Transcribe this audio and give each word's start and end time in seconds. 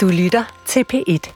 Du 0.00 0.08
lytter 0.08 0.62
til 0.66 0.84
P1. 0.92 1.32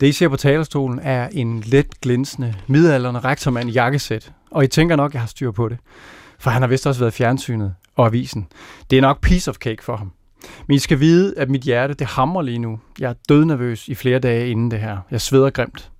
Det, 0.00 0.06
I 0.06 0.12
ser 0.12 0.28
på 0.28 0.36
talerstolen, 0.36 0.98
er 0.98 1.28
en 1.28 1.60
let 1.60 2.00
glinsende, 2.00 2.54
midalderne 2.66 3.20
rektormand 3.20 3.70
i 3.70 3.72
jakkesæt. 3.72 4.32
Og 4.50 4.64
I 4.64 4.66
tænker 4.66 4.96
nok, 4.96 5.10
at 5.10 5.14
jeg 5.14 5.22
har 5.22 5.26
styr 5.26 5.50
på 5.50 5.68
det. 5.68 5.78
For 6.38 6.50
han 6.50 6.62
har 6.62 6.68
vist 6.68 6.86
også 6.86 7.00
været 7.00 7.12
fjernsynet 7.12 7.74
og 7.96 8.06
avisen. 8.06 8.48
Det 8.90 8.96
er 8.96 9.02
nok 9.02 9.20
piece 9.20 9.50
of 9.50 9.56
cake 9.56 9.84
for 9.84 9.96
ham. 9.96 10.12
Men 10.66 10.74
I 10.74 10.78
skal 10.78 11.00
vide, 11.00 11.34
at 11.36 11.50
mit 11.50 11.62
hjerte, 11.62 11.94
det 11.94 12.06
hamrer 12.06 12.42
lige 12.42 12.58
nu. 12.58 12.80
Jeg 12.98 13.10
er 13.10 13.14
dødnervøs 13.28 13.88
i 13.88 13.94
flere 13.94 14.18
dage 14.18 14.50
inden 14.50 14.70
det 14.70 14.80
her. 14.80 14.98
Jeg 15.10 15.20
sveder 15.20 15.50
grimt. 15.50 15.90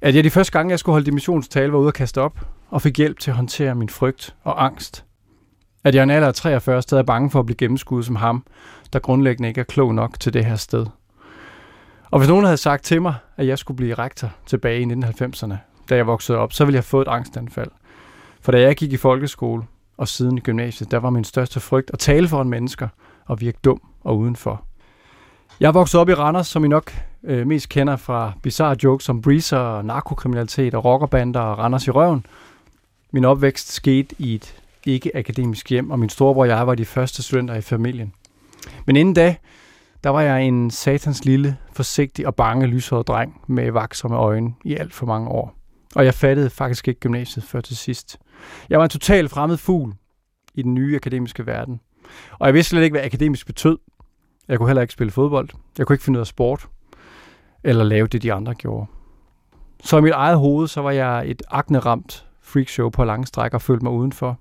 At 0.00 0.14
jeg 0.14 0.24
de 0.24 0.30
første 0.30 0.52
gange, 0.52 0.70
jeg 0.70 0.78
skulle 0.78 0.94
holde 0.94 1.06
dimissionstale, 1.06 1.72
var 1.72 1.78
ude 1.78 1.88
at 1.88 1.94
kaste 1.94 2.20
op 2.20 2.40
og 2.70 2.82
fik 2.82 2.98
hjælp 2.98 3.18
til 3.18 3.30
at 3.30 3.36
håndtere 3.36 3.74
min 3.74 3.88
frygt 3.88 4.34
og 4.42 4.64
angst. 4.64 5.04
At 5.84 5.94
jeg 5.94 6.02
en 6.02 6.10
alder 6.10 6.28
af 6.28 6.34
43 6.34 6.82
stadig 6.82 7.00
er 7.00 7.06
bange 7.06 7.30
for 7.30 7.40
at 7.40 7.46
blive 7.46 7.56
gennemskuet 7.56 8.06
som 8.06 8.16
ham, 8.16 8.44
der 8.92 8.98
grundlæggende 8.98 9.48
ikke 9.48 9.60
er 9.60 9.64
klog 9.64 9.94
nok 9.94 10.20
til 10.20 10.32
det 10.32 10.44
her 10.44 10.56
sted. 10.56 10.86
Og 12.10 12.18
hvis 12.18 12.28
nogen 12.28 12.44
havde 12.44 12.56
sagt 12.56 12.84
til 12.84 13.02
mig, 13.02 13.14
at 13.36 13.46
jeg 13.46 13.58
skulle 13.58 13.76
blive 13.76 13.94
rektor 13.94 14.30
tilbage 14.46 14.80
i 14.80 14.84
1990'erne, 14.84 15.54
da 15.90 15.96
jeg 15.96 16.06
voksede 16.06 16.38
op, 16.38 16.52
så 16.52 16.64
ville 16.64 16.74
jeg 16.74 16.78
have 16.78 16.88
fået 16.88 17.06
et 17.06 17.10
angstanfald. 17.10 17.70
For 18.40 18.52
da 18.52 18.60
jeg 18.60 18.76
gik 18.76 18.92
i 18.92 18.96
folkeskole 18.96 19.62
og 19.96 20.08
siden 20.08 20.38
i 20.38 20.40
gymnasiet, 20.40 20.90
der 20.90 20.98
var 20.98 21.10
min 21.10 21.24
største 21.24 21.60
frygt 21.60 21.90
at 21.92 21.98
tale 21.98 22.28
for 22.28 22.42
en 22.42 22.48
mennesker 22.48 22.88
og 23.26 23.40
virke 23.40 23.58
dum 23.64 23.80
og 24.04 24.18
udenfor. 24.18 24.64
Jeg 25.60 25.74
voksede 25.74 26.00
op 26.00 26.08
i 26.08 26.14
Randers, 26.14 26.46
som 26.46 26.64
I 26.64 26.68
nok 26.68 26.92
øh, 27.24 27.46
mest 27.46 27.68
kender 27.68 27.96
fra 27.96 28.32
bizarre 28.42 28.76
jokes 28.84 29.08
om 29.08 29.22
breezer, 29.22 29.82
narkokriminalitet 29.82 30.74
og 30.74 30.84
rockerbander 30.84 31.40
og 31.40 31.58
Randers 31.58 31.86
i 31.86 31.90
røven. 31.90 32.26
Min 33.12 33.24
opvækst 33.24 33.72
skete 33.72 34.14
i 34.18 34.34
et 34.34 34.63
ikke-akademisk 34.86 35.70
hjem, 35.70 35.90
og 35.90 35.98
min 35.98 36.08
storebror 36.08 36.42
og 36.42 36.48
jeg 36.48 36.66
var 36.66 36.74
de 36.74 36.84
første 36.84 37.22
studenter 37.22 37.54
i 37.54 37.60
familien. 37.60 38.12
Men 38.86 38.96
inden 38.96 39.14
da, 39.14 39.36
der 40.04 40.10
var 40.10 40.20
jeg 40.20 40.44
en 40.44 40.70
satans 40.70 41.24
lille, 41.24 41.56
forsigtig 41.72 42.26
og 42.26 42.34
bange 42.34 42.66
lyshåret 42.66 43.06
dreng 43.06 43.40
med 43.46 43.70
vaksomme 43.70 44.16
øjne 44.16 44.54
i 44.64 44.74
alt 44.74 44.94
for 44.94 45.06
mange 45.06 45.28
år. 45.28 45.54
Og 45.94 46.04
jeg 46.04 46.14
fattede 46.14 46.50
faktisk 46.50 46.88
ikke 46.88 47.00
gymnasiet 47.00 47.44
før 47.44 47.60
til 47.60 47.76
sidst. 47.76 48.18
Jeg 48.70 48.78
var 48.78 48.84
en 48.84 48.90
total 48.90 49.28
fremmed 49.28 49.56
fugl 49.56 49.94
i 50.54 50.62
den 50.62 50.74
nye 50.74 50.96
akademiske 50.96 51.46
verden. 51.46 51.80
Og 52.32 52.46
jeg 52.46 52.54
vidste 52.54 52.70
slet 52.70 52.82
ikke, 52.82 52.94
hvad 52.94 53.04
akademisk 53.04 53.46
betød. 53.46 53.78
Jeg 54.48 54.58
kunne 54.58 54.68
heller 54.68 54.82
ikke 54.82 54.92
spille 54.92 55.10
fodbold. 55.10 55.48
Jeg 55.78 55.86
kunne 55.86 55.94
ikke 55.94 56.04
finde 56.04 56.16
ud 56.16 56.20
af 56.20 56.26
sport. 56.26 56.68
Eller 57.64 57.84
lave 57.84 58.06
det, 58.06 58.22
de 58.22 58.32
andre 58.32 58.54
gjorde. 58.54 58.86
Så 59.84 59.98
i 59.98 60.00
mit 60.00 60.12
eget 60.12 60.38
hoved, 60.38 60.68
så 60.68 60.80
var 60.80 60.90
jeg 60.90 61.30
et 61.30 61.42
akneramt 61.50 62.26
freakshow 62.42 62.88
på 62.88 63.04
lange 63.04 63.26
stræk 63.26 63.54
og 63.54 63.62
følte 63.62 63.84
mig 63.84 63.92
udenfor. 63.92 64.38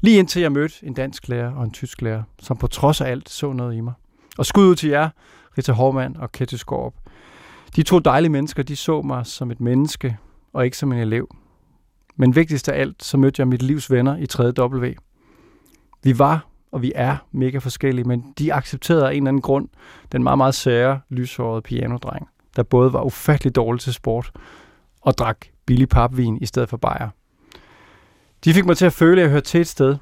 Lige 0.00 0.18
indtil 0.18 0.42
jeg 0.42 0.52
mødte 0.52 0.86
en 0.86 0.94
dansk 0.94 1.28
lærer 1.28 1.54
og 1.54 1.64
en 1.64 1.70
tysk 1.70 2.02
lærer, 2.02 2.22
som 2.38 2.56
på 2.56 2.66
trods 2.66 3.00
af 3.00 3.10
alt 3.10 3.28
så 3.28 3.52
noget 3.52 3.76
i 3.76 3.80
mig. 3.80 3.92
Og 4.38 4.46
skud 4.46 4.66
ud 4.66 4.74
til 4.74 4.90
jer, 4.90 5.08
Rita 5.58 5.72
Hormann 5.72 6.16
og 6.16 6.32
Kette 6.32 6.58
Skorp. 6.58 6.94
De 7.76 7.82
to 7.82 7.98
dejlige 7.98 8.30
mennesker, 8.30 8.62
de 8.62 8.76
så 8.76 9.02
mig 9.02 9.26
som 9.26 9.50
et 9.50 9.60
menneske, 9.60 10.16
og 10.52 10.64
ikke 10.64 10.76
som 10.76 10.92
en 10.92 10.98
elev. 10.98 11.36
Men 12.16 12.36
vigtigst 12.36 12.68
af 12.68 12.80
alt, 12.80 13.04
så 13.04 13.16
mødte 13.16 13.40
jeg 13.40 13.48
mit 13.48 13.62
livs 13.62 13.90
venner 13.90 14.16
i 14.16 14.26
3. 14.26 14.52
W. 14.58 14.92
Vi 16.02 16.18
var, 16.18 16.46
og 16.72 16.82
vi 16.82 16.92
er 16.94 17.16
mega 17.32 17.58
forskellige, 17.58 18.04
men 18.04 18.24
de 18.38 18.54
accepterede 18.54 19.08
af 19.08 19.10
en 19.10 19.16
eller 19.16 19.28
anden 19.28 19.42
grund 19.42 19.68
den 20.12 20.22
meget, 20.22 20.38
meget 20.38 20.54
sære, 20.54 21.00
lyshårede 21.08 21.62
pianodreng, 21.62 22.28
der 22.56 22.62
både 22.62 22.92
var 22.92 23.02
ufattelig 23.02 23.54
dårlig 23.54 23.80
til 23.80 23.92
sport 23.92 24.32
og 25.00 25.18
drak 25.18 25.46
billig 25.66 25.88
papvin 25.88 26.38
i 26.40 26.46
stedet 26.46 26.68
for 26.68 26.76
bajer. 26.76 27.08
De 28.44 28.54
fik 28.54 28.66
mig 28.66 28.76
til 28.76 28.86
at 28.86 28.92
føle, 28.92 29.20
at 29.20 29.24
jeg 29.24 29.30
hørte 29.30 29.46
til 29.46 29.60
et 29.60 29.68
sted, 29.68 29.96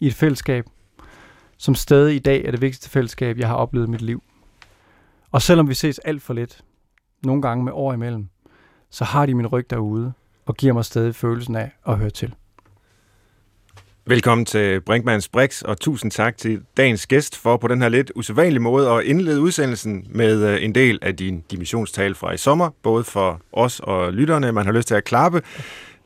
i 0.00 0.06
et 0.06 0.14
fællesskab, 0.14 0.64
som 1.56 1.74
stadig 1.74 2.16
i 2.16 2.18
dag 2.18 2.44
er 2.44 2.50
det 2.50 2.60
vigtigste 2.60 2.90
fællesskab, 2.90 3.38
jeg 3.38 3.48
har 3.48 3.54
oplevet 3.54 3.86
i 3.86 3.90
mit 3.90 4.02
liv. 4.02 4.22
Og 5.30 5.42
selvom 5.42 5.68
vi 5.68 5.74
ses 5.74 5.98
alt 5.98 6.22
for 6.22 6.34
lidt, 6.34 6.60
nogle 7.24 7.42
gange 7.42 7.64
med 7.64 7.72
år 7.72 7.92
imellem, 7.92 8.28
så 8.90 9.04
har 9.04 9.26
de 9.26 9.34
min 9.34 9.46
ryg 9.46 9.70
derude 9.70 10.12
og 10.46 10.56
giver 10.56 10.72
mig 10.72 10.84
stadig 10.84 11.14
følelsen 11.14 11.56
af 11.56 11.70
at 11.86 11.98
høre 11.98 12.10
til. 12.10 12.34
Velkommen 14.06 14.44
til 14.44 14.80
Brinkmanns 14.80 15.28
Brix, 15.28 15.62
og 15.62 15.80
tusind 15.80 16.10
tak 16.10 16.36
til 16.36 16.62
dagens 16.76 17.06
gæst 17.06 17.36
for 17.36 17.56
på 17.56 17.68
den 17.68 17.82
her 17.82 17.88
lidt 17.88 18.12
usædvanlige 18.14 18.60
måde 18.60 18.90
at 18.90 19.04
indlede 19.04 19.40
udsendelsen 19.40 20.06
med 20.08 20.48
øh, 20.48 20.64
en 20.64 20.74
del 20.74 20.98
af 21.02 21.16
din 21.16 21.44
dimissionstale 21.50 22.14
fra 22.14 22.32
i 22.32 22.36
sommer, 22.36 22.70
både 22.82 23.04
for 23.04 23.40
os 23.52 23.80
og 23.80 24.12
lytterne. 24.12 24.52
Man 24.52 24.66
har 24.66 24.72
lyst 24.72 24.88
til 24.88 24.94
at 24.94 25.04
klappe. 25.04 25.42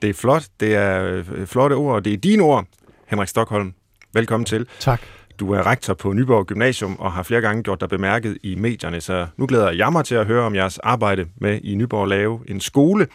Det 0.05 0.11
er 0.11 0.15
flot, 0.15 0.45
det 0.61 0.75
er 0.75 1.05
øh, 1.05 1.47
flotte 1.47 1.75
ord, 1.75 1.95
og 1.95 2.05
det 2.05 2.13
er 2.13 2.17
dine 2.17 2.43
ord, 2.43 2.67
Henrik 3.07 3.29
Stockholm. 3.29 3.75
Velkommen 4.13 4.45
til. 4.45 4.67
Tak. 4.79 5.01
Du 5.39 5.53
er 5.53 5.67
rektor 5.67 5.95
på 5.95 6.13
Nyborg 6.13 6.47
Gymnasium 6.47 6.97
og 6.99 7.13
har 7.13 7.23
flere 7.23 7.41
gange 7.41 7.63
gjort 7.63 7.81
dig 7.81 7.89
bemærket 7.89 8.39
i 8.43 8.55
medierne, 8.55 9.01
så 9.01 9.27
nu 9.37 9.47
glæder 9.47 9.71
jeg 9.71 9.93
mig 9.93 10.05
til 10.05 10.15
at 10.15 10.27
høre 10.27 10.45
om 10.45 10.55
jeres 10.55 10.79
arbejde 10.79 11.27
med 11.37 11.61
i 11.63 11.75
Nyborg 11.75 12.03
at 12.03 12.09
lave 12.09 12.41
en 12.49 12.61
skole, 12.61 13.07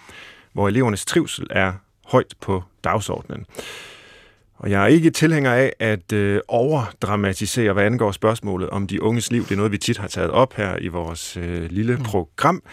hvor 0.53 0.67
elevernes 0.67 1.05
trivsel 1.05 1.47
er 1.49 1.73
højt 2.05 2.33
på 2.41 2.63
dagsordenen. 2.83 3.45
Og 4.57 4.71
jeg 4.71 4.83
er 4.83 4.87
ikke 4.87 5.11
tilhænger 5.11 5.53
af 5.53 5.73
at 5.79 6.13
øh, 6.13 6.41
overdramatisere, 6.47 7.73
hvad 7.73 7.83
angår 7.83 8.11
spørgsmålet 8.11 8.69
om 8.69 8.87
de 8.87 9.01
unges 9.01 9.31
liv. 9.31 9.43
Det 9.43 9.51
er 9.51 9.55
noget, 9.55 9.71
vi 9.71 9.77
tit 9.77 9.97
har 9.97 10.07
taget 10.07 10.31
op 10.31 10.53
her 10.53 10.77
i 10.81 10.87
vores 10.87 11.37
øh, 11.37 11.71
lille 11.71 11.95
mm. 11.95 12.03
program. 12.03 12.63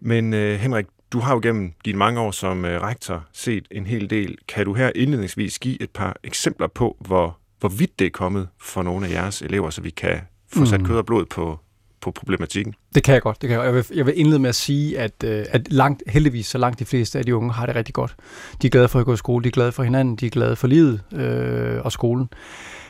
Men 0.00 0.34
øh, 0.34 0.58
Henrik, 0.58 0.86
du 1.12 1.20
har 1.20 1.34
jo 1.34 1.40
gennem 1.42 1.72
dine 1.84 1.98
mange 1.98 2.20
år 2.20 2.30
som 2.30 2.64
øh, 2.64 2.82
rektor 2.82 3.24
set 3.32 3.68
en 3.70 3.86
hel 3.86 4.10
del. 4.10 4.36
Kan 4.48 4.64
du 4.64 4.74
her 4.74 4.90
indledningsvis 4.94 5.58
give 5.58 5.82
et 5.82 5.90
par 5.90 6.16
eksempler 6.24 6.66
på, 6.66 6.96
hvor, 7.00 7.38
hvor 7.60 7.68
vidt 7.68 7.98
det 7.98 8.06
er 8.06 8.10
kommet 8.10 8.48
for 8.60 8.82
nogle 8.82 9.06
af 9.06 9.10
jeres 9.10 9.42
elever, 9.42 9.70
så 9.70 9.80
vi 9.80 9.90
kan 9.90 10.20
få 10.52 10.64
sat 10.64 10.80
mm. 10.80 10.86
kød 10.86 10.96
og 10.96 11.06
blod 11.06 11.24
på, 11.24 11.58
på 12.00 12.10
problematikken? 12.10 12.74
Det 12.94 13.02
kan 13.02 13.14
jeg 13.14 13.22
godt. 13.22 13.42
Det 13.42 13.48
kan 13.48 13.58
jeg. 13.58 13.64
Jeg, 13.64 13.74
vil, 13.74 13.86
jeg 13.94 14.06
vil 14.06 14.18
indlede 14.18 14.38
med 14.38 14.48
at 14.48 14.54
sige, 14.54 14.98
at, 14.98 15.24
øh, 15.24 15.44
at 15.50 15.72
langt, 15.72 16.02
heldigvis 16.06 16.46
så 16.46 16.58
langt 16.58 16.78
de 16.78 16.84
fleste 16.84 17.18
af 17.18 17.24
de 17.24 17.36
unge 17.36 17.52
har 17.52 17.66
det 17.66 17.74
rigtig 17.74 17.94
godt. 17.94 18.16
De 18.62 18.66
er 18.66 18.70
glade 18.70 18.88
for 18.88 18.98
at 18.98 19.04
gå 19.04 19.14
i 19.14 19.16
skole, 19.16 19.44
de 19.44 19.48
er 19.48 19.52
glade 19.52 19.72
for 19.72 19.82
hinanden, 19.82 20.16
de 20.16 20.26
er 20.26 20.30
glade 20.30 20.56
for 20.56 20.66
livet 20.66 21.00
øh, 21.12 21.84
og 21.84 21.92
skolen. 21.92 22.28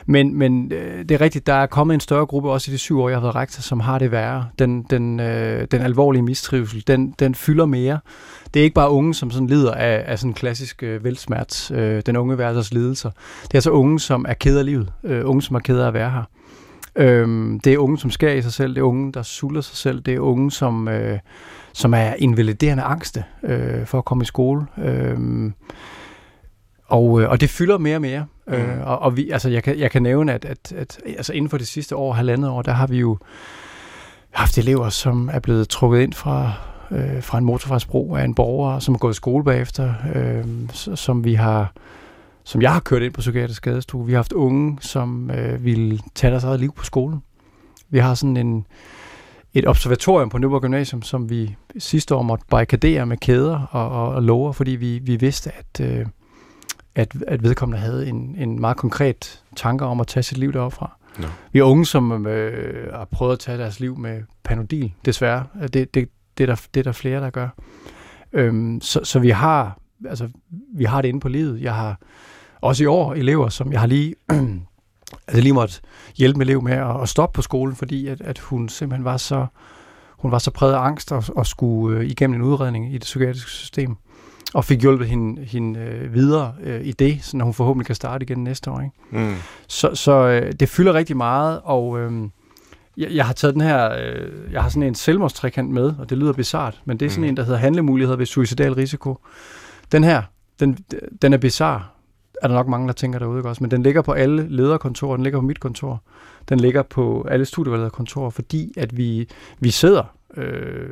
Men, 0.09 0.35
men 0.35 0.71
øh, 0.71 0.99
det 0.99 1.11
er 1.11 1.21
rigtigt, 1.21 1.47
der 1.47 1.53
er 1.53 1.65
kommet 1.65 1.93
en 1.93 1.99
større 1.99 2.25
gruppe, 2.25 2.51
også 2.51 2.71
i 2.71 2.73
de 2.73 2.77
syv 2.77 2.99
år, 2.99 3.09
jeg 3.09 3.15
har 3.15 3.21
været 3.21 3.35
rektor, 3.35 3.61
som 3.61 3.79
har 3.79 3.99
det 3.99 4.11
værre. 4.11 4.45
Den, 4.59 4.83
den, 4.83 5.19
øh, 5.19 5.67
den 5.71 5.81
alvorlige 5.81 6.21
mistrivsel, 6.21 6.83
den, 6.87 7.15
den 7.19 7.35
fylder 7.35 7.65
mere. 7.65 7.99
Det 8.53 8.59
er 8.59 8.63
ikke 8.63 8.73
bare 8.73 8.89
unge, 8.89 9.13
som 9.13 9.31
sådan 9.31 9.47
lider 9.47 9.71
af, 9.71 10.03
af 10.07 10.19
sådan 10.19 10.33
klassisk 10.33 10.83
øh, 10.83 11.03
velsmert, 11.03 11.71
øh, 11.71 12.01
den 12.05 12.15
unge 12.15 12.37
værelses 12.37 12.73
lidelser. 12.73 13.09
Det 13.41 13.51
er 13.51 13.55
altså 13.55 13.71
unge, 13.71 13.99
som 13.99 14.25
er 14.29 14.33
ked 14.33 14.57
af 14.57 14.65
livet. 14.65 14.91
Øh, 15.03 15.29
unge, 15.29 15.41
som 15.41 15.55
er 15.55 15.59
ked 15.59 15.79
af 15.79 15.87
at 15.87 15.93
være 15.93 16.11
her. 16.11 16.23
Øhm, 16.95 17.59
det 17.59 17.73
er 17.73 17.77
unge, 17.77 17.97
som 17.97 18.11
skærer 18.11 18.33
i 18.33 18.41
sig 18.41 18.53
selv. 18.53 18.75
Det 18.75 18.81
er 18.81 18.85
unge, 18.85 19.11
der 19.11 19.21
sulter 19.21 19.61
sig 19.61 19.77
selv. 19.77 20.01
Det 20.01 20.13
er 20.13 20.19
unge, 20.19 20.51
som, 20.51 20.87
øh, 20.87 21.19
som 21.73 21.93
er 21.93 22.13
invaliderende 22.17 22.83
angste 22.83 23.23
øh, 23.43 23.85
for 23.85 23.97
at 23.97 24.05
komme 24.05 24.21
i 24.21 24.25
skole. 24.25 24.65
Øh, 24.77 25.51
og, 26.85 27.21
øh, 27.21 27.29
og 27.29 27.41
det 27.41 27.49
fylder 27.49 27.77
mere 27.77 27.95
og 27.95 28.01
mere. 28.01 28.25
Mm. 28.49 28.55
Øh, 28.55 28.87
og 28.87 28.99
og 28.99 29.17
vi, 29.17 29.29
altså, 29.29 29.49
jeg, 29.49 29.63
kan, 29.63 29.79
jeg 29.79 29.91
kan 29.91 30.03
nævne, 30.03 30.33
at, 30.33 30.45
at, 30.45 30.71
at 30.71 30.99
altså, 31.05 31.33
inden 31.33 31.49
for 31.49 31.57
det 31.57 31.67
sidste 31.67 31.95
år, 31.95 32.13
halvandet 32.13 32.49
år, 32.49 32.61
der 32.61 32.71
har 32.71 32.87
vi 32.87 32.97
jo 32.97 33.17
haft 34.31 34.57
elever, 34.57 34.89
som 34.89 35.29
er 35.33 35.39
blevet 35.39 35.69
trukket 35.69 36.01
ind 36.01 36.13
fra, 36.13 36.53
øh, 36.91 37.23
fra 37.23 37.37
en 37.37 37.45
motorvejsbro 37.45 38.15
af 38.15 38.23
en 38.23 38.35
borger, 38.35 38.79
som 38.79 38.93
har 38.93 38.99
gået 38.99 39.13
i 39.13 39.15
skole 39.15 39.43
bagefter, 39.43 39.93
øh, 40.15 40.45
som 40.95 41.23
vi 41.23 41.33
har 41.33 41.73
som 42.43 42.61
jeg 42.61 42.73
har 42.73 42.79
kørt 42.79 43.01
ind 43.01 43.13
på 43.13 43.21
psykiatrisk 43.21 43.57
skadestue. 43.57 44.05
Vi 44.05 44.11
har 44.11 44.17
haft 44.17 44.33
unge, 44.33 44.77
som 44.81 45.31
øh, 45.31 45.65
ville 45.65 45.99
tage 46.15 46.31
deres 46.31 46.43
eget 46.43 46.59
liv 46.59 46.73
på 46.73 46.85
skolen. 46.85 47.23
Vi 47.89 47.99
har 47.99 48.13
sådan 48.13 48.37
en, 48.37 48.65
et 49.53 49.67
observatorium 49.67 50.29
på 50.29 50.37
Nyborg 50.37 50.61
Gymnasium, 50.61 51.01
som 51.01 51.29
vi 51.29 51.55
sidste 51.77 52.15
år 52.15 52.21
måtte 52.21 52.45
barrikadere 52.49 53.05
med 53.05 53.17
kæder 53.17 53.67
og, 53.71 53.89
og, 53.89 54.09
og 54.15 54.23
lover, 54.23 54.51
fordi 54.51 54.71
vi, 54.71 54.99
vi 54.99 55.15
vidste, 55.15 55.51
at, 55.57 55.81
øh, 55.81 56.05
at, 56.99 57.15
at 57.27 57.43
vedkommende 57.43 57.79
havde 57.79 58.07
en, 58.07 58.35
en 58.37 58.61
meget 58.61 58.77
konkret 58.77 59.43
tanke 59.55 59.85
om 59.85 59.99
at 59.99 60.07
tage 60.07 60.23
sit 60.23 60.37
liv 60.37 60.53
deroppe 60.53 60.75
fra. 60.75 60.97
No. 61.19 61.27
Vi 61.51 61.59
har 61.59 61.65
unge, 61.65 61.85
som 61.85 62.27
øh, 62.27 62.93
har 62.93 63.05
prøvet 63.05 63.33
at 63.33 63.39
tage 63.39 63.57
deres 63.57 63.79
liv 63.79 63.97
med 63.97 64.21
panodil, 64.43 64.93
desværre. 65.05 65.43
Det, 65.61 65.73
det, 65.73 66.09
det, 66.37 66.43
er, 66.43 66.45
der, 66.45 66.61
det 66.73 66.79
er 66.79 66.83
der 66.83 66.91
flere, 66.91 67.21
der 67.21 67.29
gør. 67.29 67.49
Øhm, 68.33 68.81
så, 68.81 68.99
så 69.03 69.19
vi 69.19 69.29
har 69.29 69.79
altså, 70.05 70.29
vi 70.75 70.83
har 70.83 71.01
det 71.01 71.09
inde 71.09 71.19
på 71.19 71.29
livet. 71.29 71.61
Jeg 71.61 71.75
har 71.75 71.99
også 72.61 72.83
i 72.83 72.85
år 72.85 73.13
elever, 73.13 73.49
som 73.49 73.71
jeg 73.71 73.79
har 73.79 73.87
lige, 73.87 74.15
altså 75.27 75.41
lige 75.41 75.53
måtte 75.53 75.81
hjælpe 76.17 76.37
med 76.37 76.45
elev 76.45 76.61
med 76.61 76.73
at, 76.73 77.01
at 77.01 77.09
stoppe 77.09 77.35
på 77.35 77.41
skolen, 77.41 77.75
fordi 77.75 78.07
at, 78.07 78.21
at 78.21 78.39
hun 78.39 78.69
simpelthen 78.69 79.05
var 79.05 79.17
så, 79.17 79.45
hun 80.09 80.31
var 80.31 80.39
så 80.39 80.51
præget 80.51 80.73
af 80.73 80.79
angst 80.79 81.11
og, 81.11 81.23
og 81.35 81.47
skulle 81.47 81.99
øh, 81.99 82.05
igennem 82.05 82.35
en 82.35 82.41
udredning 82.41 82.89
i 82.89 82.93
det 82.93 83.01
psykiatriske 83.01 83.51
system 83.51 83.95
og 84.53 84.65
fik 84.65 84.81
hjulpet 84.81 85.07
hende, 85.07 85.41
hende 85.41 85.79
øh, 85.79 86.13
videre 86.13 86.53
øh, 86.63 86.81
i 86.85 86.91
det, 86.91 87.19
så 87.21 87.37
hun 87.37 87.53
forhåbentlig 87.53 87.85
kan 87.85 87.95
starte 87.95 88.23
igen 88.23 88.43
næste 88.43 88.71
år. 88.71 88.81
Ikke? 88.81 89.25
Mm. 89.27 89.35
Så, 89.67 89.95
så 89.95 90.11
øh, 90.11 90.51
det 90.59 90.69
fylder 90.69 90.93
rigtig 90.93 91.17
meget, 91.17 91.61
og 91.63 91.99
øh, 91.99 92.11
jeg, 92.97 93.11
jeg 93.11 93.25
har 93.25 93.33
taget 93.33 93.53
den 93.53 93.61
her, 93.61 93.91
øh, 93.91 94.53
jeg 94.53 94.61
har 94.61 94.69
sådan 94.69 94.83
en 94.83 94.95
selvmordstrækant 94.95 95.69
med, 95.69 95.93
og 95.99 96.09
det 96.09 96.17
lyder 96.17 96.33
bizart, 96.33 96.81
men 96.85 96.97
det 96.97 97.05
er 97.05 97.09
sådan 97.09 97.23
mm. 97.23 97.29
en, 97.29 97.37
der 97.37 97.43
hedder 97.43 97.59
handlemuligheder 97.59 98.17
ved 98.17 98.25
suicidal 98.25 98.73
risiko. 98.73 99.17
Den 99.91 100.03
her, 100.03 100.21
den, 100.59 100.77
den 101.21 101.33
er 101.33 101.37
bizar, 101.37 101.95
er 102.41 102.47
der 102.47 102.55
nok 102.55 102.67
mange, 102.67 102.87
der 102.87 102.93
tænker 102.93 103.19
derude, 103.19 103.43
også? 103.43 103.63
Men 103.63 103.71
den 103.71 103.83
ligger 103.83 104.01
på 104.01 104.11
alle 104.11 104.47
lederkontorer, 104.49 105.15
den 105.15 105.23
ligger 105.23 105.39
på 105.39 105.45
mit 105.45 105.59
kontor. 105.59 106.03
Den 106.49 106.59
ligger 106.59 106.81
på 106.81 107.27
alle 107.31 107.45
studievalgkontorer, 107.45 108.29
fordi 108.29 108.73
at 108.77 108.97
vi, 108.97 109.27
vi 109.59 109.69
sidder 109.69 110.03
øh, 110.37 110.89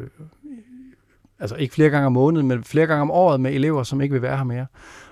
altså 1.39 1.55
ikke 1.55 1.73
flere 1.73 1.89
gange 1.89 2.05
om 2.05 2.13
måneden, 2.13 2.47
men 2.47 2.63
flere 2.63 2.87
gange 2.87 3.01
om 3.01 3.11
året 3.11 3.41
med 3.41 3.53
elever, 3.53 3.83
som 3.83 4.01
ikke 4.01 4.13
vil 4.13 4.21
være 4.21 4.37
her 4.37 4.43
mere. 4.43 4.65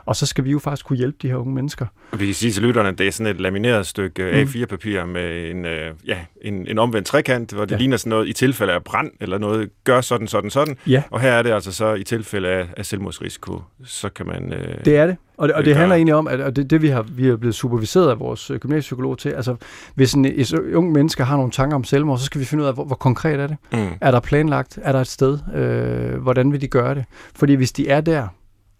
Og 0.06 0.16
så 0.16 0.26
skal 0.26 0.44
vi 0.44 0.52
jo 0.52 0.60
faktisk 0.60 0.86
kunne 0.86 0.98
hjælpe 0.98 1.18
de 1.22 1.28
her 1.28 1.36
unge 1.36 1.54
mennesker. 1.54 1.86
Og 2.12 2.20
vi 2.20 2.26
kan 2.26 2.36
sige 2.36 2.52
til 2.52 2.64
lytterne, 2.64 2.90
at 2.90 2.98
det 2.98 3.08
er 3.08 3.12
sådan 3.12 3.36
et 3.36 3.42
lamineret 3.42 3.88
stykke 3.88 4.24
mm. 4.24 4.30
A4-papir 4.30 5.06
med 5.06 5.52
en, 5.52 5.66
øh, 5.66 5.94
ja, 6.08 6.18
en, 6.42 6.68
en 6.68 6.80
omvendt 6.80 7.08
trekant, 7.08 7.54
hvor 7.54 7.66
det 7.66 7.72
ja. 7.72 7.78
ligner 7.78 7.98
sådan 7.98 8.10
noget 8.10 8.28
i 8.28 8.34
tilfælde 8.34 8.74
af 8.74 8.84
brand 8.84 9.12
eller 9.22 9.38
noget, 9.38 9.70
gør 9.84 10.02
sådan, 10.02 10.28
sådan, 10.28 10.50
sådan. 10.50 10.78
Ja. 10.88 11.04
Og 11.12 11.22
her 11.22 11.32
er 11.32 11.42
det 11.42 11.52
altså 11.52 11.72
så 11.72 11.94
i 11.94 12.04
tilfælde 12.04 12.48
af, 12.48 12.68
af 12.78 12.86
selvmordsrisiko, 12.86 13.62
så 13.84 14.10
kan 14.10 14.26
man... 14.26 14.54
Øh, 14.54 14.86
det 14.86 14.98
er 14.98 15.06
det. 15.06 15.16
Og 15.38 15.48
det, 15.48 15.56
og 15.56 15.66
det 15.66 15.76
handler 15.76 15.96
egentlig 15.96 16.16
om, 16.16 16.28
at 16.28 16.40
og 16.40 16.56
det, 16.56 16.70
det 16.70 16.82
vi 16.82 16.88
har 16.88 17.02
vi 17.02 17.28
er 17.28 17.38
blevet 17.38 17.56
superviseret 17.56 18.10
af 18.10 18.20
vores 18.20 18.52
øh, 18.52 18.60
gymnasiepsykolog 18.60 19.18
til, 19.18 19.30
altså 19.30 19.56
hvis 19.96 20.14
en, 20.14 20.26
en 20.26 20.76
ung 20.76 20.92
menneske 20.92 21.24
har 21.24 21.36
nogle 21.38 21.52
tanker 21.52 21.76
om 21.76 21.84
selvmord, 21.84 22.18
så 22.18 22.26
skal 22.26 22.42
vi 22.42 22.46
finde 22.46 22.64
ud 22.64 22.68
af, 22.68 22.74
hvor, 22.74 22.86
hvor 22.86 22.96
konkret 22.96 23.40
er 23.40 23.48
det? 23.48 23.58
Mm. 23.74 23.88
Er 24.02 24.12
der 24.12 24.20
planlagt? 24.20 24.80
Er 24.82 24.92
der 24.92 25.02
et 25.02 25.08
sted? 25.08 25.40
Øh, 25.56 26.22
hvordan 26.22 26.52
vil 26.52 26.62
de 26.62 26.68
gøre 26.68 26.96
det? 26.96 27.06
Fordi 27.36 27.54
hvis 27.54 27.72
de 27.72 27.88
er 27.88 28.02
der, 28.02 28.28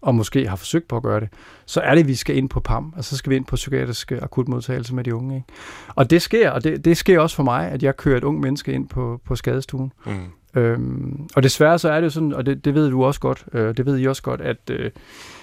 og 0.06 0.14
måske 0.14 0.48
har 0.48 0.56
forsøgt 0.56 0.88
på 0.88 0.96
at 0.96 1.02
gøre 1.02 1.20
det, 1.20 1.28
så 1.66 1.80
er 1.80 1.94
det, 1.94 2.00
at 2.00 2.08
vi 2.08 2.14
skal 2.14 2.36
ind 2.36 2.48
på 2.48 2.60
PAM, 2.60 2.92
og 2.96 3.04
så 3.04 3.16
skal 3.16 3.30
vi 3.30 3.36
ind 3.36 3.44
på 3.44 3.56
psykiatrisk 3.56 4.12
akutmodtagelse 4.12 4.94
med 4.94 5.04
de 5.04 5.14
unge. 5.14 5.36
Ikke? 5.36 5.46
Og 5.88 6.10
det 6.10 6.22
sker, 6.22 6.50
og 6.50 6.64
det, 6.64 6.84
det 6.84 6.96
sker 6.96 7.20
også 7.20 7.36
for 7.36 7.42
mig, 7.42 7.70
at 7.70 7.82
jeg 7.82 7.96
kører 7.96 8.16
et 8.16 8.24
ung 8.24 8.40
menneske 8.40 8.72
ind 8.72 8.88
på, 8.88 9.20
på 9.24 9.36
skadestuen. 9.36 9.92
Mm. 10.06 10.12
Øhm, 10.60 11.28
og 11.36 11.42
desværre 11.42 11.78
så 11.78 11.90
er 11.90 11.96
det 11.96 12.04
jo 12.04 12.10
sådan, 12.10 12.32
og 12.32 12.46
det, 12.46 12.64
det 12.64 12.74
ved 12.74 12.90
du 12.90 13.04
også 13.04 13.20
godt, 13.20 13.44
øh, 13.52 13.76
det 13.76 13.86
ved 13.86 13.98
I 13.98 14.06
også 14.06 14.22
godt, 14.22 14.40
at 14.40 14.70
øh, 14.70 14.90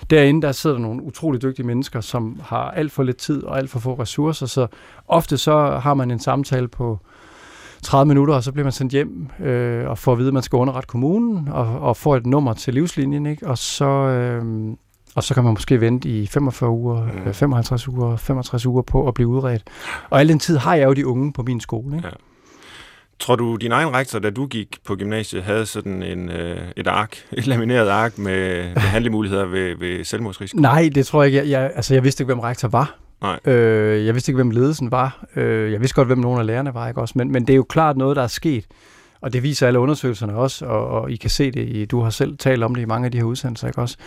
derinde 0.10 0.42
der 0.42 0.52
sidder 0.52 0.76
der 0.76 0.82
nogle 0.84 1.04
utrolig 1.04 1.42
dygtige 1.42 1.66
mennesker, 1.66 2.02
som 2.02 2.40
har 2.44 2.72
alt 2.72 2.92
for 2.92 3.04
lidt 3.04 3.18
tid 3.18 3.44
og 3.44 3.58
alt 3.58 3.70
for 3.70 3.80
få 3.80 3.94
ressourcer, 3.94 4.46
så 4.46 4.68
ofte 5.08 5.38
så 5.38 5.80
har 5.84 5.94
man 5.94 6.12
en 6.12 6.20
samtale 6.20 6.68
på 6.68 7.00
30 7.84 8.08
minutter, 8.08 8.34
og 8.34 8.44
så 8.44 8.52
bliver 8.52 8.64
man 8.64 8.72
sendt 8.72 8.92
hjem 8.92 9.28
øh, 9.40 9.90
og 9.90 9.98
får 9.98 10.12
at 10.12 10.18
vide, 10.18 10.28
at 10.28 10.34
man 10.34 10.44
skal 10.44 10.58
underrette 10.58 10.88
kommunen 10.88 11.48
og, 11.48 11.80
og 11.80 11.98
får 11.98 12.16
et 12.16 12.26
nummer 12.26 12.54
til 12.54 12.74
livslinjen, 12.74 13.26
ikke? 13.26 13.48
og 13.48 13.58
så... 13.58 13.86
Øh, 13.86 14.44
og 15.16 15.24
så 15.24 15.34
kan 15.34 15.44
man 15.44 15.54
måske 15.54 15.82
vente 15.82 16.10
i 16.10 16.28
45 16.28 16.70
uger, 16.70 17.08
mm. 17.26 17.34
55 17.34 17.88
uger, 17.88 18.16
65 18.16 18.66
uger 18.66 18.82
på 18.82 19.08
at 19.08 19.14
blive 19.14 19.28
udredt. 19.28 19.64
Og 20.10 20.20
al 20.20 20.30
den 20.30 20.40
tid 20.40 20.58
har 20.58 20.76
jeg 20.76 20.86
jo 20.86 20.94
de 20.94 21.08
unge 21.08 21.34
på 21.34 21.44
min 21.44 21.60
skole. 21.60 21.96
Ikke? 21.96 22.08
Ja. 22.08 22.14
Tror 23.20 23.36
du, 23.36 23.56
din 23.56 23.72
egen 23.72 23.94
rektor, 23.94 24.20
da 24.20 24.30
du 24.30 24.48
gik 24.48 24.78
på 24.86 24.96
gymnasiet, 24.96 25.44
havde 25.44 25.66
sådan 25.66 26.04
en, 26.04 26.30
øh, 26.30 26.58
et 26.78 26.88
ark, 26.88 27.18
et 27.38 27.48
lamineret 27.48 27.90
ark 27.90 28.18
med, 28.18 28.64
med 28.64 28.82
handlemuligheder 28.82 29.46
ved, 29.46 29.76
ved 29.76 30.04
selvmordsrisiko? 30.04 30.62
Nej, 30.62 30.90
det 30.96 31.06
tror 31.06 31.24
jeg 31.24 31.28
ikke. 31.28 31.38
Jeg, 31.38 31.50
jeg, 31.50 31.72
altså, 31.76 31.94
jeg 31.94 32.04
vidste 32.04 32.24
ikke, 32.24 32.34
hvem 32.34 32.40
rektor 32.40 32.68
var. 32.68 33.03
Nej. 33.24 33.40
Øh, 33.54 34.06
jeg 34.06 34.14
vidste 34.14 34.30
ikke, 34.30 34.38
hvem 34.38 34.52
ledelsen 34.52 34.92
var. 34.92 35.26
Øh, 35.36 35.72
jeg 35.72 35.80
vidste 35.80 35.96
godt, 35.96 36.08
hvem 36.08 36.18
nogle 36.18 36.40
af 36.40 36.46
lærerne 36.46 36.74
var, 36.74 36.88
ikke 36.88 37.02
også? 37.02 37.14
Men, 37.18 37.32
men 37.32 37.48
det 37.48 37.54
er 37.54 37.58
jo 37.58 37.64
klart 37.64 37.98
noget, 37.98 38.16
der 38.16 38.24
er 38.24 38.28
sket. 38.28 38.66
Og 39.22 39.34
det 39.34 39.44
viser 39.44 39.68
alle 39.68 39.80
undersøgelserne 39.80 40.36
også, 40.36 40.66
og, 40.66 40.88
og 40.88 41.12
I 41.12 41.16
kan 41.16 41.30
se 41.30 41.52
det, 41.52 41.70
i, 41.70 41.86
du 41.86 42.02
har 42.02 42.10
selv 42.10 42.38
talt 42.38 42.64
om 42.64 42.76
det 42.76 42.82
i 42.82 42.86
mange 42.86 43.06
af 43.06 43.12
de 43.12 43.18
her 43.18 43.26
udsendelser, 43.26 43.68
ikke 43.68 43.82
også? 43.82 43.98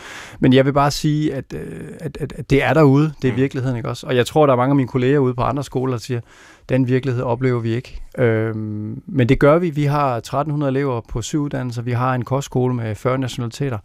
Men 0.41 0.53
jeg 0.53 0.65
vil 0.65 0.73
bare 0.73 0.91
sige, 0.91 1.35
at, 1.35 1.45
øh, 1.55 1.61
at, 2.01 2.19
at, 2.21 2.33
at 2.33 2.51
det 2.51 2.63
er 2.63 2.75
derude, 2.75 3.13
det 3.23 3.29
er 3.29 3.33
mm. 3.33 3.39
virkeligheden, 3.39 3.77
ikke 3.77 3.89
også? 3.89 4.07
Og 4.07 4.17
jeg 4.17 4.27
tror, 4.27 4.47
der 4.47 4.53
er 4.53 4.57
mange 4.57 4.71
af 4.71 4.77
mine 4.77 4.89
kolleger 4.89 5.19
ude 5.19 5.35
på 5.35 5.43
andre 5.43 5.65
skoler, 5.65 5.93
der 5.93 5.99
siger, 5.99 6.21
den 6.69 6.89
virkelighed 6.89 7.23
oplever 7.23 7.61
vi 7.61 7.75
ikke. 7.75 8.01
Øhm, 8.19 9.03
men 9.07 9.29
det 9.29 9.39
gør 9.39 9.59
vi. 9.59 9.71
Vi 9.71 9.85
har 9.85 10.17
1300 10.17 10.71
elever 10.71 11.01
på 11.09 11.23
syv 11.23 11.41
uddannelser, 11.41 11.83
vi 11.83 11.93
har 11.93 12.15
en 12.15 12.25
kostskole 12.25 12.75
med 12.75 12.95
40 12.95 13.19
nationaliteter, 13.19 13.79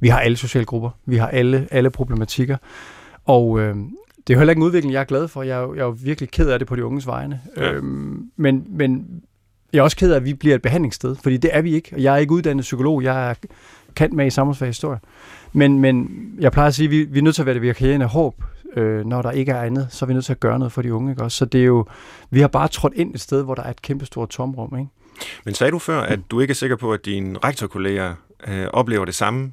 vi 0.00 0.08
har 0.08 0.20
alle 0.20 0.36
sociale 0.36 0.64
grupper, 0.66 0.90
vi 1.06 1.16
har 1.16 1.28
alle, 1.28 1.68
alle 1.70 1.90
problematikker. 1.90 2.56
Og, 3.24 3.60
øh, 3.60 3.76
det 4.26 4.32
er 4.32 4.36
jo 4.36 4.38
heller 4.38 4.50
ikke 4.50 4.60
en 4.60 4.66
udvikling, 4.66 4.92
jeg 4.92 5.00
er 5.00 5.04
glad 5.04 5.28
for. 5.28 5.42
Jeg 5.42 5.62
er, 5.62 5.74
jeg 5.74 5.80
er 5.80 5.84
jo 5.84 5.96
virkelig 6.02 6.30
ked 6.30 6.48
af 6.48 6.58
det 6.58 6.68
på 6.68 6.76
de 6.76 6.84
unges 6.84 7.06
vegne. 7.06 7.40
Ja. 7.56 7.72
Øhm, 7.72 8.30
men, 8.36 8.66
men 8.68 9.22
jeg 9.72 9.78
er 9.78 9.82
også 9.82 9.96
ked 9.96 10.12
af, 10.12 10.16
at 10.16 10.24
vi 10.24 10.34
bliver 10.34 10.54
et 10.54 10.62
behandlingssted, 10.62 11.16
fordi 11.22 11.36
det 11.36 11.50
er 11.52 11.62
vi 11.62 11.74
ikke. 11.74 11.94
Jeg 11.96 12.14
er 12.14 12.18
ikke 12.18 12.32
uddannet 12.32 12.62
psykolog, 12.62 13.02
jeg 13.02 13.30
er 13.30 13.34
kendt 13.94 14.14
med 14.14 14.26
i 14.26 14.30
samfundsfag 14.30 14.68
historie. 14.68 14.98
Men, 15.52 15.78
men 15.78 16.08
jeg 16.40 16.52
plejer 16.52 16.68
at 16.68 16.74
sige, 16.74 16.84
at 16.84 16.90
vi, 16.90 17.04
vi 17.04 17.18
er 17.18 17.22
nødt 17.22 17.34
til 17.34 17.42
at 17.42 17.46
være 17.46 17.54
det 17.54 17.62
vikarierende 17.62 18.06
håb, 18.06 18.44
øh, 18.76 19.06
når 19.06 19.22
der 19.22 19.30
ikke 19.30 19.52
er 19.52 19.62
andet, 19.62 19.86
så 19.90 20.04
er 20.04 20.06
vi 20.06 20.12
nødt 20.12 20.24
til 20.24 20.32
at 20.32 20.40
gøre 20.40 20.58
noget 20.58 20.72
for 20.72 20.82
de 20.82 20.94
unge. 20.94 21.10
Ikke? 21.10 21.22
Også, 21.22 21.36
så 21.36 21.44
det 21.44 21.60
er 21.60 21.64
jo, 21.64 21.86
vi 22.30 22.40
har 22.40 22.48
bare 22.48 22.68
trådt 22.68 22.92
ind 22.96 23.14
et 23.14 23.20
sted, 23.20 23.42
hvor 23.42 23.54
der 23.54 23.62
er 23.62 23.70
et 23.70 23.82
kæmpestort 23.82 24.28
tomrum. 24.28 24.78
Ikke? 24.78 24.90
Men 25.44 25.54
sagde 25.54 25.70
du 25.70 25.78
før, 25.78 26.00
at 26.00 26.20
du 26.30 26.40
ikke 26.40 26.52
er 26.52 26.54
sikker 26.54 26.76
på, 26.76 26.92
at 26.92 27.04
dine 27.04 27.38
rektorkolleger 27.44 28.14
øh, 28.48 28.66
oplever 28.72 29.04
det 29.04 29.14
samme 29.14 29.52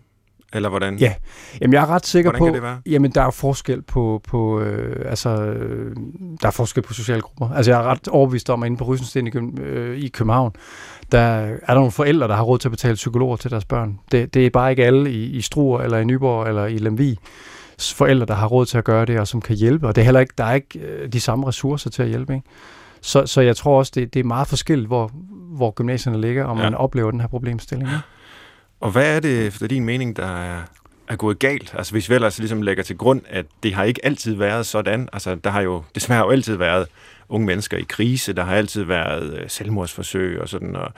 eller 0.53 0.69
hvordan? 0.69 0.97
Ja, 0.97 1.13
jamen 1.61 1.73
jeg 1.73 1.81
er 1.81 1.89
ret 1.89 2.05
sikker 2.05 2.31
hvordan 2.31 2.49
på, 2.49 2.55
det 2.55 2.63
være? 2.63 2.81
jamen 2.85 3.11
der 3.11 3.21
er 3.21 3.31
forskel 3.31 3.81
på, 3.81 4.21
på 4.27 4.59
øh, 4.59 5.09
altså, 5.09 5.29
øh, 5.29 5.95
der 6.41 6.47
er 6.47 6.51
forskel 6.51 6.83
på 6.83 6.93
sociale 6.93 7.21
grupper. 7.21 7.55
Altså 7.55 7.71
jeg 7.71 7.79
er 7.79 7.83
ret 7.83 8.07
overbevist 8.07 8.49
om, 8.49 8.63
at 8.63 8.67
inde 8.67 8.77
på 8.77 8.83
Rysensten 8.83 9.27
i, 9.27 9.61
øh, 9.61 9.97
i 9.97 10.07
København, 10.07 10.51
der 11.11 11.19
er 11.19 11.57
der 11.67 11.73
nogle 11.73 11.91
forældre, 11.91 12.27
der 12.27 12.35
har 12.35 12.43
råd 12.43 12.57
til 12.57 12.67
at 12.67 12.71
betale 12.71 12.95
psykologer 12.95 13.35
til 13.35 13.51
deres 13.51 13.65
børn. 13.65 13.99
Det, 14.11 14.33
det 14.33 14.45
er 14.45 14.49
bare 14.49 14.71
ikke 14.71 14.85
alle 14.85 15.11
i, 15.11 15.23
i 15.23 15.41
Struer, 15.41 15.81
eller 15.81 15.97
i 15.97 16.05
Nyborg, 16.05 16.47
eller 16.47 16.65
i 16.65 16.77
Lemvig 16.77 17.17
forældre, 17.79 18.25
der 18.25 18.33
har 18.33 18.47
råd 18.47 18.65
til 18.65 18.77
at 18.77 18.83
gøre 18.83 19.05
det, 19.05 19.19
og 19.19 19.27
som 19.27 19.41
kan 19.41 19.55
hjælpe. 19.55 19.87
Og 19.87 19.95
det 19.95 20.01
er 20.01 20.05
heller 20.05 20.19
ikke, 20.19 20.33
der 20.37 20.43
er 20.43 20.53
ikke 20.53 20.79
øh, 20.79 21.13
de 21.13 21.19
samme 21.19 21.47
ressourcer 21.47 21.89
til 21.89 22.03
at 22.03 22.09
hjælpe. 22.09 22.33
Ikke? 22.33 22.47
Så, 23.01 23.25
så 23.25 23.41
jeg 23.41 23.55
tror 23.55 23.77
også, 23.77 23.91
det, 23.95 24.13
det 24.13 24.19
er 24.19 24.23
meget 24.23 24.47
forskelligt, 24.47 24.87
hvor, 24.87 25.11
hvor 25.55 25.71
gymnasierne 25.71 26.21
ligger, 26.21 26.45
og 26.45 26.57
ja. 26.57 26.63
man 26.63 26.75
oplever 26.75 27.11
den 27.11 27.21
her 27.21 27.27
problemstilling. 27.27 27.89
Ikke? 27.89 28.03
Og 28.83 28.91
hvad 28.91 29.15
er 29.15 29.19
det, 29.19 29.47
efter 29.47 29.67
din 29.67 29.85
mening, 29.85 30.15
der 30.15 30.25
er, 30.25 30.61
er 31.07 31.15
gået 31.15 31.39
galt? 31.39 31.75
Altså 31.77 31.91
hvis 31.91 32.09
vi 32.09 32.15
ellers 32.15 32.39
ligesom 32.39 32.61
lægger 32.61 32.83
til 32.83 32.97
grund, 32.97 33.21
at 33.29 33.45
det 33.63 33.73
har 33.73 33.83
ikke 33.83 34.05
altid 34.05 34.35
været 34.35 34.65
sådan. 34.65 35.09
Altså 35.13 35.35
der 35.35 35.49
har 35.49 35.61
jo 35.61 35.83
desværre 35.95 36.19
jo 36.19 36.29
altid 36.29 36.55
været 36.55 36.87
unge 37.29 37.45
mennesker 37.45 37.77
i 37.77 37.85
krise, 37.89 38.33
der 38.33 38.43
har 38.43 38.55
altid 38.55 38.83
været 38.83 39.37
øh, 39.37 39.49
selvmordsforsøg 39.49 40.41
og 40.41 40.49
sådan, 40.49 40.75
og 40.75 40.91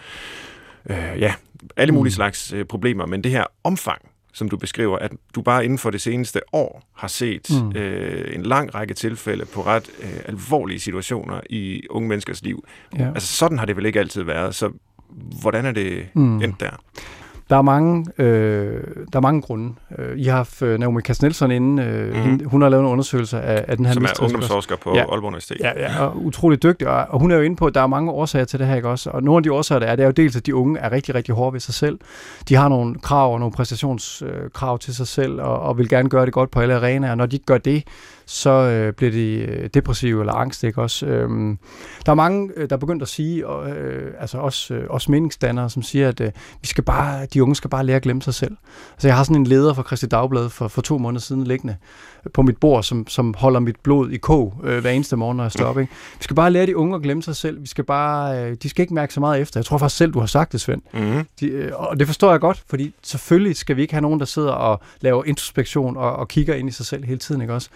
øh, 0.89 1.19
ja, 1.19 1.33
alle 1.77 1.93
mulige 1.93 2.11
mm. 2.11 2.15
slags 2.15 2.53
øh, 2.53 2.65
problemer. 2.65 3.05
Men 3.05 3.23
det 3.23 3.31
her 3.31 3.43
omfang, 3.63 4.01
som 4.33 4.49
du 4.49 4.57
beskriver, 4.57 4.97
at 4.97 5.11
du 5.35 5.41
bare 5.41 5.65
inden 5.65 5.77
for 5.77 5.89
det 5.89 6.01
seneste 6.01 6.41
år 6.53 6.83
har 6.93 7.07
set 7.07 7.47
mm. 7.49 7.71
øh, 7.75 8.35
en 8.35 8.43
lang 8.43 8.75
række 8.75 8.93
tilfælde 8.93 9.45
på 9.45 9.61
ret 9.61 9.89
øh, 9.99 10.19
alvorlige 10.25 10.79
situationer 10.79 11.41
i 11.49 11.81
unge 11.89 12.09
menneskers 12.09 12.41
liv. 12.41 12.67
Ja. 12.97 13.07
Altså 13.15 13.33
sådan 13.33 13.59
har 13.59 13.65
det 13.65 13.77
vel 13.77 13.85
ikke 13.85 13.99
altid 13.99 14.23
været, 14.23 14.55
så 14.55 14.71
hvordan 15.41 15.65
er 15.65 15.71
det 15.71 16.07
mm. 16.13 16.41
endt 16.41 16.59
der? 16.59 16.81
Der 17.50 17.56
er 17.56 17.62
mange, 17.62 18.06
øh, 18.18 18.83
der 19.13 19.19
er 19.19 19.21
mange 19.21 19.42
grunde. 19.42 19.74
Øh, 19.97 20.19
I 20.19 20.24
har 20.24 20.36
haft 20.36 20.62
øh, 20.62 20.80
Naomi 20.80 21.01
Kast 21.01 21.24
inde. 21.24 21.83
Øh, 21.83 22.25
mm. 22.25 22.45
hun 22.45 22.62
har 22.62 22.69
lavet 22.69 22.83
en 22.83 22.89
undersøgelse 22.89 23.42
af, 23.42 23.65
af 23.68 23.77
den 23.77 23.86
her 23.86 23.94
Som 23.94 24.03
er 24.03 24.24
ungdomsforsker 24.24 24.75
på 24.75 24.95
ja. 24.95 25.00
Aalborg 25.00 25.24
Universitet. 25.24 25.57
Ja, 25.59 25.71
ja, 25.75 26.06
og 26.06 26.25
utrolig 26.25 26.63
dygtig. 26.63 26.88
Og, 26.88 27.06
og 27.09 27.19
hun 27.19 27.31
er 27.31 27.36
jo 27.36 27.42
inde 27.42 27.56
på, 27.56 27.65
at 27.65 27.75
der 27.75 27.81
er 27.81 27.88
mange 27.88 28.12
årsager 28.12 28.45
til 28.45 28.59
det 28.59 28.68
her, 28.68 28.75
ikke 28.75 28.89
også? 28.89 29.09
Og 29.09 29.24
nogle 29.24 29.38
af 29.38 29.44
de 29.44 29.51
årsager, 29.51 29.79
der 29.79 29.88
er, 29.88 29.96
det 29.96 30.03
er 30.03 30.08
jo 30.08 30.12
dels, 30.12 30.36
at 30.36 30.46
de 30.46 30.55
unge 30.55 30.79
er 30.79 30.91
rigtig, 30.91 31.15
rigtig 31.15 31.36
hårde 31.36 31.53
ved 31.53 31.60
sig 31.60 31.74
selv. 31.74 32.00
De 32.50 32.55
har 32.55 32.69
nogle 32.69 32.96
krav 32.96 33.34
og 33.34 33.39
nogle 33.39 33.53
præstationskrav 33.53 34.79
til 34.79 34.96
sig 34.96 35.08
selv, 35.08 35.41
og, 35.41 35.60
og 35.60 35.77
vil 35.77 35.89
gerne 35.89 36.10
gøre 36.10 36.25
det 36.25 36.34
godt 36.34 36.51
på 36.51 36.60
alle 36.60 36.75
arenaer. 36.75 37.12
Og 37.12 37.17
når 37.17 37.25
de 37.25 37.36
ikke 37.36 37.46
gør 37.46 37.58
det, 37.58 37.84
så 38.25 38.50
øh, 38.50 38.94
bliver 38.94 39.12
de 39.12 39.36
øh, 39.36 39.70
depressive 39.74 40.20
eller 40.20 40.34
angst. 40.34 40.63
Ikke? 40.63 40.82
Også, 40.82 41.05
øh, 41.05 41.29
der 42.05 42.12
er 42.12 42.15
mange, 42.15 42.51
øh, 42.55 42.70
der 42.70 42.75
er 42.75 42.79
begyndt 42.79 43.01
at 43.01 43.08
sige, 43.08 43.48
og, 43.48 43.70
øh, 43.70 44.13
altså 44.20 44.38
også, 44.38 44.74
øh, 44.74 44.84
også 44.89 45.12
meningsdannere, 45.12 45.70
som 45.70 45.84
siger, 45.84 46.10
at 46.10 46.22
øh, 46.22 46.32
vi 46.62 46.67
skal 46.67 46.84
bare, 46.84 47.25
de 47.25 47.44
unge 47.44 47.55
skal 47.55 47.70
bare 47.70 47.86
lære 47.86 47.96
at 47.96 48.01
glemme 48.01 48.22
sig 48.22 48.34
selv. 48.34 48.58
Altså 48.94 49.08
jeg 49.08 49.17
har 49.17 49.24
sådan 49.24 49.36
en 49.36 49.48
leder 49.48 49.74
fra 49.74 49.84
Christi 49.84 50.05
Dagblad 50.05 50.50
for, 50.50 50.67
for 50.67 50.82
to 50.82 50.98
måneder 50.98 51.22
siden 51.22 51.44
liggende 51.44 51.75
på 52.34 52.41
mit 52.41 52.58
bord, 52.58 52.84
som, 52.84 53.08
som 53.08 53.34
holder 53.38 53.60
mit 53.60 53.75
blod 53.84 54.10
i 54.10 54.17
kog 54.17 54.53
øh, 54.63 54.82
hver 54.82 54.91
eneste 54.91 55.15
morgen, 55.15 55.38
når 55.38 55.44
jeg 55.44 55.51
står 55.51 55.65
op. 55.65 55.79
Ikke? 55.79 55.94
Vi 56.17 56.24
skal 56.24 56.36
bare 56.36 56.51
lære 56.51 56.65
de 56.65 56.77
unge 56.77 56.96
at 56.96 57.01
glemme 57.01 57.24
sig 57.24 57.36
selv. 57.36 57.62
Vi 57.62 57.67
skal 57.67 57.84
bare, 57.84 58.44
øh, 58.44 58.58
de 58.63 58.70
skal 58.70 58.82
ikke 58.82 58.94
mærke 58.94 59.13
så 59.13 59.20
meget 59.20 59.41
efter. 59.41 59.60
Jeg 59.60 59.65
tror 59.65 59.77
faktisk 59.77 59.98
selv, 59.98 60.13
du 60.13 60.20
har 60.20 60.25
sagt 60.25 60.51
det, 60.51 60.62
Svend. 60.62 60.82
Mm-hmm. 60.94 61.25
De, 61.39 61.48
øh, 61.48 61.72
og 61.75 62.00
det 62.00 62.08
forstår 62.08 62.32
jeg 62.32 62.39
godt, 62.39 62.63
fordi 62.70 62.94
selvfølgelig 63.03 63.55
skal 63.55 63.75
vi 63.75 63.82
ikke 63.82 63.94
have 63.94 64.01
nogen, 64.01 64.20
der 64.20 64.25
sidder 64.25 64.51
og 64.51 64.82
laver 65.01 65.24
introspektion 65.24 65.98
og, 65.98 66.15
og 66.15 66.27
kigger 66.27 66.55
ind 66.55 66.70
i 66.70 66.72
sig 66.72 66.86
selv 66.86 67.05
hele 67.05 67.20
tiden. 67.20 67.41
Ikke 67.41 67.53
også? 67.53 67.70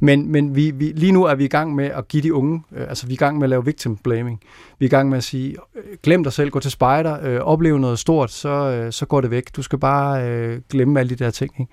Men, 0.00 0.32
men 0.32 0.56
vi, 0.56 0.70
vi, 0.70 0.92
lige 0.96 1.12
nu 1.12 1.24
er 1.24 1.34
vi 1.34 1.44
i 1.44 1.48
gang 1.48 1.74
med 1.74 1.84
at 1.84 2.08
give 2.08 2.22
de 2.22 2.34
unge, 2.34 2.62
øh, 2.76 2.88
altså 2.88 3.06
vi 3.06 3.12
er 3.12 3.14
i 3.14 3.16
gang 3.16 3.38
med 3.38 3.44
at 3.44 3.50
lave 3.50 3.64
victim 3.64 3.96
blaming. 3.96 4.40
Vi 4.78 4.84
er 4.84 4.88
i 4.88 4.90
gang 4.90 5.08
med 5.08 5.18
at 5.18 5.24
sige, 5.24 5.56
øh, 5.76 5.82
glem 6.02 6.24
dig 6.24 6.32
selv, 6.32 6.50
gå 6.50 6.60
til 6.60 6.70
spejder, 6.70 7.18
øh, 7.22 7.40
oplev 7.40 7.78
noget 7.78 7.98
stort, 7.98 8.30
så, 8.30 8.48
øh, 8.48 8.92
så 8.92 9.06
går 9.06 9.20
det 9.20 9.30
væk. 9.30 9.56
Du 9.56 9.62
skal 9.62 9.78
bare 9.78 10.28
øh, 10.28 10.60
glemme 10.70 11.00
alle 11.00 11.10
de 11.10 11.24
der 11.24 11.30
ting. 11.30 11.52
Ikke? 11.60 11.72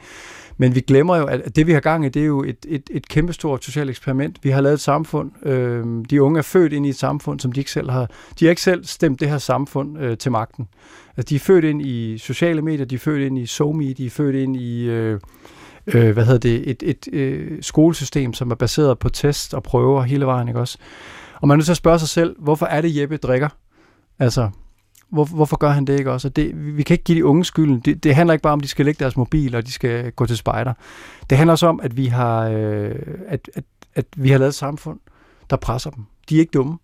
Men 0.57 0.75
vi 0.75 0.79
glemmer 0.79 1.17
jo, 1.17 1.25
at 1.25 1.55
det 1.55 1.67
vi 1.67 1.71
har 1.73 1.79
gang 1.79 2.05
i, 2.05 2.09
det 2.09 2.21
er 2.21 2.25
jo 2.25 2.43
et, 2.43 2.65
et, 2.67 2.89
et 2.91 3.07
kæmpestort 3.07 3.63
socialt 3.63 3.89
eksperiment. 3.89 4.39
Vi 4.43 4.49
har 4.49 4.61
lavet 4.61 4.73
et 4.73 4.81
samfund. 4.81 5.47
Øh, 5.47 5.85
de 6.09 6.21
unge 6.21 6.37
er 6.37 6.41
født 6.41 6.73
ind 6.73 6.85
i 6.85 6.89
et 6.89 6.95
samfund, 6.95 7.39
som 7.39 7.51
de 7.51 7.59
ikke 7.59 7.71
selv 7.71 7.89
har. 7.89 8.09
De 8.39 8.45
har 8.45 8.49
ikke 8.49 8.61
selv 8.61 8.85
stemt 8.85 9.19
det 9.19 9.29
her 9.29 9.37
samfund 9.37 9.99
øh, 9.99 10.17
til 10.17 10.31
magten. 10.31 10.67
Altså, 11.17 11.29
de 11.29 11.35
er 11.35 11.39
født 11.39 11.65
ind 11.65 11.81
i 11.81 12.17
sociale 12.17 12.61
medier, 12.61 12.85
de 12.85 12.95
er 12.95 12.99
født 12.99 13.21
ind 13.21 13.37
i 13.37 13.45
SoMe, 13.45 13.93
de 13.93 14.05
er 14.05 14.09
født 14.09 14.35
ind 14.35 14.57
i... 14.57 14.83
Øh, 14.83 15.19
øh, 15.87 16.11
hvad 16.11 16.25
hedder 16.25 16.39
det, 16.39 16.69
et, 16.69 16.83
et 16.83 17.07
øh, 17.13 17.63
skolesystem, 17.63 18.33
som 18.33 18.51
er 18.51 18.55
baseret 18.55 18.99
på 18.99 19.09
test 19.09 19.53
og 19.53 19.63
prøver 19.63 20.01
hele 20.01 20.25
vejen, 20.25 20.47
ikke 20.47 20.59
også? 20.59 20.77
Og 21.41 21.47
man 21.47 21.55
er 21.55 21.57
nødt 21.57 21.65
til 21.65 21.73
at 21.73 21.77
spørge 21.77 21.99
sig 21.99 22.09
selv, 22.09 22.35
hvorfor 22.39 22.65
er 22.65 22.81
det 22.81 22.95
Jeppe 22.95 23.17
drikker? 23.17 23.49
Altså, 24.19 24.49
hvor, 25.09 25.25
hvorfor 25.25 25.57
gør 25.57 25.69
han 25.69 25.85
det 25.85 25.99
ikke 25.99 26.11
også? 26.11 26.29
det, 26.29 26.77
vi 26.77 26.83
kan 26.83 26.93
ikke 26.93 27.03
give 27.03 27.17
de 27.17 27.25
unge 27.25 27.45
skylden. 27.45 27.79
Det, 27.79 28.03
det 28.03 28.15
handler 28.15 28.33
ikke 28.33 28.43
bare 28.43 28.53
om, 28.53 28.59
at 28.59 28.63
de 28.63 28.67
skal 28.67 28.85
lægge 28.85 28.99
deres 28.99 29.17
mobil, 29.17 29.55
og 29.55 29.65
de 29.65 29.71
skal 29.71 30.11
gå 30.11 30.25
til 30.25 30.37
spejder. 30.37 30.73
Det 31.29 31.37
handler 31.37 31.51
også 31.51 31.67
om, 31.67 31.79
at 31.83 31.97
vi 31.97 32.05
har, 32.05 32.49
øh, 32.49 32.95
at, 33.27 33.49
at, 33.53 33.63
at 33.95 34.05
vi 34.17 34.29
har 34.29 34.37
lavet 34.37 34.49
et 34.49 34.55
samfund, 34.55 34.99
der 35.49 35.55
presser 35.55 35.89
dem. 35.89 36.03
De 36.29 36.35
er 36.35 36.39
ikke 36.39 36.51
dumme. 36.51 36.77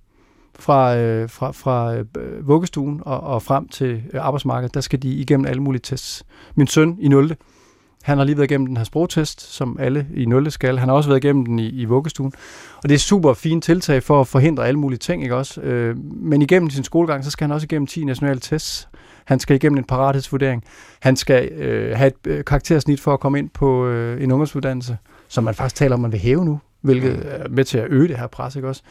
fra, 0.60 0.98
øh, 0.98 1.30
fra, 1.30 1.52
fra 1.52 1.96
øh, 1.96 2.48
vuggestuen 2.48 3.02
og, 3.06 3.20
og 3.20 3.44
frem 3.44 3.68
til 3.68 4.04
øh, 4.14 4.26
arbejdsmarkedet, 4.26 4.74
der 4.74 4.82
skal 4.82 5.02
de 5.02 5.10
igennem 5.10 5.46
alle 5.46 5.62
mulige 5.62 5.82
tests. 5.82 6.26
Min 6.56 6.68
søn 6.68 6.98
i 7.00 7.08
0. 7.08 7.36
Han 8.08 8.18
har 8.18 8.26
lige 8.26 8.38
været 8.38 8.52
igennem 8.52 8.68
den 8.68 8.78
her 8.78 8.84
sprogtest, 8.84 9.42
som 9.42 9.78
alle 9.80 10.08
i 10.16 10.26
0. 10.26 10.52
skal. 10.52 10.78
Han 10.78 10.90
har 10.90 10.96
også 10.96 11.10
været 11.10 11.24
igennem 11.24 11.46
den 11.46 11.60
i, 11.60 11.70
i 11.70 11.86
vuggestuen. 11.86 12.34
Og 12.84 12.90
det 12.90 12.96
er 12.96 13.00
super 13.00 13.34
fint 13.34 13.64
tiltag 13.64 14.04
for 14.04 14.22
at 14.22 14.28
forhindre 14.28 14.68
alle 14.68 14.80
mulige 14.80 15.00
ting, 15.00 15.24
ikke 15.24 15.36
også? 15.36 15.62
Øh, 15.62 15.98
men 16.04 16.42
igennem 16.42 16.70
sin 16.70 16.84
skolegang, 16.84 17.24
så 17.24 17.32
skal 17.32 17.48
han 17.48 17.52
også 17.52 17.66
igennem 17.66 17.88
10 17.88 18.04
nationale 18.04 18.40
tests. 18.40 18.90
Han 19.26 19.40
skal 19.40 19.56
igennem 19.56 19.78
en 19.78 19.84
parathedsvurdering. 19.84 20.64
Han 21.00 21.16
skal 21.16 21.52
øh, 21.52 21.98
have 21.98 22.08
et 22.08 22.28
øh, 22.28 22.46
karaktersnit 22.46 23.00
for 23.00 23.14
at 23.14 23.20
komme 23.20 23.40
ind 23.40 23.50
på 23.50 23.88
øh, 23.88 24.24
en 24.24 24.32
ungdomsuddannelse, 24.32 24.98
som 25.28 25.44
man 25.44 25.54
faktisk 25.54 25.76
taler 25.76 25.96
om, 25.96 26.00
man 26.02 26.12
vil 26.12 26.20
hæve 26.20 26.46
nu, 26.46 26.60
hvilket 26.82 27.22
er 27.26 27.50
med 27.50 27.64
til 27.64 27.78
at 27.78 27.88
øge 27.90 28.08
det 28.08 28.18
her 28.18 28.28
pres, 28.28 28.56
ikke 28.56 28.68
også? 28.68 28.82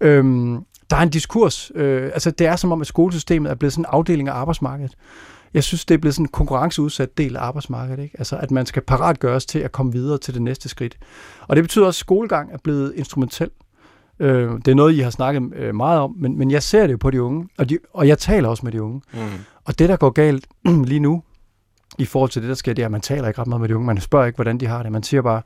Øhm, 0.00 0.58
der 0.90 0.96
er 0.96 1.02
en 1.02 1.10
diskurs. 1.10 1.72
Øh, 1.74 2.02
altså, 2.02 2.30
det 2.30 2.46
er 2.46 2.56
som 2.56 2.72
om, 2.72 2.80
at 2.80 2.86
skolesystemet 2.86 3.50
er 3.50 3.54
blevet 3.54 3.72
sådan 3.72 3.82
en 3.82 3.88
afdeling 3.88 4.28
af 4.28 4.32
arbejdsmarkedet. 4.32 4.96
Jeg 5.54 5.64
synes, 5.64 5.84
det 5.84 5.94
er 5.94 5.98
blevet 5.98 6.14
sådan 6.14 6.24
en 6.24 6.30
konkurrenceudsat 6.32 7.18
del 7.18 7.36
af 7.36 7.40
arbejdsmarkedet. 7.40 8.02
Ikke? 8.02 8.14
Altså, 8.18 8.36
at 8.36 8.50
man 8.50 8.66
skal 8.66 8.82
parat 8.82 9.20
gøres 9.20 9.46
til 9.46 9.58
at 9.58 9.72
komme 9.72 9.92
videre 9.92 10.18
til 10.18 10.34
det 10.34 10.42
næste 10.42 10.68
skridt. 10.68 10.98
Og 11.48 11.56
det 11.56 11.64
betyder 11.64 11.86
også, 11.86 11.98
at 11.98 12.00
skolegang 12.00 12.52
er 12.52 12.58
blevet 12.64 12.92
instrumentel. 12.96 13.50
Øh, 14.18 14.50
det 14.52 14.68
er 14.68 14.74
noget, 14.74 14.94
I 14.94 14.98
har 14.98 15.10
snakket 15.10 15.54
øh, 15.56 15.74
meget 15.74 16.00
om, 16.00 16.14
men, 16.18 16.38
men 16.38 16.50
jeg 16.50 16.62
ser 16.62 16.86
det 16.86 16.92
jo 16.92 16.98
på 16.98 17.10
de 17.10 17.22
unge, 17.22 17.48
og, 17.58 17.68
de, 17.68 17.78
og 17.92 18.08
jeg 18.08 18.18
taler 18.18 18.48
også 18.48 18.64
med 18.64 18.72
de 18.72 18.82
unge. 18.82 19.00
Mm. 19.12 19.20
Og 19.64 19.78
det, 19.78 19.88
der 19.88 19.96
går 19.96 20.10
galt 20.10 20.46
lige 20.90 21.00
nu, 21.00 21.22
i 21.98 22.04
forhold 22.04 22.30
til 22.30 22.42
det, 22.42 22.48
der 22.48 22.54
sker, 22.54 22.72
det 22.72 22.82
er, 22.82 22.86
at 22.86 22.92
man 22.92 23.00
taler 23.00 23.28
ikke 23.28 23.40
ret 23.40 23.46
meget 23.46 23.60
med 23.60 23.68
de 23.68 23.76
unge. 23.76 23.86
Man 23.86 24.00
spørger 24.00 24.26
ikke, 24.26 24.36
hvordan 24.36 24.58
de 24.58 24.66
har 24.66 24.82
det. 24.82 24.92
Man 24.92 25.02
siger 25.02 25.22
bare, 25.22 25.42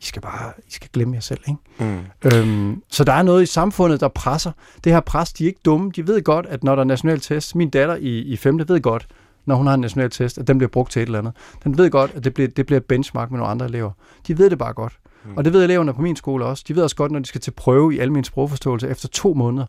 I 0.00 0.04
skal 0.04 0.22
bare 0.22 0.52
I 0.68 0.70
skal 0.70 0.88
glemme 0.92 1.14
jer 1.14 1.20
selv. 1.20 1.40
Ikke? 1.48 1.60
Mm. 1.78 2.00
Øhm, 2.32 2.82
så 2.88 3.04
der 3.04 3.12
er 3.12 3.22
noget 3.22 3.42
i 3.42 3.46
samfundet, 3.46 4.00
der 4.00 4.08
presser. 4.08 4.52
Det 4.84 4.92
her 4.92 5.00
pres, 5.00 5.32
de 5.32 5.44
er 5.44 5.48
ikke 5.48 5.60
dumme. 5.64 5.90
De 5.96 6.06
ved 6.06 6.22
godt, 6.22 6.46
at 6.46 6.64
når 6.64 6.74
der 6.74 6.82
er 6.82 6.86
national 6.86 7.20
test, 7.20 7.56
min 7.56 7.70
datter 7.70 7.96
i, 7.96 8.18
i 8.18 8.36
5. 8.36 8.60
ved 8.68 8.80
godt, 8.80 9.06
når 9.48 9.54
hun 9.54 9.66
har 9.66 9.74
en 9.74 9.80
national 9.80 10.10
test, 10.10 10.38
at 10.38 10.46
den 10.46 10.58
bliver 10.58 10.68
brugt 10.68 10.92
til 10.92 11.02
et 11.02 11.06
eller 11.06 11.18
andet. 11.18 11.32
Den 11.64 11.78
ved 11.78 11.90
godt, 11.90 12.12
at 12.14 12.24
det 12.24 12.34
bliver, 12.34 12.48
det 12.48 12.66
bliver 12.66 12.80
benchmark 12.80 13.30
med 13.30 13.38
nogle 13.38 13.50
andre 13.50 13.66
elever. 13.66 13.90
De 14.26 14.38
ved 14.38 14.50
det 14.50 14.58
bare 14.58 14.72
godt. 14.72 14.98
Mm. 15.24 15.36
Og 15.36 15.44
det 15.44 15.52
ved 15.52 15.64
eleverne 15.64 15.94
på 15.94 16.02
min 16.02 16.16
skole 16.16 16.44
også. 16.44 16.64
De 16.68 16.76
ved 16.76 16.82
også 16.82 16.96
godt, 16.96 17.12
når 17.12 17.18
de 17.18 17.26
skal 17.26 17.40
til 17.40 17.50
prøve 17.50 17.94
i 17.94 17.98
almen 17.98 18.24
sprogforståelse 18.24 18.88
efter 18.88 19.08
to 19.08 19.34
måneder 19.34 19.66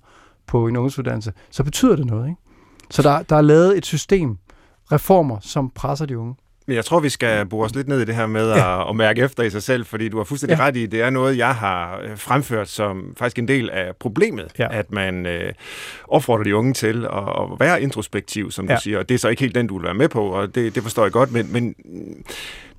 på 0.48 0.68
en 0.68 0.78
ungdomsuddannelse, 0.78 1.34
så 1.50 1.64
betyder 1.64 1.96
det 1.96 2.06
noget. 2.06 2.28
Ikke? 2.30 2.42
Så 2.90 3.02
der, 3.02 3.22
der 3.22 3.36
er 3.36 3.42
lavet 3.42 3.78
et 3.78 3.86
system, 3.86 4.38
reformer, 4.92 5.38
som 5.42 5.70
presser 5.70 6.06
de 6.06 6.18
unge. 6.18 6.36
Men 6.70 6.76
jeg 6.76 6.86
tror, 6.86 7.00
vi 7.00 7.10
skal 7.10 7.46
bore 7.46 7.66
os 7.66 7.76
lidt 7.76 7.88
ned 7.88 8.02
i 8.02 8.06
det 8.06 8.16
her 8.16 8.28
med 8.28 8.50
ja. 8.50 8.82
at, 8.82 8.90
at 8.90 8.96
mærke 8.96 9.22
efter 9.22 9.44
i 9.44 9.50
sig 9.50 9.64
selv, 9.64 9.86
fordi 9.86 10.10
du 10.10 10.18
har 10.18 10.24
fuldstændig 10.24 10.58
ja. 10.58 10.64
ret 10.64 10.78
i, 10.78 10.86
det 10.86 11.02
er 11.02 11.10
noget, 11.10 11.38
jeg 11.38 11.56
har 11.56 12.00
øh, 12.04 12.18
fremført 12.18 12.70
som 12.70 13.14
faktisk 13.18 13.40
en 13.40 13.48
del 13.48 13.70
af 13.70 13.96
problemet, 14.00 14.52
ja. 14.60 14.68
at 14.72 14.92
man 14.92 15.26
øh, 15.26 15.54
opfordrer 16.08 16.44
de 16.44 16.56
unge 16.56 16.74
til 16.74 17.06
at, 17.06 17.24
at 17.42 17.60
være 17.60 17.82
introspektiv, 17.82 18.52
som 18.52 18.70
ja. 18.70 18.76
du 18.76 18.82
siger, 18.82 19.00
og 19.00 19.10
det 19.10 19.16
er 19.16 19.20
så 19.20 19.30
ikke 19.30 19.42
helt 19.42 19.56
den, 19.56 19.68
du 19.68 19.78
vil 19.78 19.86
være 19.86 19.94
med 19.94 20.10
på, 20.10 20.24
og 20.24 20.56
det, 20.56 20.76
det 20.76 20.84
forstår 20.84 21.04
jeg 21.04 21.12
godt, 21.12 21.32
men, 21.32 21.54
men 21.54 21.76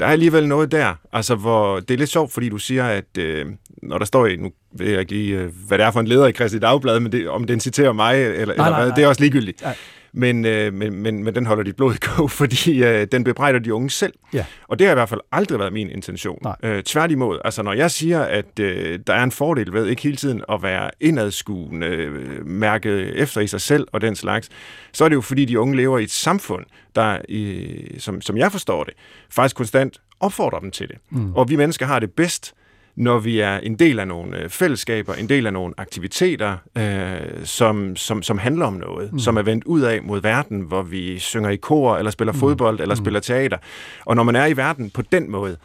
der 0.01 0.07
er 0.07 0.11
alligevel 0.11 0.49
noget 0.49 0.73
der, 0.73 0.95
altså 1.13 1.35
hvor 1.35 1.81
det 1.81 1.95
er 1.95 1.99
lidt 1.99 2.11
sjovt, 2.11 2.33
fordi 2.33 2.49
du 2.49 2.59
siger, 2.59 2.85
at 2.85 3.19
øh, 3.19 3.47
når 3.83 3.99
der 3.99 4.05
står 4.05 4.27
i, 4.27 4.37
nu 4.37 4.51
ved 4.73 4.91
jeg 4.91 5.01
ikke 5.01 5.13
lige, 5.13 5.39
øh, 5.39 5.51
hvad 5.69 5.79
det 5.79 5.87
er 5.87 5.91
for 5.91 6.01
en 6.01 6.07
leder 6.07 6.27
i 6.27 6.33
Christi 6.33 6.59
Dagblad, 6.59 7.01
men 7.01 7.13
det, 7.13 7.29
om 7.29 7.45
den 7.45 7.61
citerer 7.61 7.93
mig, 7.93 8.23
eller, 8.23 8.33
nej, 8.33 8.41
eller 8.41 8.55
nej, 8.57 8.71
hvad, 8.71 8.87
nej. 8.87 8.97
det 8.97 9.05
er 9.05 9.09
også 9.09 9.21
ligegyldigt. 9.21 9.63
Nej 9.63 9.77
men, 10.13 10.45
øh, 10.45 10.75
men, 10.75 10.95
men, 10.95 11.25
men 11.25 11.35
den 11.35 11.47
holder 11.47 11.63
dit 11.63 11.77
blod 11.77 11.95
i 11.95 11.99
kog, 11.99 12.31
fordi 12.41 12.85
øh, 12.85 13.07
den 13.13 13.25
bebrejder 13.25 13.59
de 13.59 13.75
unge 13.75 13.91
selv. 13.91 14.13
Ja. 14.33 14.45
Og 14.69 14.79
det 14.79 14.87
har 14.87 14.93
i 14.93 14.95
hvert 14.95 15.09
fald 15.09 15.21
aldrig 15.33 15.59
været 15.59 15.73
min 15.73 15.91
intention. 15.91 16.43
Øh, 16.63 16.83
tværtimod, 16.83 17.39
altså 17.45 17.63
når 17.63 17.73
jeg 17.73 17.91
siger, 17.91 18.21
at 18.21 18.59
øh, 18.61 18.99
der 19.07 19.15
er 19.15 19.23
en 19.23 19.31
fordel 19.31 19.73
ved 19.73 19.87
ikke 19.87 20.03
hele 20.03 20.17
tiden 20.17 20.43
at 20.53 20.63
være 20.63 20.91
indadskuende, 21.01 21.87
øh, 21.87 22.47
mærke 22.47 22.91
efter 22.91 23.41
i 23.41 23.47
sig 23.47 23.61
selv 23.61 23.87
og 23.93 24.01
den 24.01 24.17
slags, 24.17 24.49
så 24.93 25.05
er 25.05 25.09
det 25.09 25.17
jo 25.17 25.21
fordi 25.21 25.45
de 25.45 25.61
unge 25.61 25.77
lever 25.77 25.99
i 25.99 26.03
et 26.03 26.11
samfund, 26.11 26.65
der, 26.95 27.19
øh, 27.29 27.99
som, 27.99 28.21
som 28.21 28.37
jeg 28.37 28.53
forstår 28.53 28.85
det, 28.85 28.95
faktisk 29.31 29.57
konstant 29.57 30.01
opfordrer 30.21 30.61
dem 30.61 30.71
til 30.71 30.89
det. 30.89 30.97
Mm. 31.11 31.35
Og 31.35 31.49
vi 31.49 31.57
mennesker 31.57 31.87
har 31.87 31.99
det 31.99 32.13
bedst, 32.13 32.55
når 33.01 33.19
vi 33.19 33.41
er 33.41 33.57
en 33.57 33.75
del 33.75 33.99
af 33.99 34.09
nogle 34.09 34.39
øh, 34.39 34.49
fællesskaber, 34.49 35.15
en 35.15 35.29
del 35.29 35.47
af 35.47 35.53
nogle 35.53 35.75
aktiviteter, 35.77 36.57
øh, 36.79 37.45
som, 37.45 37.97
som, 37.97 38.23
som 38.23 38.39
handler 38.39 38.67
om 38.67 38.73
noget, 38.73 39.13
mm. 39.13 39.19
som 39.19 39.37
er 39.37 39.43
vendt 39.43 39.65
ud 39.65 39.81
af 39.81 40.03
mod 40.03 40.21
verden, 40.21 40.61
hvor 40.61 40.83
vi 40.83 41.19
synger 41.19 41.51
i 41.51 41.57
kor, 41.57 41.97
eller 41.97 42.11
spiller 42.11 42.33
mm. 42.33 42.39
fodbold, 42.39 42.81
eller 42.81 42.95
mm. 42.95 43.05
spiller 43.05 43.21
teater. 43.21 43.59
Og 44.05 44.17
når 44.17 44.23
man 44.23 44.37
er 44.37 44.47
i 44.47 44.57
verden 44.57 44.91
på 44.91 45.03
den 45.03 45.31
måde, 45.31 45.57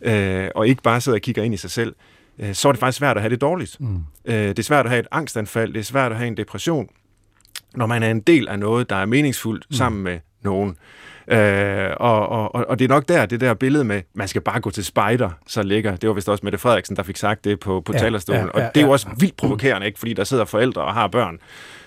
øh, 0.00 0.48
og 0.54 0.68
ikke 0.68 0.82
bare 0.82 1.00
sidder 1.00 1.18
og 1.18 1.22
kigger 1.22 1.42
ind 1.42 1.54
i 1.54 1.56
sig 1.56 1.70
selv, 1.70 1.94
øh, 2.38 2.54
så 2.54 2.68
er 2.68 2.72
det 2.72 2.80
faktisk 2.80 2.98
svært 2.98 3.16
at 3.16 3.22
have 3.22 3.30
det 3.30 3.40
dårligt. 3.40 3.76
Mm. 3.80 3.98
Øh, 4.24 4.34
det 4.34 4.58
er 4.58 4.62
svært 4.62 4.86
at 4.86 4.90
have 4.90 5.00
et 5.00 5.08
angstanfald, 5.10 5.72
det 5.72 5.80
er 5.80 5.84
svært 5.84 6.12
at 6.12 6.18
have 6.18 6.28
en 6.28 6.36
depression, 6.36 6.88
når 7.74 7.86
man 7.86 8.02
er 8.02 8.10
en 8.10 8.20
del 8.20 8.48
af 8.48 8.58
noget, 8.58 8.90
der 8.90 8.96
er 8.96 9.06
meningsfuldt 9.06 9.66
mm. 9.70 9.76
sammen 9.76 10.02
med 10.02 10.18
nogen. 10.42 10.76
Øh, 11.28 11.90
og, 11.96 12.28
og, 12.28 12.54
og 12.68 12.78
det 12.78 12.84
er 12.84 12.88
nok 12.88 13.08
der, 13.08 13.26
det 13.26 13.40
der 13.40 13.54
billede 13.54 13.84
med, 13.84 14.02
man 14.14 14.28
skal 14.28 14.40
bare 14.40 14.60
gå 14.60 14.70
til 14.70 14.84
spejder, 14.84 15.30
så 15.46 15.62
ligger. 15.62 15.96
Det 15.96 16.08
var 16.08 16.14
vist 16.14 16.28
også 16.28 16.40
Mette 16.44 16.58
Frederiksen, 16.58 16.96
der 16.96 17.02
fik 17.02 17.16
sagt 17.16 17.44
det 17.44 17.60
på, 17.60 17.80
på 17.80 17.92
ja, 17.92 17.98
talerstolen. 17.98 18.40
Ja, 18.54 18.60
ja, 18.60 18.66
og 18.66 18.74
det 18.74 18.80
er 18.80 18.86
jo 18.86 18.92
også 18.92 19.08
vildt 19.18 19.36
provokerende, 19.36 19.86
ikke? 19.86 19.98
fordi 19.98 20.12
der 20.12 20.24
sidder 20.24 20.44
forældre 20.44 20.82
og 20.82 20.94
har 20.94 21.08
børn, 21.08 21.38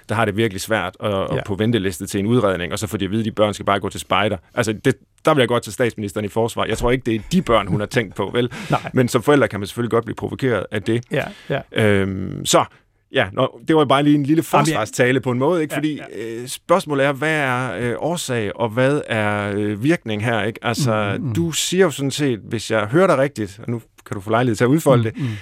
der 0.10 0.16
har 0.16 0.26
det 0.26 0.38
virkelig 0.38 0.62
svært 0.62 0.98
at, 1.00 1.12
ja. 1.12 1.44
på 1.46 1.56
venteliste 1.56 2.08
til 2.08 2.20
en 2.20 2.26
udredning, 2.26 2.74
og 2.74 2.80
så 2.80 2.88
får 2.88 2.98
de 2.98 3.06
at 3.06 3.12
vide, 3.12 3.22
at 3.22 3.26
de 3.26 3.32
børn 3.32 3.54
skal 3.54 3.66
bare 3.66 3.80
gå 3.80 3.90
til 3.90 4.00
spejder. 4.00 4.38
Altså, 4.54 4.74
det, 4.74 4.96
der 5.26 5.34
vil 5.34 5.42
jeg 5.42 5.48
godt 5.48 5.64
til 5.64 5.74
statsministeren 5.74 6.26
i 6.26 6.30
forsvar. 6.30 6.66
Jeg 6.66 6.78
tror 6.78 6.92
ikke, 6.92 7.06
det 7.06 7.16
er 7.16 7.20
de 7.32 7.42
børn, 7.42 7.68
hun 7.68 7.80
har 7.80 7.88
tænkt 7.88 8.16
på, 8.16 8.30
vel? 8.34 8.52
Nej. 8.70 8.92
Men 8.94 9.08
som 9.08 9.24
forældre 9.24 9.48
kan 9.48 9.60
man 9.60 9.68
selvfølgelig 9.68 9.92
godt 9.92 10.06
blive 10.06 10.16
provokeret 10.16 10.66
af 10.72 10.84
det. 10.84 11.04
Ja, 11.12 11.24
ja. 11.50 11.62
Øhm, 11.72 12.46
så 12.46 12.66
Ja, 13.12 13.28
nå, 13.34 13.60
det 13.68 13.76
var 13.76 13.86
bare 13.86 14.04
lige 14.04 14.16
en 14.16 14.24
lille 14.24 14.44
forsvarstale 14.44 15.22
på 15.22 15.32
en 15.32 15.40
måde, 15.40 15.62
ikke? 15.62 15.74
fordi 15.74 15.96
ja, 15.96 16.04
ja. 16.18 16.42
Øh, 16.42 16.48
spørgsmålet 16.48 17.06
er, 17.06 17.14
hvad 17.14 17.36
er 17.36 17.74
øh, 17.74 17.96
årsag, 18.00 18.56
og 18.56 18.70
hvad 18.70 19.02
er 19.08 19.54
øh, 19.56 19.84
virkning 19.84 20.26
her? 20.26 20.44
Ikke? 20.44 20.60
Altså, 20.62 21.16
mm, 21.18 21.28
mm. 21.28 21.34
du 21.34 21.52
siger 21.52 21.86
jo 21.86 21.92
sådan 21.92 22.12
set, 22.12 22.40
hvis 22.40 22.72
jeg 22.72 22.86
hører 22.86 23.08
dig 23.08 23.18
rigtigt, 23.18 23.60
og 23.64 23.70
nu 23.70 23.82
kan 24.06 24.16
du 24.16 24.22
få 24.22 24.30
lejlighed 24.30 24.56
til 24.56 24.64
at 24.64 24.68
udfolde 24.68 25.10
mm, 25.10 25.22
det, 25.22 25.22
mm. 25.22 25.36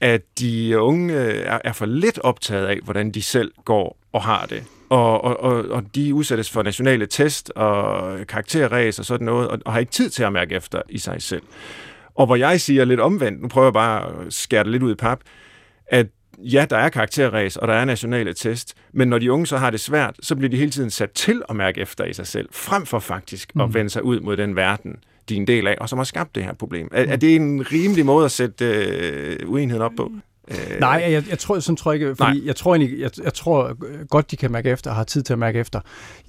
at 0.00 0.22
de 0.38 0.80
unge 0.80 1.14
øh, 1.14 1.42
er, 1.46 1.58
er 1.64 1.72
for 1.72 1.86
lidt 1.86 2.18
optaget 2.18 2.66
af, 2.66 2.78
hvordan 2.84 3.10
de 3.10 3.22
selv 3.22 3.52
går 3.64 3.98
og 4.12 4.22
har 4.22 4.46
det. 4.46 4.62
Og, 4.88 5.24
og, 5.24 5.40
og, 5.40 5.64
og 5.70 5.94
de 5.94 6.14
udsættes 6.14 6.50
for 6.50 6.62
nationale 6.62 7.06
test 7.06 7.50
og 7.50 8.26
karakterræs 8.26 8.98
og 8.98 9.04
sådan 9.04 9.24
noget, 9.24 9.48
og, 9.48 9.58
og 9.64 9.72
har 9.72 9.80
ikke 9.80 9.92
tid 9.92 10.10
til 10.10 10.22
at 10.22 10.32
mærke 10.32 10.54
efter 10.54 10.82
i 10.88 10.98
sig 10.98 11.22
selv. 11.22 11.42
Og 12.14 12.26
hvor 12.26 12.36
jeg 12.36 12.60
siger 12.60 12.84
lidt 12.84 13.00
omvendt, 13.00 13.42
nu 13.42 13.48
prøver 13.48 13.66
jeg 13.66 13.72
bare 13.72 14.26
at 14.26 14.32
skære 14.32 14.64
det 14.64 14.72
lidt 14.72 14.82
ud 14.82 14.92
i 14.92 14.94
pap, 14.94 15.20
at 15.86 16.06
ja, 16.42 16.66
der 16.70 16.76
er 16.76 16.88
karakterræs, 16.88 17.56
og 17.56 17.68
der 17.68 17.74
er 17.74 17.84
nationale 17.84 18.34
test, 18.34 18.74
men 18.92 19.08
når 19.08 19.18
de 19.18 19.32
unge 19.32 19.46
så 19.46 19.56
har 19.56 19.70
det 19.70 19.80
svært, 19.80 20.16
så 20.20 20.36
bliver 20.36 20.50
de 20.50 20.56
hele 20.56 20.70
tiden 20.70 20.90
sat 20.90 21.10
til 21.10 21.42
at 21.48 21.56
mærke 21.56 21.80
efter 21.80 22.04
i 22.04 22.12
sig 22.12 22.26
selv, 22.26 22.48
frem 22.52 22.86
for 22.86 22.98
faktisk 22.98 23.54
mm. 23.54 23.60
at 23.60 23.74
vende 23.74 23.90
sig 23.90 24.04
ud 24.04 24.20
mod 24.20 24.36
den 24.36 24.56
verden, 24.56 24.96
de 25.28 25.34
er 25.34 25.40
en 25.40 25.46
del 25.46 25.66
af, 25.66 25.76
og 25.80 25.88
som 25.88 25.98
har 25.98 26.04
skabt 26.04 26.34
det 26.34 26.44
her 26.44 26.52
problem. 26.52 26.88
Er, 26.92 27.04
mm. 27.04 27.12
er 27.12 27.16
det 27.16 27.36
en 27.36 27.66
rimelig 27.72 28.06
måde 28.06 28.24
at 28.24 28.30
sætte 28.30 28.64
øh, 28.64 29.50
uenigheden 29.50 29.82
op 29.82 29.92
på? 29.96 30.12
Øh, 30.50 30.80
Nej, 30.80 31.08
jeg, 31.10 31.24
jeg 31.30 31.38
tror, 31.38 31.58
sådan 31.58 31.76
tror 31.76 31.92
jeg 31.92 32.00
ikke, 32.00 32.16
fordi 32.16 32.46
jeg 32.46 32.56
tror, 32.56 32.74
egentlig, 32.74 33.00
jeg, 33.00 33.10
jeg 33.24 33.34
tror 33.34 33.72
godt, 34.06 34.30
de 34.30 34.36
kan 34.36 34.52
mærke 34.52 34.70
efter, 34.70 34.90
og 34.90 34.96
har 34.96 35.04
tid 35.04 35.22
til 35.22 35.32
at 35.32 35.38
mærke 35.38 35.58
efter. 35.58 35.80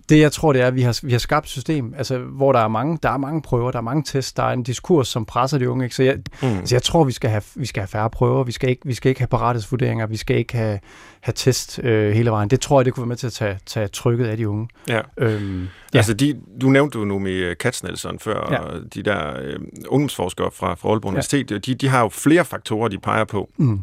Det, 0.09 0.19
jeg 0.19 0.31
tror, 0.31 0.53
det 0.53 0.61
er, 0.61 0.67
at 0.67 0.75
vi 0.75 0.81
har, 0.81 0.99
vi 1.03 1.11
har 1.11 1.19
skabt 1.19 1.45
et 1.45 1.51
system, 1.51 1.93
altså, 1.97 2.17
hvor 2.17 2.51
der 2.51 2.59
er, 2.59 2.67
mange, 2.67 2.99
der 3.03 3.09
er 3.09 3.17
mange 3.17 3.41
prøver, 3.41 3.71
der 3.71 3.77
er 3.77 3.83
mange 3.83 4.03
tests, 4.03 4.33
der 4.33 4.43
er 4.43 4.53
en 4.53 4.63
diskurs, 4.63 5.07
som 5.07 5.25
presser 5.25 5.57
de 5.57 5.69
unge. 5.69 5.83
Ikke? 5.83 5.95
Så 5.95 6.03
jeg, 6.03 6.17
mm. 6.41 6.47
altså, 6.47 6.75
jeg 6.75 6.83
tror, 6.83 7.03
vi 7.03 7.11
skal, 7.11 7.29
have, 7.29 7.43
vi 7.55 7.65
skal 7.65 7.81
have 7.81 7.87
færre 7.87 8.09
prøver, 8.09 8.43
vi 8.43 8.51
skal 8.51 8.69
ikke, 8.69 8.81
vi 8.85 8.93
skal 8.93 9.09
ikke 9.09 9.21
have 9.21 9.27
parathedsvurderinger, 9.27 10.07
vi 10.07 10.17
skal 10.17 10.37
ikke 10.37 10.57
have, 10.57 10.79
have 11.21 11.33
test 11.35 11.79
øh, 11.83 12.13
hele 12.13 12.31
vejen. 12.31 12.49
Det 12.49 12.61
tror 12.61 12.79
jeg, 12.79 12.85
det 12.85 12.93
kunne 12.93 13.01
være 13.01 13.07
med 13.07 13.15
til 13.15 13.27
at 13.27 13.33
tage, 13.33 13.59
tage 13.65 13.87
trykket 13.87 14.25
af 14.25 14.37
de 14.37 14.49
unge. 14.49 14.67
Ja. 14.87 15.01
Øhm, 15.17 15.67
ja. 15.93 15.97
Altså, 15.97 16.13
de, 16.13 16.39
du 16.61 16.69
nævnte 16.69 16.99
jo 16.99 17.05
Nomi 17.05 17.53
Katznelson 17.59 18.19
før, 18.19 18.47
ja. 18.51 18.59
og 18.59 18.93
de 18.93 19.03
der 19.03 19.41
øh, 19.41 19.59
ungdomsforskere 19.87 20.51
fra, 20.53 20.73
fra 20.73 20.89
Aalborg 20.89 21.09
Universitet, 21.09 21.51
ja. 21.51 21.57
de, 21.57 21.75
de 21.75 21.87
har 21.87 22.01
jo 22.01 22.09
flere 22.09 22.45
faktorer, 22.45 22.87
de 22.87 22.97
peger 22.99 23.25
på. 23.25 23.49
Mm 23.57 23.79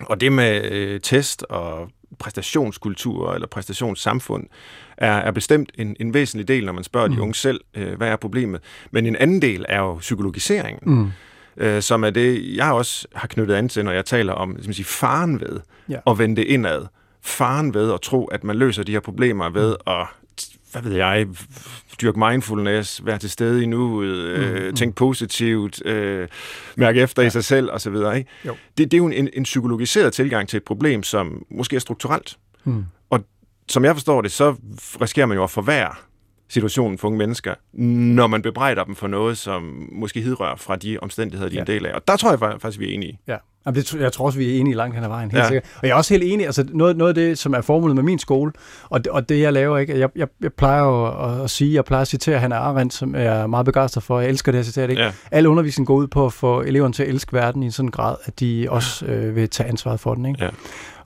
og 0.00 0.20
det 0.20 0.32
med 0.32 0.72
øh, 0.72 1.00
test 1.00 1.42
og 1.42 1.88
præstationskultur 2.18 3.32
eller 3.32 3.46
præstationssamfund 3.46 4.46
er, 4.96 5.12
er 5.12 5.30
bestemt 5.30 5.72
en, 5.74 5.96
en 6.00 6.14
væsentlig 6.14 6.48
del, 6.48 6.64
når 6.64 6.72
man 6.72 6.84
spørger 6.84 7.08
mm. 7.08 7.14
de 7.14 7.20
unge 7.20 7.34
selv, 7.34 7.60
øh, 7.74 7.96
hvad 7.96 8.08
er 8.08 8.16
problemet. 8.16 8.60
Men 8.90 9.06
en 9.06 9.16
anden 9.16 9.42
del 9.42 9.64
er 9.68 9.78
jo 9.78 9.94
psykologiseringen, 9.94 10.94
mm. 10.94 11.10
øh, 11.64 11.82
som 11.82 12.04
er 12.04 12.10
det, 12.10 12.56
jeg 12.56 12.72
også 12.72 13.08
har 13.14 13.28
knyttet 13.28 13.54
an 13.54 13.68
til, 13.68 13.84
når 13.84 13.92
jeg 13.92 14.04
taler 14.04 14.32
om 14.32 14.54
ligesom 14.54 14.72
sige, 14.72 14.86
faren 14.86 15.40
ved 15.40 15.60
ja. 15.88 15.98
at 16.06 16.18
vende 16.18 16.36
det 16.36 16.44
indad. 16.44 16.86
Faren 17.22 17.74
ved 17.74 17.92
at 17.92 18.00
tro, 18.00 18.24
at 18.24 18.44
man 18.44 18.56
løser 18.56 18.82
de 18.82 18.92
her 18.92 19.00
problemer 19.00 19.50
ved 19.50 19.76
mm. 19.86 19.92
at 19.92 20.06
hvad 20.72 20.82
ved 20.82 20.92
jeg, 20.92 21.26
dyrke 22.02 22.18
mindfulness, 22.18 23.06
være 23.06 23.18
til 23.18 23.30
stede 23.30 23.62
i 23.62 23.66
nuet, 23.66 24.08
øh, 24.08 24.60
mm, 24.60 24.66
mm. 24.66 24.76
tænke 24.76 24.94
positivt, 24.94 25.86
øh, 25.86 26.28
mærke 26.76 27.00
efter 27.00 27.22
ja. 27.22 27.26
i 27.26 27.30
sig 27.30 27.44
selv 27.44 27.70
osv. 27.72 27.94
Ikke? 27.94 28.24
Jo. 28.46 28.56
Det, 28.78 28.90
det 28.90 28.94
er 28.94 28.98
jo 28.98 29.06
en, 29.06 29.28
en 29.32 29.42
psykologiseret 29.42 30.12
tilgang 30.12 30.48
til 30.48 30.56
et 30.56 30.64
problem, 30.64 31.02
som 31.02 31.42
måske 31.50 31.76
er 31.76 31.80
strukturelt. 31.80 32.38
Mm. 32.64 32.84
Og 33.10 33.24
som 33.68 33.84
jeg 33.84 33.94
forstår 33.94 34.22
det, 34.22 34.32
så 34.32 34.54
risikerer 35.00 35.26
man 35.26 35.36
jo 35.36 35.44
at 35.44 35.50
forværre 35.50 35.94
situationen 36.48 36.98
for 36.98 37.08
unge 37.08 37.18
mennesker, 37.18 37.54
når 37.72 38.26
man 38.26 38.42
bebrejder 38.42 38.84
dem 38.84 38.94
for 38.94 39.06
noget, 39.06 39.38
som 39.38 39.88
måske 39.92 40.20
hidrører 40.20 40.56
fra 40.56 40.76
de 40.76 40.98
omstændigheder, 41.02 41.50
de 41.50 41.56
er 41.56 41.60
en 41.60 41.66
del 41.66 41.86
af. 41.86 41.92
Og 41.92 42.08
der 42.08 42.16
tror 42.16 42.30
jeg 42.30 42.60
faktisk, 42.60 42.80
vi 42.80 42.90
er 42.90 42.94
enige. 42.94 43.20
Ja. 43.28 43.36
Jamen, 43.66 43.80
det, 43.80 43.94
jeg 43.94 44.12
tror 44.12 44.26
også, 44.26 44.38
vi 44.38 44.56
er 44.56 44.60
enige 44.60 44.74
langt 44.74 44.94
hen 44.94 45.04
ad 45.04 45.08
vejen, 45.08 45.30
helt 45.30 45.42
ja. 45.42 45.48
sikkert. 45.48 45.64
Og 45.76 45.86
jeg 45.86 45.90
er 45.90 45.94
også 45.94 46.14
helt 46.14 46.32
enig, 46.32 46.46
altså 46.46 46.64
noget, 46.72 46.96
noget 46.96 47.08
af 47.08 47.14
det, 47.14 47.38
som 47.38 47.54
er 47.54 47.60
formålet 47.60 47.94
med 47.94 48.02
min 48.02 48.18
skole, 48.18 48.52
og 48.84 49.04
det, 49.04 49.12
og 49.12 49.28
det 49.28 49.40
jeg 49.40 49.52
laver, 49.52 49.78
ikke, 49.78 49.98
jeg, 49.98 50.08
jeg, 50.16 50.28
jeg 50.42 50.52
plejer 50.52 50.82
jo 50.84 51.06
at, 51.06 51.44
at 51.44 51.50
sige, 51.50 51.74
jeg 51.74 51.84
plejer 51.84 52.02
at 52.02 52.08
citere 52.08 52.38
Hannah 52.38 52.66
Arendt, 52.66 52.94
som 52.94 53.14
jeg 53.14 53.40
er 53.40 53.46
meget 53.46 53.66
begejstret 53.66 54.04
for, 54.04 54.20
jeg 54.20 54.28
elsker 54.28 54.52
det 54.52 54.58
her 54.58 54.64
citat, 54.64 54.90
ikke? 54.90 55.02
Ja. 55.02 55.12
Al 55.30 55.46
undervisning 55.46 55.86
går 55.86 55.94
ud 55.94 56.06
på 56.06 56.26
at 56.26 56.32
få 56.32 56.60
eleverne 56.60 56.92
til 56.92 57.02
at 57.02 57.08
elske 57.08 57.32
verden 57.32 57.62
i 57.62 57.66
en 57.66 57.72
sådan 57.72 57.90
grad, 57.90 58.16
at 58.24 58.40
de 58.40 58.66
også 58.70 59.06
øh, 59.06 59.36
vil 59.36 59.48
tage 59.48 59.68
ansvaret 59.68 60.00
for 60.00 60.14
den, 60.14 60.26
ikke? 60.26 60.44
Ja. 60.44 60.50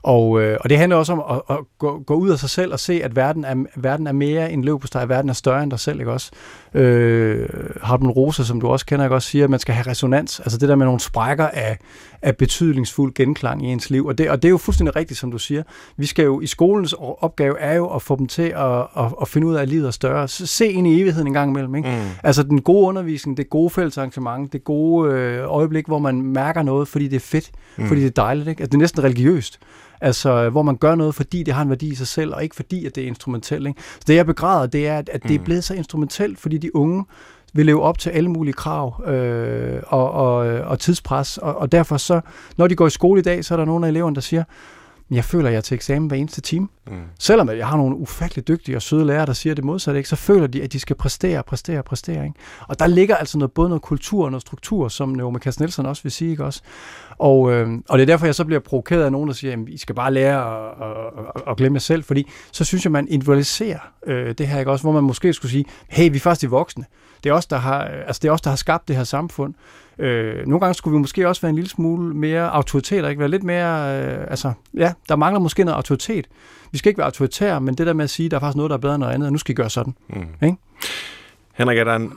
Og, 0.03 0.41
øh, 0.41 0.57
og 0.61 0.69
det 0.69 0.77
handler 0.77 0.97
også 0.97 1.13
om 1.13 1.23
at, 1.29 1.57
at 1.57 1.63
gå, 1.79 2.03
gå 2.07 2.13
ud 2.13 2.29
af 2.29 2.39
sig 2.39 2.49
selv 2.49 2.73
og 2.73 2.79
se, 2.79 3.03
at 3.03 3.15
verden 3.15 3.45
er, 3.45 3.55
verden 3.75 4.07
er 4.07 4.11
mere 4.11 4.51
end 4.51 4.63
løb 4.63 4.79
på 4.79 4.87
steg. 4.87 5.09
Verden 5.09 5.29
er 5.29 5.33
større 5.33 5.63
end 5.63 5.71
dig 5.71 5.79
selv, 5.79 5.99
ikke 5.99 6.11
også? 6.11 6.31
Øh, 6.73 7.49
Hartmann 7.81 8.11
Rose, 8.11 8.45
som 8.45 8.61
du 8.61 8.67
også 8.67 8.85
kender, 8.85 9.05
ikke 9.05 9.15
også 9.15 9.29
siger, 9.29 9.43
at 9.43 9.49
man 9.49 9.59
skal 9.59 9.75
have 9.75 9.87
resonans. 9.87 10.39
Altså 10.39 10.57
det 10.57 10.69
der 10.69 10.75
med 10.75 10.85
nogle 10.85 10.99
sprækker 10.99 11.47
af, 11.47 11.77
af 12.23 12.37
betydningsfuld 12.37 13.13
genklang 13.13 13.65
i 13.65 13.71
ens 13.71 13.89
liv. 13.89 14.05
Og 14.05 14.17
det, 14.17 14.29
og 14.29 14.41
det 14.41 14.47
er 14.47 14.49
jo 14.49 14.57
fuldstændig 14.57 14.95
rigtigt, 14.95 15.19
som 15.19 15.31
du 15.31 15.37
siger. 15.37 15.63
Vi 15.97 16.05
skal 16.05 16.25
jo, 16.25 16.41
i 16.41 16.47
skolens 16.47 16.95
opgave 16.99 17.59
er 17.59 17.73
jo 17.73 17.87
at 17.87 18.01
få 18.01 18.15
dem 18.15 18.27
til 18.27 18.41
at, 18.41 18.79
at, 18.79 19.13
at 19.21 19.27
finde 19.27 19.47
ud 19.47 19.55
af, 19.55 19.61
at 19.61 19.69
livet 19.69 19.87
er 19.87 19.91
større. 19.91 20.27
Se 20.27 20.67
ind 20.67 20.87
i 20.87 21.01
evigheden 21.01 21.27
en 21.27 21.33
gang 21.33 21.49
imellem. 21.49 21.75
Ikke? 21.75 21.89
Mm. 21.89 21.95
Altså 22.23 22.43
den 22.43 22.61
gode 22.61 22.87
undervisning, 22.87 23.37
det 23.37 23.49
gode 23.49 23.69
fællesarrangement, 23.69 24.53
det 24.53 24.63
gode 24.63 25.13
øh, 25.13 25.43
øjeblik, 25.47 25.85
hvor 25.85 25.99
man 25.99 26.21
mærker 26.21 26.63
noget, 26.63 26.87
fordi 26.87 27.07
det 27.07 27.15
er 27.15 27.19
fedt, 27.19 27.51
mm. 27.77 27.87
fordi 27.87 28.01
det 28.01 28.07
er 28.07 28.21
dejligt. 28.21 28.47
Ikke? 28.47 28.61
Altså, 28.61 28.69
det 28.69 28.75
er 28.75 28.81
næsten 28.81 29.03
religiøst. 29.03 29.59
Altså, 30.01 30.49
hvor 30.49 30.61
man 30.61 30.77
gør 30.77 30.95
noget, 30.95 31.15
fordi 31.15 31.43
det 31.43 31.53
har 31.53 31.61
en 31.61 31.69
værdi 31.69 31.91
i 31.91 31.95
sig 31.95 32.07
selv, 32.07 32.33
og 32.33 32.43
ikke 32.43 32.55
fordi, 32.55 32.85
at 32.85 32.95
det 32.95 33.03
er 33.03 33.07
instrumentelt. 33.07 33.67
Ikke? 33.67 33.81
Så 33.81 34.03
det, 34.07 34.15
jeg 34.15 34.25
begræder, 34.25 34.67
det 34.67 34.87
er, 34.87 34.97
at, 34.97 35.09
at 35.09 35.23
det 35.23 35.35
er 35.35 35.39
mm. 35.39 35.45
blevet 35.45 35.63
så 35.63 35.73
instrumentelt, 35.73 36.39
fordi 36.39 36.57
de 36.57 36.75
unge 36.75 37.05
vil 37.53 37.65
leve 37.65 37.81
op 37.81 37.97
til 37.97 38.09
alle 38.09 38.29
mulige 38.29 38.53
krav 38.53 39.03
øh, 39.07 39.81
og, 39.87 40.11
og, 40.11 40.47
øh, 40.47 40.69
og 40.69 40.79
tidspres, 40.79 41.37
og, 41.37 41.55
og 41.55 41.71
derfor 41.71 41.97
så, 41.97 42.21
når 42.57 42.67
de 42.67 42.75
går 42.75 42.87
i 42.87 42.89
skole 42.89 43.19
i 43.19 43.23
dag, 43.23 43.45
så 43.45 43.53
er 43.53 43.57
der 43.57 43.65
nogle 43.65 43.85
af 43.85 43.89
eleverne, 43.89 44.15
der 44.15 44.21
siger, 44.21 44.43
jeg 45.15 45.25
føler, 45.25 45.47
at 45.47 45.53
jeg 45.53 45.57
er 45.57 45.61
til 45.61 45.75
eksamen 45.75 46.07
hver 46.07 46.17
eneste 46.17 46.41
time. 46.41 46.67
Mm. 46.87 46.93
Selvom 47.19 47.49
jeg 47.49 47.67
har 47.67 47.77
nogle 47.77 47.95
ufattelig 47.95 48.47
dygtige 48.47 48.75
og 48.75 48.81
søde 48.81 49.05
lærere, 49.05 49.25
der 49.25 49.33
siger 49.33 49.55
det 49.55 49.63
modsatte, 49.63 49.97
ikke, 49.97 50.09
så 50.09 50.15
føler 50.15 50.47
de, 50.47 50.63
at 50.63 50.73
de 50.73 50.79
skal 50.79 50.95
præstere, 50.95 51.43
præstere, 51.43 51.83
præstere. 51.83 52.25
Ikke? 52.25 52.39
Og 52.67 52.79
der 52.79 52.87
ligger 52.87 53.15
altså 53.15 53.37
noget, 53.37 53.51
både 53.51 53.69
noget 53.69 53.81
kultur 53.81 54.25
og 54.25 54.31
noget 54.31 54.41
struktur, 54.41 54.87
som 54.87 55.09
Naomi 55.09 55.39
Kass 55.39 55.59
Nielsen 55.59 55.85
også 55.85 56.03
vil 56.03 56.11
sige. 56.11 56.31
Ikke 56.31 56.45
også? 56.45 56.61
Og, 57.17 57.51
øh, 57.51 57.69
og 57.89 57.97
det 57.97 58.01
er 58.01 58.05
derfor, 58.05 58.25
jeg 58.25 58.35
så 58.35 58.45
bliver 58.45 58.59
provokeret 58.59 59.03
af 59.03 59.11
nogen, 59.11 59.27
der 59.27 59.33
siger, 59.33 59.53
at 59.53 59.59
I 59.67 59.77
skal 59.77 59.95
bare 59.95 60.13
lære 60.13 60.67
at, 60.67 60.71
at, 60.81 61.25
at, 61.35 61.41
at 61.47 61.57
glemme 61.57 61.75
jer 61.75 61.79
selv, 61.79 62.03
fordi 62.03 62.29
så 62.51 62.65
synes 62.65 62.85
jeg, 62.85 62.91
man 62.91 63.07
individualiserer 63.07 63.79
øh, 64.07 64.35
det 64.37 64.47
her, 64.47 64.59
ikke 64.59 64.71
også? 64.71 64.83
hvor 64.83 64.91
man 64.91 65.03
måske 65.03 65.33
skulle 65.33 65.51
sige, 65.51 65.65
hey, 65.87 66.11
vi 66.11 66.15
er 66.15 66.19
faktisk 66.19 66.41
de 66.41 66.49
voksne. 66.49 66.85
Det 67.23 67.29
er 67.29 67.33
os, 67.33 67.45
der 67.45 67.57
har, 67.57 67.79
altså 67.79 68.19
det 68.21 68.27
er 68.27 68.31
os, 68.31 68.41
der 68.41 68.49
har 68.49 68.57
skabt 68.57 68.87
det 68.87 68.95
her 68.95 69.03
samfund. 69.03 69.53
Øh, 69.99 70.47
nogle 70.47 70.59
gange 70.59 70.73
skulle 70.73 70.93
vi 70.93 71.01
måske 71.01 71.27
også 71.27 71.41
være 71.41 71.49
en 71.49 71.55
lille 71.55 71.69
smule 71.69 72.13
mere 72.13 72.49
autoritet, 72.49 73.03
og 73.03 73.09
ikke 73.09 73.19
være 73.19 73.29
lidt 73.29 73.43
mere, 73.43 74.01
øh, 74.01 74.25
altså, 74.29 74.53
ja, 74.73 74.93
der 75.09 75.15
mangler 75.15 75.39
måske 75.39 75.63
noget 75.63 75.75
autoritet. 75.75 76.27
Vi 76.71 76.77
skal 76.77 76.89
ikke 76.89 76.97
være 76.97 77.05
autoritære, 77.05 77.61
men 77.61 77.75
det 77.75 77.87
der 77.87 77.93
med 77.93 78.03
at 78.03 78.09
sige, 78.09 78.29
der 78.29 78.35
er 78.35 78.39
faktisk 78.39 78.57
noget, 78.57 78.69
der 78.69 78.77
er 78.77 78.81
bedre 78.81 78.95
end 78.95 78.99
noget 78.99 79.13
andet, 79.13 79.25
og 79.27 79.31
nu 79.31 79.37
skal 79.37 79.51
I 79.51 79.55
gøre 79.55 79.69
sådan. 79.69 79.95
Mm. 80.09 80.25
Ikke? 80.43 80.57
Henrik, 81.53 81.77
er 81.77 81.83
der 81.83 81.95
en 81.95 82.13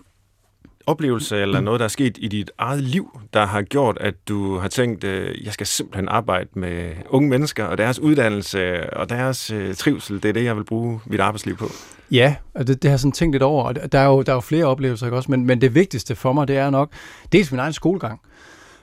oplevelse 0.87 1.37
eller 1.37 1.61
noget, 1.61 1.81
der 1.81 1.85
er 1.85 1.89
sket 1.89 2.19
i 2.21 2.29
dit 2.29 2.51
eget 2.59 2.83
liv, 2.83 3.21
der 3.35 3.47
har 3.47 3.63
gjort, 3.63 3.99
at 4.01 4.15
du 4.29 4.59
har 4.59 4.69
tænkt, 4.69 5.05
øh, 5.05 5.45
jeg 5.45 5.53
skal 5.53 5.67
simpelthen 5.67 6.09
arbejde 6.09 6.49
med 6.55 6.91
unge 7.09 7.29
mennesker 7.29 7.65
og 7.65 7.79
deres 7.79 7.99
uddannelse 7.99 8.93
og 8.93 9.09
deres 9.09 9.51
øh, 9.51 9.75
trivsel. 9.75 10.23
Det 10.23 10.29
er 10.29 10.33
det, 10.33 10.45
jeg 10.45 10.57
vil 10.57 10.65
bruge 10.65 11.01
mit 11.07 11.21
arbejdsliv 11.21 11.57
på. 11.57 11.67
Ja, 12.11 12.35
og 12.55 12.67
det, 12.67 12.83
det 12.83 12.89
har 12.89 12.93
jeg 12.93 13.01
sådan 13.01 13.13
tænkt 13.13 13.35
lidt 13.35 13.43
over. 13.43 13.73
Der 13.73 13.99
er 13.99 14.07
jo, 14.07 14.23
der 14.23 14.33
er 14.33 14.37
jo 14.37 14.41
flere 14.41 14.65
oplevelser, 14.65 15.07
ikke 15.07 15.17
også? 15.17 15.31
Men, 15.31 15.47
men 15.47 15.61
det 15.61 15.75
vigtigste 15.75 16.15
for 16.15 16.33
mig, 16.33 16.49
det 16.49 16.57
er 16.57 16.71
nok 16.71 16.91
dels 17.33 17.53
min 17.53 17.59
egen 17.59 17.73
skolegang. 17.73 18.21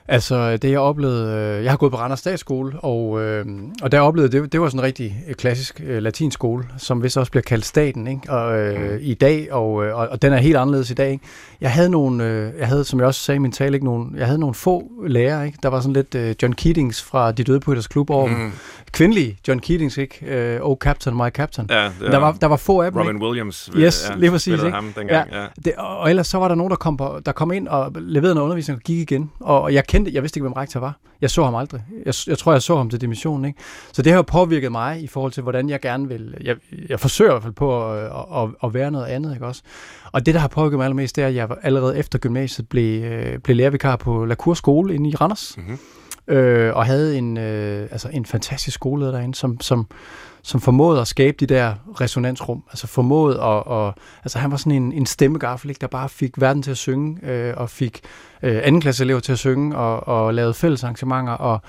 Altså 0.08 0.56
det 0.56 0.70
jeg 0.70 0.78
oplevede, 0.78 1.56
øh, 1.58 1.64
jeg 1.64 1.72
har 1.72 1.76
gået 1.76 1.92
på 1.92 1.98
Randers 1.98 2.18
Statsskole, 2.18 2.80
og, 2.80 3.22
øh, 3.22 3.46
og 3.82 3.92
der 3.92 4.00
oplevede, 4.00 4.40
det, 4.40 4.52
det 4.52 4.60
var 4.60 4.68
sådan 4.68 4.80
en 4.80 4.84
rigtig 4.84 5.16
klassisk 5.38 5.82
øh, 5.86 6.02
latinskole, 6.02 6.64
som 6.78 7.02
vist 7.02 7.16
også 7.16 7.30
bliver 7.30 7.42
kaldt 7.42 7.64
staten 7.64 8.06
ikke? 8.06 8.32
Og, 8.32 8.58
øh, 8.58 8.92
mm. 8.92 8.98
i 9.00 9.14
dag, 9.14 9.52
og, 9.52 9.84
øh, 9.84 9.96
og, 9.96 10.08
og 10.08 10.22
den 10.22 10.32
er 10.32 10.36
helt 10.36 10.56
anderledes 10.56 10.90
i 10.90 10.94
dag. 10.94 11.10
Ikke? 11.12 11.24
Jeg 11.64 11.72
havde 11.72 11.88
nogle, 11.88 12.24
øh, 12.24 12.52
jeg 12.58 12.68
havde, 12.68 12.84
som 12.84 12.98
jeg 12.98 13.06
også 13.06 13.20
sagde 13.20 13.36
i 13.36 13.38
min 13.38 13.52
tale, 13.52 13.76
ikke, 13.76 13.86
nogle, 13.86 14.06
jeg 14.16 14.26
havde 14.26 14.38
nogle 14.38 14.54
få 14.54 14.90
lærere, 15.06 15.46
ikke? 15.46 15.58
der 15.62 15.68
var 15.68 15.80
sådan 15.80 15.92
lidt 15.92 16.14
øh, 16.14 16.34
John 16.42 16.52
Keatings 16.52 17.02
fra 17.02 17.32
De 17.32 17.44
Døde 17.44 17.60
Poeters 17.60 17.86
Klub 17.86 18.10
over 18.10 18.26
mm. 18.26 18.52
Kvindelige 18.92 19.38
John 19.48 19.60
Keatings, 19.60 19.98
ikke? 19.98 20.26
Øh, 20.26 20.58
oh 20.62 20.76
Captain, 20.76 21.16
my 21.16 21.28
Captain. 21.28 21.66
Ja, 21.70 21.90
der, 22.00 22.18
var, 22.18 22.32
der 22.32 22.46
var 22.46 22.56
få 22.56 22.82
af 22.82 22.92
dem. 22.92 23.00
Robin 23.00 23.16
ikke? 23.16 23.26
Williams. 23.26 23.70
Yes, 23.76 24.06
ja, 24.10 24.16
lige 24.16 24.30
præcis. 24.30 24.52
Ikke? 24.52 24.70
Ham 24.70 24.92
dengang, 24.96 25.30
ja. 25.32 25.40
Ja. 25.40 25.46
Det, 25.64 25.72
og 25.78 26.10
ellers 26.10 26.26
så 26.26 26.38
var 26.38 26.48
der 26.48 26.54
nogen, 26.54 26.70
der 26.70 26.76
kom, 26.76 26.96
på, 26.96 27.20
der 27.26 27.32
kom 27.32 27.52
ind 27.52 27.68
og 27.68 27.92
leverede 27.96 28.34
noget 28.34 28.44
undervisning 28.44 28.76
og 28.76 28.82
gik 28.82 28.98
igen. 28.98 29.30
Og 29.40 29.74
jeg 29.74 29.86
kendte, 29.86 30.10
jeg 30.14 30.22
vidste 30.22 30.38
ikke, 30.38 30.44
hvem 30.44 30.52
rektor 30.52 30.80
var. 30.80 30.98
Jeg 31.20 31.30
så 31.30 31.44
ham 31.44 31.54
aldrig. 31.54 31.82
Jeg, 32.06 32.14
jeg 32.26 32.38
tror, 32.38 32.52
jeg 32.52 32.62
så 32.62 32.76
ham 32.76 32.90
til 32.90 33.00
dimissionen. 33.00 33.44
Ikke? 33.44 33.58
Så 33.92 34.02
det 34.02 34.12
har 34.12 34.18
jo 34.18 34.22
påvirket 34.22 34.72
mig 34.72 35.02
i 35.02 35.06
forhold 35.06 35.32
til, 35.32 35.42
hvordan 35.42 35.68
jeg 35.68 35.80
gerne 35.80 36.08
vil... 36.08 36.34
Jeg, 36.40 36.56
jeg 36.88 37.00
forsøger 37.00 37.30
i 37.30 37.34
hvert 37.34 37.42
fald 37.42 37.52
på 37.52 37.92
at, 37.92 38.04
at, 38.36 38.48
at 38.64 38.74
være 38.74 38.90
noget 38.90 39.06
andet. 39.06 39.34
Ikke 39.34 39.46
også? 39.46 39.62
Og 40.14 40.26
det, 40.26 40.34
der 40.34 40.40
har 40.40 40.48
påvirket 40.48 40.76
mig 40.78 40.84
allermest, 40.84 41.16
det 41.16 41.24
er, 41.24 41.28
at 41.28 41.34
jeg 41.34 41.48
allerede 41.62 41.98
efter 41.98 42.18
gymnasiet 42.18 42.68
blev, 42.68 43.04
øh, 43.04 43.38
blev 43.38 43.56
lærervikar 43.56 43.96
på 43.96 44.24
La 44.24 44.34
Cour 44.34 44.54
Skole 44.54 44.94
inde 44.94 45.10
i 45.10 45.14
Randers. 45.14 45.54
Mm-hmm. 45.56 45.78
Øh, 46.34 46.76
og 46.76 46.86
havde 46.86 47.18
en, 47.18 47.36
øh, 47.36 47.88
altså 47.90 48.08
en 48.12 48.26
fantastisk 48.26 48.74
skoleleder 48.74 49.12
derinde, 49.12 49.34
som, 49.34 49.60
som, 49.60 49.86
som 50.42 50.60
formåede 50.60 51.00
at 51.00 51.06
skabe 51.06 51.36
de 51.40 51.46
der 51.46 51.74
resonansrum. 52.00 52.62
Altså 52.70 52.86
formåede 52.86 53.36
at, 53.36 53.42
og, 53.66 53.94
altså 54.24 54.38
han 54.38 54.50
var 54.50 54.56
sådan 54.56 54.82
en, 54.82 54.92
en 54.92 55.06
stemmegaffel, 55.06 55.70
ikke, 55.70 55.80
der 55.80 55.86
bare 55.86 56.08
fik 56.08 56.40
verden 56.40 56.62
til 56.62 56.70
at 56.70 56.76
synge, 56.76 57.30
øh, 57.30 57.54
og 57.56 57.70
fik 57.70 58.00
øh, 58.42 58.60
anden 58.64 58.94
elever 59.00 59.20
til 59.20 59.32
at 59.32 59.38
synge, 59.38 59.76
og, 59.76 60.08
og 60.08 60.34
lavede 60.34 60.54
fælles 60.54 60.84
arrangementer, 60.84 61.32
og 61.32 61.60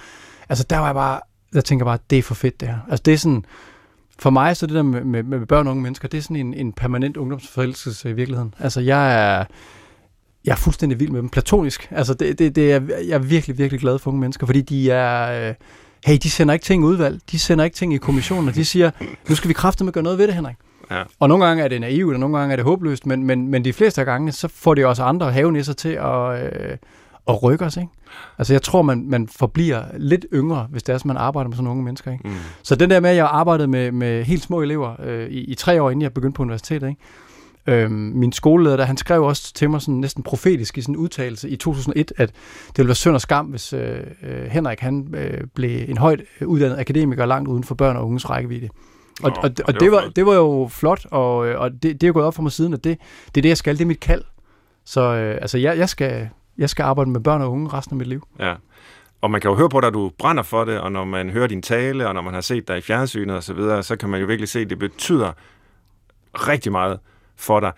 altså 0.49 0.65
der 0.69 0.77
var 0.77 0.85
jeg 0.85 0.95
bare, 0.95 1.19
der 1.53 1.61
tænker 1.61 1.85
bare, 1.85 1.97
det 2.09 2.17
er 2.17 2.23
for 2.23 2.35
fedt 2.35 2.59
det 2.59 2.67
her. 2.67 2.77
Altså 2.89 3.03
det 3.05 3.13
er 3.13 3.17
sådan, 3.17 3.45
for 4.19 4.29
mig 4.29 4.57
så 4.57 4.67
det 4.67 4.75
der 4.75 4.83
med, 4.83 5.03
med, 5.03 5.23
med 5.23 5.45
børn 5.45 5.67
og 5.67 5.71
unge 5.71 5.83
mennesker, 5.83 6.07
det 6.07 6.17
er 6.17 6.21
sådan 6.21 6.35
en, 6.35 6.53
en 6.53 6.73
permanent 6.73 7.17
ungdomsforelskelse 7.17 8.09
i 8.09 8.13
virkeligheden. 8.13 8.53
Altså 8.59 8.81
jeg 8.81 9.13
er, 9.13 9.45
jeg 10.45 10.51
er 10.51 10.55
fuldstændig 10.55 10.99
vild 10.99 11.11
med 11.11 11.21
dem, 11.21 11.29
platonisk. 11.29 11.87
Altså 11.91 12.13
det, 12.13 12.39
det, 12.39 12.55
det 12.55 12.73
er, 12.73 12.81
jeg 13.07 13.15
er 13.15 13.19
virkelig, 13.19 13.57
virkelig 13.57 13.81
glad 13.81 13.99
for 13.99 14.11
unge 14.11 14.19
mennesker, 14.19 14.45
fordi 14.45 14.61
de 14.61 14.91
er, 14.91 15.47
øh, 15.49 15.55
hey, 16.05 16.17
de 16.23 16.29
sender 16.29 16.53
ikke 16.53 16.63
ting 16.63 16.83
i 16.83 16.85
udvalg, 16.85 17.19
de 17.31 17.39
sender 17.39 17.65
ikke 17.65 17.75
ting 17.75 17.93
i 17.93 17.97
kommissionen, 17.97 18.49
og 18.49 18.55
de 18.55 18.65
siger, 18.65 18.91
nu 19.29 19.35
skal 19.35 19.49
vi 19.49 19.55
med 19.63 19.87
at 19.87 19.93
gøre 19.93 20.03
noget 20.03 20.19
ved 20.19 20.27
det, 20.27 20.35
Henrik. 20.35 20.55
Ja. 20.91 21.03
Og 21.19 21.29
nogle 21.29 21.45
gange 21.45 21.63
er 21.63 21.67
det 21.67 21.81
naivt, 21.81 22.13
og 22.13 22.19
nogle 22.19 22.37
gange 22.37 22.51
er 22.51 22.55
det 22.55 22.65
håbløst, 22.65 23.05
men, 23.05 23.23
men, 23.23 23.47
men 23.47 23.65
de 23.65 23.73
fleste 23.73 24.01
af 24.01 24.05
gange, 24.05 24.31
så 24.31 24.47
får 24.47 24.73
de 24.73 24.85
også 24.85 25.03
andre 25.03 25.31
havenisser 25.31 25.73
til 25.73 25.89
at, 25.89 26.43
øh, 26.43 26.77
at 27.27 27.43
rykke 27.43 27.65
os. 27.65 27.77
Ikke? 27.77 27.89
Altså 28.37 28.53
jeg 28.53 28.61
tror, 28.61 28.81
man, 28.81 29.05
man 29.09 29.27
forbliver 29.27 29.83
lidt 29.97 30.25
yngre, 30.33 30.67
hvis 30.69 30.83
det 30.83 30.93
er, 30.93 30.95
at 30.95 31.05
man 31.05 31.17
arbejder 31.17 31.47
med 31.47 31.55
sådan 31.55 31.63
nogle 31.63 31.77
unge 31.77 31.85
mennesker. 31.85 32.11
Ikke? 32.11 32.27
Mm. 32.27 32.35
Så 32.63 32.75
den 32.75 32.89
der 32.89 32.99
med, 32.99 33.09
at 33.09 33.15
jeg 33.15 33.25
arbejdede 33.25 33.67
med, 33.67 33.91
med 33.91 34.23
helt 34.23 34.41
små 34.41 34.61
elever 34.61 34.95
øh, 35.03 35.29
i, 35.29 35.39
i 35.39 35.55
tre 35.55 35.81
år, 35.81 35.89
inden 35.89 36.01
jeg 36.01 36.13
begyndte 36.13 36.37
på 36.37 36.43
universitetet, 36.43 36.87
ikke? 36.87 37.01
Øhm, 37.67 37.91
min 37.93 38.31
skoleleder, 38.31 38.77
der, 38.77 38.83
han 38.83 38.97
skrev 38.97 39.23
også 39.23 39.53
til 39.53 39.69
mig 39.69 39.81
sådan 39.81 39.95
næsten 39.95 40.23
profetisk 40.23 40.77
i 40.77 40.81
sådan 40.81 40.95
en 40.95 40.99
udtalelse 40.99 41.49
i 41.49 41.55
2001, 41.55 42.13
at 42.17 42.29
det 42.67 42.77
ville 42.77 42.87
være 42.87 42.95
synd 42.95 43.15
og 43.15 43.21
skam, 43.21 43.45
hvis 43.45 43.73
øh, 43.73 43.99
øh, 44.23 44.45
Henrik 44.45 44.79
han 44.79 45.13
øh, 45.13 45.41
blev 45.55 45.89
en 45.89 45.97
højt 45.97 46.21
uddannet 46.45 46.79
akademiker 46.79 47.25
langt 47.25 47.49
uden 47.49 47.63
for 47.63 47.75
børn 47.75 47.95
og 47.97 48.07
unges 48.07 48.29
rækkevidde. 48.29 48.69
Og, 49.23 49.29
Nå, 49.29 49.35
og, 49.35 49.43
og, 49.43 49.51
og 49.67 49.79
det, 49.79 49.91
var, 49.91 50.11
det 50.15 50.25
var 50.25 50.33
jo 50.33 50.67
flot, 50.71 51.05
og, 51.11 51.47
øh, 51.47 51.59
og 51.59 51.71
det, 51.71 52.01
det 52.01 52.07
er 52.07 52.11
gået 52.11 52.25
op 52.25 52.35
for 52.35 52.41
mig 52.41 52.51
siden, 52.51 52.73
at 52.73 52.83
det, 52.83 52.97
det 53.27 53.37
er 53.37 53.41
det, 53.41 53.49
jeg 53.49 53.57
skal. 53.57 53.77
Det 53.77 53.81
er 53.81 53.87
mit 53.87 53.99
kald. 53.99 54.23
Så 54.85 55.01
øh, 55.01 55.37
altså, 55.41 55.57
jeg, 55.57 55.77
jeg, 55.77 55.89
skal, 55.89 56.29
jeg 56.57 56.69
skal 56.69 56.83
arbejde 56.83 57.09
med 57.09 57.19
børn 57.19 57.41
og 57.41 57.51
unge 57.51 57.69
resten 57.69 57.93
af 57.93 57.97
mit 57.97 58.07
liv. 58.07 58.27
Ja. 58.39 58.55
Og 59.21 59.31
man 59.31 59.41
kan 59.41 59.51
jo 59.51 59.57
høre 59.57 59.69
på 59.69 59.81
dig, 59.81 59.87
at 59.87 59.93
du 59.93 60.11
brænder 60.17 60.43
for 60.43 60.65
det, 60.65 60.79
og 60.79 60.91
når 60.91 61.05
man 61.05 61.29
hører 61.29 61.47
din 61.47 61.61
tale, 61.61 62.07
og 62.07 62.13
når 62.13 62.21
man 62.21 62.33
har 62.33 62.41
set 62.41 62.67
dig 62.67 62.77
i 62.77 62.81
fjernsynet 62.81 63.35
osv., 63.35 63.41
så, 63.41 63.53
videre, 63.53 63.83
så 63.83 63.95
kan 63.95 64.09
man 64.09 64.19
jo 64.21 64.27
virkelig 64.27 64.49
se, 64.49 64.59
at 64.59 64.69
det 64.69 64.79
betyder 64.79 65.31
rigtig 66.33 66.71
meget 66.71 66.99
for 67.35 67.59
dig. 67.59 67.71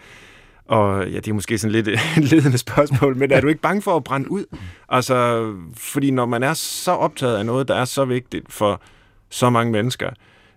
Og 0.66 1.10
ja, 1.10 1.16
det 1.16 1.28
er 1.28 1.34
måske 1.34 1.58
sådan 1.58 1.72
lidt 1.72 1.88
et 2.18 2.32
ledende 2.32 2.58
spørgsmål, 2.58 3.18
men 3.18 3.32
er 3.32 3.42
du 3.42 3.48
ikke 3.48 3.62
bange 3.62 3.82
for 3.82 3.96
at 3.96 4.04
brænde 4.04 4.32
ud? 4.32 4.46
Altså, 4.90 5.48
fordi 5.78 6.12
når 6.12 6.26
man 6.26 6.44
er 6.44 6.54
så 6.54 6.92
optaget 6.92 7.38
af 7.38 7.46
noget, 7.46 7.68
der 7.68 7.76
er 7.76 7.86
så 7.86 8.06
vigtigt 8.06 8.54
for 8.54 8.82
så 9.30 9.50
mange 9.50 9.72
mennesker, 9.72 10.10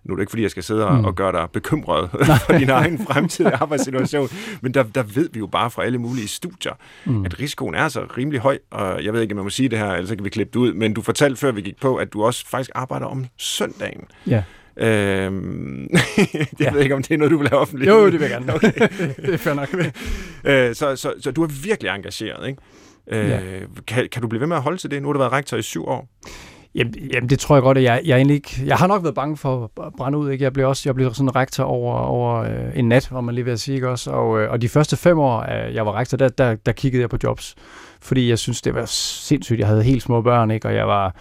nu 0.05 0.13
er 0.13 0.17
det 0.17 0.23
ikke, 0.23 0.31
fordi 0.31 0.43
jeg 0.43 0.51
skal 0.51 0.63
sidde 0.63 0.91
mm. 0.91 1.05
og 1.05 1.15
gøre 1.15 1.33
dig 1.33 1.49
bekymret 1.53 2.11
for 2.47 2.59
din 2.59 2.71
egen 2.71 2.99
fremtidige 2.99 3.55
arbejdssituation, 3.55 4.29
men 4.61 4.75
der, 4.75 4.83
der 4.83 5.03
ved 5.03 5.29
vi 5.33 5.39
jo 5.39 5.47
bare 5.47 5.71
fra 5.71 5.85
alle 5.85 5.99
mulige 5.99 6.29
studier, 6.29 6.73
mm. 7.05 7.25
at 7.25 7.41
risikoen 7.41 7.75
er 7.75 7.89
så 7.89 8.07
rimelig 8.17 8.41
høj, 8.41 8.59
og 8.71 9.05
jeg 9.05 9.13
ved 9.13 9.21
ikke, 9.21 9.33
om 9.33 9.37
man 9.37 9.45
må 9.45 9.51
sige 9.51 9.69
det 9.69 9.79
her, 9.79 9.93
ellers 9.93 10.11
kan 10.11 10.25
vi 10.25 10.31
klippe 10.31 10.51
det 10.53 10.61
ud, 10.61 10.73
men 10.73 10.95
du 10.95 11.03
fortalte 11.03 11.37
før 11.37 11.53
vi 11.53 11.61
gik 11.61 11.81
på, 11.81 11.97
at 11.97 12.13
du 12.13 12.25
også 12.25 12.47
faktisk 12.47 12.71
arbejder 12.75 13.07
om 13.07 13.27
søndagen. 13.37 14.05
Ja. 14.27 14.43
Øhm, 14.77 15.89
jeg 16.35 16.47
ja. 16.61 16.73
ved 16.73 16.81
ikke, 16.81 16.95
om 16.95 17.03
det 17.03 17.15
er 17.15 17.19
noget, 17.19 17.31
du 17.31 17.39
vil 17.39 17.49
have 17.49 17.61
offentligt. 17.61 17.91
Jo, 17.91 18.05
det 18.05 18.13
vil 18.13 18.21
jeg 18.21 18.31
gerne. 18.31 18.55
Okay. 18.55 18.73
det 19.17 19.35
er 19.35 19.37
fair 19.37 19.55
nok. 19.55 19.75
øh, 20.45 20.75
så, 20.75 20.97
så, 20.97 21.13
så 21.21 21.31
du 21.31 21.43
er 21.43 21.49
virkelig 21.65 21.91
engageret, 21.91 22.49
ikke? 22.49 22.63
Øh, 23.13 23.31
ja. 23.31 23.41
kan, 23.87 24.09
kan 24.13 24.23
du 24.23 24.29
blive 24.29 24.41
ved 24.41 24.47
med 24.47 24.57
at 24.57 24.63
holde 24.63 24.79
til 24.79 24.91
det? 24.91 25.03
Nu 25.03 25.09
har 25.09 25.13
du 25.13 25.19
været 25.19 25.33
rektor 25.33 25.57
i 25.57 25.63
syv 25.63 25.87
år. 25.87 26.09
Jamen, 26.75 26.95
jamen, 27.13 27.31
det 27.31 27.39
tror 27.39 27.57
jeg 27.57 27.63
godt, 27.63 27.79
at 27.79 27.85
jeg, 27.85 28.01
jeg 28.05 28.17
egentlig 28.17 28.35
ikke... 28.35 28.63
Jeg 28.67 28.77
har 28.77 28.87
nok 28.87 29.03
været 29.03 29.15
bange 29.15 29.37
for 29.37 29.71
at 29.87 29.93
brænde 29.97 30.19
ud, 30.19 30.31
ikke? 30.31 30.45
Jeg 30.45 30.53
blev 30.53 30.69
også 30.69 30.89
jeg 30.89 30.95
blev 30.95 31.15
sådan 31.15 31.37
rektor 31.37 31.65
over, 31.65 31.95
over 31.95 32.37
øh, 32.37 32.79
en 32.79 32.89
nat, 32.89 33.09
hvor 33.09 33.21
man 33.21 33.35
lige 33.35 33.45
vil 33.45 33.59
sige, 33.59 33.75
ikke 33.75 33.89
også? 33.89 34.11
Og, 34.11 34.41
øh, 34.41 34.51
og 34.51 34.63
de 34.63 34.69
første 34.69 34.97
fem 34.97 35.19
år, 35.19 35.41
øh, 35.41 35.75
jeg 35.75 35.87
var 35.87 35.93
rektor, 35.93 36.17
der, 36.17 36.29
der, 36.29 36.55
der 36.55 36.73
kiggede 36.73 37.01
jeg 37.01 37.11
på 37.11 37.17
jobs. 37.25 37.55
Fordi 38.01 38.29
jeg 38.29 38.39
synes, 38.39 38.63
det 38.63 38.75
var 38.75 38.85
sindssygt. 38.85 39.59
Jeg 39.59 39.67
havde 39.67 39.83
helt 39.83 40.03
små 40.03 40.23
børn, 40.23 40.51
ikke? 40.51 40.69
Og 40.69 40.75
jeg 40.75 40.87
var 40.87 41.15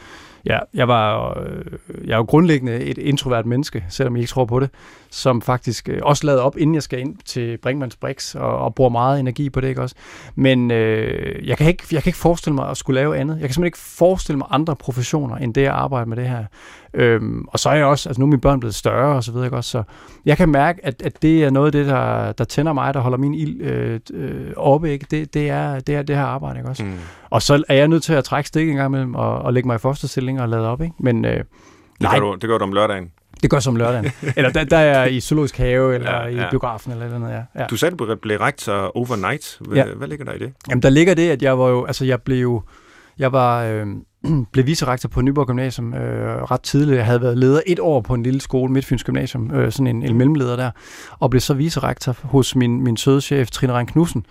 Ja, 0.45 0.59
jeg 0.73 0.87
var 0.87 1.37
øh, 1.39 1.65
jeg 2.05 2.13
er 2.13 2.17
jo 2.17 2.23
grundlæggende 2.23 2.79
et 2.79 2.97
introvert 2.97 3.45
menneske, 3.45 3.85
selvom 3.89 4.15
jeg 4.15 4.21
ikke 4.21 4.29
tror 4.29 4.45
på 4.45 4.59
det, 4.59 4.69
som 5.09 5.41
faktisk 5.41 5.89
øh, 5.89 5.99
også 6.01 6.25
lavet 6.25 6.41
op, 6.41 6.57
inden 6.57 6.75
jeg 6.75 6.83
skal 6.83 6.99
ind 6.99 7.15
til 7.25 7.57
Brinkmanns 7.57 7.95
Brix, 7.95 8.35
og, 8.35 8.57
og 8.57 8.75
bruger 8.75 8.89
meget 8.89 9.19
energi 9.19 9.49
på 9.49 9.61
det, 9.61 9.67
ikke 9.67 9.81
også? 9.81 9.95
Men 10.35 10.71
øh, 10.71 11.47
jeg, 11.47 11.57
kan 11.57 11.67
ikke, 11.67 11.83
jeg 11.91 12.03
kan 12.03 12.09
ikke 12.09 12.19
forestille 12.19 12.55
mig 12.55 12.69
at 12.69 12.77
skulle 12.77 12.99
lave 12.99 13.17
andet. 13.17 13.33
Jeg 13.33 13.41
kan 13.41 13.53
simpelthen 13.53 13.65
ikke 13.65 13.77
forestille 13.77 14.37
mig 14.37 14.47
andre 14.51 14.75
professioner, 14.75 15.35
end 15.35 15.53
det 15.53 15.61
at 15.61 15.71
arbejde 15.71 16.09
med 16.09 16.17
det 16.17 16.29
her. 16.29 16.45
Øhm, 16.93 17.45
og 17.47 17.59
så 17.59 17.69
er 17.69 17.75
jeg 17.75 17.85
også, 17.85 18.09
altså 18.09 18.21
nu 18.21 18.25
er 18.25 18.29
mine 18.29 18.41
børn 18.41 18.59
blevet 18.59 18.75
større 18.75 19.15
og 19.15 19.23
så 19.23 19.31
videre, 19.31 19.47
ikke 19.47 19.57
også? 19.57 19.69
Så 19.69 19.83
jeg 20.25 20.37
kan 20.37 20.49
mærke, 20.49 20.85
at, 20.85 21.01
at 21.01 21.21
det 21.21 21.43
er 21.43 21.49
noget 21.49 21.65
af 21.65 21.71
det, 21.71 21.85
der, 21.85 22.31
der 22.31 22.43
tænder 22.43 22.73
mig, 22.73 22.93
der 22.93 22.99
holder 22.99 23.17
min 23.17 23.33
ild 23.33 23.61
øh, 23.61 23.99
øh, 24.13 24.53
oppe, 24.55 24.91
ikke? 24.91 25.05
Det, 25.11 25.33
det, 25.33 25.49
er, 25.49 25.79
det 25.79 25.95
er 25.95 26.01
det 26.01 26.15
her 26.15 26.23
arbejde, 26.23 26.59
ikke 26.59 26.69
også? 26.69 26.83
Mm. 26.83 26.93
Og 27.29 27.41
så 27.41 27.63
er 27.69 27.75
jeg 27.75 27.87
nødt 27.87 28.03
til 28.03 28.13
at 28.13 28.23
trække 28.23 28.47
stik 28.47 28.69
en 28.69 28.75
gang 28.75 28.89
imellem 28.89 29.15
og, 29.15 29.41
og 29.41 29.53
lægge 29.53 29.67
mig 29.67 29.75
i 29.75 29.79
fosterstilling 29.79 30.41
og 30.41 30.49
lade 30.49 30.67
op, 30.67 30.81
ikke? 30.81 30.95
Men 30.99 31.25
øh, 31.25 31.31
det, 31.31 31.45
nej, 31.99 32.19
gør 32.19 32.25
du, 32.25 32.35
det 32.41 32.49
gør 32.49 32.57
du 32.57 32.63
om 32.63 32.73
lørdagen. 32.73 33.11
Det 33.41 33.49
gør 33.49 33.59
som 33.59 33.75
lørdagen. 33.75 34.11
eller 34.37 34.51
der, 34.51 34.63
der 34.63 34.77
er 34.77 35.05
i 35.05 35.19
zoologisk 35.19 35.57
have, 35.57 35.93
eller 35.95 36.11
ja, 36.11 36.27
ja. 36.27 36.47
i 36.47 36.49
biografen, 36.49 36.91
eller 36.91 37.19
noget, 37.19 37.33
ja. 37.33 37.61
ja. 37.61 37.67
Du 37.67 37.77
sagde, 37.77 37.95
du 37.95 38.15
blev 38.15 38.37
rektor 38.37 38.97
overnight. 38.97 39.57
Hvad, 39.61 39.77
ja. 39.77 39.85
hvad 39.93 40.07
ligger 40.07 40.25
der 40.25 40.33
i 40.33 40.39
det? 40.39 40.53
Jamen, 40.69 40.81
der 40.81 40.89
ligger 40.89 41.13
det, 41.13 41.29
at 41.29 41.41
jeg 41.41 41.59
var 41.59 41.69
jo, 41.69 41.85
altså 41.85 42.05
jeg 42.05 42.21
blev, 42.21 42.63
jeg 43.19 43.31
var, 43.31 43.63
øh, 43.63 43.87
blev 44.51 44.65
vicerektor 44.65 45.09
på 45.09 45.21
Nyborg 45.21 45.47
Gymnasium 45.47 45.93
øh, 45.93 46.43
ret 46.43 46.61
tidligt. 46.61 46.97
Jeg 46.97 47.05
havde 47.05 47.21
været 47.21 47.37
leder 47.37 47.61
et 47.67 47.79
år 47.79 48.01
på 48.01 48.13
en 48.13 48.23
lille 48.23 48.41
skole, 48.41 48.71
Midtfyns 48.71 49.03
Gymnasium, 49.03 49.51
øh, 49.51 49.71
sådan 49.71 49.87
en, 49.87 50.03
en 50.03 50.17
mellemleder 50.17 50.55
der, 50.55 50.71
og 51.19 51.29
blev 51.29 51.41
så 51.41 51.53
vicerektor 51.53 52.15
hos 52.23 52.55
min, 52.55 52.83
min 52.83 52.97
søde 52.97 53.21
chef, 53.21 53.51
Trine 53.51 53.73
Rein 53.73 53.87
Knudsen, 53.87 54.25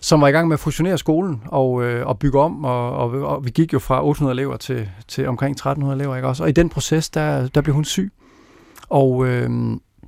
som 0.00 0.20
var 0.20 0.28
i 0.28 0.30
gang 0.30 0.48
med 0.48 0.54
at 0.54 0.60
fusionere 0.60 0.98
skolen 0.98 1.42
og, 1.46 1.84
øh, 1.84 2.06
og 2.06 2.18
bygge 2.18 2.40
om, 2.40 2.64
og, 2.64 2.92
og, 2.92 3.10
og 3.10 3.44
vi 3.44 3.50
gik 3.50 3.72
jo 3.72 3.78
fra 3.78 4.04
800 4.04 4.34
elever 4.34 4.56
til, 4.56 4.88
til 5.08 5.28
omkring 5.28 5.52
1300 5.52 6.00
elever, 6.00 6.16
ikke 6.16 6.28
også? 6.28 6.42
Og 6.42 6.48
i 6.48 6.52
den 6.52 6.68
proces, 6.68 7.10
der, 7.10 7.48
der 7.48 7.60
blev 7.60 7.74
hun 7.74 7.84
syg, 7.84 8.12
og, 8.88 9.26
øh, 9.26 9.50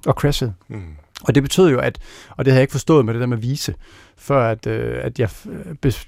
og 0.07 0.15
crashede. 0.15 0.55
Mm. 0.69 0.83
Og 1.25 1.35
det 1.35 1.43
betød 1.43 1.71
jo, 1.71 1.79
at, 1.79 1.99
og 2.31 2.45
det 2.45 2.53
havde 2.53 2.59
jeg 2.59 2.63
ikke 2.63 2.73
forstået 2.73 3.05
med 3.05 3.15
det 3.15 3.21
der 3.21 3.27
med 3.27 3.37
vise, 3.37 3.75
før 4.21 4.51
at, 4.51 4.67
øh, 4.67 4.99
at 5.03 5.19
jeg 5.19 5.29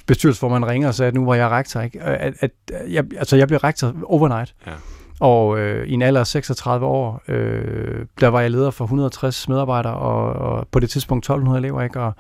bestyrelsesformanden 0.07 0.71
ringer 0.71 0.89
og 0.89 0.95
sagde, 0.95 1.09
at 1.09 1.15
nu 1.15 1.27
var 1.27 1.35
jeg 1.35 1.49
rektor. 1.49 1.81
Ikke? 1.81 2.03
At, 2.03 2.35
at 2.41 2.51
jeg, 2.89 3.05
altså 3.19 3.37
jeg 3.37 3.49
blev 3.49 3.59
rektor 3.59 3.95
overnight. 4.05 4.55
Ja. 4.67 4.73
Og 5.21 5.59
øh, 5.59 5.87
i 5.87 5.93
en 5.93 6.03
alder 6.03 6.21
af 6.21 6.27
36 6.27 6.87
år, 6.87 7.23
øh, 7.29 8.07
der 8.21 8.29
var 8.29 8.41
jeg 8.41 8.51
leder 8.51 8.71
for 8.71 8.85
160 8.85 9.49
medarbejdere, 9.49 9.95
og, 9.95 10.33
og 10.33 10.69
på 10.69 10.81
det 10.81 10.91
tidspunkt 10.91 11.23
1200 11.23 11.59
elever. 11.59 11.83
Ikke? 11.83 12.01
Og, 12.01 12.13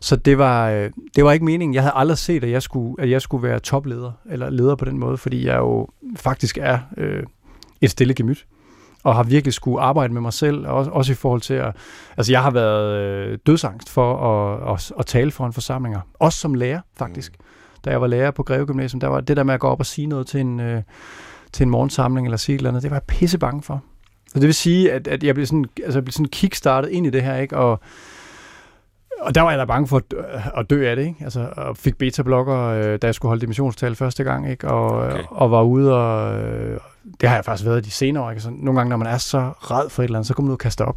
så 0.00 0.16
det 0.16 0.38
var, 0.38 0.70
øh, 0.70 0.90
det 1.16 1.24
var 1.24 1.32
ikke 1.32 1.44
meningen. 1.44 1.74
Jeg 1.74 1.82
havde 1.82 1.94
aldrig 1.96 2.18
set, 2.18 2.44
at 2.44 2.50
jeg 2.50 2.62
skulle, 2.62 3.02
at 3.02 3.10
jeg 3.10 3.22
skulle 3.22 3.48
være 3.48 3.58
topleder, 3.58 4.12
eller 4.30 4.50
leder 4.50 4.74
på 4.74 4.84
den 4.84 4.98
måde, 4.98 5.16
fordi 5.16 5.46
jeg 5.46 5.56
jo 5.56 5.88
faktisk 6.16 6.58
er 6.60 6.78
øh, 6.96 7.22
et 7.80 7.90
stille 7.90 8.14
gemyt 8.14 8.46
og 9.04 9.14
har 9.14 9.22
virkelig 9.22 9.54
skulle 9.54 9.80
arbejde 9.80 10.12
med 10.12 10.20
mig 10.20 10.32
selv, 10.32 10.66
også, 10.66 10.90
også 10.90 11.12
i 11.12 11.14
forhold 11.14 11.40
til 11.40 11.54
at... 11.54 11.76
Altså, 12.16 12.32
jeg 12.32 12.42
har 12.42 12.50
været 12.50 12.98
øh, 12.98 13.38
dødsangst 13.46 13.90
for 13.90 14.16
at, 14.16 14.74
at, 14.74 14.92
at 14.98 15.06
tale 15.06 15.30
for 15.30 15.46
en 15.46 15.52
forsamlinger. 15.52 16.00
Også 16.18 16.38
som 16.38 16.54
lærer, 16.54 16.80
faktisk. 16.96 17.32
Mm. 17.38 17.44
Da 17.84 17.90
jeg 17.90 18.00
var 18.00 18.06
lærer 18.06 18.30
på 18.30 18.42
Greve 18.42 18.66
Gymnasium, 18.66 19.00
der 19.00 19.08
var 19.08 19.20
det 19.20 19.36
der 19.36 19.42
med 19.42 19.54
at 19.54 19.60
gå 19.60 19.68
op 19.68 19.80
og 19.80 19.86
sige 19.86 20.06
noget 20.06 20.26
til 20.26 20.40
en, 20.40 20.60
øh, 20.60 20.82
til 21.52 21.64
en 21.64 21.70
morgensamling 21.70 22.26
eller 22.26 22.36
sige 22.36 22.54
et 22.54 22.58
eller 22.58 22.70
andet, 22.70 22.82
det 22.82 22.90
var 22.90 22.96
jeg 22.96 23.02
pisse 23.02 23.38
bange 23.38 23.62
for. 23.62 23.82
Så 24.26 24.34
det 24.34 24.46
vil 24.46 24.54
sige, 24.54 24.92
at, 24.92 25.08
at 25.08 25.24
jeg 25.24 25.34
blev 25.34 25.46
sådan, 25.46 25.64
altså, 25.84 25.98
jeg 25.98 26.04
blev 26.04 26.12
sådan 26.12 26.26
kickstartet 26.26 26.90
ind 26.90 27.06
i 27.06 27.10
det 27.10 27.22
her, 27.22 27.36
ikke? 27.36 27.56
Og, 27.56 27.80
og 29.20 29.34
der 29.34 29.40
var 29.40 29.50
jeg 29.50 29.58
da 29.58 29.64
bange 29.64 29.88
for 29.88 29.96
at 29.96 30.10
dø, 30.10 30.16
at 30.56 30.70
dø 30.70 30.90
af 30.90 30.96
det, 30.96 31.06
ikke? 31.06 31.24
Altså, 31.24 31.48
og 31.56 31.76
fik 31.76 31.98
beta-blokker, 31.98 32.58
øh, 32.58 32.98
da 32.98 33.06
jeg 33.06 33.14
skulle 33.14 33.30
holde 33.30 33.40
dimensionstal 33.40 33.94
første 33.94 34.24
gang, 34.24 34.50
ikke? 34.50 34.68
Og, 34.68 35.06
okay. 35.06 35.22
og 35.30 35.50
var 35.50 35.62
ude 35.62 35.94
og, 35.94 36.42
øh, 36.42 36.78
det 37.20 37.28
har 37.28 37.36
jeg 37.36 37.44
faktisk 37.44 37.66
været 37.66 37.84
de 37.84 37.90
senere 37.90 38.24
år. 38.24 38.30
Ikke? 38.30 38.42
Så 38.42 38.50
nogle 38.50 38.80
gange, 38.80 38.90
når 38.90 38.96
man 38.96 39.06
er 39.06 39.18
så 39.18 39.40
red 39.40 39.90
for 39.90 40.02
et 40.02 40.04
eller 40.04 40.18
andet, 40.18 40.26
så 40.26 40.34
kommer 40.34 40.46
man 40.46 40.50
ud 40.50 40.54
og 40.54 40.58
kaster 40.58 40.84
op. 40.84 40.96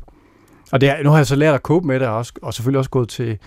Og 0.72 0.82
det 0.82 0.90
er, 0.90 1.04
nu 1.04 1.10
har 1.10 1.18
jeg 1.18 1.28
så 1.28 1.36
lært 1.36 1.56
at 1.56 1.62
cope 1.62 1.88
med 1.88 2.00
det, 2.00 2.08
og, 2.08 2.18
også, 2.18 2.34
og 2.42 2.54
selvfølgelig 2.54 2.80
også 2.80 2.90
gået 2.90 3.10
til, 3.10 3.38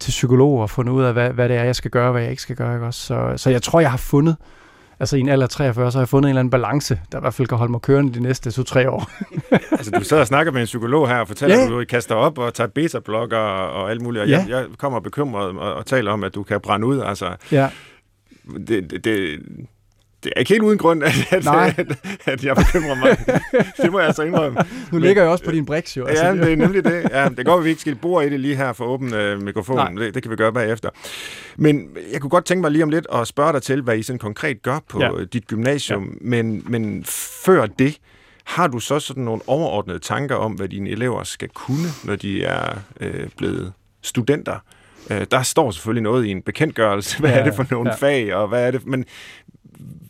til 0.00 0.10
psykolog 0.10 0.60
og 0.60 0.70
fundet 0.70 0.92
ud 0.92 1.02
af, 1.02 1.12
hvad, 1.12 1.30
hvad 1.30 1.48
det 1.48 1.56
er, 1.56 1.64
jeg 1.64 1.76
skal 1.76 1.90
gøre, 1.90 2.06
og 2.06 2.12
hvad 2.12 2.22
jeg 2.22 2.30
ikke 2.30 2.42
skal 2.42 2.56
gøre. 2.56 2.74
Ikke? 2.74 2.86
Også, 2.86 3.00
så, 3.00 3.32
så 3.36 3.50
jeg 3.50 3.62
tror, 3.62 3.80
jeg 3.80 3.90
har 3.90 3.98
fundet, 3.98 4.36
altså 5.00 5.16
i 5.16 5.20
en 5.20 5.28
alder 5.28 5.46
af 5.46 5.50
43, 5.50 5.92
så 5.92 5.98
har 5.98 6.02
jeg 6.02 6.08
fundet 6.08 6.28
en 6.28 6.30
eller 6.30 6.40
anden 6.40 6.50
balance, 6.50 7.00
der 7.12 7.18
i 7.18 7.20
hvert 7.20 7.34
fald 7.34 7.48
kan 7.48 7.58
holde 7.58 7.70
mig 7.70 7.80
kørende 7.80 8.14
de 8.14 8.20
næste 8.20 8.50
to-tre 8.50 8.90
år. 8.90 9.10
altså 9.78 9.90
du 9.90 10.04
sidder 10.04 10.20
og 10.20 10.26
snakker 10.26 10.52
med 10.52 10.60
en 10.60 10.64
psykolog 10.64 11.08
her 11.08 11.16
og 11.16 11.28
fortæller, 11.28 11.56
ja. 11.56 11.64
at 11.64 11.70
du 11.70 11.84
kaster 11.88 12.14
op 12.14 12.38
og 12.38 12.54
tager 12.54 12.68
beta-blokker 12.68 13.36
og, 13.36 13.82
og 13.82 13.90
alt 13.90 14.02
muligt, 14.02 14.22
og 14.22 14.28
ja. 14.28 14.38
jeg, 14.38 14.50
jeg 14.50 14.66
kommer 14.78 15.00
bekymret 15.00 15.48
og, 15.48 15.74
og 15.74 15.86
taler 15.86 16.12
om, 16.12 16.24
at 16.24 16.34
du 16.34 16.42
kan 16.42 16.60
brænde 16.60 16.86
ud. 16.86 17.00
Altså, 17.00 17.36
ja. 17.52 17.70
det, 18.66 18.90
det, 18.90 19.04
det, 19.04 19.40
det 20.24 20.32
er 20.36 20.40
ikke 20.40 20.48
helt 20.48 20.62
uden 20.62 20.78
grund, 20.78 21.04
at, 21.04 21.12
at, 21.30 21.46
at, 21.78 21.96
at 22.24 22.44
jeg 22.44 22.56
bekymrer 22.56 22.94
mig. 22.94 23.16
det 23.82 23.92
må 23.92 23.98
jeg 23.98 24.06
altså 24.06 24.22
indrømme. 24.22 24.58
Nu 24.92 24.98
ligger 24.98 25.22
jeg 25.22 25.32
også 25.32 25.44
på 25.44 25.50
din 25.50 25.66
brix, 25.66 25.96
jo. 25.96 26.04
Altså, 26.04 26.24
ja, 26.24 26.32
det 26.32 26.52
er 26.52 26.56
nemlig 26.56 26.84
det. 26.84 27.08
Ja, 27.10 27.28
det 27.28 27.46
går, 27.46 27.56
at 27.56 27.64
vi 27.64 27.68
ikke 27.68 27.80
skal 27.80 27.94
bore 27.94 28.26
i 28.26 28.30
det 28.30 28.40
lige 28.40 28.56
her 28.56 28.72
for 28.72 28.84
åben 28.84 29.14
uh, 29.14 29.42
mikrofon. 29.42 29.96
Det, 29.96 30.14
det 30.14 30.22
kan 30.22 30.30
vi 30.30 30.36
gøre 30.36 30.52
bagefter. 30.52 30.90
Men 31.56 31.88
jeg 32.12 32.20
kunne 32.20 32.30
godt 32.30 32.44
tænke 32.44 32.60
mig 32.60 32.70
lige 32.70 32.82
om 32.82 32.90
lidt 32.90 33.06
at 33.12 33.26
spørge 33.26 33.52
dig 33.52 33.62
til, 33.62 33.82
hvad 33.82 33.98
I 33.98 34.02
sådan 34.02 34.18
konkret 34.18 34.62
gør 34.62 34.78
på 34.88 35.00
ja. 35.00 35.24
dit 35.32 35.46
gymnasium. 35.46 36.04
Ja. 36.04 36.16
Men, 36.20 36.64
men 36.66 37.04
før 37.44 37.66
det, 37.66 37.98
har 38.44 38.66
du 38.66 38.78
så 38.78 39.00
sådan 39.00 39.22
nogle 39.22 39.42
overordnede 39.46 39.98
tanker 39.98 40.34
om, 40.36 40.52
hvad 40.52 40.68
dine 40.68 40.90
elever 40.90 41.24
skal 41.24 41.48
kunne, 41.48 41.88
når 42.04 42.16
de 42.16 42.44
er 42.44 42.78
øh, 43.00 43.28
blevet 43.36 43.72
studenter? 44.02 44.58
Øh, 45.10 45.26
der 45.30 45.42
står 45.42 45.70
selvfølgelig 45.70 46.02
noget 46.02 46.26
i 46.26 46.30
en 46.30 46.42
bekendtgørelse. 46.42 47.18
Hvad 47.20 47.30
ja, 47.30 47.38
er 47.38 47.44
det 47.44 47.54
for 47.54 47.66
nogle 47.70 47.90
ja. 47.90 47.96
fag, 47.96 48.34
og 48.34 48.48
hvad 48.48 48.66
er 48.66 48.70
det? 48.70 48.86
Men 48.86 49.04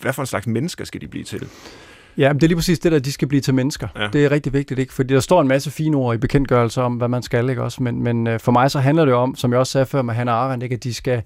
hvad 0.01 0.13
for 0.13 0.23
en 0.23 0.27
slags 0.27 0.47
mennesker 0.47 0.85
skal 0.85 1.01
de 1.01 1.09
blive 1.09 1.25
til? 1.25 1.49
Ja, 2.19 2.33
men 2.33 2.41
det 2.41 2.43
er 2.43 2.49
lige 2.49 2.57
præcis 2.57 2.79
det 2.79 2.93
der, 2.93 2.99
de 2.99 3.13
skal 3.13 3.29
blive 3.29 3.41
til 3.41 3.55
mennesker. 3.55 3.89
Ja. 3.97 4.09
Det 4.13 4.25
er 4.25 4.31
rigtig 4.31 4.53
vigtigt, 4.53 4.81
ikke? 4.81 4.93
Fordi 4.93 5.15
der 5.15 5.21
står 5.21 5.41
en 5.41 5.49
masse 5.49 5.71
fine 5.71 5.97
ord 5.97 6.15
i 6.15 6.19
bekendtgørelser 6.19 6.83
om, 6.83 6.95
hvad 6.95 7.09
man 7.09 7.23
skal, 7.23 7.51
ikke 7.51 7.63
også? 7.63 7.83
Men, 7.83 8.03
men 8.03 8.27
øh, 8.27 8.41
for 8.41 8.53
mig 8.53 8.71
så 8.71 8.79
handler 8.79 9.05
det 9.05 9.15
om, 9.15 9.37
som 9.37 9.53
jeg 9.53 9.61
også 9.61 9.73
sagde 9.73 9.87
før 9.87 10.03
med 10.03 10.15
Hannah 10.15 10.35
Arendt, 10.35 10.65
ikke? 10.65 10.75
at 10.75 10.85
de 10.85 10.95
skal, 10.95 11.23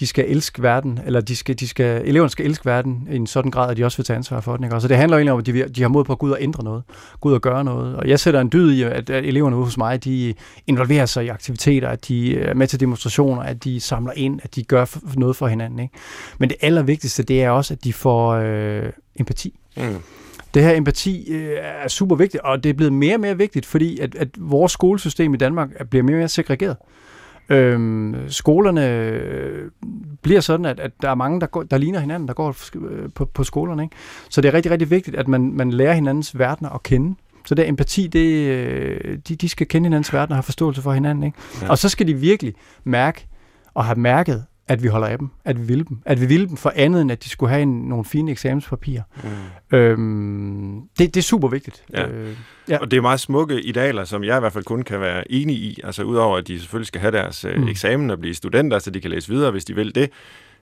de 0.00 0.06
skal 0.06 0.24
elske 0.28 0.62
verden, 0.62 1.00
eller 1.06 1.20
de 1.20 1.36
skal, 1.36 1.60
de 1.60 1.68
skal, 1.68 2.02
eleverne 2.04 2.30
skal 2.30 2.46
elske 2.46 2.66
verden 2.66 3.08
i 3.10 3.16
en 3.16 3.26
sådan 3.26 3.50
grad, 3.50 3.70
at 3.70 3.76
de 3.76 3.84
også 3.84 3.98
vil 3.98 4.04
tage 4.04 4.16
ansvar 4.16 4.40
for 4.40 4.56
den. 4.56 4.64
Ikke? 4.64 4.80
Så 4.80 4.88
det 4.88 4.96
handler 4.96 5.16
egentlig 5.16 5.32
om, 5.32 5.38
at 5.38 5.46
de, 5.46 5.68
de 5.68 5.82
har 5.82 5.88
mod 5.88 6.04
på 6.04 6.12
at 6.12 6.18
gå 6.18 6.26
ud 6.26 6.32
og 6.32 6.38
ændre 6.40 6.64
noget, 6.64 6.82
gå 7.20 7.28
ud 7.28 7.34
og 7.34 7.40
gøre 7.40 7.64
noget. 7.64 7.96
Og 7.96 8.08
jeg 8.08 8.20
sætter 8.20 8.40
en 8.40 8.50
dyd 8.52 8.72
i, 8.72 8.82
at, 8.82 9.10
at 9.10 9.24
eleverne 9.24 9.56
ude 9.56 9.64
hos 9.64 9.78
mig, 9.78 10.04
de 10.04 10.34
involverer 10.66 11.06
sig 11.06 11.24
i 11.24 11.28
aktiviteter, 11.28 11.88
at 11.88 12.08
de 12.08 12.38
er 12.38 12.54
med 12.54 12.66
til 12.66 12.80
demonstrationer, 12.80 13.42
at 13.42 13.64
de 13.64 13.80
samler 13.80 14.12
ind, 14.16 14.40
at 14.42 14.54
de 14.54 14.64
gør 14.64 14.98
noget 15.16 15.36
for 15.36 15.46
hinanden. 15.46 15.78
Ikke? 15.78 15.94
Men 16.38 16.48
det 16.48 16.56
allervigtigste, 16.60 17.22
det 17.22 17.42
er 17.42 17.50
også, 17.50 17.74
at 17.74 17.84
de 17.84 17.92
får 17.92 18.32
øh, 18.32 18.92
empati. 19.16 19.54
Mm. 19.76 19.96
Det 20.54 20.62
her 20.62 20.76
empati 20.76 21.32
øh, 21.32 21.56
er 21.60 21.88
super 21.88 22.16
vigtigt, 22.16 22.42
og 22.42 22.64
det 22.64 22.70
er 22.70 22.74
blevet 22.74 22.92
mere 22.92 23.14
og 23.14 23.20
mere 23.20 23.38
vigtigt, 23.38 23.66
fordi 23.66 23.98
at, 23.98 24.14
at 24.14 24.28
vores 24.38 24.72
skolesystem 24.72 25.34
i 25.34 25.36
Danmark 25.36 25.68
bliver 25.90 26.02
mere 26.02 26.14
og 26.14 26.18
mere 26.18 26.28
segregeret. 26.28 26.76
Øhm, 27.48 28.16
skolerne 28.28 28.88
øh, 28.90 29.70
bliver 30.22 30.40
sådan, 30.40 30.66
at, 30.66 30.80
at 30.80 30.90
der 31.02 31.10
er 31.10 31.14
mange, 31.14 31.40
der, 31.40 31.46
går, 31.46 31.62
der 31.62 31.78
ligner 31.78 32.00
hinanden, 32.00 32.28
der 32.28 32.34
går 32.34 32.56
øh, 32.74 33.08
på, 33.14 33.24
på 33.24 33.44
skolerne. 33.44 33.82
Ikke? 33.82 33.96
Så 34.30 34.40
det 34.40 34.48
er 34.48 34.54
rigtig, 34.54 34.72
rigtig 34.72 34.90
vigtigt, 34.90 35.16
at 35.16 35.28
man, 35.28 35.52
man 35.52 35.70
lærer 35.70 35.92
hinandens 35.92 36.38
verdener 36.38 36.70
at 36.70 36.82
kende. 36.82 37.16
Så 37.46 37.54
der 37.54 37.68
empati, 37.68 38.06
det, 38.06 38.48
øh, 38.48 39.18
de, 39.28 39.36
de 39.36 39.48
skal 39.48 39.66
kende 39.66 39.86
hinandens 39.86 40.12
verden 40.12 40.32
og 40.32 40.36
have 40.36 40.42
forståelse 40.42 40.82
for 40.82 40.92
hinanden. 40.92 41.24
Ikke? 41.24 41.38
Ja. 41.62 41.70
Og 41.70 41.78
så 41.78 41.88
skal 41.88 42.06
de 42.06 42.14
virkelig 42.14 42.54
mærke 42.84 43.26
og 43.74 43.84
have 43.84 43.98
mærket, 43.98 44.44
at 44.68 44.82
vi 44.82 44.88
holder 44.88 45.06
af 45.06 45.18
dem, 45.18 45.28
at 45.44 45.60
vi 45.60 45.66
vil 45.66 45.88
dem. 45.88 45.98
At 46.06 46.20
vi 46.20 46.26
vil 46.26 46.48
dem 46.48 46.56
for 46.56 46.72
andet, 46.76 47.02
end 47.02 47.12
at 47.12 47.24
de 47.24 47.28
skulle 47.28 47.50
have 47.50 47.62
en, 47.62 47.88
nogle 47.88 48.04
fine 48.04 48.30
eksamenspapirer. 48.30 49.02
Mm. 49.70 49.78
Øhm, 49.78 50.80
det, 50.98 51.14
det 51.14 51.16
er 51.16 51.22
super 51.22 51.48
vigtigt. 51.48 51.84
Ja. 51.92 52.08
Øh, 52.08 52.36
ja. 52.68 52.78
Og 52.78 52.90
det 52.90 52.96
er 52.96 53.00
meget 53.00 53.20
smukke 53.20 53.62
idealer, 53.62 54.04
som 54.04 54.24
jeg 54.24 54.36
i 54.36 54.40
hvert 54.40 54.52
fald 54.52 54.64
kun 54.64 54.82
kan 54.82 55.00
være 55.00 55.32
enig 55.32 55.56
i. 55.56 55.80
Altså 55.84 56.02
udover, 56.02 56.36
at 56.38 56.48
de 56.48 56.60
selvfølgelig 56.60 56.86
skal 56.86 57.00
have 57.00 57.10
deres 57.10 57.44
øh, 57.44 57.60
mm. 57.60 57.68
eksamen 57.68 58.10
og 58.10 58.18
blive 58.18 58.34
studenter, 58.34 58.78
så 58.78 58.90
de 58.90 59.00
kan 59.00 59.10
læse 59.10 59.28
videre, 59.28 59.50
hvis 59.50 59.64
de 59.64 59.74
vil 59.74 59.94
det. 59.94 60.10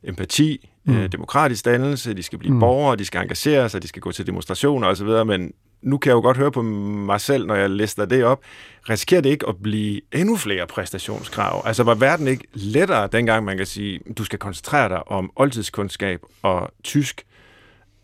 Empati, 0.04 0.70
mm. 0.84 0.96
øh, 0.96 1.12
demokratisk 1.12 1.64
dannelse, 1.64 2.14
de 2.14 2.22
skal 2.22 2.38
blive 2.38 2.54
mm. 2.54 2.60
borgere, 2.60 2.96
de 2.96 3.04
skal 3.04 3.22
engagere 3.22 3.68
sig, 3.68 3.82
de 3.82 3.88
skal 3.88 4.02
gå 4.02 4.12
til 4.12 4.26
demonstrationer 4.26 4.88
osv., 4.88 5.08
men 5.26 5.52
nu 5.82 5.98
kan 5.98 6.10
jeg 6.10 6.14
jo 6.14 6.20
godt 6.20 6.36
høre 6.36 6.52
på 6.52 6.62
mig 6.62 7.20
selv, 7.20 7.46
når 7.46 7.54
jeg 7.54 7.70
lister 7.70 8.04
det 8.04 8.24
op, 8.24 8.40
risikerer 8.88 9.20
det 9.20 9.30
ikke 9.30 9.48
at 9.48 9.56
blive 9.62 10.00
endnu 10.12 10.36
flere 10.36 10.66
præstationskrav? 10.66 11.62
Altså 11.64 11.82
var 11.82 11.94
verden 11.94 12.28
ikke 12.28 12.44
lettere 12.52 13.08
dengang, 13.12 13.44
man 13.44 13.56
kan 13.56 13.66
sige, 13.66 14.00
du 14.18 14.24
skal 14.24 14.38
koncentrere 14.38 14.88
dig 14.88 15.08
om 15.08 15.30
oldtidskundskab 15.36 16.20
og 16.42 16.70
tysk, 16.84 17.26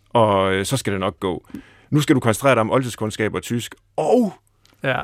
og 0.09 0.53
øh, 0.53 0.65
så 0.65 0.77
skal 0.77 0.93
det 0.93 0.99
nok 0.99 1.19
gå. 1.19 1.47
Nu 1.89 2.01
skal 2.01 2.15
du 2.15 2.19
koncentrere 2.19 2.55
dig 2.55 2.61
om 2.61 2.71
oldtidskundskab 2.71 3.35
og 3.35 3.41
tysk, 3.43 3.75
og 3.97 4.33
ja 4.83 5.01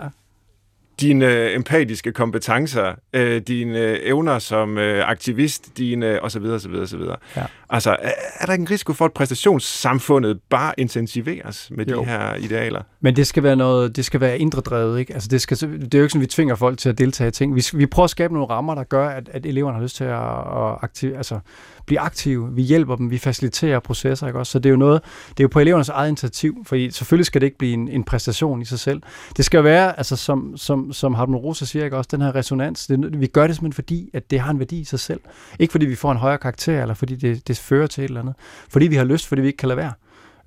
dine 1.01 1.25
øh, 1.25 1.55
empatiske 1.55 2.11
kompetencer, 2.11 2.93
øh, 3.13 3.41
dine 3.41 3.79
øh, 3.79 3.99
evner 4.03 4.39
som 4.39 4.77
øh, 4.77 5.09
aktivist, 5.09 5.77
dine 5.77 6.21
og 6.21 6.31
så 6.31 6.39
videre, 6.39 6.59
så 6.59 6.69
videre, 6.69 6.87
så 6.87 6.97
videre. 6.97 7.15
Ja. 7.35 7.43
Altså, 7.69 7.89
er, 7.99 8.11
er 8.39 8.45
der 8.45 8.53
ikke 8.53 8.61
en 8.61 8.71
risiko 8.71 8.93
for, 8.93 9.05
at 9.05 9.13
præstationssamfundet 9.13 10.39
bare 10.49 10.73
intensiveres 10.77 11.71
med 11.71 11.85
jo. 11.85 12.01
de 12.01 12.05
her 12.05 12.35
idealer? 12.35 12.81
Men 13.01 13.15
det 13.15 13.27
skal 13.27 13.43
være 13.43 13.55
noget, 13.55 13.95
det 13.95 14.05
skal 14.05 14.21
være 14.21 14.39
indre 14.39 14.61
drevet, 14.61 14.99
ikke? 14.99 15.13
Altså, 15.13 15.29
det, 15.29 15.41
skal, 15.41 15.57
det 15.57 15.93
er 15.93 15.97
jo 15.97 16.03
ikke 16.03 16.11
sådan, 16.11 16.21
vi 16.21 16.27
tvinger 16.27 16.55
folk 16.55 16.77
til 16.77 16.89
at 16.89 16.97
deltage 16.97 17.27
i 17.27 17.31
ting. 17.31 17.55
Vi, 17.55 17.63
vi 17.73 17.85
prøver 17.85 18.03
at 18.03 18.09
skabe 18.09 18.33
nogle 18.33 18.49
rammer, 18.49 18.75
der 18.75 18.83
gør, 18.83 19.09
at, 19.09 19.29
at 19.33 19.45
eleverne 19.45 19.75
har 19.75 19.83
lyst 19.83 19.95
til 19.95 20.03
at, 20.03 20.13
at 20.13 20.77
aktiv, 20.81 21.13
altså, 21.17 21.39
blive 21.85 21.99
aktive. 21.99 22.53
Vi 22.53 22.61
hjælper 22.61 22.95
dem, 22.95 23.11
vi 23.11 23.17
faciliterer 23.17 23.79
processer, 23.79 24.27
ikke 24.27 24.39
også? 24.39 24.51
Så 24.51 24.59
det 24.59 24.69
er 24.69 24.71
jo 24.71 24.77
noget, 24.77 25.01
det 25.29 25.39
er 25.39 25.43
jo 25.43 25.47
på 25.47 25.59
elevernes 25.59 25.89
eget 25.89 26.07
initiativ, 26.07 26.63
fordi 26.65 26.91
selvfølgelig 26.91 27.25
skal 27.25 27.41
det 27.41 27.47
ikke 27.47 27.57
blive 27.57 27.73
en, 27.73 27.87
en 27.87 28.03
præstation 28.03 28.61
i 28.61 28.65
sig 28.65 28.79
selv. 28.79 29.01
Det 29.37 29.45
skal 29.45 29.63
være, 29.63 29.97
altså 29.97 30.15
som, 30.15 30.57
som, 30.57 30.93
som 30.93 31.13
Hartmut 31.13 31.43
Rosa 31.43 31.65
siger, 31.65 31.85
ikke 31.85 31.97
også, 31.97 32.09
den 32.11 32.21
her 32.21 32.35
resonans, 32.35 32.87
det, 32.87 33.19
vi 33.19 33.27
gør 33.27 33.47
det 33.47 33.55
simpelthen 33.55 33.73
fordi, 33.73 34.09
at 34.13 34.31
det 34.31 34.39
har 34.39 34.51
en 34.51 34.59
værdi 34.59 34.79
i 34.79 34.83
sig 34.83 34.99
selv. 34.99 35.19
Ikke 35.59 35.71
fordi 35.71 35.85
vi 35.85 35.95
får 35.95 36.11
en 36.11 36.17
højere 36.17 36.37
karakter, 36.37 36.81
eller 36.81 36.93
fordi 36.93 37.15
det, 37.15 37.47
det 37.47 37.57
fører 37.57 37.87
til 37.87 38.03
et 38.03 38.07
eller 38.07 38.21
andet. 38.21 38.35
Fordi 38.69 38.87
vi 38.87 38.95
har 38.95 39.03
lyst, 39.03 39.27
fordi 39.27 39.41
vi 39.41 39.47
ikke 39.47 39.57
kan 39.57 39.67
lade 39.67 39.77
være. 39.77 39.93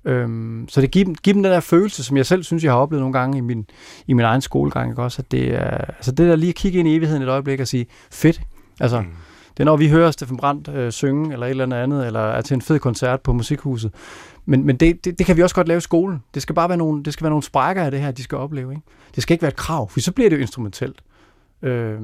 Øhm, 0.05 0.65
så 0.69 0.81
det 0.81 0.91
giver 0.91 1.05
dem, 1.05 1.15
giver 1.15 1.33
dem 1.33 1.43
den 1.43 1.51
der 1.51 1.59
følelse, 1.59 2.03
som 2.03 2.17
jeg 2.17 2.25
selv 2.25 2.43
synes, 2.43 2.63
jeg 2.63 2.71
har 2.71 2.79
oplevet 2.79 3.01
nogle 3.01 3.19
gange 3.19 3.37
i 3.37 3.41
min, 3.41 3.65
i 4.07 4.13
min 4.13 4.25
egen 4.25 4.41
skolegang, 4.41 4.89
ikke 4.89 5.01
også? 5.01 5.21
At 5.21 5.31
det 5.31 5.53
er, 5.53 5.69
altså 5.69 6.11
det 6.11 6.29
der 6.29 6.35
lige 6.35 6.49
at 6.49 6.55
kigge 6.55 6.79
ind 6.79 6.87
i 6.87 6.95
evigheden 6.95 7.23
et 7.23 7.29
øjeblik 7.29 7.59
og 7.59 7.67
sige, 7.67 7.85
fedt, 8.11 8.41
altså, 8.79 9.01
mm 9.01 9.07
det 9.59 9.63
er 9.63 9.65
når 9.65 9.77
vi 9.77 9.89
hører 9.89 10.11
Steffen 10.11 10.37
Brandt 10.37 10.67
øh, 10.67 10.91
synge, 10.91 11.33
eller 11.33 11.45
et 11.45 11.49
eller 11.49 11.83
andet, 11.83 12.07
eller 12.07 12.19
er 12.19 12.41
til 12.41 12.55
en 12.55 12.61
fed 12.61 12.79
koncert 12.79 13.21
på 13.21 13.33
Musikhuset. 13.33 13.91
Men, 14.45 14.65
men 14.65 14.77
det, 14.77 15.05
det, 15.05 15.19
det, 15.19 15.25
kan 15.25 15.37
vi 15.37 15.43
også 15.43 15.55
godt 15.55 15.67
lave 15.67 15.77
i 15.77 15.81
skolen. 15.81 16.23
Det 16.33 16.41
skal 16.41 16.55
bare 16.55 16.69
være 16.69 16.77
nogle, 16.77 17.03
det 17.03 17.13
skal 17.13 17.23
være 17.23 17.29
nogle 17.29 17.43
sprækker 17.43 17.83
af 17.83 17.91
det 17.91 17.99
her, 17.99 18.11
de 18.11 18.23
skal 18.23 18.37
opleve. 18.37 18.71
Ikke? 18.71 18.81
Det 19.15 19.23
skal 19.23 19.33
ikke 19.33 19.41
være 19.41 19.51
et 19.51 19.55
krav, 19.55 19.89
for 19.89 19.99
så 19.99 20.11
bliver 20.11 20.29
det 20.29 20.37
jo 20.37 20.41
instrumentelt. 20.41 21.01
Øh, 21.61 21.99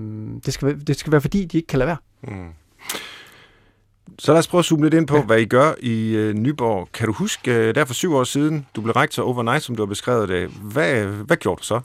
det, 0.45 0.53
skal 0.53 0.67
være, 0.67 0.77
det 0.87 0.99
skal 0.99 1.11
være, 1.11 1.21
fordi 1.21 1.45
de 1.45 1.57
ikke 1.57 1.67
kan 1.67 1.79
lade 1.79 1.87
være. 1.87 1.97
Mm. 2.23 2.49
Så 4.19 4.31
lad 4.31 4.39
os 4.39 4.47
prøve 4.47 4.59
at 4.59 4.65
zoome 4.65 4.83
lidt 4.83 4.93
ind 4.93 5.07
på, 5.07 5.15
ja. 5.15 5.23
hvad 5.23 5.39
I 5.39 5.45
gør 5.45 5.73
i 5.79 6.15
øh, 6.15 6.33
Nyborg. 6.33 6.87
Kan 6.93 7.07
du 7.07 7.13
huske, 7.13 7.55
øh, 7.55 7.75
der 7.75 7.85
for 7.85 7.93
syv 7.93 8.15
år 8.15 8.23
siden, 8.23 8.65
du 8.75 8.81
blev 8.81 8.93
rektor 8.93 9.23
overnight, 9.23 9.63
som 9.63 9.75
du 9.75 9.81
har 9.81 9.87
beskrevet 9.87 10.29
det. 10.29 10.49
Hvad, 10.49 11.05
hvad 11.05 11.37
gjorde 11.37 11.59
du 11.59 11.63
så? 11.63 11.81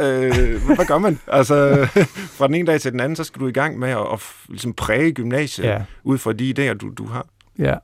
Øh, 0.00 0.74
hvad 0.76 0.86
gør 0.86 0.98
man? 0.98 1.18
Altså, 1.26 1.86
fra 2.38 2.46
den 2.46 2.54
ene 2.54 2.66
dag 2.66 2.80
til 2.80 2.92
den 2.92 3.00
anden, 3.00 3.16
så 3.16 3.24
skal 3.24 3.40
du 3.40 3.46
i 3.46 3.52
gang 3.52 3.78
med 3.78 3.88
at, 3.88 4.06
at 4.12 4.22
ligesom 4.48 4.72
præge 4.72 5.12
gymnasiet 5.12 5.66
ja. 5.66 5.82
ud 6.04 6.18
fra 6.18 6.32
de 6.32 6.54
idéer, 6.58 6.74
du, 6.74 6.90
du 6.98 7.06
har. 7.06 7.26
Ja, 7.58 7.74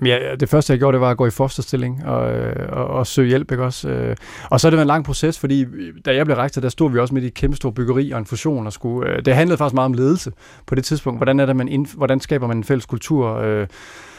Jamen, 0.00 0.22
ja, 0.22 0.34
det 0.34 0.48
første, 0.48 0.72
jeg 0.72 0.78
gjorde, 0.78 0.94
det 0.94 1.00
var 1.00 1.10
at 1.10 1.16
gå 1.16 1.26
i 1.26 1.30
fosterstilling 1.30 2.06
og, 2.06 2.32
øh, 2.32 2.68
og, 2.72 2.86
og 2.86 3.06
søge 3.06 3.28
hjælp. 3.28 3.50
Ikke 3.50 3.64
også? 3.64 3.88
Øh, 3.88 4.16
og 4.50 4.60
så 4.60 4.68
er 4.68 4.70
det 4.70 4.80
en 4.80 4.86
lang 4.86 5.04
proces, 5.04 5.38
fordi 5.38 5.66
da 6.04 6.14
jeg 6.14 6.26
blev 6.26 6.36
rektor, 6.36 6.60
der 6.60 6.68
stod 6.68 6.90
vi 6.90 6.98
også 6.98 7.14
med 7.14 7.22
i 7.22 7.26
et 7.26 7.34
kæmpe 7.34 7.56
stort 7.56 7.74
byggeri 7.74 8.10
og 8.10 8.18
en 8.18 8.26
fusion. 8.26 8.66
Og 8.66 8.72
skulle, 8.72 9.22
det 9.22 9.34
handlede 9.34 9.58
faktisk 9.58 9.74
meget 9.74 9.84
om 9.84 9.92
ledelse 9.92 10.32
på 10.66 10.74
det 10.74 10.84
tidspunkt. 10.84 11.18
Hvordan, 11.18 11.40
er 11.40 11.46
det, 11.46 11.56
man 11.56 11.86
hvordan 11.96 12.20
skaber 12.20 12.46
man 12.46 12.56
en 12.56 12.64
fælles 12.64 12.86
kultur? 12.86 13.66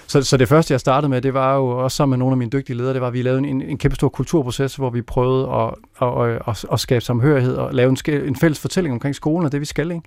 Så, 0.07 0.21
så 0.21 0.37
det 0.37 0.47
første, 0.47 0.71
jeg 0.71 0.79
startede 0.79 1.09
med, 1.09 1.21
det 1.21 1.33
var 1.33 1.55
jo 1.55 1.67
også 1.67 1.97
sammen 1.97 2.11
med 2.11 2.17
nogle 2.17 2.33
af 2.33 2.37
mine 2.37 2.51
dygtige 2.51 2.77
ledere, 2.77 2.93
det 2.93 3.01
var, 3.01 3.07
at 3.07 3.13
vi 3.13 3.21
lavede 3.21 3.47
en, 3.47 3.61
en 3.61 3.77
kæmpe 3.77 3.95
stor 3.95 4.09
kulturproces, 4.09 4.75
hvor 4.75 4.89
vi 4.89 5.01
prøvede 5.01 5.49
at, 5.49 5.73
at, 6.01 6.41
at, 6.47 6.65
at 6.71 6.79
skabe 6.79 7.01
samhørighed 7.01 7.55
og 7.55 7.73
lave 7.73 7.89
en, 7.89 7.97
en 8.07 8.35
fælles 8.35 8.59
fortælling 8.59 8.93
omkring 8.93 9.15
skolen 9.15 9.45
og 9.45 9.51
det, 9.51 9.59
vi 9.59 9.65
skal. 9.65 9.91
Ikke? 9.91 10.03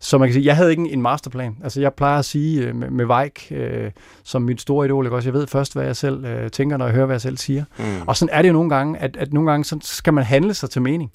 Så 0.00 0.18
man 0.18 0.28
kan 0.28 0.34
sige, 0.34 0.46
jeg 0.46 0.56
havde 0.56 0.70
ikke 0.70 0.90
en 0.90 1.02
masterplan. 1.02 1.56
Altså 1.62 1.80
jeg 1.80 1.94
plejer 1.94 2.18
at 2.18 2.24
sige 2.24 2.66
øh, 2.66 2.76
med, 2.76 2.90
med 2.90 3.04
Vejk, 3.04 3.40
øh, 3.50 3.90
som 4.24 4.42
mit 4.42 4.60
store 4.60 4.86
idol, 4.86 5.06
ikke? 5.06 5.16
også 5.16 5.28
jeg 5.28 5.34
ved 5.34 5.46
først, 5.46 5.72
hvad 5.72 5.84
jeg 5.84 5.96
selv 5.96 6.24
øh, 6.24 6.50
tænker, 6.50 6.76
når 6.76 6.84
jeg 6.84 6.94
hører, 6.94 7.06
hvad 7.06 7.14
jeg 7.14 7.20
selv 7.20 7.36
siger. 7.36 7.64
Mm. 7.78 7.84
Og 8.06 8.16
sådan 8.16 8.34
er 8.34 8.42
det 8.42 8.48
jo 8.48 8.52
nogle 8.52 8.70
gange, 8.70 8.98
at, 8.98 9.16
at 9.16 9.32
nogle 9.32 9.50
gange 9.50 9.64
så 9.64 9.78
skal 9.82 10.14
man 10.14 10.24
handle 10.24 10.54
sig 10.54 10.70
til 10.70 10.82
mening. 10.82 11.10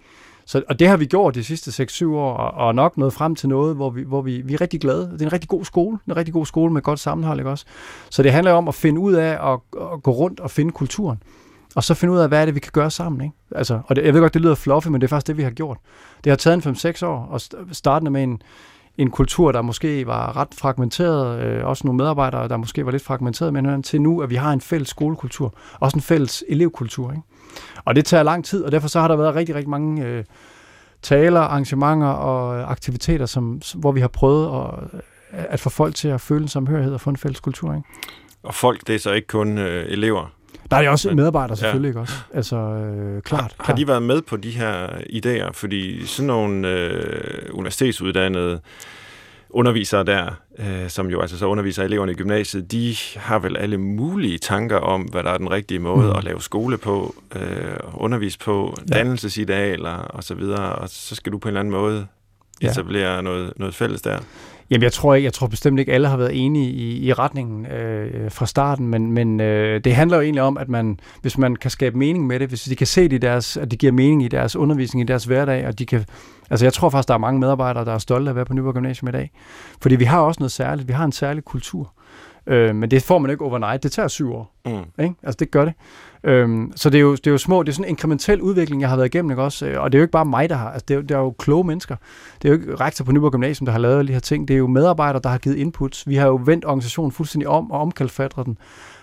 Så, 0.46 0.64
og 0.70 0.80
det 0.80 0.88
har 0.88 0.98
vi 0.98 1.06
gjort 1.06 1.36
de 1.36 1.44
sidste 1.44 1.84
6-7 1.84 2.08
år, 2.08 2.34
og, 2.34 2.68
og 2.68 2.76
nok 2.76 2.98
nået 2.98 3.14
frem 3.14 3.36
til 3.36 3.50
noget, 3.50 3.76
hvor 3.76 3.90
vi, 3.90 4.04
hvor 4.04 4.22
vi, 4.22 4.42
vi 4.42 4.54
er 4.54 4.62
rigtig 4.62 4.82
glade. 4.82 5.10
Det 5.14 5.22
er 5.22 5.26
en 5.26 5.34
rigtig 5.34 5.50
god 5.50 5.66
skole, 5.66 5.98
en 6.08 6.18
rigtig 6.18 6.34
god 6.34 6.46
skole 6.46 6.74
med 6.74 6.82
godt 6.82 7.00
sammenhold, 7.00 7.40
ikke 7.40 7.50
også? 7.50 7.66
Så 8.10 8.24
det 8.24 8.32
handler 8.32 8.52
om 8.52 8.68
at 8.68 8.76
finde 8.76 9.00
ud 9.00 9.14
af 9.14 9.54
at, 9.54 9.60
at 9.94 10.04
gå 10.04 10.12
rundt 10.12 10.40
og 10.40 10.52
finde 10.52 10.72
kulturen. 10.72 11.18
Og 11.76 11.84
så 11.84 11.94
finde 11.94 12.14
ud 12.14 12.20
af, 12.20 12.28
hvad 12.28 12.42
er 12.42 12.46
det, 12.46 12.56
vi 12.56 12.60
kan 12.60 12.72
gøre 12.74 12.92
sammen. 12.92 13.22
Ikke? 13.22 13.36
Altså, 13.56 13.80
og 13.88 13.96
det, 13.96 14.06
jeg 14.06 14.14
ved 14.14 14.22
godt, 14.22 14.34
det 14.34 14.42
lyder 14.42 14.56
fluffy, 14.56 14.88
men 14.88 15.02
det 15.02 15.08
er 15.08 15.10
faktisk 15.10 15.28
det, 15.28 15.38
vi 15.38 15.44
har 15.44 15.50
gjort. 15.50 15.78
Det 16.24 16.32
har 16.32 16.38
taget 16.38 16.66
en 16.66 16.76
5-6 16.76 17.06
år, 17.06 17.28
og 17.32 17.42
startende 17.72 18.12
med 18.12 18.24
en, 18.24 18.42
en 18.98 19.12
kultur, 19.12 19.52
der 19.52 19.62
måske 19.62 20.08
var 20.08 20.38
ret 20.38 20.48
fragmenteret, 20.58 21.44
øh, 21.44 21.66
også 21.66 21.88
nogle 21.88 21.98
medarbejdere, 21.98 22.48
der 22.48 22.58
måske 22.58 22.86
var 22.86 22.92
lidt 22.92 23.04
fragmenteret, 23.04 23.54
men 23.54 23.84
til 23.84 24.02
nu, 24.02 24.22
at 24.22 24.30
vi 24.30 24.36
har 24.36 24.54
en 24.54 24.62
fælles 24.62 24.90
skolekultur, 24.90 25.54
også 25.80 25.98
en 25.98 26.02
fælles 26.02 26.44
elevkultur. 26.50 27.12
Ikke? 27.12 27.24
Og 27.86 27.96
det 27.96 28.06
tager 28.06 28.24
lang 28.24 28.46
tid, 28.46 28.64
og 28.64 28.72
derfor 28.72 28.88
så 28.88 29.00
har 29.00 29.08
der 29.08 29.16
været 29.16 29.36
rigtig, 29.36 29.56
rigtig 29.56 29.70
mange 29.70 30.06
øh, 30.06 30.24
taler, 31.02 31.40
arrangementer 31.40 32.08
og 32.08 32.72
aktiviteter, 32.72 33.26
som, 33.26 33.62
hvor 33.76 33.92
vi 33.92 34.00
har 34.00 34.08
prøvet 34.08 34.70
at, 34.92 35.02
at 35.50 35.60
få 35.60 35.70
folk 35.70 35.96
til 35.96 36.08
at 36.08 36.22
føle 36.22 36.42
en 36.42 36.48
samhørighed 36.48 36.94
og 36.94 37.02
få 37.02 37.10
en 37.10 37.18
fælles 37.18 37.40
kultur. 37.40 37.74
Ikke? 37.74 37.88
Og 38.44 38.54
folk, 38.54 38.88
det 38.88 38.96
er 38.96 39.00
så 39.00 39.12
ikke 39.12 39.28
kun 39.28 39.58
øh, 39.58 39.86
elever? 39.92 40.32
Der 40.72 40.78
er 40.78 40.90
også 40.90 41.12
medarbejdere 41.12 41.58
selvfølgelig, 41.58 41.88
ja. 41.88 41.90
ikke 41.90 42.00
også? 42.00 42.14
Altså, 42.34 42.56
øh, 42.56 43.22
klart. 43.22 43.56
Har, 43.58 43.66
har 43.66 43.76
de 43.76 43.88
været 43.88 44.04
med 44.04 44.22
på 44.22 44.38
de 44.38 44.52
her 44.52 44.88
idéer? 44.88 45.52
Fordi 45.54 46.06
sådan 46.06 46.28
nogle 46.28 46.68
øh, 46.68 47.50
universitetsuddannede 47.54 48.60
undervisere 49.56 50.04
der, 50.04 50.32
øh, 50.60 50.90
som 50.90 51.08
jo 51.08 51.22
altså 51.22 51.38
så 51.38 51.46
underviser 51.46 51.84
eleverne 51.84 52.12
i 52.12 52.16
gymnasiet, 52.16 52.72
de 52.72 52.96
har 53.16 53.40
vel 53.40 53.58
alle 53.58 53.78
mulige 53.78 54.38
tanker 54.38 54.78
om, 54.78 55.02
hvad 55.02 55.24
der 55.24 55.30
er 55.30 55.38
den 55.38 55.52
rigtige 55.52 55.80
måde 55.80 56.08
mm. 56.08 56.18
at 56.18 56.24
lave 56.24 56.42
skole 56.42 56.78
på, 56.78 57.16
øh, 57.36 57.78
undervise 57.94 58.40
på, 58.40 58.78
ja. 58.90 58.98
dannelsesidealer 58.98 59.96
og 59.96 60.24
så 60.24 60.36
videre, 60.36 60.76
og 60.76 60.90
så 60.90 61.16
skal 61.16 61.32
du 61.32 61.38
på 61.38 61.48
en 61.48 61.50
eller 61.50 61.60
anden 61.60 61.72
måde 61.72 62.08
etablere 62.62 63.16
ja. 63.16 63.22
noget, 63.22 63.54
noget 63.56 63.76
fælles 63.76 64.02
der. 64.02 64.20
Jamen, 64.70 64.84
jeg 64.84 64.94
tror 64.94 65.14
jeg 65.14 65.34
tror 65.34 65.48
bestemt 65.48 65.80
ikke, 65.80 65.94
alle 65.94 66.08
har 66.08 66.18
været 66.18 66.46
enige 66.46 66.70
i, 66.70 67.08
i 67.08 67.14
retningen 67.14 67.66
øh, 67.66 68.32
fra 68.32 68.46
starten, 68.46 68.88
men, 68.88 69.12
men 69.12 69.40
øh, 69.40 69.84
det 69.84 69.96
handler 69.96 70.18
jo 70.18 70.24
egentlig 70.24 70.42
om, 70.42 70.58
at 70.58 70.70
man, 70.70 71.00
hvis 71.22 71.38
man 71.38 71.56
kan 71.56 71.72
skabe 71.72 71.98
mening 71.98 72.28
med 72.28 72.40
det, 72.40 72.48
hvis 72.48 72.64
de 72.64 72.76
kan 72.76 72.88
se 72.88 73.04
det 73.04 73.14
i 73.14 73.18
deres, 73.18 73.58
at 73.58 73.72
det 73.72 73.80
giver 73.80 73.92
mening 73.92 74.24
i 74.24 74.28
deres 74.28 74.56
undervisning, 74.56 75.04
i 75.04 75.06
deres 75.06 75.26
hverdag, 75.26 75.68
og 75.68 75.80
de 75.80 75.86
kan, 75.86 76.06
altså 76.50 76.66
jeg 76.66 76.74
tror 76.74 76.90
faktisk, 76.90 77.08
der 77.08 77.14
er 77.14 77.18
mange 77.18 77.40
medarbejdere, 77.40 77.86
der 77.86 77.94
er 77.94 77.98
stolte 77.98 78.30
af 78.30 78.32
at 78.32 78.36
være 78.36 78.46
på 78.46 78.54
Nyborg 78.54 78.74
Gymnasium 78.74 79.08
i 79.08 79.12
dag, 79.12 79.32
fordi 79.82 79.96
vi 79.96 80.06
har 80.06 80.22
også 80.22 80.40
noget 80.40 80.52
særligt, 80.52 80.88
vi 80.88 80.94
har 80.94 81.06
en 81.06 81.12
særlig 81.12 81.46
kultur, 81.46 81.94
øh, 82.48 82.76
men 82.76 82.92
det 82.92 83.04
får 83.04 83.20
man 83.20 83.32
ikke 83.32 83.46
overnight, 83.46 83.84
det 83.84 83.92
tager 83.92 84.08
syv 84.08 84.34
år, 84.34 84.56
mm. 84.66 85.04
ikke? 85.04 85.16
altså 85.24 85.38
det 85.40 85.52
gør 85.52 85.66
det. 85.66 85.74
Øhm, 86.26 86.72
så 86.76 86.90
det 86.90 86.98
er, 86.98 87.02
jo, 87.02 87.12
det 87.12 87.28
er 87.28 87.32
jo 87.32 87.38
små, 87.38 87.64
det 87.64 87.70
er 87.70 87.74
sådan 87.74 87.86
en 87.86 87.90
inkrementel 87.90 88.42
udvikling, 88.42 88.82
jeg 88.82 88.90
har 88.90 88.96
været 88.96 89.16
igennem, 89.16 89.32
ikke 89.32 89.44
også? 89.44 89.66
Øh, 89.66 89.82
og 89.82 89.92
det 89.92 89.98
er 89.98 90.00
jo 90.00 90.04
ikke 90.04 90.12
bare 90.12 90.26
mig, 90.26 90.50
der 90.50 90.56
har, 90.56 90.70
altså 90.70 90.86
det 90.88 90.98
er, 90.98 91.02
det 91.02 91.12
er 91.12 91.18
jo 91.18 91.32
kloge 91.40 91.64
mennesker. 91.64 91.96
Det 92.42 92.48
er 92.48 92.54
jo 92.54 92.60
ikke 92.60 92.76
rektor 92.76 93.06
på 93.06 93.12
Nyborg 93.12 93.32
Gymnasium, 93.32 93.66
der 93.66 93.72
har 93.72 93.80
lavet 93.80 94.00
alle 94.00 94.08
de 94.08 94.14
her 94.14 94.20
ting. 94.20 94.48
Det 94.48 94.54
er 94.54 94.58
jo 94.58 94.68
medarbejdere, 94.68 95.22
der 95.24 95.30
har 95.30 95.38
givet 95.38 95.56
inputs. 95.56 96.08
Vi 96.08 96.16
har 96.16 96.28
jo 96.28 96.42
vendt 96.46 96.66
organisationen 96.66 97.12
fuldstændig 97.12 97.48
om 97.48 97.72
og 97.72 97.80
omkalfatret 97.80 98.46
den. 98.46 98.58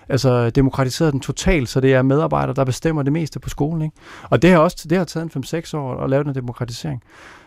Altså 0.08 0.50
demokratiseret 0.50 1.12
den 1.12 1.20
totalt, 1.20 1.68
så 1.68 1.80
det 1.80 1.94
er 1.94 2.02
medarbejdere, 2.02 2.54
der 2.54 2.64
bestemmer 2.64 3.02
det 3.02 3.12
meste 3.12 3.40
på 3.40 3.48
skolen. 3.48 3.82
Ikke? 3.82 3.96
Og 4.22 4.42
det 4.42 4.50
har 4.50 4.58
også 4.58 4.87
det 4.90 4.98
har 4.98 5.04
taget 5.04 5.35
en 5.37 5.44
5-6 5.44 5.76
år 5.76 5.96
at 6.04 6.11
lave 6.11 6.24
den 6.24 6.35
demokratisering. 6.35 7.02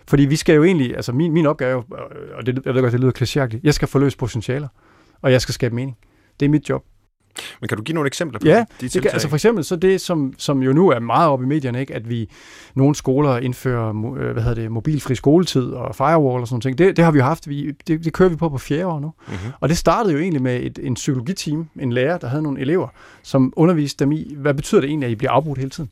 Fordi 0.08 0.26
vi 0.26 0.36
skal 0.36 0.56
jo 0.56 0.64
egentlig, 0.64 0.96
altså 0.96 1.12
min, 1.12 1.34
min 1.34 1.46
opgave, 1.46 1.84
og 2.38 2.46
det, 2.46 2.62
jeg 2.66 2.74
ved 2.74 2.82
godt, 2.82 2.94
det 2.94 3.00
lyder 3.00 3.12
klichéagtigt, 3.22 3.60
jeg 3.64 3.74
skal 3.74 3.88
forløse 3.88 4.18
potentialer, 4.18 4.68
og 5.22 5.32
jeg 5.32 5.42
skal 5.42 5.54
skabe 5.54 5.76
mening. 5.76 5.98
Det 6.40 6.46
er 6.46 6.50
mit 6.50 6.70
job. 6.70 6.84
Men 7.62 7.68
kan 7.68 7.78
du 7.78 7.84
give 7.84 7.94
nogle 7.94 8.08
eksempler 8.08 8.40
på 8.40 8.48
ja, 8.48 8.66
de 8.82 8.88
tiltag? 8.88 9.04
Ja, 9.04 9.10
altså 9.10 9.30
for 9.30 9.36
eksempel 9.36 9.64
så 9.64 9.76
det, 9.76 10.02
som, 10.02 10.34
som 10.38 10.64
jo 10.64 10.74
nu 10.74 10.90
er 10.90 11.00
meget 11.00 11.30
op 11.30 11.44
i 11.44 11.46
medierne, 11.46 11.80
ikke, 11.80 11.94
at 11.96 12.10
vi 12.10 12.30
nogle 12.76 12.96
skoler 12.96 13.38
indfører 13.38 13.90
øh, 14.18 14.32
hvad 14.32 14.44
hedder 14.44 14.62
det, 14.62 14.72
mobilfri 14.72 15.16
skoletid 15.16 15.72
og 15.72 15.96
firewall 15.96 16.42
og 16.42 16.48
sådan 16.48 16.62
noget. 16.66 16.78
Det, 16.78 16.98
det 16.98 17.06
har 17.06 17.12
vi 17.12 17.18
jo 17.18 17.24
haft, 17.24 17.50
vi, 17.50 17.72
det, 17.88 18.06
det 18.06 18.14
kører 18.14 18.30
vi 18.30 18.36
på 18.36 18.50
på 18.50 18.58
fjerde 18.58 18.86
år 18.86 19.00
nu. 19.00 19.14
Mm-hmm. 19.28 19.52
Og 19.60 19.70
det 19.70 19.78
startede 19.78 20.14
jo 20.14 20.20
egentlig 20.20 20.42
med 20.42 20.64
et, 20.64 20.80
en 20.84 20.94
psykologiteam, 20.94 21.68
en 21.80 21.94
lærer, 21.94 22.18
der 22.18 22.28
havde 22.28 22.44
nogle 22.44 22.60
elever, 22.60 22.88
som 23.24 23.54
underviste 23.56 24.04
dem 24.04 24.12
i, 24.12 24.36
hvad 24.38 24.54
betyder 24.54 24.82
det 24.82 24.88
egentlig, 24.88 25.08
at 25.08 25.12
I 25.12 25.16
bliver 25.16 25.32
afbrudt 25.32 25.58
hele 25.58 25.70
tiden? 25.70 25.90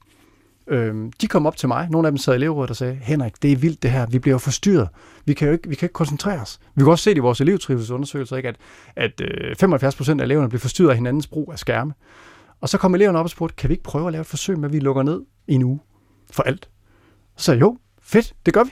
Øhm, 0.68 1.12
de 1.12 1.28
kom 1.28 1.46
op 1.46 1.58
til 1.58 1.68
mig, 1.68 1.88
nogle 1.90 2.08
af 2.08 2.12
dem 2.12 2.18
sad 2.18 2.34
i 2.34 2.36
elevrådet 2.36 2.70
og 2.70 2.76
sagde, 2.76 2.96
Henrik, 2.96 3.42
det 3.42 3.52
er 3.52 3.56
vildt 3.56 3.84
det 3.84 3.92
her, 3.92 4.06
vi 4.06 4.20
bliver 4.20 4.34
jo 4.34 4.40
forstyrret. 4.40 4.90
Vi 5.26 5.34
kan 5.34 5.48
jo 5.48 5.54
ikke, 5.54 5.70
vi 5.70 5.76
kan 5.76 5.86
ikke 5.86 5.94
koncentrere 5.94 6.42
os. 6.42 6.60
Vi 6.76 6.84
kan 6.84 6.92
også 6.92 7.04
se 7.04 7.10
det 7.10 7.18
i 7.18 7.20
vores 7.20 7.42
elevtrivelsesundersøgelser, 7.42 8.38
ikke, 8.38 8.50
at, 8.50 8.56
at 8.96 9.22
øh, 9.22 9.56
75 9.56 9.96
procent 9.96 10.22
af 10.22 10.26
eleverne 10.26 10.50
bliver 10.50 10.60
forstyrret 10.60 10.90
af 10.90 10.96
hinandens 10.96 11.28
brug 11.28 11.50
af 11.52 11.60
skærme. 11.60 11.94
Og 12.62 12.70
så 12.70 12.78
kom 12.78 12.96
eleverne 12.96 13.20
op 13.20 13.26
og 13.26 13.30
spurgte, 13.30 13.56
kan 13.56 13.70
vi 13.70 13.74
ikke 13.74 13.84
prøve 13.84 14.08
at 14.08 14.12
lave 14.12 14.22
et 14.22 14.28
forsøg 14.28 14.60
med, 14.60 14.70
at 14.70 14.74
vi 14.74 14.80
lukker 14.80 15.04
ned 15.04 15.22
i 15.48 15.54
en 15.54 15.64
uge 15.64 15.80
for 16.32 16.44
alt? 16.44 16.70
Så 17.38 17.46
sagde 17.46 17.60
jo, 17.60 17.78
fedt, 18.02 18.34
det 18.46 18.54
gør 18.54 18.64
vi. 18.64 18.72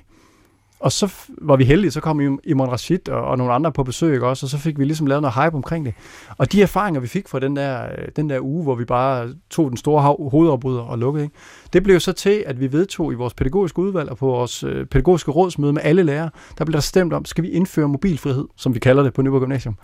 Og 0.82 0.92
så 0.92 1.14
var 1.42 1.56
vi 1.56 1.64
heldige, 1.64 1.92
så 1.92 2.02
kom 2.02 2.40
Imran 2.44 2.72
Rashid 2.72 3.10
og, 3.10 3.22
og 3.22 3.38
nogle 3.38 3.54
andre 3.54 3.72
på 3.72 3.84
besøg 3.84 4.14
ikke 4.14 4.28
også, 4.28 4.46
og 4.46 4.50
så 4.50 4.58
fik 4.58 4.80
vi 4.80 4.86
ligesom 4.86 5.08
lavet 5.08 5.22
noget 5.22 5.36
hype 5.36 5.56
omkring 5.56 5.86
det. 5.86 5.94
Og 6.38 6.52
de 6.52 6.62
erfaringer, 6.62 7.02
vi 7.02 7.08
fik 7.08 7.28
fra 7.28 7.40
den 7.40 7.56
der, 7.56 7.84
øh, 7.84 8.08
den 8.16 8.30
der 8.30 8.40
uge, 8.40 8.64
hvor 8.64 8.76
vi 8.76 8.86
bare 8.86 9.30
tog 9.50 9.70
den 9.70 9.78
store 9.78 10.02
hovedopbryder 10.30 10.82
og 10.82 10.98
lukkede, 10.98 11.24
ikke? 11.24 11.36
det 11.74 11.84
blev 11.84 12.00
så 12.00 12.12
til, 12.12 12.44
at 12.48 12.60
vi 12.60 12.72
vedtog 12.72 13.12
i 13.12 13.16
vores 13.16 13.34
pædagogiske 13.34 13.80
udvalg 13.80 14.10
og 14.10 14.18
på 14.18 14.26
vores 14.26 14.64
øh, 14.64 14.86
pædagogiske 14.86 15.32
rådsmøde 15.32 15.74
med 15.74 15.82
alle 15.84 16.04
lærere, 16.04 16.30
der 16.58 16.66
blev 16.66 16.74
der 16.74 16.80
stemt 16.80 17.14
om, 17.14 17.26
skal 17.26 17.44
vi 17.44 17.50
indføre 17.50 17.88
mobilfrihed, 17.88 18.48
som 18.58 18.74
vi 18.74 18.80
kalder 18.80 19.04
det 19.04 19.14
på 19.14 19.22
Nyborg 19.22 19.42
Gymnasium, 19.42 19.76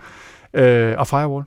øh, 0.54 0.96
og 0.98 1.08
firewall. 1.08 1.46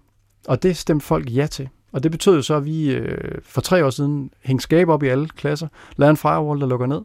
Og 0.48 0.62
det 0.62 0.76
stemte 0.76 1.06
folk 1.06 1.30
ja 1.36 1.46
til. 1.46 1.68
Og 1.92 2.02
det 2.02 2.10
betød 2.10 2.36
jo 2.36 2.42
så, 2.42 2.54
at 2.54 2.64
vi 2.64 2.90
øh, 2.90 3.38
for 3.42 3.60
tre 3.60 3.84
år 3.84 3.90
siden 3.90 4.30
hængte 4.42 4.62
skab 4.62 4.88
op 4.88 5.02
i 5.02 5.08
alle 5.08 5.28
klasser, 5.28 5.68
lavede 5.96 6.10
en 6.10 6.16
firewall, 6.16 6.60
der 6.60 6.66
lukker 6.66 6.86
ned, 6.86 7.00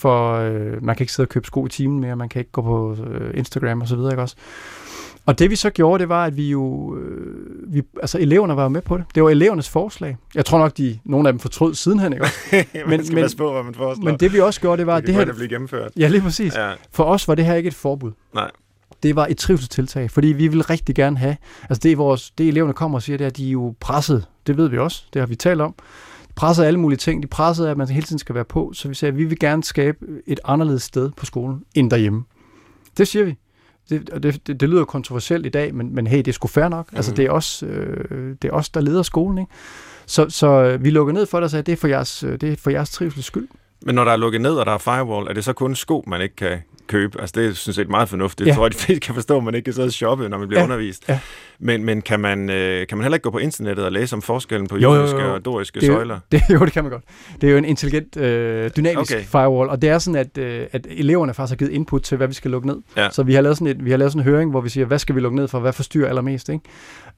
for 0.00 0.34
øh, 0.34 0.84
man 0.84 0.96
kan 0.96 1.04
ikke 1.04 1.12
sidde 1.12 1.24
og 1.24 1.28
købe 1.28 1.46
sko 1.46 1.66
i 1.66 1.68
timen 1.68 2.00
mere, 2.00 2.16
man 2.16 2.28
kan 2.28 2.40
ikke 2.40 2.52
gå 2.52 2.62
på 2.62 2.96
øh, 3.10 3.30
Instagram 3.34 3.80
og 3.80 3.88
så 3.88 3.96
videre, 3.96 4.12
ikke 4.12 4.22
også? 4.22 4.36
Og 5.26 5.38
det 5.38 5.50
vi 5.50 5.56
så 5.56 5.70
gjorde, 5.70 6.00
det 6.00 6.08
var, 6.08 6.24
at 6.24 6.36
vi 6.36 6.50
jo, 6.50 6.96
øh, 6.96 7.74
vi, 7.74 7.82
altså 8.02 8.18
eleverne 8.18 8.56
var 8.56 8.62
jo 8.62 8.68
med 8.68 8.82
på 8.82 8.96
det. 8.96 9.04
Det 9.14 9.22
var 9.22 9.30
elevernes 9.30 9.68
forslag. 9.68 10.16
Jeg 10.34 10.44
tror 10.44 10.58
nok, 10.58 10.76
de, 10.76 10.98
nogle 11.04 11.28
af 11.28 11.32
dem 11.32 11.40
fortrød 11.40 11.74
sidenhen, 11.74 12.12
ikke 12.12 12.24
også? 12.24 12.34
man 12.86 13.04
skal 13.04 13.14
men, 13.14 13.24
passe 13.24 13.36
på, 13.36 13.52
hvad 13.52 13.62
man 13.62 13.74
foreslår. 13.74 14.04
Men 14.04 14.20
det 14.20 14.32
vi 14.32 14.40
også 14.40 14.60
gjorde, 14.60 14.78
det 14.78 14.86
var, 14.86 14.94
det, 14.94 15.02
at 15.02 15.06
det 15.06 15.14
her... 15.14 15.24
Det 15.24 15.34
blive 15.34 15.48
gennemført. 15.48 15.92
Ja, 15.96 16.08
lige 16.08 16.20
præcis. 16.20 16.54
Ja. 16.54 16.72
For 16.92 17.04
os 17.04 17.28
var 17.28 17.34
det 17.34 17.44
her 17.44 17.54
ikke 17.54 17.68
et 17.68 17.74
forbud. 17.74 18.12
Nej. 18.34 18.50
Det 19.02 19.16
var 19.16 19.26
et 19.26 19.38
trivselstiltag, 19.38 20.10
fordi 20.10 20.26
vi 20.26 20.48
vil 20.48 20.62
rigtig 20.62 20.94
gerne 20.94 21.18
have, 21.18 21.36
altså 21.62 21.80
det, 21.82 21.98
vores, 21.98 22.30
det 22.30 22.48
eleverne 22.48 22.72
kommer 22.72 22.98
og 22.98 23.02
siger, 23.02 23.16
det 23.16 23.24
er, 23.24 23.28
at 23.28 23.36
de 23.36 23.48
er 23.48 23.52
jo 23.52 23.74
presset. 23.80 24.26
Det 24.46 24.56
ved 24.56 24.68
vi 24.68 24.78
også, 24.78 25.04
det 25.12 25.20
har 25.20 25.26
vi 25.26 25.34
talt 25.34 25.60
om. 25.60 25.74
De 26.40 26.42
presser 26.42 26.64
alle 26.64 26.80
mulige 26.80 26.98
ting. 26.98 27.22
De 27.22 27.28
presser, 27.28 27.70
at 27.70 27.76
man 27.76 27.88
hele 27.88 28.06
tiden 28.06 28.18
skal 28.18 28.34
være 28.34 28.44
på. 28.44 28.72
Så 28.72 28.88
vi 28.88 28.94
siger, 28.94 29.10
at 29.10 29.16
vi 29.16 29.24
vil 29.24 29.38
gerne 29.38 29.64
skabe 29.64 29.98
et 30.26 30.40
anderledes 30.44 30.82
sted 30.82 31.10
på 31.16 31.26
skolen 31.26 31.64
end 31.74 31.90
derhjemme. 31.90 32.24
Det 32.98 33.08
siger 33.08 33.24
vi 33.24 33.36
det, 33.90 34.22
det, 34.22 34.46
det, 34.46 34.60
det 34.60 34.68
lyder 34.68 34.84
kontroversielt 34.84 35.46
i 35.46 35.48
dag, 35.48 35.74
men, 35.74 35.94
men 35.94 36.06
hey, 36.06 36.18
det 36.18 36.28
er 36.28 36.32
sgu 36.32 36.48
fair 36.48 36.68
nok. 36.68 36.92
Mm. 36.92 36.96
Altså, 36.96 37.14
det 37.14 37.24
er, 37.24 37.30
også, 37.30 37.66
øh, 37.66 38.36
det 38.42 38.48
er 38.48 38.52
os, 38.52 38.68
der 38.68 38.80
leder 38.80 39.02
skolen, 39.02 39.38
ikke? 39.38 39.52
Så, 40.06 40.26
så 40.28 40.46
øh, 40.46 40.84
vi 40.84 40.90
lukker 40.90 41.12
ned 41.12 41.26
for 41.26 41.38
det 41.38 41.44
og 41.44 41.50
sagde, 41.50 41.62
det 41.62 41.72
er 41.72 41.76
for 41.76 41.88
jeres, 41.88 42.22
øh, 42.22 42.40
det 42.40 42.52
er 42.52 42.56
for 42.56 42.70
jeres 42.70 42.90
trivsels 42.90 43.26
skyld. 43.26 43.48
Men 43.82 43.94
når 43.94 44.04
der 44.04 44.12
er 44.12 44.16
lukket 44.16 44.40
ned, 44.40 44.52
og 44.52 44.66
der 44.66 44.72
er 44.72 44.78
firewall, 44.78 45.28
er 45.28 45.32
det 45.32 45.44
så 45.44 45.52
kun 45.52 45.74
sko, 45.74 46.04
man 46.06 46.20
ikke 46.20 46.36
kan 46.36 46.58
købe? 46.90 47.20
Altså, 47.20 47.40
det 47.40 47.48
er 47.48 47.52
synes 47.52 47.78
jeg 47.78 47.86
meget 47.86 48.08
fornuftigt. 48.08 48.46
Ja. 48.46 48.50
Jeg 48.50 48.56
tror, 48.56 48.66
at 48.66 48.72
de 48.72 48.78
fleste 48.78 49.00
kan 49.00 49.14
forstå, 49.14 49.36
at 49.36 49.44
man 49.44 49.54
ikke 49.54 49.64
kan 49.64 49.74
sidde 49.74 49.86
og 49.86 49.92
shoppe, 49.92 50.28
når 50.28 50.38
man 50.38 50.48
bliver 50.48 50.60
ja. 50.60 50.64
undervist. 50.64 51.08
Ja. 51.08 51.18
Men, 51.58 51.84
men 51.84 52.02
kan, 52.02 52.20
man, 52.20 52.50
øh, 52.50 52.86
kan 52.86 52.98
man 52.98 53.04
heller 53.04 53.16
ikke 53.16 53.22
gå 53.22 53.30
på 53.30 53.38
internettet 53.38 53.84
og 53.84 53.92
læse 53.92 54.16
om 54.16 54.22
forskellen 54.22 54.68
på 54.68 54.76
jødiske 54.76 55.16
og 55.16 55.44
doriske 55.44 55.80
det 55.80 55.88
er, 55.88 55.92
søjler? 55.92 56.18
Det, 56.32 56.42
jo, 56.50 56.64
det 56.64 56.72
kan 56.72 56.84
man 56.84 56.92
godt. 56.92 57.04
Det 57.40 57.46
er 57.46 57.50
jo 57.50 57.58
en 57.58 57.64
intelligent, 57.64 58.16
øh, 58.16 58.70
dynamisk 58.76 59.12
okay. 59.12 59.24
firewall, 59.24 59.70
og 59.70 59.82
det 59.82 59.90
er 59.90 59.98
sådan, 59.98 60.20
at, 60.20 60.38
øh, 60.38 60.66
at 60.72 60.86
eleverne 60.90 61.34
faktisk 61.34 61.50
har 61.50 61.56
givet 61.56 61.72
input 61.72 62.02
til, 62.02 62.16
hvad 62.16 62.28
vi 62.28 62.34
skal 62.34 62.50
lukke 62.50 62.68
ned. 62.68 62.76
Ja. 62.96 63.10
Så 63.10 63.22
vi 63.22 63.34
har, 63.34 63.40
lavet 63.40 63.58
sådan 63.58 63.76
et, 63.76 63.84
vi 63.84 63.90
har 63.90 63.96
lavet 63.96 64.12
sådan 64.12 64.26
en 64.26 64.32
høring, 64.32 64.50
hvor 64.50 64.60
vi 64.60 64.68
siger, 64.68 64.86
hvad 64.86 64.98
skal 64.98 65.14
vi 65.14 65.20
lukke 65.20 65.36
ned 65.36 65.48
for, 65.48 65.60
hvad 65.60 65.72
forstyrrer 65.72 66.08
allermest, 66.08 66.48
ikke? 66.48 66.64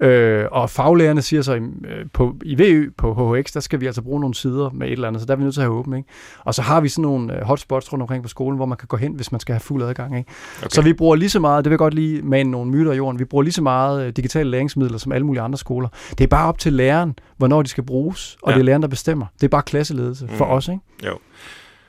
Øh, 0.01 0.45
og 0.53 0.71
faglærerne 0.71 1.23
siger 1.23 1.43
så, 1.43 1.55
øh, 1.55 2.07
på, 2.13 2.37
i 2.45 2.59
VØ 2.59 2.91
på 2.99 3.35
HHX, 3.35 3.53
der 3.53 3.61
skal 3.61 3.81
vi 3.81 3.87
altså 3.87 4.03
bruge 4.03 4.21
nogle 4.21 4.35
sider 4.35 4.71
med 4.71 4.87
et 4.87 4.93
eller 4.93 5.09
andet, 5.09 5.23
så 5.23 5.27
der 5.27 5.33
er 5.33 5.37
vi 5.37 5.43
nødt 5.43 5.55
til 5.55 5.61
at 5.61 5.67
have 5.67 5.79
åbent. 5.79 5.97
Ikke? 5.97 6.09
Og 6.45 6.55
så 6.55 6.63
har 6.63 6.81
vi 6.81 6.89
sådan 6.89 7.03
nogle 7.03 7.37
øh, 7.37 7.43
hotspots 7.43 7.93
rundt 7.93 8.03
omkring 8.03 8.23
på 8.23 8.29
skolen, 8.29 8.57
hvor 8.57 8.67
man 8.67 8.79
kan 8.79 8.89
gå 8.89 8.97
hen, 8.97 9.13
hvis 9.13 9.33
man 9.33 9.41
skal 9.41 9.53
have 9.53 9.61
fuld 9.61 9.83
adgang. 9.83 10.19
Ikke? 10.19 10.31
Okay. 10.59 10.69
Så 10.71 10.83
vi 10.83 10.93
bruger 10.93 11.17
lige 11.17 11.31
så 11.31 11.41
meget, 11.41 11.65
det 11.65 11.71
vil 11.71 11.75
jeg 11.75 11.79
godt 11.79 11.95
lige 11.95 12.23
med 12.23 12.45
nogle 12.45 12.71
myter 12.71 12.93
i 12.93 12.97
jorden, 12.97 13.19
vi 13.19 13.25
bruger 13.25 13.43
lige 13.43 13.53
så 13.53 13.63
meget 13.63 14.07
øh, 14.07 14.13
digitale 14.13 14.51
læringsmidler 14.51 14.99
som 14.99 15.13
alle 15.13 15.27
mulige 15.27 15.43
andre 15.43 15.59
skoler. 15.59 15.89
Det 16.19 16.25
er 16.25 16.29
bare 16.29 16.49
op 16.49 16.59
til 16.59 16.73
læreren, 16.73 17.19
hvornår 17.37 17.63
de 17.63 17.69
skal 17.69 17.85
bruges, 17.85 18.37
og 18.43 18.51
ja. 18.51 18.55
det 18.55 18.61
er 18.61 18.65
læreren, 18.65 18.83
der 18.83 18.89
bestemmer. 18.89 19.27
Det 19.35 19.45
er 19.45 19.49
bare 19.49 19.63
klasseledelse 19.63 20.29
for 20.29 20.45
mm. 20.45 20.51
os. 20.51 20.69
Ikke? 20.69 20.81
Jo. 21.07 21.19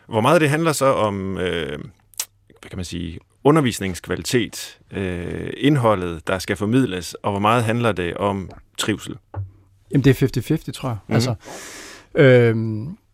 Hvor 0.07 0.21
meget 0.21 0.41
det 0.41 0.49
handler 0.49 0.71
så 0.71 0.85
om, 0.85 1.37
øh, 1.37 1.79
hvad 2.59 2.69
kan 2.69 2.77
man 2.77 2.85
sige, 2.85 3.19
undervisningskvalitet, 3.43 4.79
øh, 4.91 5.49
indholdet, 5.57 6.27
der 6.27 6.39
skal 6.39 6.55
formidles, 6.55 7.13
og 7.13 7.31
hvor 7.31 7.39
meget 7.39 7.63
handler 7.63 7.91
det 7.91 8.13
om 8.13 8.49
trivsel? 8.77 9.15
Jamen 9.91 10.03
det 10.03 10.21
er 10.21 10.27
50-50, 10.57 10.71
tror 10.71 10.89
jeg. 10.89 10.97
Mm-hmm. 11.07 11.15
Altså, 11.15 11.35
øh, 12.15 12.55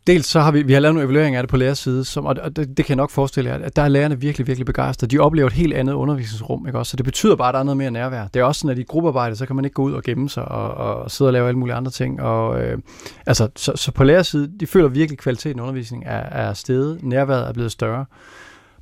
dels 0.07 0.27
så 0.27 0.39
har 0.39 0.51
vi, 0.51 0.61
vi 0.61 0.73
har 0.73 0.79
lavet 0.79 0.95
en 0.95 1.01
evaluering 1.01 1.35
af 1.35 1.43
det 1.43 1.49
på 1.49 1.57
lærerside, 1.57 2.05
som, 2.05 2.25
og 2.25 2.55
det, 2.55 2.55
det 2.55 2.85
kan 2.85 2.89
jeg 2.89 2.95
nok 2.95 3.09
forestille 3.09 3.49
jer, 3.49 3.57
at 3.63 3.75
der 3.75 3.81
er 3.81 3.87
lærerne 3.87 4.19
virkelig, 4.19 4.47
virkelig 4.47 4.65
begejstrede. 4.65 5.11
De 5.11 5.19
oplever 5.19 5.47
et 5.47 5.53
helt 5.53 5.73
andet 5.73 5.93
undervisningsrum, 5.93 6.67
ikke 6.67 6.79
også? 6.79 6.89
Så 6.89 6.97
det 6.97 7.05
betyder 7.05 7.35
bare, 7.35 7.47
at 7.49 7.53
der 7.53 7.59
er 7.59 7.63
noget 7.63 7.77
mere 7.77 7.91
nærvær. 7.91 8.27
Det 8.27 8.39
er 8.39 8.43
også 8.43 8.59
sådan, 8.59 8.71
at 8.71 8.79
i 8.79 8.83
gruppearbejde, 8.83 9.35
så 9.35 9.45
kan 9.45 9.55
man 9.55 9.65
ikke 9.65 9.73
gå 9.75 9.83
ud 9.83 9.93
og 9.93 10.03
gemme 10.03 10.29
sig 10.29 10.45
og, 10.45 10.73
og 10.73 11.11
sidde 11.11 11.29
og 11.29 11.33
lave 11.33 11.47
alle 11.47 11.59
mulige 11.59 11.75
andre 11.75 11.91
ting. 11.91 12.21
Og, 12.21 12.61
øh, 12.61 12.77
altså, 13.25 13.49
så, 13.55 13.71
så 13.75 13.91
på 13.91 14.03
lærerside, 14.03 14.51
de 14.59 14.67
føler 14.67 14.87
virkelig, 14.87 15.15
at 15.15 15.23
kvaliteten 15.23 15.59
af 15.59 15.63
undervisningen 15.63 16.07
er, 16.07 16.19
er 16.19 16.53
steget. 16.53 17.03
Nærværet 17.03 17.47
er 17.47 17.53
blevet 17.53 17.71
større. 17.71 18.05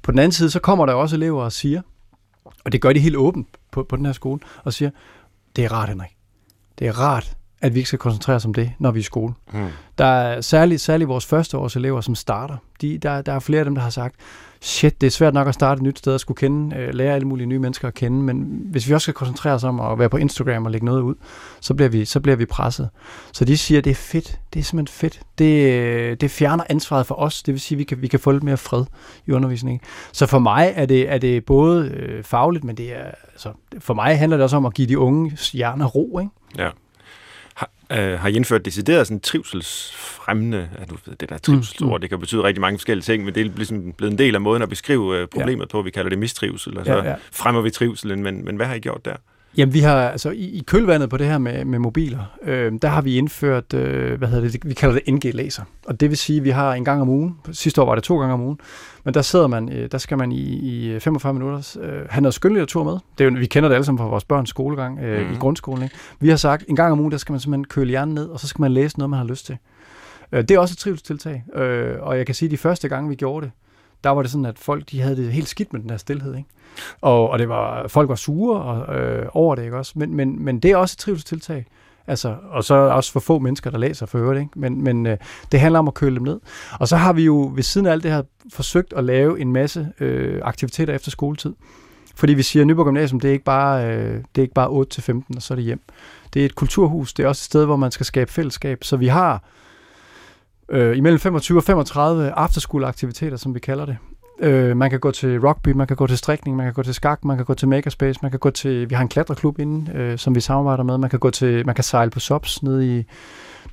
På 0.07 0.11
den 0.11 0.19
anden 0.19 0.31
side, 0.31 0.49
så 0.49 0.59
kommer 0.59 0.85
der 0.85 0.93
også 0.93 1.15
elever 1.15 1.43
og 1.43 1.51
siger, 1.51 1.81
og 2.65 2.71
det 2.71 2.81
gør 2.81 2.93
de 2.93 2.99
helt 2.99 3.15
åbent 3.15 3.47
på, 3.71 3.83
på 3.83 3.95
den 3.95 4.05
her 4.05 4.13
skole, 4.13 4.39
og 4.63 4.73
siger, 4.73 4.89
det 5.55 5.65
er 5.65 5.71
rart, 5.71 5.89
Henrik. 5.89 6.09
Det 6.79 6.87
er 6.87 6.99
rart, 6.99 7.37
at 7.61 7.73
vi 7.73 7.79
ikke 7.79 7.87
skal 7.87 7.99
koncentrere 7.99 8.35
os 8.35 8.45
om 8.45 8.53
det, 8.53 8.71
når 8.79 8.91
vi 8.91 8.99
er 8.99 9.01
i 9.01 9.03
skole. 9.03 9.33
Hmm. 9.51 9.67
Der 9.97 10.05
er 10.05 10.41
særligt, 10.41 10.81
særligt 10.81 11.07
vores 11.07 11.25
førsteårs 11.25 11.75
elever, 11.75 12.01
som 12.01 12.15
starter. 12.15 12.57
De, 12.81 12.97
der, 12.97 13.21
der 13.21 13.33
er 13.33 13.39
flere 13.39 13.59
af 13.59 13.65
dem, 13.65 13.75
der 13.75 13.81
har 13.81 13.89
sagt, 13.89 14.15
shit, 14.61 15.01
det 15.01 15.07
er 15.07 15.11
svært 15.11 15.33
nok 15.33 15.47
at 15.47 15.53
starte 15.53 15.79
et 15.79 15.83
nyt 15.83 15.99
sted 15.99 16.13
og 16.13 16.19
skulle 16.19 16.37
kende, 16.37 16.75
øh, 16.75 16.93
lære 16.93 17.15
alle 17.15 17.27
mulige 17.27 17.47
nye 17.47 17.59
mennesker 17.59 17.87
at 17.87 17.93
kende, 17.93 18.23
men 18.23 18.61
hvis 18.71 18.89
vi 18.89 18.93
også 18.93 19.05
skal 19.05 19.13
koncentrere 19.13 19.53
os 19.53 19.63
om 19.63 19.79
at 19.79 19.99
være 19.99 20.09
på 20.09 20.17
Instagram 20.17 20.65
og 20.65 20.71
lægge 20.71 20.85
noget 20.85 21.01
ud, 21.01 21.15
så 21.61 21.73
bliver 21.73 21.89
vi, 21.89 22.05
så 22.05 22.19
bliver 22.19 22.35
vi 22.35 22.45
presset. 22.45 22.89
Så 23.33 23.45
de 23.45 23.57
siger, 23.57 23.81
det 23.81 23.91
er 23.91 23.95
fedt, 23.95 24.39
det 24.53 24.59
er 24.59 24.63
simpelthen 24.63 24.93
fedt. 24.93 25.19
Det, 25.37 25.73
øh, 25.73 26.17
det 26.21 26.31
fjerner 26.31 26.63
ansvaret 26.69 27.05
for 27.05 27.15
os, 27.15 27.43
det 27.43 27.51
vil 27.51 27.61
sige, 27.61 27.75
at 27.75 27.79
vi 27.79 27.83
kan, 27.83 28.01
vi 28.01 28.07
kan 28.07 28.19
få 28.19 28.31
lidt 28.31 28.43
mere 28.43 28.57
fred 28.57 28.85
i 29.25 29.31
undervisningen. 29.31 29.81
Så 30.11 30.25
for 30.25 30.39
mig 30.39 30.73
er 30.75 30.85
det, 30.85 31.11
er 31.11 31.17
det 31.17 31.45
både 31.45 31.87
øh, 31.87 32.23
fagligt, 32.23 32.63
men 32.63 32.77
det 32.77 32.95
er, 32.95 33.11
altså, 33.31 33.49
for 33.79 33.93
mig 33.93 34.17
handler 34.17 34.37
det 34.37 34.43
også 34.43 34.57
om 34.57 34.65
at 34.65 34.73
give 34.73 34.87
de 34.87 34.99
unge 34.99 35.37
hjerner 35.53 35.85
ro, 35.85 36.19
ikke? 36.19 36.31
Ja. 36.57 36.69
Øh, 37.91 38.19
har 38.19 38.29
indført 38.29 38.65
decideret 38.65 39.07
sådan 39.07 39.19
trivselsfremmende, 39.19 40.69
at 40.77 40.89
du 40.89 40.97
ved, 41.05 41.15
det 41.15 41.29
der 41.29 41.37
trivselsord, 41.37 41.99
mm. 41.99 42.01
det 42.01 42.09
kan 42.09 42.19
betyde 42.19 42.43
rigtig 42.43 42.61
mange 42.61 42.77
forskellige 42.77 43.03
ting, 43.03 43.25
men 43.25 43.35
det 43.35 43.45
er 43.45 43.51
ligesom 43.55 43.93
blevet 43.93 44.11
en 44.11 44.17
del 44.17 44.35
af 44.35 44.41
måden 44.41 44.61
at 44.61 44.69
beskrive 44.69 45.17
øh, 45.17 45.27
problemet 45.27 45.65
ja. 45.65 45.71
på. 45.71 45.81
Vi 45.81 45.91
kalder 45.91 46.09
det 46.09 46.19
mistrivsel, 46.19 46.77
og 46.77 46.85
så 46.85 46.93
ja, 46.93 47.09
ja. 47.09 47.15
fremmer 47.31 47.61
vi 47.61 47.69
trivselen, 47.69 48.23
men, 48.23 48.45
men 48.45 48.55
hvad 48.55 48.65
har 48.65 48.73
I 48.73 48.79
gjort 48.79 49.05
der? 49.05 49.15
Jamen, 49.57 49.73
vi 49.73 49.79
har, 49.79 50.09
altså 50.09 50.29
i, 50.29 50.43
i 50.43 50.63
kølvandet 50.67 51.09
på 51.09 51.17
det 51.17 51.27
her 51.27 51.37
med, 51.37 51.65
med 51.65 51.79
mobiler, 51.79 52.37
øh, 52.43 52.71
der 52.81 52.87
har 52.87 53.01
vi 53.01 53.17
indført, 53.17 53.73
øh, 53.73 54.17
hvad 54.17 54.27
hedder 54.27 54.49
det, 54.49 54.65
vi 54.65 54.73
kalder 54.73 54.99
det 54.99 55.13
NG-laser. 55.13 55.63
Og 55.85 55.99
det 55.99 56.09
vil 56.09 56.17
sige, 56.17 56.37
at 56.37 56.43
vi 56.43 56.49
har 56.49 56.73
en 56.73 56.85
gang 56.85 57.01
om 57.01 57.09
ugen, 57.09 57.37
sidste 57.51 57.81
år 57.81 57.85
var 57.85 57.95
det 57.95 58.03
to 58.03 58.19
gange 58.19 58.33
om 58.33 58.41
ugen, 58.41 58.59
men 59.03 59.13
der 59.13 59.21
sidder 59.21 59.47
man, 59.47 59.71
øh, 59.71 59.91
der 59.91 59.97
skal 59.97 60.17
man 60.17 60.31
i, 60.31 60.95
i 60.95 60.99
45 60.99 61.33
minutter 61.33 61.77
øh, 61.81 62.05
have 62.09 62.21
noget 62.21 62.33
skønlitteratur 62.33 62.83
med. 62.83 62.93
Det 63.17 63.25
er 63.25 63.31
jo, 63.31 63.37
vi 63.39 63.45
kender 63.45 63.69
det 63.69 63.75
alle 63.75 63.85
sammen 63.85 63.99
fra 63.99 64.07
vores 64.07 64.23
børns 64.23 64.49
skolegang 64.49 64.99
øh, 64.99 65.27
mm. 65.27 65.33
i 65.33 65.37
grundskolen. 65.37 65.83
Ikke? 65.83 65.95
Vi 66.19 66.29
har 66.29 66.35
sagt, 66.35 66.65
en 66.67 66.75
gang 66.75 66.91
om 66.91 66.99
ugen, 66.99 67.11
der 67.11 67.17
skal 67.17 67.33
man 67.33 67.39
simpelthen 67.39 67.65
køle 67.65 67.89
hjernen 67.89 68.15
ned, 68.15 68.25
og 68.25 68.39
så 68.39 68.47
skal 68.47 68.61
man 68.61 68.71
læse 68.71 68.97
noget, 68.97 69.09
man 69.09 69.19
har 69.19 69.25
lyst 69.25 69.45
til. 69.45 69.57
Øh, 70.31 70.41
det 70.41 70.51
er 70.51 70.59
også 70.59 70.73
et 70.73 70.77
trivselstiltag, 70.77 71.43
øh, 71.55 71.95
og 72.01 72.17
jeg 72.17 72.25
kan 72.25 72.35
sige, 72.35 72.47
at 72.47 72.51
de 72.51 72.57
første 72.57 72.89
gange, 72.89 73.09
vi 73.09 73.15
gjorde 73.15 73.45
det, 73.45 73.51
der 74.03 74.09
var 74.09 74.21
det 74.21 74.31
sådan, 74.31 74.45
at 74.45 74.59
folk 74.59 74.91
de 74.91 75.01
havde 75.01 75.15
det 75.15 75.33
helt 75.33 75.47
skidt 75.47 75.73
med 75.73 75.81
den 75.81 75.89
her 75.89 75.97
stillhed. 75.97 76.35
Ikke? 76.35 76.49
Og, 77.01 77.29
og 77.29 77.39
det 77.39 77.49
var, 77.49 77.87
folk 77.87 78.09
var 78.09 78.15
sure 78.15 78.61
og, 78.61 78.95
øh, 78.95 79.25
over 79.33 79.55
det, 79.55 79.63
ikke 79.63 79.77
også? 79.77 79.93
Men, 79.95 80.15
men, 80.15 80.43
men 80.43 80.59
det 80.59 80.71
er 80.71 80.77
også 80.77 80.93
et 80.93 80.97
trivselstiltag. 80.97 81.65
Altså, 82.07 82.35
og 82.49 82.63
så 82.63 82.75
også 82.75 83.11
for 83.11 83.19
få 83.19 83.39
mennesker, 83.39 83.69
der 83.69 83.77
læser 83.77 84.05
for 84.05 84.19
øvrigt, 84.19 84.39
ikke? 84.39 84.59
Men, 84.59 84.83
men 84.83 85.05
øh, 85.05 85.17
det 85.51 85.59
handler 85.59 85.79
om 85.79 85.87
at 85.87 85.93
køle 85.93 86.15
dem 86.15 86.23
ned. 86.23 86.39
Og 86.79 86.87
så 86.87 86.95
har 86.95 87.13
vi 87.13 87.23
jo 87.23 87.51
ved 87.55 87.63
siden 87.63 87.87
af 87.87 87.91
alt 87.91 88.03
det 88.03 88.11
her 88.11 88.21
forsøgt 88.53 88.93
at 88.93 89.03
lave 89.03 89.39
en 89.39 89.53
masse 89.53 89.87
øh, 89.99 90.41
aktiviteter 90.43 90.93
efter 90.93 91.11
skoletid. 91.11 91.53
Fordi 92.15 92.33
vi 92.33 92.43
siger, 92.43 92.63
at 92.63 92.67
Nyborg 92.67 92.85
Gymnasium, 92.85 93.19
det 93.19 93.27
er 93.27 93.31
ikke 93.31 93.45
bare, 93.45 93.85
øh, 93.85 94.13
det 94.13 94.37
er 94.37 94.41
ikke 94.41 94.53
bare 94.53 94.69
8-15, 94.69 95.35
og 95.35 95.41
så 95.41 95.53
er 95.53 95.55
det 95.55 95.65
hjem. 95.65 95.81
Det 96.33 96.41
er 96.41 96.45
et 96.45 96.55
kulturhus, 96.55 97.13
det 97.13 97.23
er 97.23 97.27
også 97.27 97.39
et 97.39 97.45
sted, 97.45 97.65
hvor 97.65 97.75
man 97.75 97.91
skal 97.91 98.05
skabe 98.05 98.31
fællesskab. 98.31 98.83
Så 98.83 98.97
vi 98.97 99.07
har 99.07 99.33
øh, 99.33 99.39
øh, 100.71 100.97
imellem 100.97 101.19
25 101.19 101.57
og 101.57 101.63
35 101.63 102.31
afterskoleaktiviteter, 102.31 103.37
som 103.37 103.55
vi 103.55 103.59
kalder 103.59 103.85
det. 103.85 103.97
Øh, 104.39 104.77
man 104.77 104.89
kan 104.89 104.99
gå 104.99 105.11
til 105.11 105.39
rugby, 105.39 105.69
man 105.69 105.87
kan 105.87 105.95
gå 105.95 106.07
til 106.07 106.17
strikning, 106.17 106.57
man 106.57 106.65
kan 106.65 106.73
gå 106.73 106.83
til 106.83 106.93
skak, 106.93 107.25
man 107.25 107.37
kan 107.37 107.45
gå 107.45 107.53
til 107.53 107.67
makerspace, 107.67 108.19
man 108.21 108.31
kan 108.31 108.39
gå 108.39 108.49
til, 108.49 108.89
vi 108.89 108.95
har 108.95 109.01
en 109.01 109.07
klatreklub 109.07 109.59
inde, 109.59 109.91
øh, 109.93 110.17
som 110.17 110.35
vi 110.35 110.39
samarbejder 110.39 110.83
med, 110.83 110.97
man 110.97 111.09
kan 111.09 111.19
gå 111.19 111.29
til, 111.29 111.65
man 111.65 111.75
kan 111.75 111.83
sejle 111.83 112.11
på 112.11 112.19
SOPS 112.19 112.63
nede 112.63 112.97
i, 112.97 113.03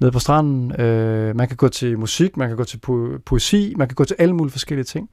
nede 0.00 0.12
på 0.12 0.18
stranden, 0.18 0.80
øh, 0.80 1.36
man 1.36 1.48
kan 1.48 1.56
gå 1.56 1.68
til 1.68 1.98
musik, 1.98 2.36
man 2.36 2.48
kan 2.48 2.56
gå 2.56 2.64
til 2.64 2.80
po- 2.86 3.18
poesi, 3.26 3.74
man 3.76 3.88
kan 3.88 3.94
gå 3.94 4.04
til 4.04 4.16
alle 4.18 4.34
mulige 4.34 4.52
forskellige 4.52 4.84
ting. 4.84 5.08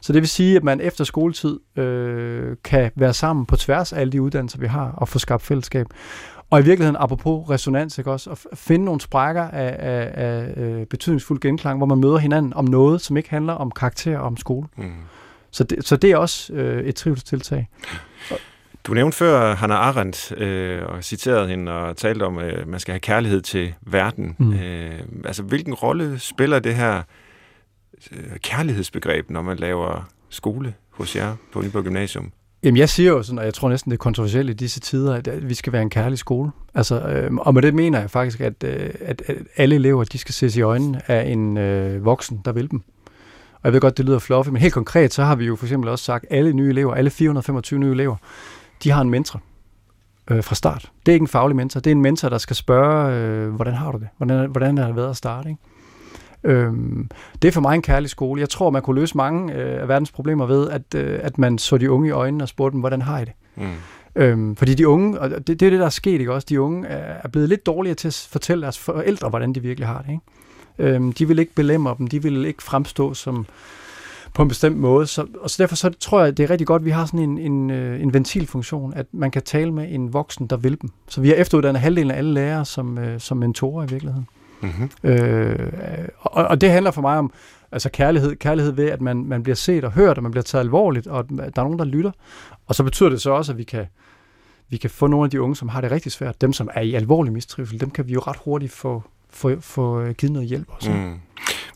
Så 0.00 0.12
det 0.12 0.22
vil 0.22 0.28
sige, 0.28 0.56
at 0.56 0.64
man 0.64 0.80
efter 0.80 1.04
skoletid 1.04 1.60
øh, 1.78 2.56
kan 2.64 2.90
være 2.96 3.14
sammen 3.14 3.46
på 3.46 3.56
tværs 3.56 3.92
af 3.92 4.00
alle 4.00 4.12
de 4.12 4.22
uddannelser, 4.22 4.58
vi 4.58 4.66
har, 4.66 4.92
og 4.96 5.08
få 5.08 5.18
skabt 5.18 5.42
fællesskab. 5.42 5.86
Og 6.50 6.60
i 6.60 6.64
virkeligheden, 6.64 6.96
apropos 7.00 7.50
resonans, 7.50 7.98
ikke 7.98 8.10
også, 8.10 8.30
at 8.30 8.46
finde 8.54 8.84
nogle 8.84 9.00
sprækker 9.00 9.42
af, 9.42 9.76
af, 9.78 10.10
af, 10.14 10.52
af 10.56 10.88
betydningsfuld 10.88 11.40
genklang, 11.40 11.78
hvor 11.78 11.86
man 11.86 11.98
møder 11.98 12.18
hinanden 12.18 12.54
om 12.54 12.64
noget, 12.64 13.00
som 13.00 13.16
ikke 13.16 13.30
handler 13.30 13.52
om 13.52 13.70
karakter 13.70 14.18
og 14.18 14.26
om 14.26 14.36
skole. 14.36 14.68
Mm. 14.76 14.92
Så, 15.50 15.64
det, 15.64 15.86
så 15.86 15.96
det 15.96 16.10
er 16.10 16.16
også 16.16 16.52
øh, 16.52 16.84
et 16.84 16.94
trivselstiltag. 16.94 17.68
Du 18.84 18.94
nævnte 18.94 19.16
før 19.16 19.54
Hannah 19.54 19.78
Arendt 19.78 20.32
øh, 20.32 20.82
og 20.86 21.04
citerede 21.04 21.48
hende 21.48 21.72
og 21.72 21.96
talte 21.96 22.22
om, 22.22 22.38
at 22.38 22.54
øh, 22.54 22.68
man 22.68 22.80
skal 22.80 22.92
have 22.92 23.00
kærlighed 23.00 23.40
til 23.40 23.74
verden. 23.80 24.36
Mm. 24.38 24.52
Øh, 24.52 25.00
altså, 25.24 25.42
hvilken 25.42 25.74
rolle 25.74 26.18
spiller 26.18 26.58
det 26.58 26.74
her 26.74 27.02
øh, 28.12 28.36
kærlighedsbegreb, 28.42 29.30
når 29.30 29.42
man 29.42 29.56
laver 29.56 30.08
skole 30.28 30.74
hos 30.90 31.16
jer 31.16 31.36
på 31.52 31.62
Nyborg 31.62 31.84
Gymnasium? 31.84 32.32
Jamen 32.66 32.76
jeg 32.76 32.88
siger 32.88 33.10
jo 33.10 33.22
sådan, 33.22 33.38
og 33.38 33.44
jeg 33.44 33.54
tror 33.54 33.68
næsten 33.68 33.90
det 33.90 33.96
er 33.96 33.98
kontroversielt 33.98 34.50
i 34.50 34.52
disse 34.52 34.80
tider, 34.80 35.14
at 35.14 35.48
vi 35.48 35.54
skal 35.54 35.72
være 35.72 35.82
en 35.82 35.90
kærlig 35.90 36.18
skole. 36.18 36.50
Altså, 36.74 37.00
øh, 37.00 37.34
og 37.34 37.54
med 37.54 37.62
det 37.62 37.74
mener 37.74 38.00
jeg 38.00 38.10
faktisk, 38.10 38.40
at, 38.40 38.64
øh, 38.64 38.90
at, 39.00 39.22
at 39.26 39.36
alle 39.56 39.74
elever, 39.74 40.04
de 40.04 40.18
skal 40.18 40.34
ses 40.34 40.56
i 40.56 40.60
øjnene 40.60 41.10
af 41.10 41.30
en 41.30 41.56
øh, 41.56 42.04
voksen, 42.04 42.40
der 42.44 42.52
vil 42.52 42.70
dem. 42.70 42.82
Og 43.54 43.60
jeg 43.64 43.72
ved 43.72 43.80
godt, 43.80 43.96
det 43.96 44.04
lyder 44.04 44.18
fluffy, 44.18 44.48
men 44.48 44.62
helt 44.62 44.74
konkret, 44.74 45.14
så 45.14 45.24
har 45.24 45.36
vi 45.36 45.44
jo 45.46 45.56
for 45.56 45.66
eksempel 45.66 45.90
også 45.90 46.04
sagt, 46.04 46.26
at 46.30 46.38
alle 46.38 46.52
nye 46.52 46.68
elever, 46.68 46.94
alle 46.94 47.10
425 47.10 47.80
nye 47.80 47.92
elever, 47.92 48.16
de 48.82 48.90
har 48.90 49.00
en 49.00 49.10
mentor 49.10 49.40
øh, 50.30 50.44
fra 50.44 50.54
start. 50.54 50.90
Det 51.06 51.12
er 51.12 51.14
ikke 51.14 51.24
en 51.24 51.28
faglig 51.28 51.56
mentor, 51.56 51.80
det 51.80 51.90
er 51.90 51.94
en 51.94 52.02
mentor, 52.02 52.28
der 52.28 52.38
skal 52.38 52.56
spørge, 52.56 53.14
øh, 53.14 53.54
hvordan 53.54 53.74
har 53.74 53.92
du 53.92 53.98
det? 53.98 54.08
Hvordan, 54.16 54.50
hvordan 54.50 54.78
har 54.78 54.86
det 54.86 54.96
været 54.96 55.10
at 55.10 55.16
starte? 55.16 55.48
Ikke? 55.48 55.60
Øhm, 56.46 57.10
det 57.42 57.48
er 57.48 57.52
for 57.52 57.60
mig 57.60 57.74
en 57.74 57.82
kærlig 57.82 58.10
skole. 58.10 58.40
Jeg 58.40 58.48
tror, 58.48 58.70
man 58.70 58.82
kunne 58.82 59.00
løse 59.00 59.16
mange 59.16 59.54
øh, 59.54 59.82
af 59.82 59.88
verdens 59.88 60.12
problemer 60.12 60.46
ved, 60.46 60.70
at, 60.70 60.94
øh, 60.94 61.18
at 61.22 61.38
man 61.38 61.58
så 61.58 61.78
de 61.78 61.90
unge 61.90 62.08
i 62.08 62.10
øjnene 62.10 62.44
og 62.44 62.48
spurgte 62.48 62.72
dem, 62.72 62.80
hvordan 62.80 63.02
har 63.02 63.18
I 63.20 63.24
det? 63.24 63.32
Mm. 63.56 63.72
Øhm, 64.16 64.56
fordi 64.56 64.74
de 64.74 64.88
unge, 64.88 65.20
og 65.20 65.30
det, 65.30 65.46
det 65.46 65.62
er 65.62 65.70
det, 65.70 65.80
der 65.80 65.86
er 65.86 65.90
sket, 65.90 66.20
ikke 66.20 66.32
også? 66.32 66.46
De 66.50 66.60
unge 66.60 66.88
er 66.88 67.28
blevet 67.28 67.48
lidt 67.48 67.66
dårligere 67.66 67.94
til 67.94 68.08
at 68.08 68.28
fortælle 68.30 68.62
deres 68.62 68.78
forældre, 68.78 69.28
hvordan 69.28 69.52
de 69.52 69.62
virkelig 69.62 69.88
har 69.88 70.02
det, 70.02 70.10
ikke? 70.10 70.94
Øhm, 70.94 71.12
de 71.12 71.28
vil 71.28 71.38
ikke 71.38 71.54
belemre 71.54 71.94
dem, 71.98 72.06
de 72.06 72.22
vil 72.22 72.44
ikke 72.44 72.62
fremstå 72.62 73.14
som 73.14 73.46
på 74.34 74.42
en 74.42 74.48
bestemt 74.48 74.76
måde. 74.76 75.06
Så, 75.06 75.26
og 75.40 75.50
så 75.50 75.62
derfor 75.62 75.76
så 75.76 75.90
tror 76.00 76.24
jeg, 76.24 76.36
det 76.36 76.44
er 76.44 76.50
rigtig 76.50 76.66
godt, 76.66 76.80
at 76.80 76.86
vi 76.86 76.90
har 76.90 77.06
sådan 77.06 77.20
en, 77.20 77.38
en, 77.38 77.70
øh, 77.70 78.02
en 78.02 78.14
ventilfunktion, 78.14 78.94
at 78.94 79.06
man 79.12 79.30
kan 79.30 79.42
tale 79.42 79.72
med 79.72 79.86
en 79.90 80.12
voksen, 80.12 80.46
der 80.46 80.56
vil 80.56 80.80
dem. 80.80 80.90
Så 81.08 81.20
vi 81.20 81.28
har 81.28 81.36
efteruddannet 81.36 81.80
halvdelen 81.80 82.10
af 82.10 82.18
alle 82.18 82.34
lærere 82.34 82.64
som, 82.64 82.98
øh, 82.98 83.20
som 83.20 83.36
mentorer 83.36 83.86
i 83.86 83.90
virkeligheden. 83.90 84.26
Mm-hmm. 84.60 85.10
Øh, 85.10 86.08
og, 86.18 86.44
og 86.44 86.60
det 86.60 86.70
handler 86.70 86.90
for 86.90 87.02
mig 87.02 87.18
om 87.18 87.32
altså 87.72 87.90
kærlighed, 87.90 88.36
kærlighed 88.36 88.72
ved, 88.72 88.90
at 88.90 89.00
man, 89.00 89.24
man 89.24 89.42
bliver 89.42 89.56
set 89.56 89.84
og 89.84 89.92
hørt, 89.92 90.16
og 90.16 90.22
man 90.22 90.32
bliver 90.32 90.42
taget 90.42 90.64
alvorligt, 90.64 91.06
og 91.06 91.18
at 91.18 91.26
der 91.28 91.62
er 91.62 91.64
nogen, 91.64 91.78
der 91.78 91.84
lytter. 91.84 92.10
Og 92.66 92.74
så 92.74 92.82
betyder 92.82 93.08
det 93.08 93.20
så 93.20 93.30
også, 93.30 93.52
at 93.52 93.58
vi 93.58 93.64
kan, 93.64 93.86
vi 94.68 94.76
kan 94.76 94.90
få 94.90 95.06
nogle 95.06 95.24
af 95.24 95.30
de 95.30 95.40
unge, 95.40 95.56
som 95.56 95.68
har 95.68 95.80
det 95.80 95.90
rigtig 95.90 96.12
svært, 96.12 96.40
dem 96.40 96.52
som 96.52 96.70
er 96.74 96.80
i 96.80 96.94
alvorlig 96.94 97.32
mistrivsel, 97.32 97.80
dem 97.80 97.90
kan 97.90 98.06
vi 98.08 98.12
jo 98.12 98.20
ret 98.20 98.36
hurtigt 98.44 98.72
få, 98.72 99.02
få, 99.30 99.60
få 99.60 100.00
øh, 100.00 100.14
givet 100.14 100.32
noget 100.32 100.48
hjælp 100.48 100.68
også. 100.68 100.90
Mm. 100.90 101.14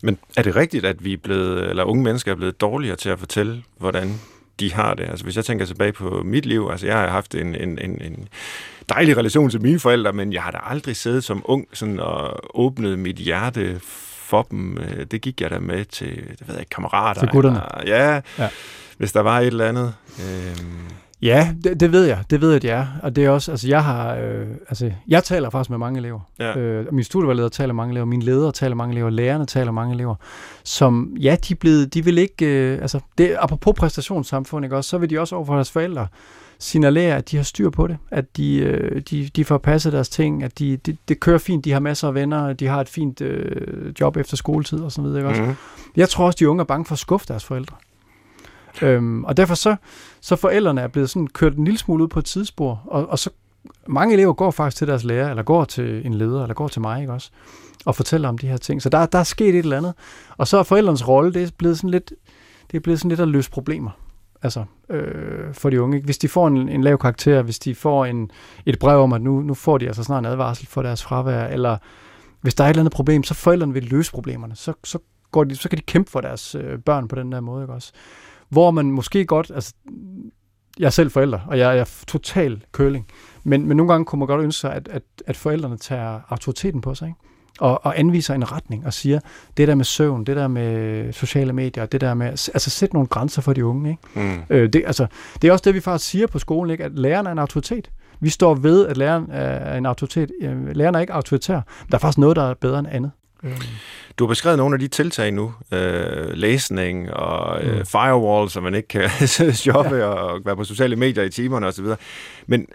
Men 0.03 0.18
er 0.37 0.43
det 0.43 0.57
rigtigt, 0.57 0.85
at 0.85 1.05
vi 1.05 1.12
er 1.12 1.16
blevet, 1.16 1.70
eller 1.70 1.85
unge 1.85 2.05
mennesker 2.05 2.33
er 2.33 2.37
blevet 2.37 2.61
dårligere 2.61 2.97
til 2.97 3.09
at 3.09 3.18
fortælle, 3.18 3.62
hvordan 3.78 4.20
de 4.61 4.72
har 4.72 4.94
det? 4.94 5.04
Altså 5.04 5.24
hvis 5.24 5.36
jeg 5.36 5.44
tænker 5.44 5.64
tilbage 5.64 5.92
på 5.92 6.22
mit 6.24 6.46
liv, 6.46 6.68
altså 6.70 6.86
jeg 6.86 6.96
har 6.96 7.08
haft 7.08 7.34
en, 7.34 7.54
en, 7.54 7.78
en, 7.78 8.02
en 8.02 8.28
dejlig 8.88 9.16
relation 9.16 9.50
til 9.50 9.62
mine 9.62 9.80
forældre, 9.80 10.12
men 10.12 10.32
jeg 10.32 10.42
har 10.42 10.50
da 10.50 10.58
aldrig 10.62 10.96
siddet 10.96 11.24
som 11.24 11.42
ung 11.44 11.66
sådan 11.72 12.00
og 12.00 12.40
åbnet 12.61 12.98
mit 12.98 13.16
hjerte 13.16 13.80
for 14.30 14.42
dem. 14.50 14.78
Det 15.11 15.20
gik 15.20 15.40
jeg 15.40 15.50
da 15.50 15.58
med 15.58 15.84
til, 15.84 16.16
det 16.38 16.48
ved 16.48 16.56
jeg 16.56 16.68
kammerater. 16.70 17.20
Til 17.20 17.28
gutterne? 17.28 17.62
ja, 17.86 18.20
ja, 18.38 18.48
hvis 18.98 19.12
der 19.12 19.20
var 19.20 19.40
et 19.40 19.46
eller 19.46 19.68
andet. 19.68 19.94
Øhm, 20.20 20.88
Ja, 21.22 21.54
det, 21.64 21.80
det 21.80 21.92
ved 21.92 22.04
jeg. 22.04 22.24
Det 22.30 22.40
ved 22.40 22.52
jeg, 22.52 22.62
det 22.62 22.70
er. 22.70 22.86
Og 23.02 23.16
det 23.16 23.24
er 23.24 23.30
også, 23.30 23.50
altså 23.50 23.68
jeg 23.68 23.84
har, 23.84 24.14
øh, 24.14 24.46
altså 24.68 24.92
jeg 25.08 25.24
taler 25.24 25.50
faktisk 25.50 25.70
med 25.70 25.78
mange 25.78 25.98
elever. 25.98 26.20
Ja. 26.38 26.58
Øh, 26.58 26.94
min 26.94 27.04
studievejleder 27.04 27.48
taler 27.48 27.74
mange 27.74 27.92
elever, 27.92 28.06
mine 28.06 28.24
ledere 28.24 28.52
taler 28.52 28.74
mange 28.74 28.92
elever, 28.92 29.10
lærerne 29.10 29.46
taler 29.46 29.72
mange 29.72 29.94
elever, 29.94 30.14
som, 30.64 31.16
ja, 31.20 31.36
de, 31.48 31.54
er 31.54 31.58
blevet, 31.60 31.94
de 31.94 32.04
vil 32.04 32.18
ikke, 32.18 32.46
øh, 32.46 32.78
altså 32.82 33.00
det, 33.18 33.36
apropos 33.38 33.74
præstationssamfund, 33.78 34.64
ikke 34.64 34.76
også, 34.76 34.90
så 34.90 34.98
vil 34.98 35.10
de 35.10 35.20
også 35.20 35.36
overfor 35.36 35.54
deres 35.54 35.70
forældre 35.70 36.06
signalere, 36.58 37.16
at 37.16 37.30
de 37.30 37.36
har 37.36 37.44
styr 37.44 37.70
på 37.70 37.86
det, 37.86 37.98
at 38.10 38.36
de, 38.36 38.56
øh, 38.56 39.02
de, 39.10 39.30
de 39.36 39.44
får 39.44 39.58
passet 39.58 39.92
deres 39.92 40.08
ting, 40.08 40.42
at 40.42 40.58
de, 40.58 40.76
de, 40.76 40.96
det 41.08 41.20
kører 41.20 41.38
fint, 41.38 41.64
de 41.64 41.72
har 41.72 41.80
masser 41.80 42.08
af 42.08 42.14
venner, 42.14 42.52
de 42.52 42.66
har 42.66 42.80
et 42.80 42.88
fint 42.88 43.20
øh, 43.20 43.92
job 44.00 44.16
efter 44.16 44.36
skoletid 44.36 44.80
og 44.80 44.92
sådan 44.92 45.04
videre. 45.04 45.18
Ikke 45.18 45.28
også? 45.28 45.42
Mm-hmm. 45.42 45.56
Jeg 45.96 46.08
tror 46.08 46.26
også, 46.26 46.36
de 46.36 46.48
unge 46.48 46.60
er 46.60 46.64
bange 46.64 46.84
for 46.84 46.92
at 46.92 46.98
skuffe 46.98 47.26
deres 47.28 47.44
forældre. 47.44 47.76
Øhm, 48.82 49.24
og 49.24 49.36
derfor 49.36 49.54
så, 49.54 49.76
så 50.20 50.36
forældrene 50.36 50.80
er 50.80 50.88
blevet 50.88 51.10
sådan 51.10 51.26
kørt 51.26 51.56
en 51.56 51.64
lille 51.64 51.78
smule 51.78 52.02
ud 52.02 52.08
på 52.08 52.18
et 52.18 52.24
tidsspor, 52.24 52.82
og, 52.86 53.08
og 53.08 53.18
så 53.18 53.30
mange 53.86 54.14
elever 54.14 54.32
går 54.32 54.50
faktisk 54.50 54.76
til 54.76 54.86
deres 54.86 55.04
lærer, 55.04 55.30
eller 55.30 55.42
går 55.42 55.64
til 55.64 56.06
en 56.06 56.14
leder, 56.14 56.42
eller 56.42 56.54
går 56.54 56.68
til 56.68 56.80
mig, 56.80 57.00
ikke 57.00 57.12
også? 57.12 57.30
Og 57.84 57.96
fortæller 57.96 58.28
om 58.28 58.38
de 58.38 58.46
her 58.46 58.56
ting. 58.56 58.82
Så 58.82 58.88
der, 58.88 59.06
der 59.06 59.18
er 59.18 59.24
sket 59.24 59.48
et 59.48 59.58
eller 59.58 59.76
andet. 59.76 59.94
Og 60.36 60.48
så 60.48 60.58
er 60.58 60.62
forældrenes 60.62 61.08
rolle, 61.08 61.32
det 61.32 61.42
er 61.42 61.50
blevet 61.58 61.76
sådan 61.76 61.90
lidt, 61.90 62.12
det 62.70 62.76
er 62.76 62.80
blevet 62.80 62.98
sådan 62.98 63.08
lidt 63.08 63.20
at 63.20 63.28
løse 63.28 63.50
problemer. 63.50 63.90
Altså, 64.42 64.64
øh, 64.90 65.54
for 65.54 65.70
de 65.70 65.82
unge. 65.82 65.96
Ikke? 65.96 66.04
Hvis 66.04 66.18
de 66.18 66.28
får 66.28 66.46
en, 66.46 66.68
en 66.68 66.82
lav 66.82 66.98
karakter, 66.98 67.42
hvis 67.42 67.58
de 67.58 67.74
får 67.74 68.04
en, 68.04 68.30
et 68.66 68.78
brev 68.78 69.00
om, 69.00 69.12
at 69.12 69.22
nu, 69.22 69.40
nu 69.40 69.54
får 69.54 69.78
de 69.78 69.86
altså 69.86 70.02
snart 70.02 70.18
en 70.18 70.30
advarsel 70.30 70.66
for 70.66 70.82
deres 70.82 71.02
fravær, 71.02 71.46
eller 71.46 71.76
hvis 72.40 72.54
der 72.54 72.64
er 72.64 72.68
et 72.68 72.70
eller 72.70 72.82
andet 72.82 72.92
problem, 72.92 73.22
så 73.22 73.34
forældrene 73.34 73.72
vil 73.72 73.84
løse 73.84 74.10
problemerne. 74.10 74.56
Så, 74.56 74.72
så, 74.84 74.98
går 75.30 75.44
de, 75.44 75.56
så 75.56 75.68
kan 75.68 75.78
de 75.78 75.82
kæmpe 75.82 76.10
for 76.10 76.20
deres 76.20 76.54
øh, 76.54 76.78
børn 76.78 77.08
på 77.08 77.16
den 77.16 77.32
der 77.32 77.40
måde, 77.40 77.62
ikke 77.62 77.72
også? 77.72 77.92
Hvor 78.51 78.70
man 78.70 78.90
måske 78.90 79.24
godt, 79.24 79.51
altså, 79.55 79.74
jeg 80.78 80.86
er 80.86 80.90
selv 80.90 81.11
forælder, 81.11 81.38
og 81.46 81.59
jeg, 81.59 81.78
er 81.78 82.03
total 82.07 82.64
køling, 82.72 83.07
men, 83.44 83.66
men 83.66 83.76
nogle 83.76 83.92
gange 83.92 84.05
kunne 84.05 84.18
man 84.18 84.28
godt 84.28 84.42
ønske 84.42 84.61
sig, 84.61 84.72
at, 84.72 84.88
at, 84.88 85.03
at 85.26 85.36
forældrene 85.36 85.76
tager 85.76 86.20
autoriteten 86.28 86.80
på 86.80 86.94
sig, 86.94 87.09
ikke? 87.09 87.18
Og, 87.61 87.86
og 87.86 87.98
anviser 87.98 88.34
en 88.34 88.53
retning 88.53 88.86
og 88.86 88.92
siger, 88.92 89.20
det 89.57 89.68
der 89.68 89.74
med 89.74 89.84
søvn, 89.84 90.24
det 90.24 90.36
der 90.36 90.48
med 90.48 91.12
sociale 91.12 91.53
medier, 91.53 91.86
det 91.86 92.01
der 92.01 92.14
med, 92.14 92.26
altså 92.26 92.70
sætte 92.70 92.94
nogle 92.94 93.09
grænser 93.09 93.42
for 93.42 93.53
de 93.53 93.64
unge, 93.64 93.90
ikke? 93.90 94.03
Mm. 94.14 94.42
Øh, 94.51 94.72
det, 94.72 94.82
altså, 94.86 95.07
det 95.42 95.48
er 95.48 95.53
også 95.53 95.62
det, 95.64 95.74
vi 95.74 95.80
faktisk 95.80 96.11
siger 96.11 96.26
på 96.26 96.38
skolen, 96.38 96.70
ikke? 96.70 96.84
at 96.84 96.98
læreren 96.98 97.26
er 97.26 97.32
en 97.32 97.38
autoritet. 97.38 97.90
Vi 98.20 98.28
står 98.28 98.55
ved, 98.55 98.86
at 98.86 98.96
læreren 98.96 99.26
er 99.30 99.76
en 99.76 99.86
autoritet. 99.86 100.30
Læreren 100.72 100.94
er 100.94 101.01
ikke 101.01 101.12
autoritær. 101.12 101.61
Der 101.88 101.94
er 101.94 101.98
faktisk 101.98 102.18
noget, 102.18 102.36
der 102.36 102.42
er 102.42 102.55
bedre 102.55 102.78
end 102.78 102.88
andet. 102.90 103.11
Du 104.18 104.24
har 104.24 104.28
beskrevet 104.28 104.59
nogle 104.59 104.74
af 104.74 104.78
de 104.78 104.88
tiltag 104.88 105.32
nu. 105.32 105.55
Øh, 105.72 106.28
læsning 106.32 107.12
og 107.12 107.64
øh, 107.64 107.78
mm. 107.78 107.86
firewall, 107.86 108.51
så 108.51 108.61
man 108.61 108.74
ikke 108.74 108.88
kan 108.88 109.11
shoppe 109.55 109.95
ja. 109.95 110.05
og 110.05 110.41
være 110.45 110.57
på 110.57 110.64
sociale 110.64 110.97
medier 110.97 111.24
i 111.24 111.30
timerne 111.30 111.66
osv. 111.66 111.86
Men 112.47 112.66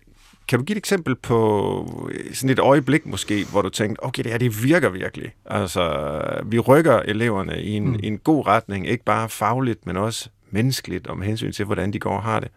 kan 0.48 0.60
du 0.60 0.66
give 0.66 0.74
et 0.74 0.78
eksempel 0.78 1.16
på 1.16 2.10
sådan 2.34 2.50
et 2.50 2.60
øjeblik 2.60 3.06
måske, 3.06 3.46
hvor 3.52 3.62
du 3.62 3.70
tænkte, 3.70 4.04
okay, 4.04 4.24
det 4.24 4.32
her 4.32 4.38
det 4.38 4.64
virker 4.64 4.90
virkelig. 4.90 5.34
Altså, 5.46 6.12
vi 6.46 6.60
rykker 6.60 7.00
eleverne 7.00 7.62
i 7.62 7.72
en, 7.72 7.88
mm. 7.88 8.00
i 8.04 8.08
en 8.08 8.18
god 8.18 8.48
retning, 8.48 8.88
ikke 8.88 9.04
bare 9.04 9.30
fagligt, 9.30 9.86
men 9.86 9.98
også 9.98 10.30
menneskeligt, 10.52 11.08
om 11.08 11.22
hensyn 11.22 11.52
til, 11.52 11.66
hvordan 11.66 11.94
de 11.94 12.00
går 12.00 12.16
og 12.16 12.24
har 12.24 12.40
det. 12.40 12.50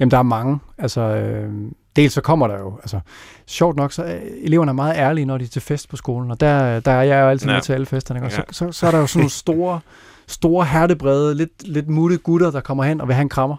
Jamen, 0.00 0.10
der 0.10 0.18
er 0.18 0.22
mange. 0.22 0.58
Altså, 0.78 1.00
øh, 1.00 1.52
dels 2.00 2.12
så 2.12 2.20
kommer 2.20 2.46
der 2.46 2.58
jo, 2.58 2.78
altså 2.78 3.00
sjovt 3.46 3.76
nok, 3.76 3.92
så 3.92 4.02
er 4.02 4.18
eleverne 4.42 4.70
er 4.70 4.74
meget 4.74 4.96
ærlige, 4.96 5.24
når 5.24 5.38
de 5.38 5.44
er 5.44 5.48
til 5.48 5.62
fest 5.62 5.88
på 5.88 5.96
skolen, 5.96 6.30
og 6.30 6.40
der, 6.40 6.80
der 6.80 6.90
er 6.90 7.02
jeg 7.02 7.22
jo 7.22 7.28
altid 7.28 7.48
ja. 7.48 7.54
med 7.54 7.62
til 7.62 7.72
alle 7.72 7.86
festerne, 7.86 8.22
og 8.22 8.30
ja. 8.30 8.36
så, 8.36 8.42
så, 8.50 8.72
så 8.72 8.86
er 8.86 8.90
der 8.90 8.98
jo 8.98 9.06
sådan 9.06 9.20
nogle 9.20 9.30
store, 9.44 9.80
store 10.26 10.64
hertebrede, 10.66 11.34
lidt, 11.34 11.68
lidt 11.68 11.88
mutte 11.88 12.16
gutter, 12.16 12.50
der 12.50 12.60
kommer 12.60 12.84
hen 12.84 13.00
og 13.00 13.08
vil 13.08 13.14
have 13.14 13.22
en 13.22 13.28
krammer, 13.28 13.56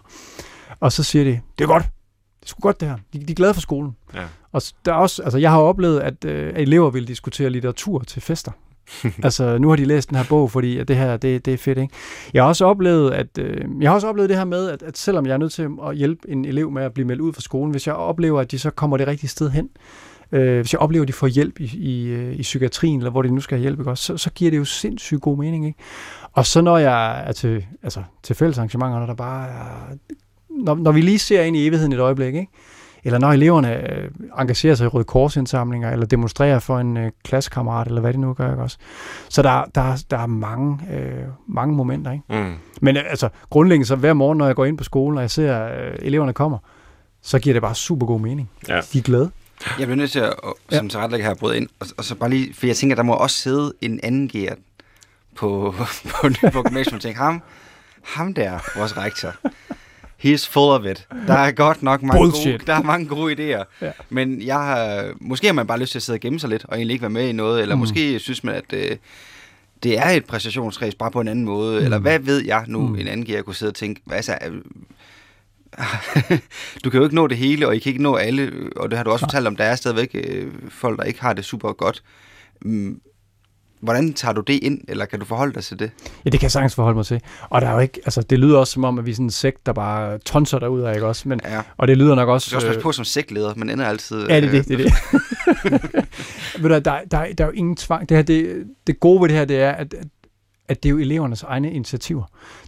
og 0.79 0.91
så 0.91 1.03
siger 1.03 1.25
de, 1.25 1.41
det 1.57 1.63
er 1.63 1.67
godt, 1.67 1.83
det 1.83 2.45
er 2.45 2.47
sgu 2.47 2.61
godt 2.61 2.79
det 2.79 2.87
her, 2.87 2.97
de, 3.13 3.19
de 3.25 3.31
er 3.31 3.35
glade 3.35 3.53
for 3.53 3.61
skolen. 3.61 3.95
Ja. 4.13 4.23
Og 4.51 4.61
der 4.85 4.91
er 4.91 4.97
også, 4.97 5.23
altså 5.23 5.37
jeg 5.37 5.51
har 5.51 5.59
oplevet, 5.59 5.99
at, 5.99 6.25
øh, 6.25 6.53
at 6.55 6.61
elever 6.61 6.89
vil 6.89 7.07
diskutere 7.07 7.49
litteratur 7.49 7.99
til 7.99 8.21
fester. 8.21 8.51
altså, 9.23 9.57
nu 9.57 9.69
har 9.69 9.75
de 9.75 9.85
læst 9.85 10.09
den 10.09 10.17
her 10.17 10.25
bog, 10.29 10.51
fordi 10.51 10.77
at 10.77 10.87
det 10.87 10.95
her, 10.95 11.17
det, 11.17 11.45
det 11.45 11.53
er 11.53 11.57
fedt, 11.57 11.77
ikke? 11.77 11.93
Jeg 12.33 12.43
har 12.43 12.47
også 12.47 12.65
oplevet, 12.65 13.11
at, 13.11 13.37
øh, 13.37 13.65
jeg 13.81 13.89
har 13.89 13.95
også 13.95 14.07
oplevet 14.07 14.29
det 14.29 14.37
her 14.37 14.45
med, 14.45 14.69
at, 14.69 14.83
at 14.83 14.97
selvom 14.97 15.25
jeg 15.25 15.33
er 15.33 15.37
nødt 15.37 15.51
til 15.51 15.67
at 15.87 15.95
hjælpe 15.95 16.29
en 16.29 16.45
elev 16.45 16.71
med 16.71 16.83
at 16.83 16.93
blive 16.93 17.07
meldt 17.07 17.21
ud 17.21 17.33
fra 17.33 17.41
skolen, 17.41 17.71
hvis 17.71 17.87
jeg 17.87 17.95
oplever, 17.95 18.41
at 18.41 18.51
de 18.51 18.59
så 18.59 18.69
kommer 18.69 18.97
det 18.97 19.07
rigtige 19.07 19.29
sted 19.29 19.49
hen, 19.49 19.69
øh, 20.31 20.55
hvis 20.55 20.73
jeg 20.73 20.79
oplever, 20.79 21.03
at 21.03 21.07
de 21.07 21.13
får 21.13 21.27
hjælp 21.27 21.59
i, 21.59 21.77
i, 21.77 22.07
øh, 22.07 22.35
i 22.35 22.41
psykiatrien, 22.41 22.99
eller 22.99 23.11
hvor 23.11 23.21
de 23.21 23.31
nu 23.35 23.41
skal 23.41 23.57
have 23.57 23.61
hjælp, 23.61 23.79
ikke? 23.79 23.91
Også, 23.91 24.03
så, 24.03 24.17
så 24.17 24.29
giver 24.31 24.51
det 24.51 24.57
jo 24.57 24.65
sindssygt 24.65 25.21
god 25.21 25.37
mening, 25.37 25.65
ikke? 25.65 25.79
Og 26.33 26.45
så 26.45 26.61
når 26.61 26.77
jeg 26.77 27.23
er 27.27 27.31
til, 27.31 27.65
altså, 27.83 28.03
til 28.23 28.35
fællesarrangementer, 28.35 28.99
når 28.99 29.05
der 29.05 29.15
bare 29.15 29.47
er, 29.49 29.97
når, 30.49 30.75
når 30.75 30.91
vi 30.91 31.01
lige 31.01 31.19
ser 31.19 31.41
ind 31.41 31.57
i 31.57 31.67
evigheden 31.67 31.93
et 31.93 31.99
øjeblik, 31.99 32.35
ikke? 32.35 32.47
Eller 33.03 33.19
når 33.19 33.31
eleverne 33.31 33.91
øh, 33.91 34.09
engagerer 34.39 34.75
sig 34.75 34.85
i 34.85 34.87
Røde 34.87 35.03
Korsindsamlinger, 35.03 35.91
eller 35.91 36.05
demonstrerer 36.05 36.59
for 36.59 36.79
en 36.79 36.97
øh, 36.97 37.11
klassekammerat, 37.23 37.87
eller 37.87 38.01
hvad 38.01 38.13
de 38.13 38.21
nu 38.21 38.33
gør, 38.33 38.51
ikke 38.51 38.63
også? 38.63 38.77
Så 39.29 39.41
der, 39.41 39.65
der, 39.75 40.03
der 40.11 40.17
er 40.17 40.25
mange, 40.25 40.79
øh, 40.93 41.23
mange 41.47 41.75
momenter, 41.75 42.11
ikke? 42.11 42.23
Mm. 42.29 42.53
Men 42.81 42.97
øh, 42.97 43.03
altså, 43.09 43.29
grundlæggende 43.49 43.87
så 43.87 43.95
hver 43.95 44.13
morgen, 44.13 44.37
når 44.37 44.45
jeg 44.45 44.55
går 44.55 44.65
ind 44.65 44.77
på 44.77 44.83
skolen, 44.83 45.17
og 45.17 45.21
jeg 45.21 45.31
ser, 45.31 45.65
øh, 45.65 45.95
eleverne 45.99 46.33
kommer, 46.33 46.57
så 47.21 47.39
giver 47.39 47.53
det 47.53 47.61
bare 47.61 47.75
super 47.75 48.07
god 48.07 48.19
mening. 48.19 48.49
Ja. 48.67 48.81
De 48.93 48.97
er 48.97 49.03
glade. 49.03 49.31
Jeg 49.79 49.87
bliver 49.87 49.95
nødt 49.95 50.11
til 50.11 50.19
at, 50.19 50.33
som 50.69 50.85
ja. 50.85 50.89
tilrettelægger 50.89 51.27
her, 51.27 51.35
bryde 51.35 51.57
ind, 51.57 51.69
og, 51.79 51.87
og 51.97 52.03
så 52.03 52.15
bare 52.15 52.29
lige, 52.29 52.53
for 52.53 52.67
jeg 52.67 52.75
tænker, 52.75 52.95
der 52.95 53.03
må 53.03 53.13
også 53.13 53.35
sidde 53.35 53.73
en 53.81 53.99
anden 54.03 54.27
gear 54.27 54.55
på, 55.37 55.75
på, 55.77 56.29
på 56.53 56.63
gymnasium 56.63 56.95
og 56.95 57.01
tænke, 57.01 57.19
ham, 57.19 57.41
ham 58.03 58.33
der, 58.33 58.59
vores 58.75 58.97
rektor, 58.97 59.35
He's 60.23 60.47
full 60.49 60.69
of 60.69 60.85
it. 60.85 61.07
Der 61.27 61.33
er 61.33 61.51
godt 61.51 61.83
nok 61.83 62.03
mange, 62.03 62.31
gode, 62.31 62.57
der 62.67 62.73
er 62.73 62.83
mange 62.83 63.07
gode 63.07 63.33
idéer. 63.33 63.63
Ja. 63.81 63.91
Men 64.09 64.41
jeg 64.41 64.55
har, 64.55 65.11
måske 65.19 65.47
har 65.47 65.53
man 65.53 65.67
bare 65.67 65.79
lyst 65.79 65.91
til 65.91 65.99
at 65.99 66.03
sidde 66.03 66.17
og 66.17 66.21
gemme 66.21 66.39
sig 66.39 66.49
lidt, 66.49 66.65
og 66.67 66.75
egentlig 66.75 66.93
ikke 66.93 67.01
være 67.01 67.09
med 67.09 67.27
i 67.27 67.31
noget, 67.31 67.61
eller 67.61 67.75
mm. 67.75 67.79
måske 67.79 68.19
synes 68.19 68.43
man, 68.43 68.55
at 68.55 68.73
øh, 68.73 68.97
det 69.83 69.97
er 69.97 70.09
et 70.09 70.25
præstationsræs, 70.25 70.95
bare 70.95 71.11
på 71.11 71.21
en 71.21 71.27
anden 71.27 71.45
måde, 71.45 71.79
mm. 71.79 71.85
eller 71.85 71.99
hvad 71.99 72.19
ved 72.19 72.45
jeg 72.45 72.63
nu, 72.67 72.87
mm. 72.87 72.95
en 72.95 73.07
anden 73.07 73.25
giver 73.25 73.41
kunne 73.41 73.55
sidde 73.55 73.69
og 73.69 73.75
tænke, 73.75 74.01
hvad 74.05 74.21
så, 74.21 74.37
øh, 74.47 74.61
du 76.83 76.89
kan 76.89 76.97
jo 76.97 77.03
ikke 77.03 77.15
nå 77.15 77.27
det 77.27 77.37
hele, 77.37 77.67
og 77.67 77.75
I 77.75 77.79
kan 77.79 77.89
ikke 77.89 78.03
nå 78.03 78.15
alle, 78.15 78.51
og 78.75 78.89
det 78.89 78.97
har 78.97 79.03
du 79.03 79.11
også 79.11 79.25
fortalt 79.25 79.47
om, 79.47 79.55
der 79.55 79.63
er 79.63 79.75
stadigvæk 79.75 80.09
øh, 80.13 80.51
folk, 80.69 80.99
der 80.99 81.03
ikke 81.03 81.21
har 81.21 81.33
det 81.33 81.45
super 81.45 81.73
godt. 81.73 82.03
Mm, 82.61 83.01
Hvordan 83.81 84.13
tager 84.13 84.33
du 84.33 84.41
det 84.41 84.53
ind, 84.53 84.81
eller 84.87 85.05
kan 85.05 85.19
du 85.19 85.25
forholde 85.25 85.53
dig 85.53 85.63
til 85.63 85.79
det? 85.79 85.91
Ja, 86.25 86.29
det 86.29 86.39
kan 86.39 86.45
jeg 86.45 86.51
sagtens 86.51 86.75
forholde 86.75 86.95
mig 86.95 87.05
til. 87.05 87.21
Og 87.49 87.61
der 87.61 87.67
er 87.67 87.73
jo 87.73 87.79
ikke, 87.79 88.01
altså, 88.05 88.21
det 88.21 88.39
lyder 88.39 88.57
også 88.57 88.73
som 88.73 88.83
om, 88.83 88.99
at 88.99 89.05
vi 89.05 89.11
er 89.11 89.15
sådan 89.15 89.25
en 89.25 89.31
sekt, 89.31 89.65
der 89.65 89.73
bare 89.73 90.17
tonser 90.17 90.59
derud 90.59 90.81
af, 90.81 90.93
ikke 90.93 91.07
også? 91.07 91.29
Men, 91.29 91.39
ja. 91.43 91.61
Og 91.77 91.87
det 91.87 91.97
lyder 91.97 92.15
nok 92.15 92.29
også... 92.29 92.45
Du 92.45 92.49
skal 92.49 92.55
også 92.55 92.67
passe 92.67 92.79
øh, 92.79 92.83
på 92.83 92.91
som 92.91 93.05
sektleder, 93.05 93.53
men 93.55 93.69
ender 93.69 93.85
altid... 93.85 94.27
Ja, 94.27 94.41
det 94.41 94.47
er 94.47 94.51
det, 94.51 94.67
det, 94.67 94.73
er 94.73 94.83
det. 94.83 94.93
Ved 96.61 96.69
du, 96.69 96.75
der, 96.75 96.79
der, 96.79 97.03
der 97.11 97.43
er 97.43 97.45
jo 97.45 97.51
ingen 97.51 97.75
tvang. 97.75 98.09
Det, 98.09 98.17
her, 98.17 98.23
det, 98.23 98.63
det 98.87 98.99
gode 98.99 99.21
ved 99.21 99.29
det 99.29 99.37
her, 99.37 99.45
det 99.45 99.61
er, 99.61 99.71
at, 99.71 99.93
at 100.71 100.83
det 100.83 100.89
er 100.89 100.91
jo 100.91 100.97
elevernes 100.97 101.43
egne 101.43 101.71
initiativer. 101.71 102.23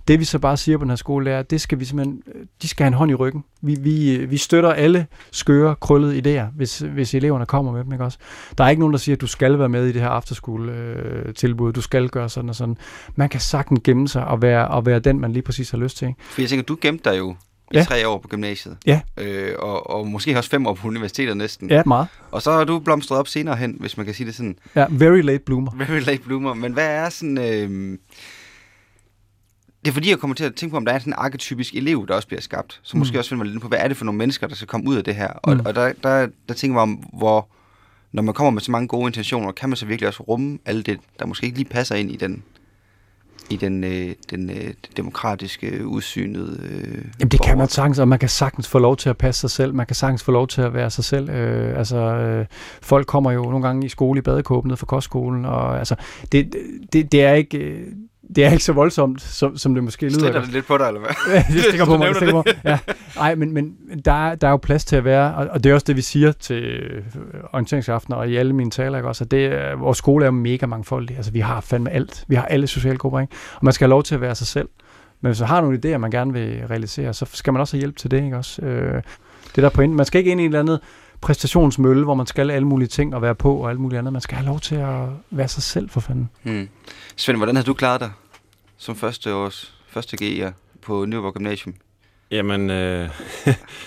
Det 0.08 0.20
vi 0.20 0.26
så 0.26 0.40
bare 0.40 0.58
siger 0.58 0.78
på 0.78 0.84
den 0.84 0.90
her 0.90 0.96
skole, 0.96 1.32
er, 1.32 1.40
at 1.40 1.52
det 1.52 1.62
skal 1.62 1.80
vi 1.80 1.86
simpelthen, 1.86 2.22
øh, 2.36 2.46
de 2.62 2.68
skal 2.68 2.84
have 2.84 2.88
en 2.88 2.94
hånd 2.94 3.12
i 3.12 3.14
ryggen. 3.14 3.44
Vi, 3.62 3.76
vi, 3.80 4.16
øh, 4.16 4.32
vi 4.32 4.38
støtter 4.38 4.74
alle 4.74 5.08
skøre, 5.32 5.76
krøllede 5.76 6.18
idéer, 6.18 6.46
hvis, 6.56 6.80
hvis 6.80 7.14
eleverne 7.14 7.46
kommer 7.46 7.72
med 7.72 7.84
dem. 7.84 7.92
Ikke 7.92 8.04
også? 8.04 8.18
Der 8.58 8.64
er 8.64 8.70
ikke 8.70 8.80
nogen, 8.80 8.94
der 8.94 9.00
siger, 9.00 9.16
at 9.16 9.22
du 9.22 9.28
skal 9.28 9.60
være 9.60 9.70
med 9.70 9.86
i 9.86 9.92
det 9.92 10.02
her 10.02 10.10
afterskole-tilbud, 10.10 11.70
øh, 11.70 11.76
du 11.76 11.82
skal 11.82 12.10
gøre 12.10 12.30
sådan 12.30 12.50
og 12.50 12.56
sådan. 12.56 12.78
Man 13.16 13.30
kan 13.30 13.40
sagtens 13.40 13.80
gemme 13.84 14.08
sig 14.08 14.26
og 14.28 14.42
være, 14.42 14.68
og 14.68 14.86
være 14.86 15.00
den, 15.00 15.20
man 15.20 15.32
lige 15.32 15.44
præcis 15.44 15.72
har 15.72 15.78
lyst 15.78 15.98
til. 15.98 16.08
Ikke? 16.08 16.20
For 16.24 16.42
jeg 16.42 16.50
tænker, 16.50 16.64
du 16.64 16.78
gemte 16.82 17.10
dig 17.10 17.18
jo 17.18 17.36
i 17.74 17.78
Ja. 17.78 17.84
tre 17.84 18.08
år 18.08 18.18
på 18.18 18.28
gymnasiet. 18.28 18.78
Ja. 18.86 19.02
Øh, 19.18 19.56
og, 19.60 19.90
og 19.90 20.08
måske 20.08 20.38
også 20.38 20.50
fem 20.50 20.68
år 20.68 20.74
på 20.74 20.88
universitetet 20.88 21.38
næsten. 21.38 21.70
Ja, 21.70 21.84
meget. 21.86 22.08
Og 22.32 22.42
så 22.42 22.52
har 22.52 22.64
du 22.64 22.80
blomstret 22.80 23.18
op 23.20 23.28
senere 23.28 23.56
hen, 23.56 23.76
hvis 23.80 23.98
man 23.98 24.06
kan 24.06 24.16
sige 24.16 24.28
det 24.28 24.36
sådan. 24.36 24.56
Ja, 24.76 24.86
very 24.90 25.22
late 25.22 25.40
bloomer. 25.46 25.72
Very 25.76 26.00
late 26.00 26.22
bloomer. 26.24 26.54
Men 26.54 26.74
hvad 26.74 26.88
er 26.88 27.10
sådan... 27.10 27.38
Øh, 27.38 27.98
det 29.86 29.90
er 29.90 29.94
fordi, 29.94 30.10
jeg 30.10 30.20
kommer 30.20 30.36
til 30.36 30.44
at 30.44 30.56
tænke 30.56 30.72
på, 30.72 30.78
om 30.78 30.86
der 30.86 30.94
er 30.94 31.00
sådan 31.00 31.14
en 31.14 31.18
arketypisk 31.18 31.76
elev, 31.76 32.06
der 32.08 32.16
også 32.16 32.28
bliver 32.28 32.42
skabt. 32.42 32.80
Så 32.84 32.98
måske 32.98 33.14
Mm. 33.14 33.18
også 33.20 33.30
finder 33.30 33.44
man 33.44 33.52
lidt 33.52 33.62
på, 33.62 33.68
hvad 33.68 33.80
er 33.82 33.88
det 33.88 33.98
for 33.98 34.06
nogle 34.06 34.18
mennesker, 34.18 34.48
der 34.48 34.56
skal 34.56 34.68
komme 34.68 34.90
ud 34.90 34.96
af 34.96 35.04
det 35.04 35.16
her. 35.16 35.28
Og, 35.28 35.54
Mm. 35.54 35.62
og 35.66 35.76
der, 35.76 35.94
der, 36.04 36.28
der 36.48 36.54
tænker 36.54 36.76
jeg 36.76 36.82
om, 36.82 36.92
hvor 37.18 37.48
når 38.12 38.24
man 38.24 38.34
kommer 38.34 38.52
med 38.52 38.62
så 38.62 38.72
mange 38.72 38.88
gode 38.88 39.08
intentioner, 39.08 39.52
kan 39.52 39.70
man 39.70 39.76
så 39.76 39.86
virkelig 39.86 40.08
også 40.08 40.24
rumme 40.24 40.60
alt 40.66 40.86
det, 40.86 41.00
der 41.20 41.26
måske 41.26 41.46
ikke 41.46 41.58
lige 41.58 41.70
passer 41.70 41.96
ind 41.96 42.12
i 42.12 42.16
den 42.16 42.44
i 43.50 43.56
den, 43.56 43.84
øh, 43.84 44.16
den 44.30 44.50
øh, 44.50 44.74
demokratiske 44.98 45.88
udsynede 45.88 46.60
øh, 46.64 47.06
Jamen 47.20 47.32
det 47.32 47.32
kan 47.32 47.40
borger. 47.40 47.56
man 47.56 47.68
sagtens, 47.68 48.00
og 48.00 48.08
man 48.08 48.20
kan 48.20 48.30
sagtens 48.30 48.68
få 48.68 48.80
lov 48.80 48.98
til 48.98 49.10
at 49.10 49.18
passe 49.18 49.42
sig 49.42 49.52
selv. 49.52 49.74
Man 49.74 49.86
kan 49.86 49.96
sagtens 49.96 50.24
få 50.24 50.32
lov 50.32 50.48
til 50.48 50.62
at 50.62 50.74
være 50.74 50.90
sig 50.90 51.04
selv. 51.04 51.30
Øh, 51.30 51.78
altså, 51.78 51.98
øh, 51.98 52.46
folk 52.82 53.08
kommer 53.08 53.32
jo 53.32 53.42
nogle 53.42 53.62
gange 53.68 53.86
i 53.86 53.90
skole 53.90 54.18
i 54.18 54.22
badekåben 54.22 54.70
ned 54.70 54.78
fra 54.78 54.86
kostskolen, 54.86 55.46
og 55.46 55.78
altså, 55.80 55.96
det, 56.32 56.56
det, 56.94 57.12
det 57.12 57.24
er 57.24 57.34
ikke... 57.34 57.58
øh, 57.58 57.88
Det 58.36 58.46
er 58.46 58.52
ikke 58.52 58.64
så 58.64 58.74
voldsomt, 58.74 59.22
som, 59.22 59.58
som 59.58 59.74
det 59.74 59.84
måske 59.84 60.06
lyder. 60.06 60.20
Stritter 60.20 60.42
det 60.42 60.50
lidt 60.50 60.66
på 60.66 60.78
dig, 60.78 60.88
eller 60.88 61.00
hvad? 61.00 61.44
Det 61.54 61.64
stikker 61.70 61.86
på 61.86 61.98
mig. 61.98 62.08
Det 62.08 62.16
stikker 62.16 62.34
på 62.34 62.44
mig. 62.46 62.56
Ja. 62.66 62.80
Ej, 63.20 63.36
men, 63.36 63.54
men 63.54 63.76
der, 64.06 64.28
er, 64.28 64.36
der 64.36 64.48
er 64.48 64.52
jo 64.52 64.58
plads 64.58 64.86
til 64.86 64.96
at 64.96 65.06
være, 65.06 65.36
og, 65.36 65.48
og 65.48 65.64
det 65.64 65.70
er 65.70 65.74
også 65.74 65.84
det, 65.88 65.96
vi 65.96 66.02
siger 66.02 66.32
til 66.32 66.64
øh, 66.64 67.04
orienteringsaftener 67.54 68.18
og 68.18 68.30
i 68.30 68.36
alle 68.36 68.54
mine 68.54 68.72
taler, 68.72 68.98
ikke? 68.98 69.08
Også, 69.08 69.24
at 69.24 69.32
det, 69.32 69.60
vores 69.80 69.98
skole 69.98 70.26
er 70.26 70.32
mega 70.32 70.66
mangfoldig. 70.66 71.16
Altså, 71.16 71.32
vi 71.32 71.40
har 71.40 71.62
fandme 71.62 71.90
alt. 71.90 72.26
Vi 72.28 72.36
har 72.36 72.46
alle 72.46 72.68
sociale 72.68 72.98
grupper, 72.98 73.20
ikke? 73.20 73.34
Og 73.56 73.66
man 73.66 73.74
skal 73.74 73.86
have 73.86 73.90
lov 73.90 74.04
til 74.04 74.16
at 74.16 74.22
være 74.22 74.36
sig 74.36 74.48
selv. 74.48 74.70
Men 75.22 75.30
hvis 75.30 75.40
man 75.40 75.50
har 75.50 75.62
nogle 75.62 75.80
idéer, 75.86 75.98
man 75.98 76.12
gerne 76.12 76.34
vil 76.34 76.64
realisere, 76.70 77.14
så 77.14 77.26
skal 77.34 77.54
man 77.54 77.60
også 77.60 77.76
have 77.76 77.80
hjælp 77.80 77.98
til 77.98 78.12
det, 78.12 78.24
ikke 78.24 78.38
også? 78.38 78.62
Øh, 78.62 79.02
det 79.56 79.56
der 79.56 79.66
er 79.66 79.70
pointen. 79.70 79.98
Man 79.98 80.06
skal 80.06 80.20
ikke 80.20 80.32
ind 80.32 80.42
i 80.42 80.44
en 80.44 80.50
eller 80.50 80.60
anden 80.60 80.78
præstationsmølle, 81.22 82.04
hvor 82.04 82.14
man 82.14 82.26
skal 82.26 82.52
alle 82.52 82.68
mulige 82.68 82.88
ting 82.88 83.16
og 83.16 83.22
være 83.22 83.36
på 83.36 83.56
og 83.56 83.70
alt 83.70 83.80
muligt 83.80 84.00
andet. 84.00 84.14
Man 84.14 84.22
skal 84.22 84.38
have 84.38 84.46
lov 84.46 84.60
til 84.60 84.76
at 84.76 85.00
være 85.32 85.48
sig 85.48 85.64
selv, 85.64 85.90
for 85.90 86.00
fanden. 86.00 86.30
Hmm. 86.44 86.70
Svend, 87.16 87.38
hvordan 87.38 87.56
har 87.56 87.64
du 87.64 87.74
klaret 87.74 88.02
dig 88.02 88.12
som 88.84 88.96
første 88.96 89.34
års 89.34 89.74
første 89.88 90.18
G'er 90.22 90.52
på 90.82 91.06
Nyborg 91.06 91.34
Gymnasium? 91.34 91.76
Jamen, 92.32 92.70
øh, 92.70 93.10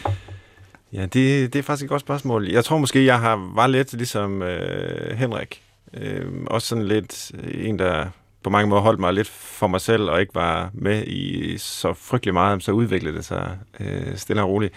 ja, 0.92 1.02
det, 1.02 1.52
det 1.52 1.56
er 1.56 1.62
faktisk 1.62 1.84
et 1.84 1.88
godt 1.88 2.00
spørgsmål. 2.00 2.48
Jeg 2.48 2.64
tror 2.64 2.78
måske, 2.78 3.04
jeg 3.04 3.20
har 3.20 3.50
var 3.54 3.66
lidt 3.66 3.92
ligesom 3.92 4.42
øh, 4.42 5.16
Henrik. 5.18 5.62
Øh, 5.94 6.26
også 6.46 6.68
sådan 6.68 6.84
lidt 6.84 7.32
øh, 7.34 7.68
en, 7.68 7.78
der 7.78 8.06
på 8.42 8.50
mange 8.50 8.68
måder 8.68 8.82
holdt 8.82 9.00
mig 9.00 9.14
lidt 9.14 9.28
for 9.28 9.66
mig 9.66 9.80
selv, 9.80 10.02
og 10.02 10.20
ikke 10.20 10.34
var 10.34 10.70
med 10.74 11.06
i 11.06 11.58
så 11.58 11.94
frygtelig 11.94 12.34
meget, 12.34 12.62
så 12.62 12.72
udviklede 12.72 13.16
det 13.16 13.24
sig 13.24 13.58
øh, 13.80 14.16
stille 14.16 14.42
og 14.42 14.48
roligt. 14.48 14.74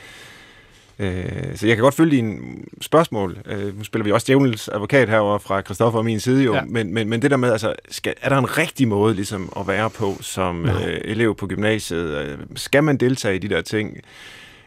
Øh, 0.99 1.55
så 1.55 1.67
jeg 1.67 1.75
kan 1.75 1.83
godt 1.83 1.93
følge 1.95 2.11
dine 2.15 2.37
spørgsmål. 2.81 3.37
Øh, 3.45 3.77
nu 3.77 3.83
spiller 3.83 4.03
vi 4.03 4.11
også 4.11 4.25
djævelens 4.27 4.67
advokat 4.73 5.09
herover 5.09 5.37
fra 5.37 5.61
Christoffer 5.61 5.99
og 5.99 6.05
min 6.05 6.19
side 6.19 6.43
jo, 6.43 6.53
Ja. 6.53 6.61
men, 6.67 6.93
men, 6.93 7.09
men 7.09 7.21
det 7.21 7.31
der 7.31 7.37
med, 7.37 7.51
altså, 7.51 7.75
skal, 7.89 8.13
er 8.21 8.29
der 8.29 8.37
en 8.37 8.57
rigtig 8.57 8.87
måde 8.87 9.15
ligesom, 9.15 9.53
at 9.59 9.67
være 9.67 9.89
på 9.89 10.17
som 10.21 10.65
øh, 10.65 10.97
elev 11.03 11.35
på 11.35 11.47
gymnasiet? 11.47 12.17
Øh, 12.17 12.37
Skal 12.55 12.83
man 12.83 12.97
deltage 12.97 13.35
i 13.35 13.39
de 13.39 13.49
der 13.49 13.61
ting? 13.61 13.97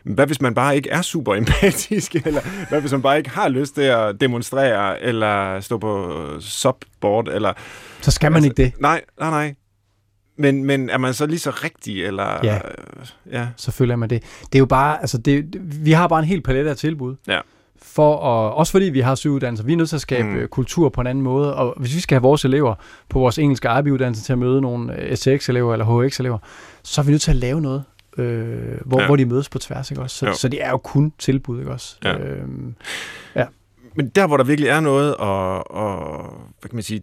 Hvad 0.04 0.26
hvis 0.26 0.40
man 0.40 0.54
bare 0.54 0.76
ikke 0.76 0.90
er 0.90 1.02
super 1.02 1.34
empatisk, 1.34 2.14
eller 2.26 2.40
hvad 2.68 2.80
hvis 2.80 2.92
man 2.92 3.02
bare 3.02 3.18
ikke 3.18 3.30
har 3.30 3.48
lyst 3.48 3.74
til 3.74 3.82
at 3.82 4.20
demonstrere, 4.20 5.02
eller 5.02 5.60
stå 5.60 5.78
på 5.78 6.20
subboard, 6.40 7.28
eller... 7.28 7.52
Så 8.00 8.10
skal 8.10 8.32
man 8.32 8.44
ikke 8.44 8.56
det. 8.62 8.72
Nej, 8.78 9.00
nej, 9.20 9.30
nej. 9.30 9.54
Men, 10.42 10.64
men 10.64 10.90
er 10.90 10.98
man 10.98 11.14
så 11.14 11.26
lige 11.26 11.38
så 11.38 11.50
rigtig, 11.50 12.04
eller... 12.04 12.38
Ja. 12.42 12.54
øh, 12.56 13.06
ja. 13.32 13.46
selvfølgelig 13.56 13.92
er 13.92 13.96
man 13.96 14.10
det. 14.10 14.22
Det 14.22 14.54
er 14.54 14.58
jo 14.58 14.66
bare, 14.66 15.00
altså 15.00 15.18
det, 15.18 15.56
vi 15.84 15.92
har 15.92 16.08
bare 16.08 16.18
en 16.18 16.24
hel 16.24 16.40
palet 16.42 16.66
af 16.66 16.76
tilbud. 16.76 17.16
Ja. 17.28 17.40
For 17.82 18.16
at, 18.16 18.52
også 18.54 18.72
fordi 18.72 18.84
vi 18.84 19.00
har 19.00 19.14
syv 19.14 19.30
uddannelser, 19.32 19.64
vi 19.64 19.72
er 19.72 19.76
nødt 19.76 19.88
til 19.88 19.96
at 19.96 20.00
skabe 20.02 20.28
Mm. 20.28 20.34
mm. 20.34 20.48
kultur 20.48 20.88
på 20.88 21.00
en 21.00 21.06
anden 21.06 21.24
måde, 21.24 21.54
og 21.56 21.74
hvis 21.76 21.94
vi 21.94 22.00
skal 22.00 22.14
have 22.16 22.22
vores 22.22 22.44
elever 22.44 22.74
på 23.08 23.18
vores 23.18 23.38
engelske 23.38 23.68
IB-uddannelse 23.78 24.22
til 24.24 24.32
at 24.32 24.38
møde 24.38 24.60
nogle 24.60 25.00
øh, 25.00 25.12
STX-elever 25.16 25.72
eller 25.72 25.84
HX-elever, 26.08 26.38
så 26.82 27.00
er 27.00 27.04
vi 27.04 27.10
nødt 27.10 27.22
til 27.22 27.30
at 27.30 27.36
lave 27.36 27.60
noget, 27.60 27.84
øh, 28.18 28.58
hvor, 28.84 28.96
Ja. 28.98 29.02
ja. 29.02 29.06
hvor 29.06 29.16
de 29.16 29.24
mødes 29.26 29.48
på 29.48 29.58
tværs, 29.58 29.90
ikke 29.90 30.02
også? 30.02 30.16
Så, 30.16 30.26
Jo. 30.26 30.32
så 30.34 30.48
det 30.48 30.64
er 30.64 30.70
jo 30.70 30.78
kun 30.78 31.12
tilbud, 31.18 31.58
ikke 31.58 31.70
også? 31.72 31.96
Ja. 32.04 32.18
Øhm, 32.18 32.74
Men 33.94 34.08
der, 34.08 34.26
hvor 34.26 34.36
der 34.36 34.44
virkelig 34.44 34.68
er 34.68 34.80
noget 34.80 35.08
at, 35.20 35.56
at 35.82 35.96
hvad 36.60 36.68
kan 36.70 36.74
man 36.76 36.82
sige, 36.82 37.02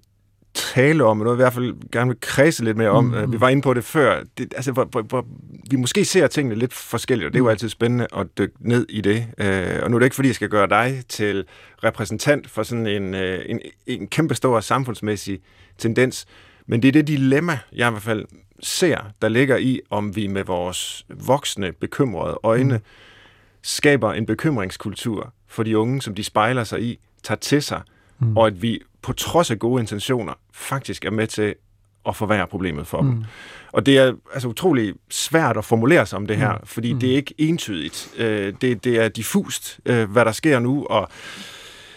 tale 0.73 1.03
om, 1.03 1.25
jeg 1.25 1.33
i 1.33 1.35
hvert 1.35 1.53
fald 1.53 1.75
gerne 1.91 2.07
vil 2.09 2.17
kredse 2.21 2.63
lidt 2.63 2.77
mere 2.77 2.89
om. 2.89 3.03
Mm. 3.05 3.31
Vi 3.31 3.39
var 3.41 3.49
inde 3.49 3.61
på 3.61 3.73
det 3.73 3.83
før. 3.83 4.23
Det, 4.37 4.53
altså, 4.55 4.71
hvor, 4.71 4.83
hvor, 4.85 5.01
hvor 5.01 5.25
vi 5.71 5.75
måske 5.75 6.05
ser 6.05 6.27
tingene 6.27 6.55
lidt 6.55 6.73
forskelligt, 6.73 7.25
og 7.27 7.33
det 7.33 7.37
er 7.37 7.39
jo 7.39 7.43
Mhm. 7.43 7.49
altid 7.51 7.69
spændende 7.69 8.07
at 8.17 8.27
dykke 8.37 8.53
ned 8.59 8.85
i 8.89 9.01
det. 9.01 9.27
Øh, 9.37 9.79
og 9.83 9.91
nu 9.91 9.97
er 9.97 9.99
det 9.99 10.05
ikke, 10.05 10.15
fordi 10.15 10.27
jeg 10.27 10.35
skal 10.35 10.49
gøre 10.49 10.67
dig 10.69 11.03
til 11.09 11.45
repræsentant 11.83 12.49
for 12.49 12.63
sådan 12.63 12.87
en, 12.87 13.13
øh, 13.15 13.45
en, 13.45 13.59
en 13.87 14.07
kæmpe 14.07 14.35
stor 14.35 14.59
samfundsmæssig 14.59 15.39
tendens, 15.77 16.25
men 16.67 16.81
det 16.81 16.87
er 16.87 16.91
det 16.91 17.07
dilemma, 17.07 17.59
jeg 17.75 17.87
i 17.87 17.91
hvert 17.91 18.03
fald 18.03 18.25
ser, 18.63 18.97
der 19.21 19.29
ligger 19.29 19.57
i, 19.57 19.79
om 19.89 20.15
vi 20.15 20.27
med 20.27 20.43
vores 20.43 21.05
voksne, 21.09 21.71
bekymrede 21.71 22.39
øjne 22.43 22.73
Mhm. 22.73 22.83
skaber 23.61 24.13
en 24.13 24.25
bekymringskultur 24.25 25.33
for 25.47 25.63
de 25.63 25.77
unge, 25.77 26.01
som 26.01 26.15
de 26.15 26.23
spejler 26.23 26.63
sig 26.63 26.81
i, 26.83 26.99
tager 27.23 27.39
til 27.39 27.61
sig, 27.61 27.81
mm. 28.19 28.37
og 28.37 28.47
at 28.47 28.61
vi 28.61 28.79
på 29.01 29.13
trods 29.13 29.51
af 29.51 29.59
gode 29.59 29.81
intentioner 29.81 30.33
faktisk 30.53 31.05
er 31.05 31.11
med 31.11 31.27
til 31.27 31.55
at 32.07 32.15
forværre 32.15 32.47
problemet 32.47 32.87
for 32.87 32.97
dem. 33.01 33.09
mm. 33.09 33.23
Og 33.71 33.85
det 33.85 33.97
er 33.97 34.13
altså 34.33 34.47
utrolig 34.47 34.93
svært 35.09 35.57
at 35.57 35.65
formulere 35.65 36.05
sig 36.05 36.17
om 36.17 36.27
det 36.27 36.37
her, 36.37 36.51
Mm. 36.53 36.59
fordi 36.65 36.93
Mm. 36.93 36.99
det 36.99 37.11
er 37.11 37.15
ikke 37.15 37.33
entydigt. 37.37 38.09
Øh, 38.17 38.53
det, 38.61 38.83
det 38.83 38.95
er 38.99 39.07
diffust, 39.07 39.79
øh, 39.85 40.11
hvad 40.11 40.25
der 40.25 40.31
sker 40.31 40.59
nu, 40.59 40.85
og 40.85 41.07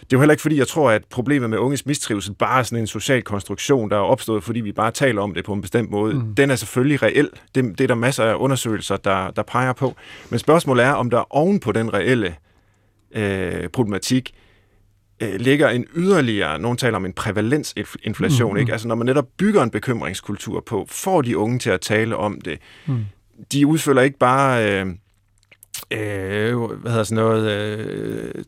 det 0.00 0.12
er 0.12 0.18
jo 0.18 0.20
heller 0.20 0.32
ikke 0.32 0.42
fordi, 0.42 0.59
jeg 0.59 0.68
tror, 0.68 0.90
at 0.90 1.05
problemet 1.11 1.50
med 1.50 1.59
unges 1.59 1.86
mistrivsel 1.86 2.34
bare 2.34 2.59
er 2.59 2.62
sådan 2.62 2.78
en 2.78 2.86
social 2.86 3.22
konstruktion, 3.22 3.90
der 3.90 3.96
er 3.96 4.00
opstået, 4.00 4.44
fordi 4.44 4.61
vi 4.61 4.72
bare 4.72 4.90
taler 4.90 5.22
om 5.22 5.34
det 5.34 5.44
på 5.44 5.53
en 5.53 5.61
bestemt 5.61 5.90
måde. 5.90 6.14
Mm. 6.14 6.34
Den 6.34 6.50
er 6.50 6.57
selvfølgelig 6.57 7.03
reel. 7.03 7.30
Det, 7.55 7.64
det 7.78 7.80
er 7.80 7.88
der 7.88 7.94
masser 7.94 8.24
af 8.24 8.34
undersøgelser, 8.34 8.96
der, 8.96 9.30
der 9.30 9.42
peger 9.42 9.72
på. 9.72 9.94
Men 10.30 10.38
spørgsmålet 10.38 10.84
er, 10.84 10.92
om 10.92 11.11
der 11.11 11.36
oven 11.36 11.61
på 11.61 11.72
den 11.72 11.94
reelle 11.94 12.34
øh, 13.14 13.68
problematik 13.68 14.34
øh, 15.22 15.34
ligger 15.40 15.68
en 15.68 15.86
yderligere, 15.96 16.58
nogen 16.58 16.78
taler 16.78 16.96
om 16.96 17.04
en 17.04 17.12
prævalensinflation, 17.12 18.48
Mm, 18.50 18.52
mm, 18.52 18.56
mm. 18.56 18.60
ikke? 18.60 18.72
Altså 18.72 18.88
når 18.88 18.94
man 18.94 19.06
netop 19.06 19.26
bygger 19.38 19.62
en 19.62 19.70
bekymringskultur 19.70 20.60
på, 20.66 20.86
får 20.90 21.22
de 21.22 21.38
unge 21.38 21.58
til 21.58 21.70
at 21.70 21.80
tale 21.80 22.16
om 22.16 22.40
det. 22.40 22.58
Mm. 22.86 23.04
De 23.52 23.66
udfølger 23.66 24.02
ikke 24.02 24.18
bare... 24.18 24.70
Øh, 24.70 24.86
øh, 25.90 26.56
hvad 26.58 26.90
hedder 26.90 27.04
sådan 27.04 27.24
noget, 27.24 27.50
øh, 27.50 28.44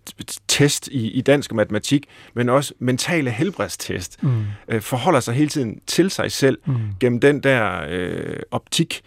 test 0.49 0.89
i, 0.89 1.11
i 1.11 1.21
dansk 1.21 1.51
og 1.51 1.57
matematik, 1.57 2.07
men 2.35 2.49
også 2.49 2.75
mentale 2.79 3.31
helbredstest, 3.31 4.23
Mm. 4.23 4.43
øh, 4.69 4.81
forholder 4.81 5.21
sig 5.21 5.35
hele 5.35 5.49
tiden 5.49 5.81
til 5.87 6.11
sig 6.11 6.33
selv 6.33 6.59
Mm. 6.67 6.75
gennem 7.01 7.21
den 7.21 7.41
der 7.41 7.85
øh, 7.89 8.37
optik. 8.51 9.01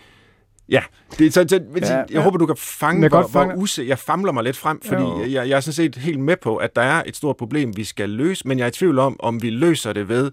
Ja, 0.69 0.81
det, 1.19 1.33
så, 1.33 1.45
så, 1.47 1.59
ja, 1.81 1.95
jeg 1.95 2.05
ja. 2.11 2.21
håber, 2.21 2.37
du 2.37 2.45
kan 2.45 2.55
fange, 2.57 3.01
jeg 3.01 3.09
hvor, 3.09 3.21
godt 3.21 3.31
fange- 3.31 3.53
hvor 3.53 3.61
use, 3.63 3.85
jeg 3.87 3.99
famler 3.99 4.31
mig 4.31 4.43
lidt 4.43 4.57
frem, 4.57 4.81
fordi 4.85 5.01
Jo. 5.01 5.21
jeg, 5.21 5.49
jeg 5.49 5.55
er 5.55 5.59
sådan 5.59 5.73
set 5.73 5.95
helt 5.95 6.19
med 6.19 6.35
på, 6.41 6.55
at 6.55 6.75
der 6.75 6.81
er 6.81 7.03
et 7.05 7.15
stort 7.15 7.37
problem, 7.37 7.77
vi 7.77 7.83
skal 7.83 8.09
løse, 8.09 8.47
men 8.47 8.57
jeg 8.59 8.63
er 8.63 8.67
i 8.67 8.71
tvivl 8.71 8.99
om, 8.99 9.15
om 9.19 9.41
vi 9.41 9.49
løser 9.49 9.93
det 9.93 10.09
ved 10.09 10.31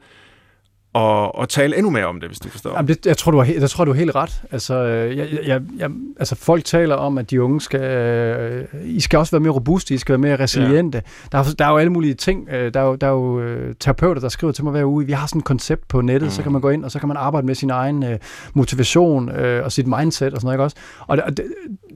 at, 0.95 1.30
at 1.40 1.49
tale 1.49 1.76
endnu 1.76 1.90
mere 1.90 2.07
om 2.07 2.20
det, 2.20 2.28
hvis 2.28 2.38
du 2.38 2.49
forstår. 2.49 2.70
Jamen, 2.70 2.88
det, 2.88 3.07
jeg, 3.07 3.16
tror, 3.16 3.32
du 3.32 3.38
har, 3.38 3.53
jeg 3.61 3.70
tror, 3.70 3.84
du 3.84 3.92
har 3.92 3.99
helt 3.99 4.14
ret. 4.14 4.42
Altså, 4.51 4.74
øh, 4.74 5.16
jeg, 5.16 5.28
jeg, 5.47 5.61
jeg, 5.76 5.90
altså, 6.18 6.34
folk 6.34 6.64
taler 6.64 6.95
om, 6.95 7.18
at 7.18 7.30
de 7.30 7.42
unge 7.42 7.61
skal... 7.61 7.80
Øh, 7.80 8.64
I 8.84 9.01
skal 9.01 9.18
også 9.18 9.30
være 9.30 9.40
mere 9.40 9.53
robuste, 9.53 9.95
I 9.95 9.99
skal 9.99 10.12
være 10.12 10.18
mere 10.18 10.36
resiliente. 10.36 11.03
Ja. 11.32 11.38
Der, 11.38 11.45
er, 11.45 11.55
der 11.59 11.64
er 11.64 11.70
jo 11.70 11.76
alle 11.76 11.92
mulige 11.92 12.14
ting. 12.14 12.49
Øh, 12.49 12.74
der 12.74 12.80
er 12.80 12.84
jo, 12.84 12.95
der 12.95 13.07
er 13.07 13.11
jo 13.11 13.40
øh, 13.40 13.74
terapeuter, 13.80 14.20
der 14.20 14.28
skriver 14.28 14.53
til 14.53 14.64
mig 14.64 14.70
hver 14.70 14.84
uge, 14.84 15.07
vi 15.07 15.12
har 15.12 15.26
sådan 15.26 15.38
et 15.38 15.45
koncept 15.45 15.88
på 15.88 16.01
nettet, 16.01 16.26
mm. 16.26 16.30
så 16.30 16.42
kan 16.42 16.53
man 16.53 16.61
gå 16.61 16.70
ind, 16.70 16.84
og 16.84 16.90
så 16.90 16.99
kan 16.99 17.09
man 17.09 17.16
arbejde 17.16 17.47
med 17.47 17.55
sin 17.55 17.70
egen 17.70 18.03
øh, 18.03 18.18
motivation 18.55 19.30
øh, 19.30 19.64
og 19.64 19.72
sit 19.72 19.86
mindset 19.86 20.34
og 20.34 20.40
sådan 20.40 20.47
noget, 20.47 20.55
ikke 20.55 20.64
også? 20.64 20.76
Og, 21.07 21.18
og 21.26 21.36
det, 21.36 21.45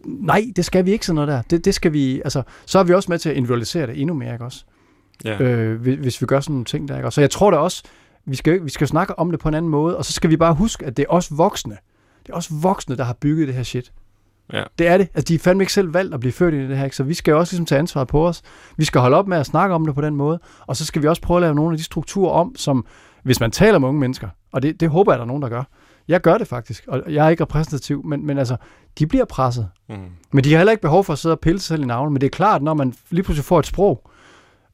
nej, 0.05 0.45
det 0.57 0.65
skal 0.65 0.85
vi 0.85 0.93
ikke 0.93 1.07
sådan 1.07 1.15
noget 1.15 1.29
der. 1.29 1.43
Det, 1.51 1.65
det 1.65 1.75
skal 1.75 1.93
vi... 1.93 2.21
Altså, 2.25 2.43
så 2.67 2.79
er 2.79 2.85
vi 2.85 2.95
også 2.95 3.11
med 3.11 3.19
til 3.19 3.29
at 3.29 3.37
individualisere 3.37 3.87
det 3.87 4.01
endnu 4.01 4.15
mere, 4.15 4.33
ikke 4.33 4.45
også? 4.45 4.65
Ja. 5.25 5.43
øh, 5.43 5.81
hvis, 5.81 6.21
vi 6.21 6.27
gør 6.27 6.41
sådan 6.41 6.53
nogle 6.53 6.65
ting 6.65 6.89
der. 6.89 6.97
Ikke? 6.97 7.07
Og 7.07 7.13
Så 7.13 7.21
jeg 7.21 7.31
tror 7.31 7.51
da 7.51 7.57
også, 7.57 7.83
vi 8.29 8.37
skal, 8.37 8.65
vi 8.65 8.71
skal 8.71 8.89
snakke 8.89 9.19
om 9.19 9.31
det 9.31 9.41
på 9.41 9.49
en 9.49 9.55
anden 9.55 9.71
måde, 9.71 9.97
og 9.97 10.05
så 10.05 10.13
skal 10.13 10.31
vi 10.31 10.37
bare 10.37 10.55
huske, 10.55 10.87
at 10.87 10.97
det 10.97 11.03
er 11.03 11.13
os 11.13 11.39
voksne. 11.39 11.77
Det 12.27 12.33
er 12.33 12.37
også 12.37 12.55
voksne, 12.63 12.97
der 12.97 13.05
har 13.05 13.13
bygget 13.21 13.49
det 13.49 13.57
her 13.57 13.63
shit. 13.63 13.93
Ja. 14.53 14.63
Det 14.79 14.87
er 14.87 14.99
det. 14.99 15.09
Altså, 15.15 15.29
de 15.29 15.35
er 15.35 15.39
fandme 15.39 15.63
ikke 15.63 15.73
selv 15.73 15.95
valgt 15.95 16.15
at 16.15 16.21
blive 16.21 16.33
født 16.33 16.55
ind 16.55 16.63
i 16.63 16.69
det 16.69 16.77
her, 16.77 16.85
ikke? 16.85 16.97
så 16.97 17.03
vi 17.03 17.15
skal 17.15 17.35
også 17.35 17.53
ligesom 17.53 17.67
tage 17.67 17.79
ansvaret 17.79 18.09
på 18.09 18.29
os. 18.29 18.43
Vi 18.77 18.85
skal 18.85 19.01
holde 19.01 19.17
op 19.17 19.29
med 19.29 19.39
at 19.39 19.47
snakke 19.47 19.75
om 19.75 19.87
det 19.87 19.95
på 19.95 20.01
den 20.01 20.17
måde, 20.17 20.41
og 20.67 20.77
så 20.77 20.85
skal 20.85 21.03
vi 21.03 21.09
også 21.09 21.23
prøve 21.23 21.39
at 21.39 21.43
lave 21.43 21.55
nogle 21.55 21.73
af 21.73 21.79
de 21.79 21.85
strukturer 21.85 22.31
om, 22.33 22.57
som 22.57 22.87
hvis 23.23 23.41
man 23.41 23.51
taler 23.51 23.79
med 23.79 23.89
unge 23.89 24.01
mennesker, 24.01 24.29
og 24.53 24.63
det, 24.63 24.81
det 24.81 24.91
håber 24.91 25.13
jeg, 25.13 25.19
der 25.19 25.25
er 25.25 25.27
nogen, 25.27 25.43
der 25.43 25.49
gør. 25.49 25.63
Jeg 26.09 26.21
gør 26.21 26.39
det 26.39 26.49
faktisk, 26.49 26.85
og 26.89 27.03
jeg 27.09 27.27
er 27.27 27.31
ikke 27.31 27.43
repræsentativ, 27.43 28.05
men, 28.05 28.27
men 28.27 28.39
altså, 28.39 28.57
de 28.99 29.07
bliver 29.07 29.25
presset. 29.25 29.69
Mm. 29.89 29.97
Men 30.33 30.45
de 30.45 30.51
har 30.51 30.59
heller 30.59 30.71
ikke 30.71 30.83
behov 30.83 31.05
for 31.05 31.13
at 31.13 31.19
sidde 31.19 31.33
og 31.33 31.41
pille 31.41 31.59
sig 31.59 31.67
selv 31.67 31.83
i 31.83 31.87
navlen. 31.87 32.13
Men 32.13 32.21
det 32.21 32.27
er 32.27 32.31
klart, 32.31 32.63
når 32.63 32.75
man 32.75 32.95
lige 33.11 33.23
pludselig 33.23 33.45
får 33.45 33.59
et 33.59 33.67
sprog, 33.67 34.11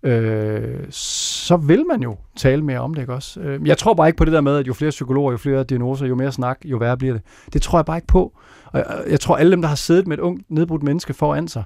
øh, 0.04 0.86
så 0.90 1.56
vil 1.56 1.86
man 1.86 2.02
jo 2.02 2.16
tale 2.36 2.62
mere 2.62 2.78
om 2.78 2.94
det, 2.94 3.02
ikke 3.02 3.14
også? 3.14 3.40
Øh, 3.40 3.66
jeg 3.68 3.78
tror 3.78 3.94
bare 3.94 4.08
ikke 4.08 4.16
på 4.16 4.24
det 4.24 4.32
der 4.32 4.40
med, 4.40 4.56
at 4.56 4.66
jo 4.66 4.74
flere 4.74 4.90
psykologer, 4.90 5.32
jo 5.32 5.36
flere 5.36 5.64
diagnoser, 5.64 6.06
jo 6.06 6.14
mere 6.14 6.32
snak, 6.32 6.58
jo 6.64 6.76
værre 6.76 6.96
bliver 6.96 7.12
det. 7.14 7.22
Det 7.52 7.62
tror 7.62 7.78
jeg 7.78 7.84
bare 7.84 7.96
ikke 7.96 8.06
på. 8.06 8.32
Og 8.66 8.78
jeg, 8.78 9.04
jeg 9.10 9.20
tror, 9.20 9.36
alle 9.36 9.52
dem, 9.52 9.62
der 9.62 9.68
har 9.68 9.76
siddet 9.76 10.06
med 10.06 10.18
et 10.18 10.22
ungt, 10.22 10.50
nedbrudt 10.50 10.82
menneske 10.82 11.14
foran 11.14 11.48
sig, 11.48 11.64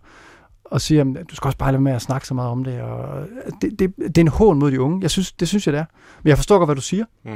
og 0.64 0.80
siger, 0.80 1.00
at 1.20 1.30
du 1.30 1.36
skal 1.36 1.48
også 1.48 1.58
bare 1.58 1.72
lade 1.72 1.82
med 1.82 1.92
at 1.92 2.02
snakke 2.02 2.26
så 2.26 2.34
meget 2.34 2.50
om 2.50 2.64
det. 2.64 2.80
Og 2.80 3.20
øh, 3.22 3.52
det, 3.62 3.78
det, 3.78 3.94
det 3.96 4.18
er 4.18 4.22
en 4.22 4.28
hån 4.28 4.58
mod 4.58 4.70
de 4.70 4.80
unge. 4.80 4.98
Jeg 5.02 5.10
synes, 5.10 5.32
det 5.32 5.48
synes 5.48 5.66
jeg, 5.66 5.72
det 5.72 5.80
er. 5.80 5.84
Men 6.22 6.28
jeg 6.28 6.38
forstår 6.38 6.58
godt, 6.58 6.68
hvad 6.68 6.76
du 6.76 6.82
siger. 6.82 7.04
Mm. 7.24 7.30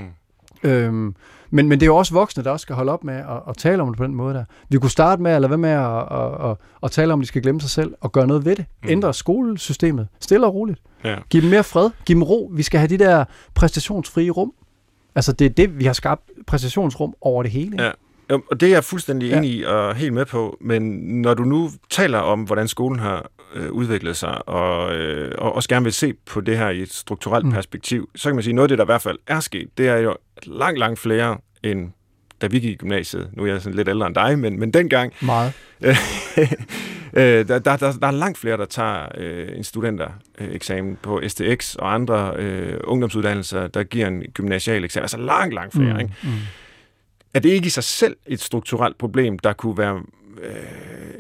Øhm, 0.63 1.15
men, 1.51 1.69
men 1.69 1.71
det 1.81 1.83
er 1.83 1.87
jo 1.87 1.97
også 1.97 2.15
voksne, 2.15 2.45
der 2.45 2.51
også 2.51 2.63
skal 2.63 2.77
holde 2.77 2.93
op 2.93 3.05
med 3.05 3.15
at, 3.15 3.43
at 3.49 3.57
tale 3.57 3.83
om 3.83 3.89
det 3.89 3.97
på 3.97 4.05
den 4.05 4.15
måde 4.15 4.35
der. 4.35 4.45
Vi 4.69 4.79
kunne 4.79 4.91
starte 4.91 5.23
med 5.23 5.31
at 5.31 5.41
lade 5.41 5.51
være 5.51 5.59
med 5.59 5.71
at, 5.71 5.97
at, 6.11 6.51
at, 6.51 6.57
at 6.83 6.91
tale 6.91 7.13
om, 7.13 7.21
at 7.21 7.23
de 7.23 7.29
skal 7.29 7.43
glemme 7.43 7.61
sig 7.61 7.71
selv 7.71 7.95
og 8.01 8.13
gøre 8.13 8.27
noget 8.27 8.45
ved 8.45 8.57
det. 8.57 8.65
Mm. 8.83 8.89
Ændre 8.89 9.15
skolesystemet. 9.15 10.09
Stille 10.21 10.47
og 10.47 10.55
roligt. 10.55 10.81
Ja. 11.05 11.17
Giv 11.31 11.43
dem 11.43 11.51
mere 11.51 11.65
fred. 11.65 11.91
Giv 12.07 12.15
dem 12.15 12.23
ro. 12.23 12.51
Vi 12.55 12.63
skal 12.63 12.81
have 12.81 12.89
de 12.89 12.99
der 12.99 13.25
præstationsfrie 13.55 14.31
rum. 14.31 14.53
Altså 15.15 15.33
det 15.33 15.45
er 15.45 15.49
det, 15.51 15.79
vi 15.79 15.85
har 15.85 15.93
skabt 15.93 16.31
præstationsrum 16.47 17.15
over 17.21 17.43
det 17.43 17.53
hele. 17.53 17.83
Ja. 17.85 17.91
Og 18.51 18.61
det 18.61 18.67
er 18.69 18.73
jeg 18.73 18.85
fuldstændig 18.85 19.29
Ja. 19.29 19.37
enig 19.39 19.51
i 19.51 19.65
og 19.65 19.95
helt 19.95 20.13
med 20.13 20.25
på, 20.25 20.57
men 20.61 20.83
når 21.23 21.35
du 21.35 21.43
nu 21.43 21.71
taler 21.91 22.19
om, 22.19 22.43
hvordan 22.43 22.69
skolen 22.69 22.99
har 22.99 23.31
øh, 23.55 23.71
udviklet 23.73 24.17
sig, 24.17 24.49
og, 24.49 24.95
øh, 24.97 25.33
og 25.39 25.55
også 25.55 25.69
gerne 25.69 25.85
vil 25.85 25.93
se 25.93 26.13
på 26.27 26.41
det 26.41 26.59
her 26.59 26.69
i 26.69 26.81
et 26.83 26.93
strukturelt 26.93 27.45
Mm. 27.47 27.53
perspektiv, 27.53 28.11
så 28.15 28.29
kan 28.29 28.35
man 28.35 28.43
sige, 28.45 28.55
noget 28.55 28.65
af 28.65 28.69
det, 28.69 28.79
der 28.79 28.85
i 28.85 28.93
hvert 28.93 29.03
fald 29.03 29.19
er 29.27 29.41
sket, 29.41 29.69
det 29.79 29.89
er 29.89 29.97
jo 29.97 30.17
langt, 30.47 30.79
langt 30.79 30.99
flere 30.99 31.39
end 31.63 31.91
da 32.41 32.47
vi 32.47 32.59
gik 32.61 32.71
i 32.73 32.77
gymnasiet. 32.77 33.29
Nu 33.33 33.43
er 33.43 33.47
jeg 33.47 33.63
sådan 33.63 33.77
lidt 33.77 33.89
ældre 33.89 34.07
end 34.07 34.15
dig, 34.15 34.39
men, 34.39 34.61
men 34.61 34.71
dengang, 34.71 35.13
Meget. 35.21 35.53
øh, 37.15 37.49
der, 37.49 37.59
der, 37.59 37.77
der, 37.77 37.93
der 37.93 38.07
er 38.07 38.11
langt 38.11 38.39
flere, 38.39 38.57
der 38.57 38.65
tager 38.65 39.09
øh, 39.19 39.49
en 39.57 39.65
studentereksamen 39.65 40.99
på 41.03 41.21
STX 41.29 41.75
og 41.75 41.95
andre 41.95 42.35
øh, 42.37 42.81
ungdomsuddannelser, 42.85 43.67
der 43.67 43.83
giver 43.83 44.07
en 44.07 44.23
gymnasial 44.35 44.85
eksamen. 44.85 45.05
Altså 45.05 45.17
langt, 45.19 45.55
langt 45.55 45.75
flere. 45.75 45.93
Mm. 45.93 46.01
Ikke? 46.01 46.15
Mm. 46.23 46.31
Er 47.35 47.39
det 47.41 47.49
ikke 47.49 47.67
i 47.67 47.71
sig 47.71 47.85
selv 47.85 48.17
et 48.27 48.41
strukturelt 48.41 48.99
problem, 48.99 49.39
der 49.39 49.53
kunne 49.53 49.79
være 49.79 50.03
øh, 50.43 50.55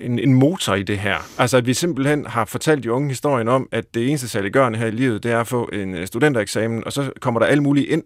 en, 0.02 0.18
en 0.18 0.34
motor 0.34 0.74
i 0.74 0.82
det 0.82 0.98
her? 0.98 1.16
Altså 1.38 1.56
at 1.56 1.66
vi 1.66 1.74
simpelthen 1.74 2.26
har 2.26 2.44
fortalt 2.44 2.82
de 2.84 2.92
unge 2.92 3.08
historien 3.08 3.48
om, 3.48 3.68
at 3.72 3.94
det 3.94 4.08
eneste 4.08 4.28
saliggørende 4.28 4.78
her 4.78 4.86
i 4.86 4.90
livet, 4.90 5.22
det 5.22 5.32
er 5.32 5.40
at 5.40 5.46
få 5.46 5.68
en 5.72 5.94
øh, 5.94 6.06
studentereksamen, 6.06 6.82
og 6.86 6.92
så 6.92 7.10
kommer 7.20 7.40
der 7.40 7.46
alle 7.46 7.62
mulige 7.62 7.86
ind, 7.86 8.02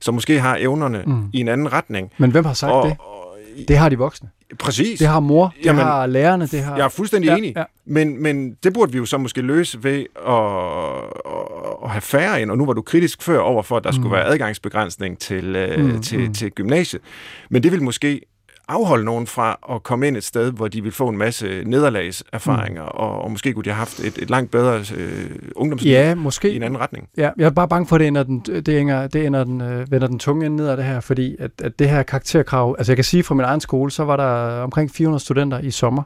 som 0.00 0.14
måske 0.14 0.40
har 0.40 0.56
evnerne 0.60 1.02
Mm. 1.06 1.22
i 1.32 1.40
en 1.40 1.48
anden 1.48 1.72
retning. 1.72 2.10
Men 2.18 2.30
hvem 2.30 2.44
har 2.44 2.54
sagt 2.54 2.72
og, 2.72 2.88
det? 2.88 2.96
Det 3.68 3.76
har 3.78 3.88
de 3.88 3.98
voksne. 3.98 4.28
præcis. 4.58 4.98
Det 4.98 5.06
har 5.08 5.20
mor, 5.20 5.52
det 5.58 5.66
Jamen, 5.66 5.82
har 5.84 6.06
lærerne, 6.06 6.46
det 6.46 6.62
har... 6.62 6.76
Jeg 6.76 6.84
er 6.84 6.88
fuldstændig 6.88 7.28
Ja, 7.28 7.36
enig. 7.36 7.52
ja. 7.56 7.64
Men, 7.86 8.22
men 8.22 8.54
det 8.62 8.72
burde 8.74 8.92
vi 8.92 8.98
jo 8.98 9.04
så 9.04 9.18
måske 9.18 9.42
løse 9.42 9.84
ved 9.84 10.04
at, 10.28 10.34
at, 11.32 11.84
at 11.84 11.90
have 11.90 12.00
færre 12.00 12.42
ind. 12.42 12.50
Og 12.50 12.58
nu 12.58 12.66
var 12.66 12.72
du 12.72 12.82
kritisk 12.82 13.22
før 13.22 13.38
over 13.38 13.62
for, 13.62 13.76
at 13.76 13.84
der 13.84 13.90
mm. 13.90 13.94
skulle 13.96 14.12
være 14.12 14.24
adgangsbegrænsning 14.24 15.18
til, 15.18 15.56
øh, 15.56 15.84
Mm, 15.84 16.02
til, 16.02 16.18
mm. 16.20 16.34
til 16.34 16.50
gymnasiet. 16.50 17.02
Men 17.50 17.62
det 17.62 17.72
vil 17.72 17.82
måske 17.82 18.20
afholde 18.68 19.04
nogen 19.04 19.26
fra 19.26 19.58
at 19.74 19.82
komme 19.82 20.06
ind 20.06 20.16
et 20.16 20.24
sted, 20.24 20.52
hvor 20.52 20.68
de 20.68 20.82
vil 20.82 20.92
få 20.92 21.08
en 21.08 21.18
masse 21.18 21.62
nederlagserfaringer, 21.66 22.82
mm. 22.82 22.90
og, 22.94 23.22
og 23.22 23.30
måske 23.30 23.52
kunne 23.52 23.64
de 23.64 23.70
have 23.70 23.78
haft 23.78 24.00
et, 24.00 24.18
et 24.18 24.30
langt 24.30 24.50
bedre 24.50 24.84
øh, 24.96 25.30
ungdomsliv 25.56 25.90
Ja, 25.92 26.10
i 26.12 26.14
måske. 26.14 26.52
en 26.52 26.62
anden 26.62 26.80
retning. 26.80 27.08
Ja, 27.16 27.30
jeg 27.38 27.44
er 27.46 27.50
bare 27.50 27.68
bange 27.68 27.86
for, 27.86 27.96
at 27.96 28.00
det 28.00 28.08
ender 28.08 28.22
den, 28.22 28.40
det 28.40 28.80
ender, 28.80 29.06
det 29.06 29.26
ender 29.26 29.44
den, 29.44 29.60
øh, 29.60 29.90
vender 29.90 30.06
den 30.08 30.18
tunge 30.18 30.46
ende 30.46 30.56
ned 30.56 30.68
af 30.68 30.76
det 30.76 30.86
her, 30.86 31.00
fordi 31.00 31.36
at, 31.38 31.50
at 31.62 31.78
det 31.78 31.88
her 31.88 32.02
karakterkrav, 32.02 32.74
altså 32.78 32.92
jeg 32.92 32.96
kan 32.96 33.04
sige 33.04 33.22
fra 33.22 33.34
min 33.34 33.44
egen 33.44 33.60
skole, 33.60 33.90
så 33.90 34.04
var 34.04 34.16
der 34.16 34.62
omkring 34.62 34.90
400 34.90 35.24
studenter 35.24 35.58
i 35.58 35.70
sommer. 35.70 36.02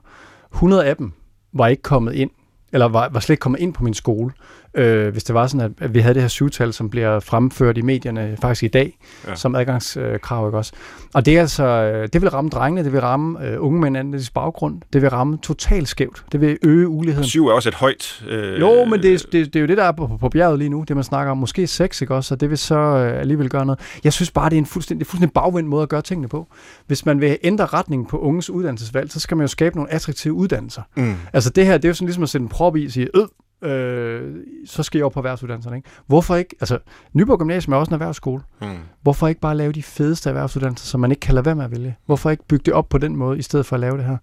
100 0.55 0.85
af 0.85 0.97
dem 0.97 1.13
var 1.53 1.69
ikke 1.69 1.83
kommet 1.83 2.15
ind, 2.15 2.31
eller 2.73 2.87
var, 2.89 3.09
var 3.13 3.21
slet 3.21 3.33
ikke 3.35 3.41
kommet 3.41 3.61
ind 3.61 3.75
på 3.75 3.85
min 3.85 3.95
skole, 3.95 4.31
øh, 4.75 5.09
hvis 5.13 5.25
det 5.25 5.35
var 5.35 5.47
sådan, 5.47 5.75
at, 5.81 5.95
vi 5.95 6.01
havde 6.01 6.15
det 6.15 6.23
her 6.23 6.29
syvtal, 6.29 6.73
som 6.73 6.91
bliver 6.91 7.21
fremført 7.21 7.79
i 7.79 7.83
medierne 7.83 8.37
faktisk 8.41 8.63
i 8.63 8.69
dag, 8.69 8.99
ja. 9.29 9.35
Som 9.35 9.55
adgangskrav, 9.55 10.47
ikke 10.49 10.59
også? 10.59 10.73
Og 11.15 11.27
det 11.27 11.37
er 11.37 11.41
altså, 11.41 11.65
øh, 11.65 12.09
det 12.13 12.23
vil 12.23 12.31
ramme 12.31 12.51
drengene, 12.51 12.85
det 12.85 12.93
vil 12.93 13.01
ramme 13.01 13.47
øh, 13.47 13.57
unge 13.65 13.81
mænd 13.81 13.97
af 13.97 14.01
anden 14.01 14.15
etnisk 14.15 14.35
baggrund, 14.35 14.81
det 14.93 15.03
vil 15.03 15.11
ramme 15.11 15.39
totalt 15.39 15.89
skævt, 15.89 16.25
det 16.33 16.41
vil 16.41 16.59
øge 16.63 16.89
uligheden. 16.89 17.29
Syv 17.29 17.47
er 17.47 17.53
også 17.53 17.69
et 17.69 17.75
højt... 17.75 18.25
Øh, 18.29 18.61
Jo, 18.61 18.85
men 18.85 19.03
det, 19.03 19.15
er- 19.15 19.19
det, 19.33 19.47
det 19.47 19.57
er 19.57 19.61
jo 19.61 19.67
det, 19.67 19.77
der 19.77 19.85
er 19.85 19.93
på, 19.93 20.11
på 20.21 20.29
bjerget 20.29 20.59
lige 20.59 20.69
nu, 20.69 20.85
det 20.89 20.97
man 20.97 21.05
snakker 21.05 21.31
om. 21.31 21.39
Måske 21.39 21.67
sex, 21.67 22.01
ikke 22.01 22.15
også? 22.15 22.29
Så 22.29 22.37
det 22.37 22.51
vil 22.51 22.59
så 22.59 22.75
øh, 22.79 23.21
alligevel 23.21 23.49
gøre 23.49 23.67
noget. 23.67 23.81
Jeg 24.05 24.13
synes 24.13 24.31
bare, 24.31 24.51
det 24.51 24.57
er 24.57 24.59
en 24.59 24.67
fuldstændig, 24.67 25.07
fuldstændig 25.07 25.35
bagvendt 25.35 25.69
måde 25.69 25.83
at 25.83 25.89
gøre 25.89 26.03
tingene 26.03 26.29
på. 26.29 26.47
Hvis 26.87 27.07
man 27.07 27.21
vil 27.21 27.39
ændre 27.43 27.67
retningen 27.67 28.07
på 28.07 28.19
unges 28.19 28.51
uddannelsesvalg, 28.51 29.13
så 29.13 29.21
skal 29.21 29.37
man 29.37 29.45
jo 29.45 29.49
skabe 29.49 29.77
nogle 29.77 29.93
attraktive 29.93 30.35
uddannelser. 30.35 30.83
Mm. 30.97 31.15
Altså 31.33 31.51
det 31.51 31.67
her, 31.67 31.73
det 31.77 31.85
er 31.85 31.89
jo 31.89 31.95
sådan 31.95 32.07
ligesom 32.07 32.23
at 32.23 32.29
sætte 32.29 32.43
en 32.43 32.49
prop 32.61 32.77
i 32.77 32.87
og 32.87 32.93
sige, 32.93 33.09
øh, 33.15 33.71
øh, 33.71 34.37
så 34.67 34.83
skal 34.83 34.99
jeg 34.99 35.07
op 35.07 35.13
på 35.13 35.19
erhvervsuddannelserne. 35.21 35.77
Ikke? 35.77 35.89
Hvorfor 36.07 36.37
ikke? 36.37 36.57
Altså, 36.61 36.79
Nyborg 37.13 37.39
Gymnasium 37.39 37.73
er 37.73 37.77
også 37.77 37.91
en 37.91 37.95
erhvervsskole. 37.95 38.43
Mm. 38.63 38.69
Hvorfor 39.03 39.29
ikke 39.29 39.41
bare 39.41 39.57
lave 39.57 39.73
de 39.73 39.83
fedeste 39.83 40.29
erhvervsuddannelser, 40.29 40.87
som 40.87 41.01
man 41.01 41.11
ikke 41.11 41.21
kan 41.21 41.35
lade 41.35 41.47
være 41.47 41.55
med 41.55 41.65
at 41.65 41.71
vælge? 41.71 41.97
Hvorfor 42.07 42.31
ikke 42.31 42.47
bygge 42.49 42.63
det 42.65 42.75
op 42.75 42.89
på 42.89 42.99
den 42.99 43.17
måde, 43.17 43.39
i 43.39 43.43
stedet 43.43 43.67
for 43.67 43.77
at 43.77 43.81
lave 43.81 43.97
det 43.97 44.05
her? 44.05 44.17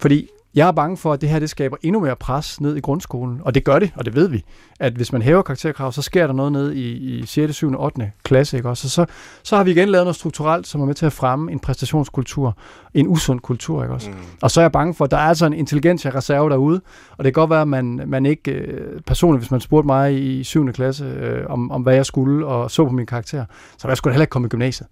Fordi 0.00 0.28
jeg 0.58 0.68
er 0.68 0.72
bange 0.72 0.96
for, 0.96 1.12
at 1.12 1.20
det 1.20 1.28
her 1.28 1.38
det 1.38 1.50
skaber 1.50 1.76
endnu 1.82 2.00
mere 2.00 2.16
pres 2.16 2.60
ned 2.60 2.76
i 2.76 2.80
grundskolen, 2.80 3.40
og 3.44 3.54
det 3.54 3.64
gør 3.64 3.78
det, 3.78 3.92
og 3.96 4.04
det 4.04 4.14
ved 4.14 4.28
vi, 4.28 4.44
at 4.80 4.92
hvis 4.92 5.12
man 5.12 5.22
hæver 5.22 5.42
karakterkrav, 5.42 5.92
så 5.92 6.02
sker 6.02 6.26
der 6.26 6.34
noget 6.34 6.52
ned 6.52 6.72
i, 6.72 7.18
i 7.18 7.26
6., 7.26 7.54
7., 7.54 7.80
8. 7.80 8.12
klasse, 8.24 8.56
ikke 8.56 8.68
også? 8.68 8.86
Og 8.86 8.90
så, 8.90 9.12
så 9.42 9.56
har 9.56 9.64
vi 9.64 9.70
igen 9.70 9.88
lavet 9.88 10.04
noget 10.04 10.16
strukturelt, 10.16 10.66
som 10.66 10.80
er 10.80 10.86
med 10.86 10.94
til 10.94 11.06
at 11.06 11.12
fremme 11.12 11.52
en 11.52 11.58
præstationskultur, 11.58 12.56
en 12.94 13.08
usund 13.08 13.40
kultur, 13.40 13.82
ikke 13.82 13.94
også? 13.94 14.10
Mm. 14.10 14.16
Og 14.42 14.50
så 14.50 14.60
er 14.60 14.64
jeg 14.64 14.72
bange 14.72 14.94
for, 14.94 15.04
at 15.04 15.10
der 15.10 15.16
er 15.16 15.28
altså 15.28 15.46
en 15.46 15.52
intelligentia 15.52 16.10
reserve 16.10 16.50
derude, 16.50 16.80
og 17.10 17.24
det 17.24 17.34
kan 17.34 17.40
godt 17.40 17.50
være, 17.50 17.62
at 17.62 17.68
man, 17.68 18.02
man 18.06 18.26
ikke, 18.26 18.50
øh, 18.50 19.00
personligt, 19.00 19.42
hvis 19.42 19.50
man 19.50 19.60
spurgte 19.60 19.86
mig 19.86 20.24
i 20.24 20.44
7. 20.44 20.72
klasse, 20.72 21.04
øh, 21.04 21.44
om, 21.48 21.70
om 21.70 21.82
hvad 21.82 21.94
jeg 21.94 22.06
skulle, 22.06 22.46
og 22.46 22.70
så 22.70 22.84
på 22.84 22.92
min 22.92 23.06
karakter, 23.06 23.44
så 23.78 23.88
var 23.88 23.90
jeg 23.90 23.96
skulle 23.96 24.14
heller 24.14 24.22
ikke 24.22 24.30
komme 24.30 24.46
i 24.46 24.48
gymnasiet. 24.48 24.88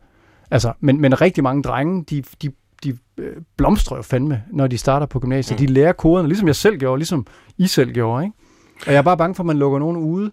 Altså, 0.51 0.73
men, 0.81 1.01
men 1.01 1.21
rigtig 1.21 1.45
mange 1.45 1.63
drenge, 1.63 2.05
de, 2.05 2.23
de, 2.43 2.51
blomstrer 3.57 3.97
jo 3.97 4.03
fandme, 4.03 4.43
når 4.53 4.67
de 4.67 4.79
starter 4.79 5.07
på 5.07 5.21
gymnasiet. 5.21 5.61
Mm. 5.61 5.67
De 5.67 5.73
lærer 5.73 5.93
koderne, 5.93 6.29
ligesom 6.29 6.47
jeg 6.47 6.57
selv 6.57 6.79
gjorde, 6.79 6.99
ligesom 6.99 7.27
I 7.59 7.67
selv 7.67 7.93
gjorde, 7.93 8.25
ikke? 8.25 8.37
Og 8.87 8.93
jeg 8.93 8.99
er 8.99 9.03
bare 9.03 9.17
bange 9.17 9.35
for, 9.35 9.43
at 9.43 9.47
man 9.47 9.59
lukker 9.59 9.79
nogen 9.79 9.97
ude, 9.97 10.31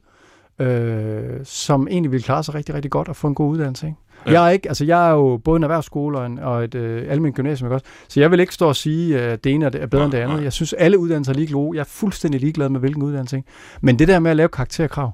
øh, 0.60 1.40
som 1.44 1.88
egentlig 1.88 2.12
vil 2.12 2.24
klare 2.24 2.44
sig 2.44 2.56
rigtig, 2.56 2.76
rigtig 2.76 2.92
godt 2.92 3.08
og 3.08 3.16
få 3.16 3.28
en 3.28 3.36
god 3.36 3.52
uddannelse, 3.52 3.86
ikke? 3.86 3.98
Ja. 4.26 4.32
Jeg 4.32 4.46
er 4.48 4.50
ikke, 4.50 4.68
altså 4.68 4.86
jeg 4.86 5.08
er 5.08 5.12
jo 5.14 5.38
både 5.44 5.58
en 5.58 5.64
erhvervsskole 5.64 6.18
og, 6.18 6.26
en, 6.26 6.40
og 6.40 6.64
et 6.64 6.76
øh, 6.76 6.98
almindeligt 7.10 7.36
gymnasium, 7.36 7.68
ikke 7.68 7.76
også? 7.76 7.86
Så 8.08 8.20
jeg 8.20 8.32
vil 8.32 8.40
ikke 8.40 8.54
stå 8.54 8.68
og 8.68 8.76
sige, 8.76 9.20
at 9.20 9.44
det 9.44 9.52
ene 9.52 9.66
er 9.66 9.88
bedre 9.88 10.04
end 10.04 10.12
det 10.12 10.18
andet. 10.18 10.36
nej. 10.36 10.44
Jeg 10.44 10.54
synes, 10.54 10.74
alle 10.74 11.00
uddannelser 11.00 11.34
er 11.34 11.38
lige 11.38 11.54
gode. 11.54 11.78
Jeg 11.78 11.82
er 11.82 11.88
fuldstændig 11.88 12.42
ligeglad 12.42 12.70
med, 12.70 12.80
hvilken 12.80 13.04
uddannelse. 13.04 13.38
Ikke? 13.38 13.50
Men 13.82 14.00
det 14.00 14.08
der 14.08 14.20
med 14.20 14.32
at 14.32 14.38
lave 14.38 14.50
karakterkrav, 14.50 15.12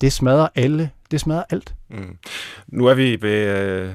det 0.00 0.12
smadrer 0.12 0.48
alle. 0.54 0.90
Det 1.10 1.20
smadrer 1.20 1.44
alt. 1.50 1.74
Mm. 1.88 2.18
Nu 2.68 2.86
er 2.86 2.94
vi 2.94 3.22
ved 3.22 3.46
øh, 3.46 3.90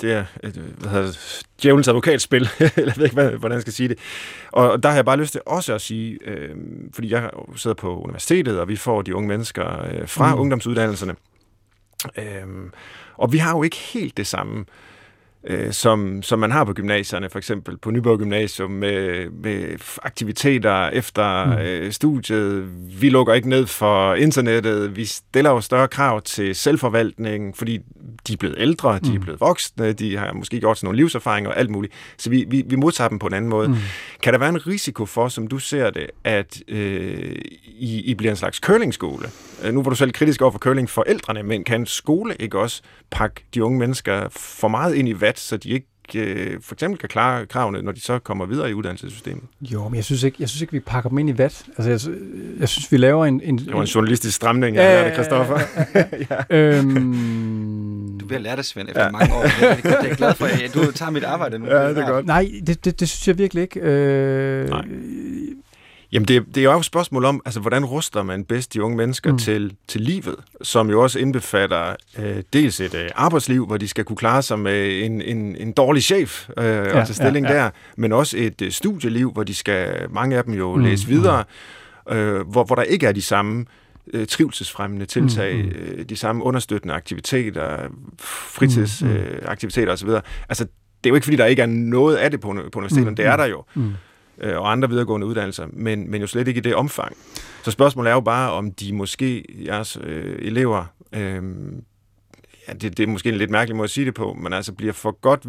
det 0.00 0.12
er, 0.12 0.24
øh, 0.42 0.52
hvad 0.78 0.90
hedder 0.90 1.06
det, 1.06 1.42
djævelens 1.62 1.88
advokatspil, 1.88 2.48
eller 2.60 2.70
jeg 2.76 2.96
ved 2.96 3.04
ikke, 3.04 3.14
hvad, 3.14 3.30
hvordan 3.30 3.54
jeg 3.54 3.62
skal 3.62 3.72
sige 3.72 3.88
det. 3.88 3.98
Og, 4.52 4.70
og 4.70 4.82
der 4.82 4.88
har 4.88 4.96
jeg 4.96 5.04
bare 5.04 5.16
lyst 5.16 5.32
til 5.32 5.40
også 5.46 5.74
at 5.74 5.80
sige, 5.80 6.18
øh, 6.24 6.56
fordi 6.92 7.12
jeg 7.12 7.30
sidder 7.56 7.74
på 7.74 8.00
universitetet, 8.00 8.60
og 8.60 8.68
vi 8.68 8.76
får 8.76 9.02
de 9.02 9.14
unge 9.14 9.28
mennesker 9.28 9.84
øh, 9.84 10.08
fra 10.08 10.34
mm. 10.34 10.40
ungdomsuddannelserne. 10.40 11.14
Øh, 12.18 12.70
og 13.14 13.32
vi 13.32 13.38
har 13.38 13.50
jo 13.56 13.62
ikke 13.62 13.76
helt 13.76 14.16
det 14.16 14.26
samme, 14.26 14.60
øh, 14.60 14.64
som, 15.70 16.22
som 16.22 16.38
man 16.38 16.50
har 16.50 16.64
på 16.64 16.72
gymnasierne, 16.72 17.30
for 17.30 17.38
eksempel 17.38 17.76
på 17.76 17.90
Nyborg 17.90 18.18
Gymnasium, 18.18 18.70
med, 18.70 19.30
med 19.30 19.78
aktiviteter 20.02 20.88
efter 20.88 21.44
Mm. 21.44 21.50
mm. 21.50 21.58
øh, 21.58 21.92
studiet. 21.92 22.64
Vi 23.00 23.08
lukker 23.08 23.34
ikke 23.34 23.48
ned 23.48 23.66
for 23.66 24.14
internettet. 24.14 24.96
Vi 24.96 25.04
stiller 25.04 25.50
jo 25.50 25.60
større 25.60 25.88
krav 25.88 26.22
til 26.22 26.54
selvforvaltning, 26.54 27.56
fordi 27.56 27.78
de 28.26 28.32
er 28.32 28.36
blevet 28.36 28.56
ældre, 28.58 28.98
de 28.98 29.08
er 29.08 29.12
Mm. 29.12 29.20
blevet 29.20 29.40
voksne, 29.40 29.92
de 29.92 30.16
har 30.16 30.32
måske 30.32 30.60
gjort 30.60 30.78
sig 30.78 30.84
nogle 30.84 30.96
livserfaringer 30.96 31.50
og 31.50 31.58
alt 31.58 31.70
muligt. 31.70 31.92
Så 32.16 32.30
vi, 32.30 32.44
vi, 32.48 32.62
vi 32.66 32.76
modtager 32.76 33.08
dem 33.08 33.18
på 33.18 33.26
en 33.26 33.34
anden 33.34 33.50
måde. 33.50 33.68
Mm. 33.68 33.74
Mm. 33.74 33.80
Kan 34.22 34.32
der 34.32 34.38
være 34.38 34.48
en 34.48 34.66
risiko 34.66 35.06
for, 35.06 35.28
som 35.28 35.46
du 35.46 35.58
ser 35.58 35.90
det, 35.90 36.06
at 36.24 36.58
øh, 36.68 37.34
I, 37.64 38.00
I 38.00 38.14
bliver 38.14 38.30
en 38.30 38.36
slags 38.36 38.56
curlingskole? 38.58 39.28
Øh, 39.64 39.74
nu 39.74 39.82
var 39.82 39.90
du 39.90 39.96
selv 39.96 40.12
kritisk 40.12 40.42
over 40.42 40.50
for 40.50 40.58
curlingforældrene, 40.58 41.42
men 41.42 41.64
kan 41.64 41.80
en 41.80 41.86
skole 41.86 42.34
ikke 42.38 42.58
også 42.58 42.82
pakke 43.10 43.44
de 43.54 43.64
unge 43.64 43.78
mennesker 43.78 44.28
for 44.30 44.68
meget 44.68 44.94
ind 44.94 45.08
i 45.08 45.20
vat, 45.20 45.38
så 45.38 45.56
de 45.56 45.68
ikke 45.68 45.86
øh, 46.14 46.58
for 46.62 46.74
eksempel 46.74 46.98
kan 46.98 47.08
klare 47.08 47.46
kravene, 47.46 47.82
når 47.82 47.92
de 47.92 48.00
så 48.00 48.18
kommer 48.18 48.46
videre 48.46 48.70
i 48.70 48.74
uddannelsessystemet? 48.74 49.42
Jo, 49.60 49.88
men 49.88 49.96
jeg 49.96 50.04
synes 50.04 50.22
ikke, 50.22 50.36
jeg 50.40 50.48
synes 50.48 50.60
ikke 50.62 50.72
vi 50.72 50.80
pakker 50.80 51.10
dem 51.10 51.18
ind 51.18 51.30
i 51.30 51.38
vat. 51.38 51.64
Altså, 51.78 51.90
jeg, 52.10 52.16
jeg 52.60 52.68
synes, 52.68 52.92
vi 52.92 52.96
laver 52.96 53.26
en... 53.26 53.40
en 53.44 53.58
Det 53.58 53.72
var 53.72 53.80
en 53.80 53.86
journalistisk 53.86 54.36
stramning, 54.36 54.76
jeg 54.76 54.82
ja, 54.82 55.04
det, 55.04 55.14
Christoffer. 55.14 55.58
øhm, 56.50 58.18
Du 58.20 58.24
er 58.24 58.28
ved 58.28 58.36
at 58.36 58.42
lære 58.42 58.56
det, 58.56 58.64
Svend, 58.64 58.88
efter 58.88 59.04
ja. 59.04 59.10
mange 59.10 59.34
år. 59.34 59.42
Det 59.42 59.50
er, 59.62 59.74
det 59.74 59.94
er 59.94 60.06
jeg 60.06 60.16
glad 60.16 60.34
for. 60.34 60.46
at 60.46 60.70
Du 60.74 60.92
tager 60.92 61.10
mit 61.10 61.24
arbejde 61.24 61.58
nu. 61.58 61.66
Ja, 61.66 61.88
det 61.88 61.98
er 61.98 62.08
godt. 62.08 62.26
Nej, 62.26 62.50
det, 62.66 62.84
det, 62.84 63.00
det 63.00 63.08
synes 63.08 63.28
jeg 63.28 63.38
virkelig 63.38 63.62
ikke. 63.62 63.80
Øh, 63.80 64.68
Nej. 64.68 64.84
Jamen, 66.12 66.28
det, 66.28 66.46
det 66.54 66.64
er 66.64 66.72
jo 66.72 66.78
et 66.78 66.84
spørgsmål 66.84 67.24
om, 67.24 67.42
altså, 67.44 67.60
hvordan 67.60 67.84
ruster 67.84 68.22
man 68.22 68.44
bedst 68.44 68.74
de 68.74 68.82
unge 68.82 68.96
mennesker 68.96 69.32
mm. 69.32 69.38
til, 69.38 69.76
til 69.88 70.00
livet, 70.00 70.36
som 70.62 70.90
jo 70.90 71.02
også 71.02 71.18
indbefatter 71.18 71.96
øh, 72.18 72.42
dels 72.52 72.80
et 72.80 72.94
øh, 72.94 73.08
arbejdsliv, 73.14 73.66
hvor 73.66 73.76
de 73.76 73.88
skal 73.88 74.04
kunne 74.04 74.16
klare 74.16 74.42
sig 74.42 74.58
med 74.58 75.04
en, 75.04 75.22
en, 75.22 75.56
en 75.56 75.72
dårlig 75.72 76.02
chef 76.02 76.48
øh, 76.58 76.64
ja, 76.64 77.00
og 77.00 77.06
til 77.06 77.14
stilling 77.14 77.46
ja, 77.46 77.52
ja. 77.52 77.58
der, 77.58 77.70
men 77.96 78.12
også 78.12 78.36
et 78.38 78.62
øh, 78.62 78.72
studieliv, 78.72 79.32
hvor 79.32 79.44
de 79.44 79.54
skal, 79.54 80.06
mange 80.10 80.36
af 80.36 80.44
dem 80.44 80.54
jo 80.54 80.76
mm. 80.76 80.82
læse 80.82 81.06
videre, 81.06 81.44
øh, 82.10 82.40
hvor, 82.40 82.64
hvor 82.64 82.74
der 82.76 82.82
ikke 82.82 83.06
er 83.06 83.12
de 83.12 83.22
samme 83.22 83.64
øh, 84.12 84.26
trivselsfremmende 84.26 85.06
tiltag, 85.06 85.54
mm. 85.54 85.68
øh, 85.68 86.04
de 86.04 86.16
samme 86.16 86.44
understøttende 86.44 86.94
aktiviteter, 86.94 87.78
fritidsaktiviteter 88.18 90.04
mm. 90.04 90.10
øh, 90.10 90.16
osv. 90.16 90.26
Altså, 90.48 90.64
det 90.64 91.06
er 91.06 91.10
jo 91.10 91.14
ikke, 91.14 91.24
fordi 91.24 91.36
der 91.36 91.46
ikke 91.46 91.62
er 91.62 91.66
noget 91.66 92.16
af 92.16 92.30
det 92.30 92.40
på, 92.40 92.48
på 92.72 92.78
universiteterne, 92.78 93.10
mm. 93.10 93.16
det 93.16 93.26
er 93.26 93.36
der 93.36 93.46
jo. 93.46 93.64
Mm 93.74 93.92
øh, 94.40 94.58
og 94.58 94.72
andre 94.72 94.88
videregående 94.88 95.26
uddannelser, 95.26 95.66
men, 95.72 96.10
men 96.10 96.20
jo 96.20 96.26
slet 96.26 96.48
ikke 96.48 96.58
i 96.58 96.62
det 96.62 96.74
omfang. 96.74 97.16
Så 97.62 97.70
spørgsmålet 97.70 98.10
er 98.10 98.14
jo 98.14 98.20
bare, 98.20 98.52
om 98.52 98.72
de 98.72 98.92
måske, 98.92 99.44
jeres 99.66 99.98
øh, 100.02 100.38
elever, 100.38 100.84
øh, 101.12 101.42
ja, 102.70 102.74
det, 102.74 102.96
det 102.98 103.02
er 103.02 103.06
måske 103.06 103.28
en 103.28 103.34
lidt 103.34 103.50
mærkelig 103.50 103.76
måde 103.76 103.84
at 103.84 103.90
sige 103.90 104.06
det 104.06 104.14
på, 104.14 104.36
men 104.42 104.52
altså 104.52 104.72
bliver 104.72 104.92
for 104.92 105.20
godt 105.20 105.40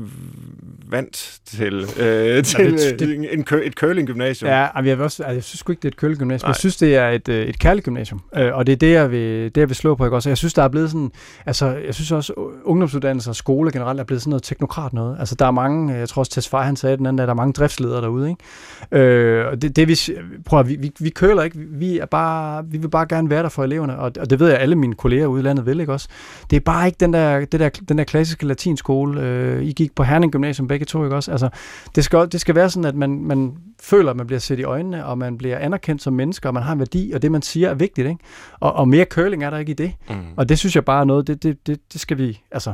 vant 0.90 1.40
til, 1.46 1.74
øh, 2.00 2.44
til 2.44 2.64
ja, 2.64 2.72
det, 2.72 3.00
det, 3.00 3.34
en, 3.34 3.44
kø, 3.44 3.62
et 3.66 3.74
curling-gymnasium. 3.74 4.50
Ja, 4.50 4.68
jeg, 4.76 4.84
vil 4.84 5.02
også, 5.02 5.24
altså, 5.24 5.34
jeg 5.34 5.44
synes 5.44 5.64
ikke, 5.70 5.80
det 5.80 5.86
er 5.86 5.92
et 5.92 5.96
curling-gymnasium. 5.96 6.48
Jeg 6.48 6.56
synes, 6.56 6.78
det 6.78 6.96
er 6.96 7.10
et, 7.10 7.30
øh, 7.30 7.46
et 7.46 7.60
kærligt 7.60 7.86
gymnasium, 7.86 8.22
øh, 8.36 8.56
og 8.56 8.68
det 8.68 8.74
er 8.74 8.78
det, 8.78 8.92
jeg 8.92 9.12
vil, 9.12 9.44
det, 9.44 9.58
jeg 9.58 9.70
vil 9.70 9.76
slå 9.76 9.96
på. 9.96 10.06
Ikke? 10.06 10.16
Også, 10.16 10.30
jeg 10.30 10.38
synes, 10.38 10.54
der 10.54 10.64
er 10.64 10.68
blevet 10.68 10.92
sådan, 10.92 11.12
altså, 11.46 11.68
jeg 11.68 11.96
synes 11.96 12.12
også, 12.12 12.34
ungdomsuddannelser 12.64 13.32
og 13.32 13.36
skole 13.36 13.72
generelt 13.72 14.00
er 14.00 14.04
blevet 14.04 14.22
sådan 14.22 14.30
noget 14.30 14.44
teknokrat 14.44 14.94
noget. 14.94 15.18
Altså, 15.20 15.36
der 15.36 15.46
er 15.46 15.52
mange, 15.52 15.94
jeg 15.94 16.10
tror 16.10 16.20
også, 16.20 16.32
Tesfaye, 16.32 16.64
han 16.64 16.76
sagde 16.76 16.98
den 16.98 17.06
anden, 17.06 17.18
der 17.18 17.34
er 17.34 17.34
mange 17.34 17.54
driftsledere 17.54 18.02
derude, 18.02 18.30
ikke? 18.30 19.06
Øh, 19.06 19.48
og 19.48 19.62
det, 19.62 19.76
det 19.76 19.88
vi, 19.88 20.00
prøv 20.46 20.60
at, 20.60 20.70
vi, 20.70 20.76
vi, 20.76 20.92
vi 21.00 21.10
køler 21.10 21.44
ikke, 21.44 21.58
vi, 21.58 22.00
er 22.00 22.06
bare, 22.06 22.66
vi 22.66 22.78
vil 22.78 22.90
bare 22.90 23.06
gerne 23.10 23.30
være 23.30 23.44
der 23.44 23.50
for 23.50 23.64
eleverne, 23.64 24.00
og, 24.00 24.12
og 24.20 24.30
det 24.30 24.40
ved 24.40 24.50
jeg, 24.50 24.60
alle 24.60 24.76
mine 24.76 24.96
kolleger 24.96 25.28
ude 25.28 25.42
i 25.42 25.44
landet 25.44 25.66
vil, 25.66 25.80
ikke 25.80 25.94
også? 25.94 26.08
Det 26.50 26.56
er 26.56 26.60
bare 26.60 26.86
ikke 26.88 26.98
den 27.00 27.11
der, 27.14 27.40
det 27.46 27.60
der, 27.60 27.70
den 27.70 27.98
der 27.98 28.04
klassiske 28.04 28.46
latinskole. 28.46 29.22
Øh, 29.22 29.64
I 29.64 29.72
gik 29.72 29.96
på 29.96 30.04
Herning 30.04 30.32
Gymnasium 30.32 30.68
begge 30.68 30.86
to, 30.86 31.04
ikke 31.04 31.16
også? 31.16 31.32
Altså, 31.32 31.50
det, 31.96 32.04
skal, 32.04 32.28
det 32.32 32.42
skal 32.42 32.56
være 32.56 32.70
sådan, 32.70 32.86
at 32.86 32.96
man, 32.96 33.24
man 33.24 33.54
føler, 33.82 34.12
at 34.12 34.18
man 34.18 34.28
bliver 34.28 34.40
set 34.40 34.60
i 34.60 34.64
øjnene, 34.64 35.06
og 35.06 35.18
man 35.18 35.38
bliver 35.38 35.58
anerkendt 35.58 36.02
som 36.02 36.14
menneske, 36.14 36.48
og 36.50 36.54
man 36.54 36.64
har 36.64 36.74
en 36.74 36.80
værdi, 36.80 37.12
og 37.16 37.22
det, 37.22 37.32
man 37.32 37.42
siger, 37.42 37.70
er 37.70 37.74
vigtigt. 37.74 38.08
Ikke? 38.08 38.20
Og, 38.60 38.74
og 38.74 38.88
mere 38.88 39.06
curling 39.06 39.44
er 39.44 39.50
der 39.50 39.58
ikke 39.58 39.72
i 39.72 39.76
det. 39.76 39.94
Mm. 40.10 40.16
Og 40.38 40.50
det 40.50 40.60
synes 40.60 40.76
jeg 40.76 40.86
bare 40.86 41.02
er 41.02 41.06
noget, 41.06 41.28
det, 41.28 41.44
det, 41.44 41.68
det, 41.68 41.80
det 41.94 42.02
skal 42.02 42.18
vi... 42.18 42.42
Altså, 42.52 42.74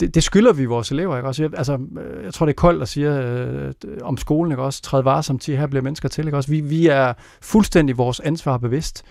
det, 0.00 0.14
det 0.14 0.22
skylder 0.22 0.52
vi 0.52 0.64
vores 0.64 0.90
elever, 0.90 1.16
ikke 1.16 1.28
også? 1.28 1.42
Jeg, 1.42 1.50
altså, 1.56 1.78
jeg 2.24 2.34
tror, 2.34 2.46
det 2.46 2.52
er 2.52 2.56
koldt 2.56 2.82
at 2.82 2.88
sige 2.88 3.18
øh, 3.18 3.72
om 4.02 4.16
skolen, 4.16 4.52
ikke 4.52 4.62
også? 4.62 4.82
Træd 4.82 5.02
varsomt 5.02 5.42
til, 5.42 5.56
her 5.56 5.66
bliver 5.66 5.82
mennesker 5.82 6.08
til, 6.08 6.26
ikke 6.26 6.36
også? 6.36 6.50
Vi, 6.50 6.60
vi 6.60 6.86
er 6.86 7.12
fuldstændig 7.42 7.98
vores 7.98 8.20
ansvar 8.20 8.58
bevidst. 8.58 9.04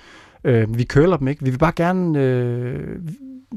Øh, 0.44 0.78
vi 0.78 0.84
køler 0.84 1.18
dem 1.18 1.28
ikke. 1.28 1.44
Vi 1.44 1.50
vil 1.50 1.58
bare 1.58 1.74
gerne... 1.76 2.20
Øh, 2.20 3.00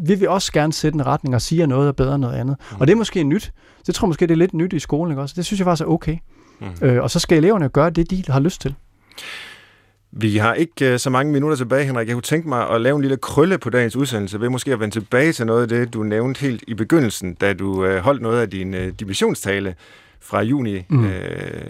vi 0.06 0.14
vil 0.14 0.28
også 0.28 0.52
gerne 0.52 0.72
sætte 0.72 0.96
en 0.96 1.06
retning 1.06 1.34
og 1.34 1.42
sige, 1.42 1.62
at 1.62 1.68
noget 1.68 1.88
er 1.88 1.92
bedre 1.92 2.14
end 2.14 2.22
noget 2.22 2.34
andet. 2.34 2.56
Mm. 2.70 2.80
Og 2.80 2.86
det 2.86 2.92
er 2.92 2.96
måske 2.96 3.22
nyt. 3.24 3.52
Det 3.86 3.94
tror 3.94 4.06
jeg 4.06 4.08
måske, 4.08 4.26
det 4.26 4.32
er 4.32 4.38
lidt 4.38 4.54
nyt 4.54 4.72
i 4.72 4.78
skolen, 4.78 5.12
ikke 5.12 5.22
også? 5.22 5.34
Det 5.36 5.46
synes 5.46 5.60
jeg 5.60 5.64
faktisk 5.64 5.86
er 5.86 5.90
okay. 5.90 6.16
Mm. 6.60 6.86
Øh, 6.86 7.02
og 7.02 7.10
så 7.10 7.18
skal 7.18 7.38
eleverne 7.38 7.68
gøre 7.68 7.90
det, 7.90 8.10
de 8.10 8.22
har 8.28 8.40
lyst 8.40 8.60
til. 8.60 8.74
Vi 10.12 10.36
har 10.36 10.54
ikke 10.54 10.92
uh, 10.92 10.98
så 10.98 11.10
mange 11.10 11.32
minutter 11.32 11.56
tilbage, 11.56 11.84
Henrik. 11.84 12.08
Jeg 12.08 12.14
kunne 12.14 12.22
tænke 12.22 12.48
mig 12.48 12.70
at 12.70 12.80
lave 12.80 12.96
en 12.96 13.02
lille 13.02 13.16
krølle 13.16 13.58
på 13.58 13.70
dagens 13.70 13.96
udsendelse 13.96 14.40
ved 14.40 14.48
måske 14.48 14.72
at 14.72 14.80
vende 14.80 14.94
tilbage 14.94 15.32
til 15.32 15.46
noget 15.46 15.62
af 15.62 15.68
det, 15.68 15.94
du 15.94 16.02
nævnte 16.02 16.40
helt 16.40 16.64
i 16.66 16.74
begyndelsen, 16.74 17.34
da 17.34 17.52
du 17.52 17.86
uh, 17.86 17.96
holdt 17.96 18.22
noget 18.22 18.40
af 18.40 18.50
din 18.50 18.74
uh, 18.74 18.80
divisionstale 19.00 19.74
fra 20.20 20.42
juni 20.42 20.84
mm. 20.88 21.04
uh, 21.04 21.10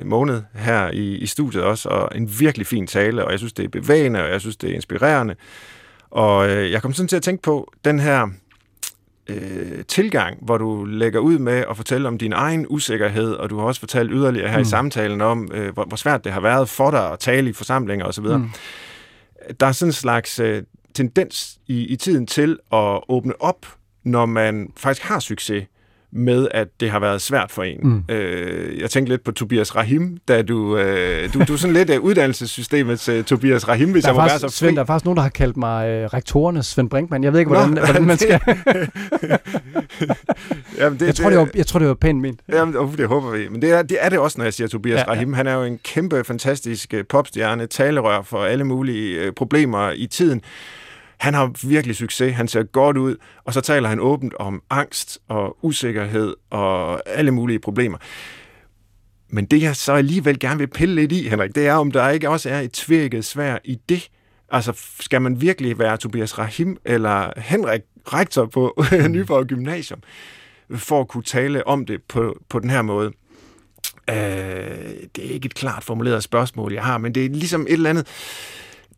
måned 0.05 0.43
her 0.55 0.91
i, 0.91 1.17
i 1.17 1.27
studiet 1.27 1.65
også, 1.65 1.89
og 1.89 2.09
en 2.15 2.31
virkelig 2.41 2.67
fin 2.67 2.87
tale, 2.87 3.25
og 3.25 3.31
jeg 3.31 3.39
synes, 3.39 3.53
det 3.53 3.65
er 3.65 3.69
bevægende, 3.69 4.23
og 4.25 4.31
jeg 4.31 4.41
synes, 4.41 4.57
det 4.57 4.71
er 4.71 4.75
inspirerende. 4.75 5.35
Og 6.11 6.51
øh, 6.51 6.71
jeg 6.73 6.83
kom 6.83 6.93
sådan 6.93 7.09
til 7.09 7.17
at 7.17 7.23
tænke 7.23 7.43
på 7.43 7.73
den 7.85 7.99
her 7.99 8.29
øh, 9.29 9.85
tilgang, 9.89 10.39
hvor 10.41 10.59
du 10.59 10.85
lægger 10.85 11.21
ud 11.21 11.39
med 11.39 11.65
at 11.71 11.77
fortælle 11.77 12.09
om 12.09 12.19
din 12.19 12.33
egen 12.33 12.67
usikkerhed, 12.69 13.33
og 13.33 13.51
du 13.51 13.59
har 13.59 13.67
også 13.67 13.81
fortalt 13.81 14.11
yderligere 14.13 14.49
her 14.49 14.57
mm. 14.57 14.63
i 14.63 14.65
samtalen 14.65 15.21
om, 15.21 15.51
øh, 15.55 15.75
hvor, 15.75 15.85
hvor 15.85 15.97
svært 15.97 16.25
det 16.25 16.33
har 16.33 16.41
været 16.41 16.69
for 16.69 16.91
dig 16.91 17.13
at 17.13 17.19
tale 17.19 17.51
i 17.51 17.53
forsamlinger 17.53 18.07
osv. 18.07 18.25
Mm. 18.25 18.51
Der 19.61 19.67
er 19.67 19.73
sådan 19.73 19.89
en 19.89 19.93
slags 19.93 20.39
øh, 20.39 20.63
tendens 20.95 21.59
i, 21.67 21.87
i 21.87 21.97
tiden 21.97 22.27
til 22.27 22.59
at 22.73 23.01
åbne 23.09 23.43
op, 23.43 23.67
når 24.05 24.27
man 24.27 24.73
faktisk 24.77 25.07
har 25.07 25.19
succes 25.19 25.67
med, 26.13 26.49
at 26.51 26.69
det 26.81 26.91
har 26.91 26.99
været 27.01 27.23
svært 27.23 27.51
for 27.51 27.63
en. 27.63 27.79
Mm. 27.83 28.15
Øh, 28.15 28.81
jeg 28.81 28.91
tænkte 28.91 29.13
lidt 29.13 29.25
på 29.25 29.33
Tobias 29.33 29.77
Rahim, 29.77 30.19
da 30.29 30.43
du, 30.43 30.77
øh, 30.77 31.35
du, 31.35 31.45
du 31.49 31.53
er 31.53 31.57
sådan 31.57 31.75
lidt 31.75 31.91
af 31.91 31.99
uddannelsessystemets 31.99 33.09
uh, 33.09 33.25
Tobias 33.25 33.69
Rahim, 33.69 33.93
hvis 33.93 34.05
der 34.05 34.11
jeg 34.11 34.15
må 34.15 34.21
faktisk, 34.21 34.43
være 34.43 34.51
så 34.51 34.57
fri. 34.57 34.67
Svend, 34.67 34.77
der 34.77 34.83
er 34.83 34.87
faktisk 34.87 35.05
nogen, 35.05 35.17
der 35.17 35.23
har 35.23 35.31
kaldt 35.31 35.57
mig 35.57 35.89
øh, 35.89 36.05
rektorernes 36.05 36.67
Svend 36.67 36.91
Brinkmann. 36.91 37.25
Jeg 37.25 37.33
ved 37.33 37.41
ikke, 37.41 37.49
hvordan, 37.49 37.71
Nå, 37.71 37.81
hvordan 37.81 38.05
man 38.05 38.19
skal... 38.25 38.41
jamen, 40.79 41.01
det, 41.01 41.07
jeg, 41.07 41.15
tror, 41.15 41.31
det, 41.31 41.39
var, 41.39 41.49
jeg 41.55 41.67
tror, 41.67 41.79
det 41.79 41.89
var 41.89 41.95
pænt 41.95 42.21
ment. 42.21 42.41
Jamen, 42.49 42.77
uh, 42.77 42.97
det 42.97 43.09
håber 43.09 43.31
vi. 43.31 43.49
Men 43.49 43.63
det 43.63 43.71
er, 43.71 43.83
det 43.83 43.97
er 44.01 44.09
det 44.09 44.19
også, 44.19 44.39
når 44.39 44.45
jeg 44.45 44.55
siger 44.55 44.69
Tobias 44.69 44.99
ja, 44.99 45.13
Rahim. 45.13 45.31
Ja. 45.31 45.37
Han 45.37 45.47
er 45.47 45.55
jo 45.55 45.63
en 45.63 45.79
kæmpe, 45.85 46.25
fantastisk 46.25 46.95
uh, 46.97 47.01
popstjerne, 47.09 47.67
talerør 47.67 48.23
for 48.23 48.45
alle 48.45 48.65
mulige 48.65 49.27
uh, 49.27 49.35
problemer 49.35 49.91
i 49.91 50.07
tiden. 50.07 50.43
Han 51.19 51.35
har 51.35 51.67
virkelig 51.69 51.97
succes, 51.97 52.35
han 52.35 52.49
ser 52.49 52.63
godt 52.63 52.97
ud, 52.97 53.17
og 53.45 53.55
så 53.55 53.61
taler 53.61 53.89
han 53.89 54.01
åbent 54.01 54.35
om 54.35 54.63
angst 54.71 55.19
og 55.29 55.65
usikkerhed 55.65 56.35
og 56.51 57.03
alle 57.09 57.31
mulige 57.31 57.59
problemer. 57.59 57.99
Men 59.29 59.47
det, 59.47 59.63
jeg 59.63 59.77
så 59.77 59.93
alligevel 59.93 60.39
gerne 60.39 60.59
vil 60.59 60.67
pille 60.67 60.95
lidt 60.95 61.13
i, 61.13 61.29
Henrik, 61.29 61.55
det 61.55 61.67
er, 61.67 61.75
om 61.75 61.91
der 61.91 62.09
ikke 62.09 62.29
også 62.29 62.51
er 62.51 62.61
et 62.61 62.73
tvirket 62.73 63.25
svær 63.25 63.59
i 63.65 63.79
det. 63.89 64.09
Altså, 64.51 64.73
skal 65.01 65.23
man 65.23 65.41
virkelig 65.41 65.79
være 65.79 65.97
Tobias 65.97 66.39
Rahim 66.39 66.77
eller 66.85 67.41
Henrik, 67.41 67.81
rektor 68.13 68.47
på 68.47 68.85
Nyborg 69.09 69.47
Gymnasium, 69.47 70.01
for 70.75 71.01
at 71.01 71.09
kunne 71.09 71.23
tale 71.23 71.67
om 71.67 71.87
det 71.87 72.03
på, 72.03 72.37
på 72.49 72.59
den 72.59 72.71
her 72.71 72.83
måde? 72.83 73.13
Øh, 74.11 74.17
det 75.17 75.27
er 75.27 75.31
ikke 75.31 75.47
et 75.47 75.55
klart 75.55 75.85
formuleret 75.85 76.23
spørgsmål, 76.23 76.73
jeg 76.73 76.85
har, 76.85 76.99
men 76.99 77.15
det 77.15 77.25
er 77.25 77.29
ligesom 77.29 77.63
et 77.63 77.73
eller 77.73 77.91
andet... 77.91 78.07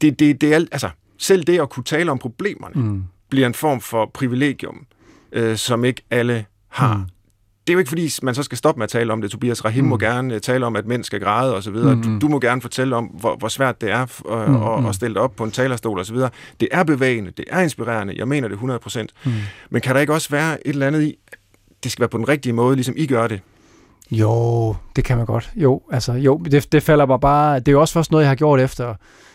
Det, 0.01 0.18
det, 0.18 0.41
det 0.41 0.55
er, 0.55 0.66
altså, 0.73 0.91
selv 1.21 1.45
det 1.45 1.61
at 1.61 1.71
kunne 1.71 1.85
tale 1.85 2.11
om 2.11 2.18
problemerne 2.18 2.83
mm. 2.83 3.05
bliver 3.29 3.47
en 3.47 3.55
form 3.55 3.81
for 3.81 4.11
privilegium, 4.14 4.87
øh, 5.33 5.57
som 5.57 5.85
ikke 5.85 6.03
alle 6.11 6.45
har. 6.68 6.97
Mm. 6.97 7.05
Det 7.66 7.73
er 7.73 7.75
jo 7.75 7.79
ikke, 7.79 7.89
fordi 7.89 8.11
man 8.23 8.35
så 8.35 8.43
skal 8.43 8.59
stoppe 8.59 8.79
med 8.79 8.85
at 8.85 8.91
tale 8.91 9.12
om 9.12 9.21
det. 9.21 9.31
Tobias 9.31 9.64
Rahim 9.64 9.85
mm. 9.85 9.91
må 9.91 9.97
gerne 9.97 10.35
øh, 10.35 10.41
tale 10.41 10.66
om, 10.66 10.77
at 10.77 10.87
mænd 10.87 11.05
skal 11.05 11.21
græde 11.21 11.57
osv. 11.57 11.75
Mm. 11.75 12.03
Du, 12.03 12.18
du 12.18 12.29
må 12.29 12.41
gerne 12.41 12.61
fortælle 12.61 12.97
om, 12.97 13.05
hvor, 13.05 13.37
hvor 13.37 13.49
svært 13.49 13.81
det 13.81 13.91
er 13.91 14.07
øh, 14.31 14.49
mm. 14.49 14.85
at, 14.85 14.89
at 14.89 14.95
stille 14.95 15.14
dig 15.14 15.23
op 15.23 15.37
på 15.37 15.45
en 15.45 15.51
talerstol 15.51 15.99
osv. 15.99 16.16
Det 16.61 16.68
er 16.71 16.83
bevægende, 16.83 17.31
det 17.31 17.45
er 17.51 17.61
inspirerende, 17.61 18.14
jeg 18.16 18.29
mener 18.29 18.49
det 18.49 18.57
100%. 18.57 19.07
Mm. 19.25 19.33
Men 19.71 19.83
kan 19.83 19.95
der 19.95 20.01
ikke 20.01 20.12
også 20.12 20.29
være 20.31 20.66
et 20.66 20.73
eller 20.73 20.87
andet 20.87 21.03
i, 21.03 21.18
det 21.85 21.93
skal 21.93 22.01
være 22.01 22.09
på 22.09 22.18
den 22.18 22.29
rigtige 22.29 22.53
måde, 22.53 22.77
ligesom 22.77 22.95
I 22.99 23.07
gør 23.07 23.27
det? 23.27 23.41
Jo, 24.11 24.77
det 24.97 25.05
kan 25.05 25.16
man 25.16 25.27
godt. 25.27 25.51
Jo, 25.57 25.83
altså, 25.93 26.12
jo, 26.12 26.39
det, 26.39 26.73
det 26.73 26.83
falder 26.83 27.07
mig 27.07 27.21
bare... 27.21 27.59
Det 27.59 27.68
er 27.68 27.73
jo 27.73 27.81
også 27.81 27.95
først 27.95 28.11
noget, 28.11 28.25
jeg 28.25 28.31
har 28.31 28.37
gjort 28.37 28.61
efter 28.61 28.95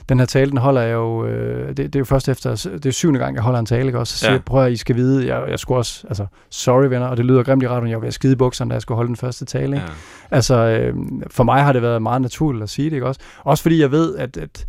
den 0.10 0.20
her 0.20 0.26
tale, 0.26 0.50
den 0.50 0.58
holder 0.58 0.82
jeg 0.82 0.94
jo, 0.94 1.26
øh, 1.26 1.68
det, 1.68 1.78
det 1.78 1.96
er 1.96 2.00
jo 2.00 2.06
først 2.06 2.30
efter, 2.30 2.70
det 2.74 2.86
er 2.86 2.92
syvende 2.92 3.20
gang, 3.20 3.36
jeg 3.36 3.44
holder 3.44 3.60
en 3.60 3.66
tale, 3.66 3.86
ikke 3.86 4.00
også? 4.00 4.14
Så 4.14 4.20
siger 4.20 4.34
ja. 4.34 4.40
prøv 4.46 4.66
at 4.66 4.72
I 4.72 4.76
skal 4.76 4.96
vide, 4.96 5.36
jeg, 5.36 5.50
jeg 5.50 5.60
skulle 5.60 5.78
også, 5.78 6.08
altså, 6.08 6.26
sorry 6.50 6.86
venner, 6.86 7.08
og 7.08 7.18
det 7.18 7.26
lyder 7.26 7.44
grimt 7.44 7.64
i 7.64 7.68
radioen, 7.68 7.90
jeg 7.90 7.96
var 7.96 8.02
ved 8.02 8.08
at 8.08 8.14
skide 8.14 8.34
i 8.34 8.36
bukserne, 8.36 8.70
da 8.70 8.74
jeg 8.74 8.82
skulle 8.82 8.96
holde 8.96 9.08
den 9.08 9.16
første 9.16 9.46
tale, 9.46 9.76
ikke? 9.76 9.88
Ja. 9.88 9.94
Altså, 10.32 10.56
øh, 10.56 10.94
for 11.28 11.44
mig 11.44 11.64
har 11.64 11.74
det 11.74 11.82
været 11.82 12.02
meget 12.02 12.22
naturligt 12.22 12.64
at 12.64 12.70
sige 12.70 12.90
det, 12.90 12.96
ikke 12.96 13.08
også? 13.08 13.22
Også 13.44 13.62
fordi 13.62 13.82
jeg 13.82 13.92
ved, 13.92 14.16
at, 14.16 14.38
at 14.38 14.66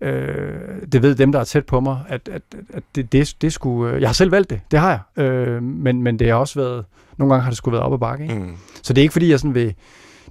Øh, 0.00 0.58
det 0.92 1.02
ved 1.02 1.14
dem, 1.14 1.32
der 1.32 1.40
er 1.40 1.44
tæt 1.44 1.66
på 1.66 1.80
mig, 1.80 1.98
at, 2.08 2.28
at, 2.32 2.42
at 2.74 2.82
det, 2.94 3.12
det, 3.12 3.34
det 3.40 3.52
skulle... 3.52 3.94
Øh, 3.94 4.00
jeg 4.00 4.08
har 4.08 4.14
selv 4.14 4.32
valgt 4.32 4.50
det, 4.50 4.60
det 4.70 4.78
har 4.78 4.90
jeg. 5.16 5.24
Øh, 5.24 5.62
men, 5.62 6.02
men 6.02 6.18
det 6.18 6.28
har 6.28 6.34
også 6.34 6.60
været... 6.60 6.84
Nogle 7.16 7.34
gange 7.34 7.42
har 7.42 7.50
det 7.50 7.56
skulle 7.56 7.72
været 7.72 7.84
op 7.84 7.92
ad 7.92 7.98
bakke. 7.98 8.24
Ikke? 8.24 8.34
Mm. 8.34 8.56
Så 8.82 8.92
det 8.92 9.00
er 9.00 9.02
ikke 9.02 9.12
fordi, 9.12 9.30
jeg 9.30 9.40
sådan 9.40 9.54
vil 9.54 9.74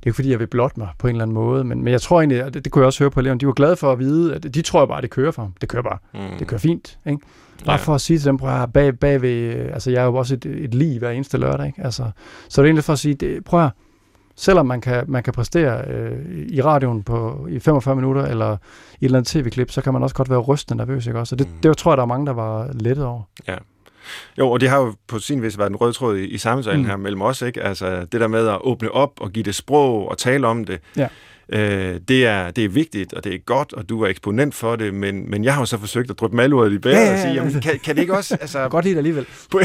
det 0.06 0.10
er 0.10 0.12
ikke 0.12 0.16
fordi, 0.16 0.32
jeg 0.32 0.40
vil 0.40 0.48
blotte 0.48 0.80
mig 0.80 0.90
på 0.98 1.08
en 1.08 1.16
eller 1.16 1.24
anden 1.24 1.34
måde, 1.34 1.64
men, 1.64 1.84
men 1.84 1.92
jeg 1.92 2.02
tror 2.02 2.22
egentlig, 2.22 2.42
at 2.42 2.54
det, 2.54 2.66
det 2.66 2.72
kunne 2.72 2.82
jeg 2.82 2.86
også 2.86 3.04
høre 3.04 3.12
på 3.12 3.20
eleverne, 3.20 3.40
de 3.40 3.48
var 3.48 3.54
glade 3.54 3.76
for 3.76 3.92
at 3.92 4.00
vide, 4.00 4.36
at 4.36 4.44
de 4.56 4.62
tror 4.62 4.82
jeg 4.82 4.88
bare, 4.88 5.02
det 5.02 5.10
kører 5.10 5.32
for 5.32 5.42
ham. 5.42 5.54
Det 5.62 5.70
kører 5.70 5.84
bare. 5.84 5.98
Mm. 6.14 6.38
Det 6.40 6.48
kører 6.48 6.60
fint. 6.60 7.00
Ikke? 7.06 7.20
Bare 7.66 7.76
ja. 7.76 7.82
for 7.82 7.96
at 7.96 8.02
sige 8.02 8.20
til 8.20 8.26
dem, 8.26 8.38
prøv 8.38 8.62
at 8.62 8.74
bag, 8.74 9.00
bag 9.00 9.22
ved, 9.22 9.54
altså 9.54 9.92
jeg 9.92 10.02
er 10.02 10.06
jo 10.06 10.16
også 10.16 10.34
et, 10.34 10.46
et 10.46 10.74
liv 10.74 11.00
hver 11.00 11.10
eneste 11.10 11.38
lørdag, 11.38 11.68
ikke? 11.68 11.84
Altså, 11.84 12.12
så 12.50 12.62
det 12.62 12.66
er 12.66 12.70
egentlig 12.70 12.84
for 12.84 12.94
at 12.94 13.00
sige, 13.00 13.14
det, 13.14 13.46
prøv 13.46 13.66
at, 13.66 13.72
selvom 14.36 14.66
man 14.66 14.82
kan, 14.82 15.04
man 15.08 15.24
kan 15.24 15.34
præstere 15.34 15.88
øh, 15.88 16.46
i 16.48 16.62
radioen 16.62 17.04
på, 17.04 17.48
i 17.50 17.60
45 17.60 17.96
minutter, 17.96 18.26
eller 18.26 18.52
i 18.52 18.56
et 18.56 18.60
eller 19.02 19.18
andet 19.18 19.28
tv-klip, 19.28 19.72
så 19.72 19.82
kan 19.82 19.94
man 19.94 20.04
også 20.04 20.16
godt 20.16 20.30
være 20.30 20.40
rystende 20.40 20.78
nervøs, 20.78 21.08
ikke 21.08 21.20
også? 21.20 21.30
Så 21.30 21.36
det, 21.36 21.48
mm. 21.48 21.54
det 21.64 21.78
tror 21.78 21.92
jeg, 21.92 21.98
der 21.98 22.04
er 22.04 22.08
mange, 22.08 22.26
der 22.26 22.34
var 22.34 22.70
lettet 22.74 23.06
over. 23.06 23.22
Ja. 23.48 23.56
Jo, 24.38 24.52
og 24.52 24.60
det 24.60 24.70
har 24.70 24.78
jo 24.78 24.94
på 25.08 25.20
sin 25.20 25.42
vis 25.42 25.58
været 25.58 25.70
en 25.70 25.76
rød 25.76 25.94
tråd 25.94 26.18
i, 26.18 26.26
i 26.26 26.38
samtalen 26.38 26.82
mm. 26.82 26.88
her 26.88 26.98
mellem 26.98 27.22
os, 27.22 27.42
ikke? 27.42 27.64
Altså 27.64 28.06
det 28.12 28.22
der 28.22 28.28
med 28.28 28.48
at 28.48 28.58
åbne 28.62 28.92
op 28.92 29.12
og 29.22 29.32
give 29.32 29.44
det 29.44 29.56
sprog 29.56 30.10
og 30.10 30.18
tale 30.18 30.48
om 30.48 30.66
det. 30.66 30.80
Ja. 30.98 31.08
Øh, 31.50 32.00
det, 32.08 32.26
er, 32.26 32.52
det 32.52 32.66
er 32.66 32.70
vigtigt, 32.70 33.14
og 33.14 33.24
det 33.24 33.34
er 33.34 33.38
godt, 33.46 33.74
og 33.74 33.90
du 33.90 34.02
er 34.02 34.08
eksponent 34.08 34.56
for 34.56 34.76
det, 34.76 34.94
men, 34.94 35.30
men 35.30 35.44
jeg 35.44 35.54
har 35.54 35.62
jo 35.62 35.66
så 35.66 35.78
forsøgt 35.78 36.12
at 36.12 36.20
drøbe 36.20 36.36
malordet 36.36 36.72
i 36.74 36.78
bæret 36.78 36.96
Ja, 36.96 37.06
ja, 37.06 37.14
og 37.14 37.20
sige, 37.20 37.30
ja. 37.30 37.36
jamen, 37.44 37.62
kan, 37.62 37.80
kan 37.84 37.96
det 37.96 38.02
ikke 38.02 38.14
også... 38.18 38.38
Altså, 38.46 38.68
Godt 38.70 38.86
helt 38.86 38.98
alligevel. 38.98 39.26
på- 39.52 39.60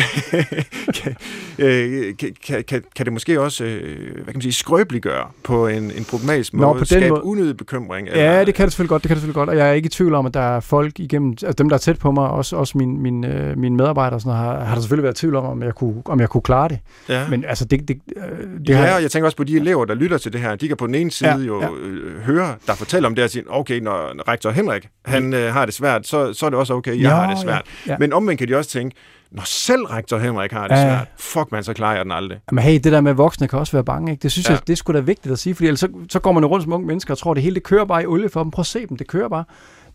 kan, 0.94 1.16
øh, 1.58 2.14
kan, 2.46 2.64
kan, 2.68 2.82
kan, 2.96 3.04
det 3.06 3.12
måske 3.12 3.40
også, 3.40 3.64
øh, 3.64 4.14
hvad 4.14 4.24
kan 4.24 4.34
man 4.34 4.42
sige, 4.42 4.52
skrøbeliggøre 4.52 5.26
på 5.44 5.66
en, 5.68 5.82
en 5.96 6.04
problematisk 6.10 6.54
Nå, 6.54 6.58
måde, 6.62 6.72
på 6.74 6.78
den 6.78 6.86
skabe 6.86 7.08
måde- 7.08 7.24
unødig 7.24 7.56
bekymring? 7.56 8.08
Ja, 8.08 8.44
det 8.44 8.54
kan 8.54 8.64
det 8.64 8.72
selvfølgelig 8.72 8.88
godt, 8.88 9.02
det 9.02 9.08
kan 9.08 9.14
det 9.16 9.20
selvfølgelig 9.22 9.34
godt, 9.34 9.48
og 9.48 9.56
jeg 9.56 9.68
er 9.68 9.72
ikke 9.72 9.86
i 9.86 9.90
tvivl 9.90 10.14
om, 10.14 10.26
at 10.26 10.34
der 10.34 10.40
er 10.56 10.60
folk 10.60 11.00
igennem, 11.00 11.30
altså 11.30 11.52
dem, 11.52 11.68
der 11.68 11.76
er 11.76 11.80
tæt 11.80 11.98
på 11.98 12.10
mig, 12.12 12.28
også, 12.30 12.56
også 12.56 12.78
mine, 12.78 12.98
mine, 12.98 13.34
øh, 13.50 13.58
mine 13.58 13.76
medarbejdere, 13.76 14.16
og 14.16 14.20
sådan 14.20 14.36
noget, 14.38 14.58
har, 14.58 14.64
har 14.64 14.74
der 14.74 14.80
selvfølgelig 14.82 15.02
været 15.04 15.16
tvivl 15.16 15.36
om, 15.36 15.44
om 15.44 15.62
jeg 15.62 15.74
kunne, 15.74 16.02
om 16.04 16.20
jeg 16.20 16.28
kunne 16.28 16.42
klare 16.42 16.68
det. 16.68 16.78
ja. 17.08 17.28
Men 17.28 17.44
altså, 17.44 17.64
det, 17.64 17.88
det, 17.88 17.98
øh, 18.16 18.22
det 18.58 18.66
Det 18.66 18.76
har, 18.76 18.86
ja, 18.86 18.94
og 18.96 19.02
jeg 19.02 19.10
tænker 19.10 19.24
også 19.26 19.36
på 19.36 19.44
de 19.44 19.56
elever, 19.56 19.84
der 19.84 19.94
lytter 19.94 20.18
til 20.18 20.32
det 20.32 20.40
her. 20.40 20.56
De 20.56 20.68
kan 20.68 20.76
på 20.76 20.86
den 20.86 20.94
ene 20.94 21.10
side 21.10 21.30
Ja, 21.30 21.36
ja, 21.36 21.44
jo 21.44 21.60
ja. 21.62 21.68
Ja. 21.76 21.86
Øh, 21.86 22.20
høre, 22.20 22.54
der 22.66 22.74
fortæller 22.74 23.08
om 23.08 23.14
det 23.14 23.24
og 23.24 23.30
sige, 23.30 23.44
okay, 23.48 23.80
når 23.80 24.28
rektor 24.28 24.50
Henrik 24.50 24.88
han, 25.04 25.34
øh, 25.34 25.52
har 25.52 25.64
det 25.64 25.74
svært, 25.74 26.06
så, 26.06 26.32
så 26.32 26.46
er 26.46 26.50
det 26.50 26.58
også 26.58 26.74
okay, 26.74 26.90
jeg 26.92 27.00
Ja, 27.00 27.08
har 27.14 27.30
det 27.30 27.38
svært. 27.38 27.62
ja, 27.86 27.92
ja. 27.92 27.96
Men 27.98 28.12
omvendt 28.12 28.38
kan 28.38 28.48
de 28.48 28.56
også 28.56 28.70
tænke, 28.70 28.96
når 29.32 29.42
selv 29.46 29.82
rektor 29.84 30.18
Henrik 30.18 30.52
har 30.52 30.68
det 30.68 30.74
Ja. 30.74 30.82
svært, 30.82 31.08
fuck 31.18 31.52
man, 31.52 31.64
så 31.64 31.72
klarer 31.72 31.96
jeg 31.96 32.04
den 32.04 32.12
aldrig. 32.12 32.38
Men 32.52 32.64
hey, 32.64 32.74
det 32.84 32.92
der 32.92 33.00
med 33.00 33.12
voksne 33.14 33.48
kan 33.48 33.58
også 33.58 33.72
være 33.72 33.84
bange, 33.84 34.10
ikke? 34.12 34.22
Det 34.22 34.32
synes 34.32 34.48
Ja. 34.48 34.52
jeg, 34.52 34.60
det 34.66 34.78
sgu 34.78 34.92
da 34.92 35.00
vigtigt 35.00 35.32
at 35.32 35.38
sige, 35.38 35.54
fordi 35.54 35.66
ellers 35.66 35.80
så, 35.80 35.88
så 36.10 36.18
går 36.18 36.32
man 36.32 36.42
jo 36.42 36.48
rundt 36.48 36.62
som 36.64 36.72
unge 36.72 36.86
mennesker 36.86 37.14
og 37.14 37.18
tror, 37.18 37.34
det 37.34 37.42
hele 37.42 37.54
det 37.54 37.62
kører 37.62 37.84
bare 37.84 38.02
i 38.02 38.06
olie 38.06 38.28
for 38.28 38.42
dem. 38.42 38.50
Prøv 38.50 38.60
at 38.62 38.66
se 38.66 38.86
dem, 38.86 38.96
det 38.96 39.06
kører 39.08 39.28
bare. 39.28 39.44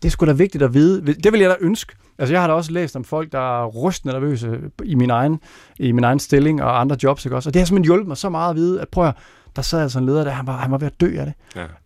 Det 0.02 0.12
sgu 0.12 0.26
da 0.26 0.32
vigtigt 0.32 0.62
at 0.64 0.74
vide. 0.74 1.14
Det 1.14 1.32
vil 1.32 1.40
jeg 1.40 1.50
da 1.50 1.56
ønske. 1.60 1.92
Altså, 2.18 2.34
jeg 2.34 2.40
har 2.40 2.48
da 2.48 2.54
også 2.54 2.72
læst 2.72 2.96
om 2.96 3.04
folk, 3.04 3.32
der 3.32 3.62
er 3.62 3.66
rystende 3.66 4.12
nervøse 4.14 4.58
i 4.84 4.94
min 4.94 5.10
egen, 5.10 5.40
i 5.78 5.92
min 5.92 6.04
egen 6.04 6.18
stilling 6.18 6.62
og 6.62 6.80
andre 6.80 6.96
jobs, 7.02 7.24
ikke 7.24 7.36
også? 7.36 7.48
Og 7.50 7.54
det 7.54 7.60
har 7.60 7.66
simpelthen 7.66 7.84
hjulpet 7.84 8.08
mig 8.08 8.16
så 8.16 8.28
meget 8.28 8.50
at 8.50 8.56
vide, 8.56 8.80
at 8.80 8.88
prøv 8.88 9.06
at, 9.08 9.14
der 9.56 9.62
sad 9.62 9.80
altså 9.82 9.98
en 9.98 10.06
leder 10.06 10.24
der, 10.24 10.30
han 10.30 10.46
var, 10.46 10.56
han 10.56 10.70
var 10.70 10.78
ved 10.78 10.86
at 10.86 11.00
dø 11.00 11.16
af 11.18 11.26
det. 11.26 11.34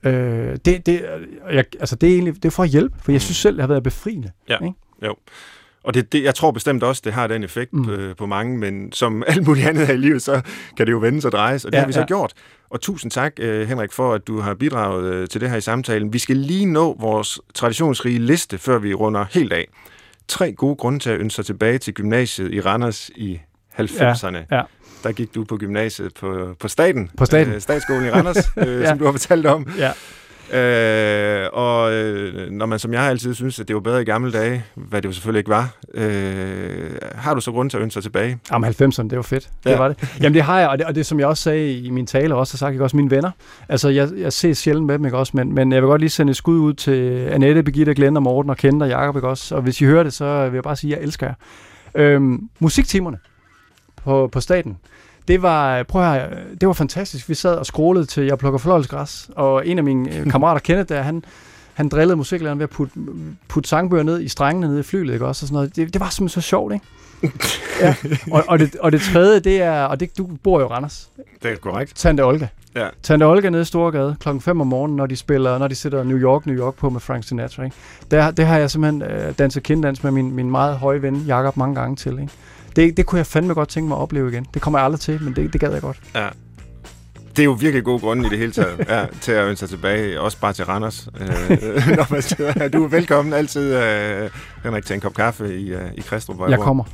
Ja. 0.05 0.11
Øh, 0.11 0.59
det, 0.65 0.87
det, 0.87 1.05
jeg, 1.53 1.65
altså 1.81 1.97
det 1.97 2.09
er 2.09 2.13
egentlig 2.15 2.35
det 2.35 2.45
er 2.45 2.51
for 2.51 2.63
at 2.63 2.69
hjælpe, 2.69 2.97
for 3.03 3.13
jeg 3.13 3.21
synes 3.23 3.37
selv, 3.37 3.55
det 3.57 3.63
har 3.63 3.69
været 3.69 3.83
befriende. 3.83 4.31
Ja. 4.49 4.57
Ikke? 4.65 4.75
Jo. 5.07 5.17
Og 5.85 5.95
det, 5.95 6.13
det, 6.13 6.25
jeg 6.25 6.35
tror 6.35 6.51
bestemt 6.51 6.83
også, 6.83 7.03
det 7.05 7.13
har 7.13 7.27
den 7.27 7.45
effekt 7.45 7.73
Mm. 7.73 7.79
mm. 7.81 7.87
på, 7.87 8.15
på 8.19 8.27
mange, 8.27 8.59
men 8.59 8.93
som 8.93 9.23
alt 9.27 9.47
muligt 9.47 9.67
andet 9.67 9.87
her 9.87 9.95
i 9.95 9.97
livet, 9.97 10.23
så 10.23 10.41
kan 10.77 10.87
det 10.87 10.93
jo 10.93 10.99
vendes 10.99 11.25
og 11.25 11.33
drejes, 11.33 11.65
og 11.65 11.73
det 11.73 11.77
Ja, 11.77 11.81
har 11.81 11.87
vi 11.87 11.93
så 11.93 12.01
ja. 12.01 12.07
gjort. 12.07 12.33
Og 12.71 12.81
tusind 12.81 13.11
tak, 13.11 13.33
øh, 13.39 13.69
Henrik, 13.69 13.93
for 13.93 14.15
at 14.15 14.27
du 14.27 14.41
har 14.41 14.55
bidraget 14.55 15.05
øh, 15.15 15.29
til 15.29 15.41
det 15.41 15.51
her 15.51 15.57
i 15.57 15.61
samtalen. 15.61 16.13
Vi 16.13 16.19
skal 16.19 16.37
lige 16.37 16.67
nå 16.67 16.97
vores 17.01 17.41
traditionsrige 17.55 18.19
liste, 18.19 18.59
før 18.59 18.79
vi 18.79 18.95
runder 18.95 19.25
helt 19.31 19.53
af. 19.53 19.69
Tre 20.29 20.53
gode 20.53 20.77
grunde 20.77 20.99
til 20.99 21.11
at 21.11 21.21
ønske 21.21 21.37
sig 21.37 21.47
tilbage 21.47 21.79
til 21.79 21.95
gymnasiet 21.95 22.53
i 22.55 22.61
Randers 22.61 23.11
i 23.17 23.41
90'erne. 23.81 24.39
ja. 24.51 24.63
Der 25.05 25.13
gik 25.13 25.35
du 25.35 25.45
på 25.45 25.57
gymnasiet 25.57 26.15
på, 26.21 26.55
på 26.61 26.69
Staten. 26.69 27.11
På 27.19 27.25
Staten. 27.25 27.55
Øh, 27.55 27.61
statsskolen 27.61 28.05
i 28.05 28.11
Randers, 28.11 28.51
øh, 28.57 28.81
Ja. 28.81 28.89
som 28.89 28.99
du 28.99 29.05
har 29.05 29.13
fortalt 29.13 29.47
om. 29.47 29.67
Ja. 29.79 29.91
Øh, 30.53 31.49
og 31.53 31.93
øh, 31.93 32.51
når 32.51 32.67
man 32.67 32.79
som 32.79 32.93
jeg 32.93 33.03
altid 33.03 33.35
synes, 33.35 33.61
at 33.61 33.69
det 33.69 33.75
var 33.75 33.81
bedre 33.81 34.03
i 34.03 34.05
gamle 34.05 34.33
dage, 34.33 34.65
hvad 34.75 35.03
det 35.03 35.09
jo 35.09 35.13
selvfølgelig 35.13 35.39
ikke 35.39 35.51
var, 35.51 35.69
øh, 35.95 36.91
har 37.15 37.35
du 37.35 37.41
så 37.41 37.51
grund 37.51 37.71
til 37.71 37.77
at 37.77 37.83
ønske 37.83 37.93
sig 37.95 38.03
tilbage? 38.03 38.39
Jamen 38.53 38.71
90'erne, 38.71 39.03
det 39.09 39.17
var 39.17 39.23
fedt. 39.23 39.49
Det 39.65 39.71
Ja. 39.71 39.77
var 39.79 39.89
det. 39.89 40.15
Jamen 40.21 40.35
det 40.35 40.43
har 40.43 40.61
jeg, 40.61 40.69
og 40.69 40.79
det, 40.79 40.87
og 40.87 40.95
det 40.95 41.07
som 41.07 41.21
jeg 41.21 41.27
også 41.29 41.43
sagde 41.43 41.73
i 41.79 41.91
min 41.91 42.07
tale, 42.07 42.35
og 42.35 42.41
også 42.41 42.55
har 42.55 42.57
sagt, 42.59 42.73
ikke 42.73 42.85
også 42.85 42.97
mine 42.97 43.11
venner. 43.11 43.31
Altså 43.69 43.89
jeg, 43.89 44.09
jeg 44.17 44.33
ses 44.33 44.59
sjældent 44.59 44.87
med 44.87 44.95
dem, 44.99 45.05
ikke 45.05 45.19
også, 45.19 45.33
men, 45.35 45.55
men 45.55 45.73
jeg 45.73 45.83
vil 45.83 45.89
godt 45.89 46.01
lige 46.01 46.11
sende 46.11 46.31
et 46.31 46.37
skud 46.37 46.59
ud 46.59 46.75
til 46.75 47.27
Annette, 47.31 47.63
Birgitte, 47.63 47.95
Glenn 47.95 48.17
og 48.17 48.23
Morten 48.23 48.51
og 48.51 48.57
Kent 48.57 48.83
og 48.83 48.89
Jacob, 48.89 49.17
ikke 49.17 49.29
også. 49.29 49.55
Og 49.55 49.63
hvis 49.63 49.81
I 49.81 49.85
hører 49.85 50.03
det, 50.03 50.13
så 50.13 50.45
vil 50.49 50.55
jeg 50.55 50.63
bare 50.63 50.77
sige, 50.77 50.95
at 50.95 50.99
jeg 51.01 51.05
elsker 51.07 51.27
jer. 51.27 51.35
Øhm, 51.95 52.41
musiktimerne 52.59 53.19
på, 54.05 54.29
på 54.33 54.41
staten. 54.41 54.77
Det 55.29 55.43
var, 55.43 55.83
prøv 55.83 56.03
høre, 56.03 56.29
det 56.61 56.67
var 56.67 56.73
fantastisk. 56.73 57.29
Vi 57.29 57.35
sad 57.35 57.55
og 57.55 57.67
scrollede 57.67 58.07
til 58.07 58.25
Jeg 58.25 58.39
plukker 58.39 58.59
forløjelsesgræs, 58.59 59.31
og 59.37 59.67
en 59.67 59.79
af 59.79 59.85
mine 59.85 60.17
øh, 60.17 60.27
kammerater, 60.33 60.61
Kenneth, 60.61 60.89
der, 60.89 61.03
han, 61.03 61.25
han 61.75 61.89
drillede 61.89 62.17
musiklæreren 62.17 62.59
ved 62.59 62.65
at 62.65 62.71
putte, 62.71 62.95
putte 63.49 63.69
sangbøger 63.69 64.03
ned 64.03 64.21
i 64.21 64.29
strengene 64.29 64.69
nede 64.69 64.81
i 64.81 64.83
flyet, 64.83 65.13
ikke 65.13 65.27
også? 65.27 65.45
Og 65.45 65.49
sådan 65.49 65.55
noget. 65.55 65.77
Det, 65.77 65.93
det 65.93 66.01
var 66.01 66.09
simpelthen 66.09 66.43
så 66.43 66.49
sjovt, 66.49 66.73
ikke? 66.73 66.87
ja. 67.81 67.95
og, 68.33 68.45
og, 68.49 68.59
det, 68.59 68.77
og 68.77 68.93
det 68.93 69.01
tredje, 69.01 69.41
det 69.41 69.63
er, 69.63 69.85
og 69.85 70.01
det, 70.01 70.19
du 70.19 70.29
bor 70.43 70.61
jo 70.61 70.67
i 70.67 70.69
Randers, 70.69 71.11
Det 71.43 71.51
er 71.51 71.57
korrekt. 71.57 71.97
Tante 71.97 72.25
Olga. 72.25 72.47
Ja. 72.75 72.89
Tante 73.03 73.25
Olga 73.25 73.51
nede 73.51 73.63
i 73.63 73.65
Storgade 73.65 74.17
klokken 74.21 74.41
5 74.41 74.61
om 74.61 74.67
morgenen, 74.67 74.97
når 74.97 75.07
de 75.07 75.17
spiller, 75.17 75.59
når 75.59 75.69
de 75.69 75.75
sætter 75.75 76.05
New 76.05 76.19
York, 76.19 76.47
New 76.47 76.57
York 76.57 76.75
på 76.75 76.91
med 76.91 77.01
Frank 77.01 77.25
Sinatra. 77.25 77.65
Ikke? 77.65 77.77
Der, 78.11 78.31
det 78.31 78.47
har 78.47 78.59
jeg 78.59 78.71
simpelthen 78.71 79.03
øh, 79.03 79.35
danset 79.39 79.63
kinddans 79.63 80.03
med 80.03 80.11
min, 80.11 80.33
min 80.33 80.51
meget 80.51 80.77
høje 80.77 81.03
ven 81.03 81.17
Jakob 81.17 81.57
mange 81.57 81.75
gange 81.75 81.97
til. 81.97 82.13
Ikke? 82.13 82.33
Det, 82.77 82.97
det 82.97 83.07
kunne 83.07 83.19
jeg 83.19 83.27
fandme 83.27 83.55
godt 83.55 83.69
tænke 83.69 83.89
mig 83.89 83.97
at 83.97 84.03
opleve 84.03 84.31
igen. 84.31 84.47
Det 84.55 84.63
kommer 84.63 84.79
jeg 84.79 84.85
aldrig 84.85 85.01
til, 85.01 85.23
men 85.23 85.37
det, 85.37 85.53
det 85.53 85.61
gad 85.61 85.73
jeg 85.73 85.81
godt. 85.83 86.01
Ja. 86.15 86.29
Det 87.37 87.39
er 87.39 87.45
jo 87.45 87.53
virkelig 87.53 87.85
gode 87.85 87.99
grunde 87.99 88.27
i 88.27 88.31
det 88.31 88.39
hele 88.39 88.53
taget, 88.53 88.85
ja, 88.89 89.07
til 89.21 89.33
at 89.33 89.45
ønske 89.45 89.59
sig 89.59 89.69
tilbage, 89.69 90.21
også 90.21 90.39
bare 90.41 90.53
til 90.53 90.65
Randers. 90.65 91.09
Øh, 91.21 91.27
når 91.97 92.13
man 92.13 92.23
sidder 92.23 92.53
her. 92.57 92.69
du 92.69 92.85
er 92.85 92.89
velkommen 92.89 93.35
altid, 93.35 93.75
øh, 93.75 94.31
Henrik, 94.63 94.85
til 94.85 94.95
en 94.95 95.01
kop 95.01 95.15
kaffe 95.15 95.59
i, 95.59 95.73
øh, 95.73 95.81
i 95.95 96.01
Kristrup. 96.01 96.51
Jeg 96.51 96.59
kommer. 96.59 96.85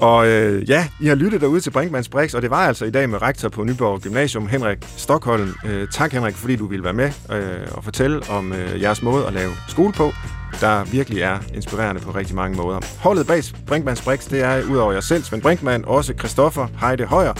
Og 0.00 0.26
øh, 0.28 0.70
ja, 0.70 0.88
I 1.00 1.06
har 1.06 1.14
lyttet 1.14 1.40
derude 1.40 1.60
til 1.60 1.70
Brinkmanns 1.70 2.08
Brix, 2.08 2.34
og 2.34 2.42
det 2.42 2.50
var 2.50 2.66
altså 2.66 2.84
i 2.84 2.90
dag 2.90 3.10
med 3.10 3.22
rektor 3.22 3.48
på 3.48 3.64
Nyborg 3.64 4.00
Gymnasium, 4.00 4.46
Henrik 4.46 4.78
Stockholm. 4.96 5.54
Øh, 5.66 5.88
tak 5.88 6.12
Henrik, 6.12 6.34
fordi 6.34 6.56
du 6.56 6.66
ville 6.66 6.84
være 6.84 6.92
med 6.92 7.10
øh, 7.32 7.68
og 7.70 7.84
fortælle 7.84 8.22
om 8.30 8.52
øh, 8.52 8.82
jeres 8.82 9.02
måde 9.02 9.26
at 9.26 9.32
lave 9.32 9.50
skole 9.68 9.92
på, 9.92 10.12
der 10.60 10.84
virkelig 10.84 11.22
er 11.22 11.38
inspirerende 11.54 12.00
på 12.00 12.10
rigtig 12.10 12.34
mange 12.34 12.56
måder. 12.56 12.80
Holdet 13.00 13.26
bag 13.26 13.42
Brinkmanns 13.66 14.02
Brix, 14.02 14.28
det 14.28 14.42
er 14.42 14.62
udover 14.70 14.92
jer 14.92 15.00
selv, 15.00 15.24
Svend 15.24 15.42
Brinkmann, 15.42 15.84
også 15.84 16.14
Christoffer 16.18 16.66
Heide 16.80 17.04
Højer. 17.04 17.32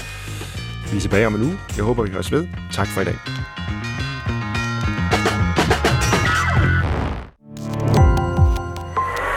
Vi 0.91 0.97
er 0.97 1.01
tilbage 1.01 1.27
om 1.27 1.35
en 1.35 1.43
uge. 1.43 1.59
Jeg 1.77 1.85
håber, 1.85 2.03
vi 2.03 2.11
høres 2.11 2.33
ved. 2.33 2.47
Tak 2.73 2.87
for 2.87 3.01
i 3.01 3.05
dag. 3.05 3.17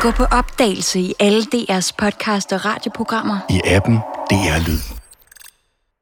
Gå 0.02 0.12
på 0.12 0.24
opdagelse 0.24 1.00
i 1.00 1.14
alle 1.20 1.42
DR's 1.42 1.92
podcast 1.98 2.54
og 2.54 2.66
radioprogrammer. 2.66 3.38
I 3.50 3.62
appen 3.66 3.96
DR 4.30 4.68
Lyd. 4.68 4.99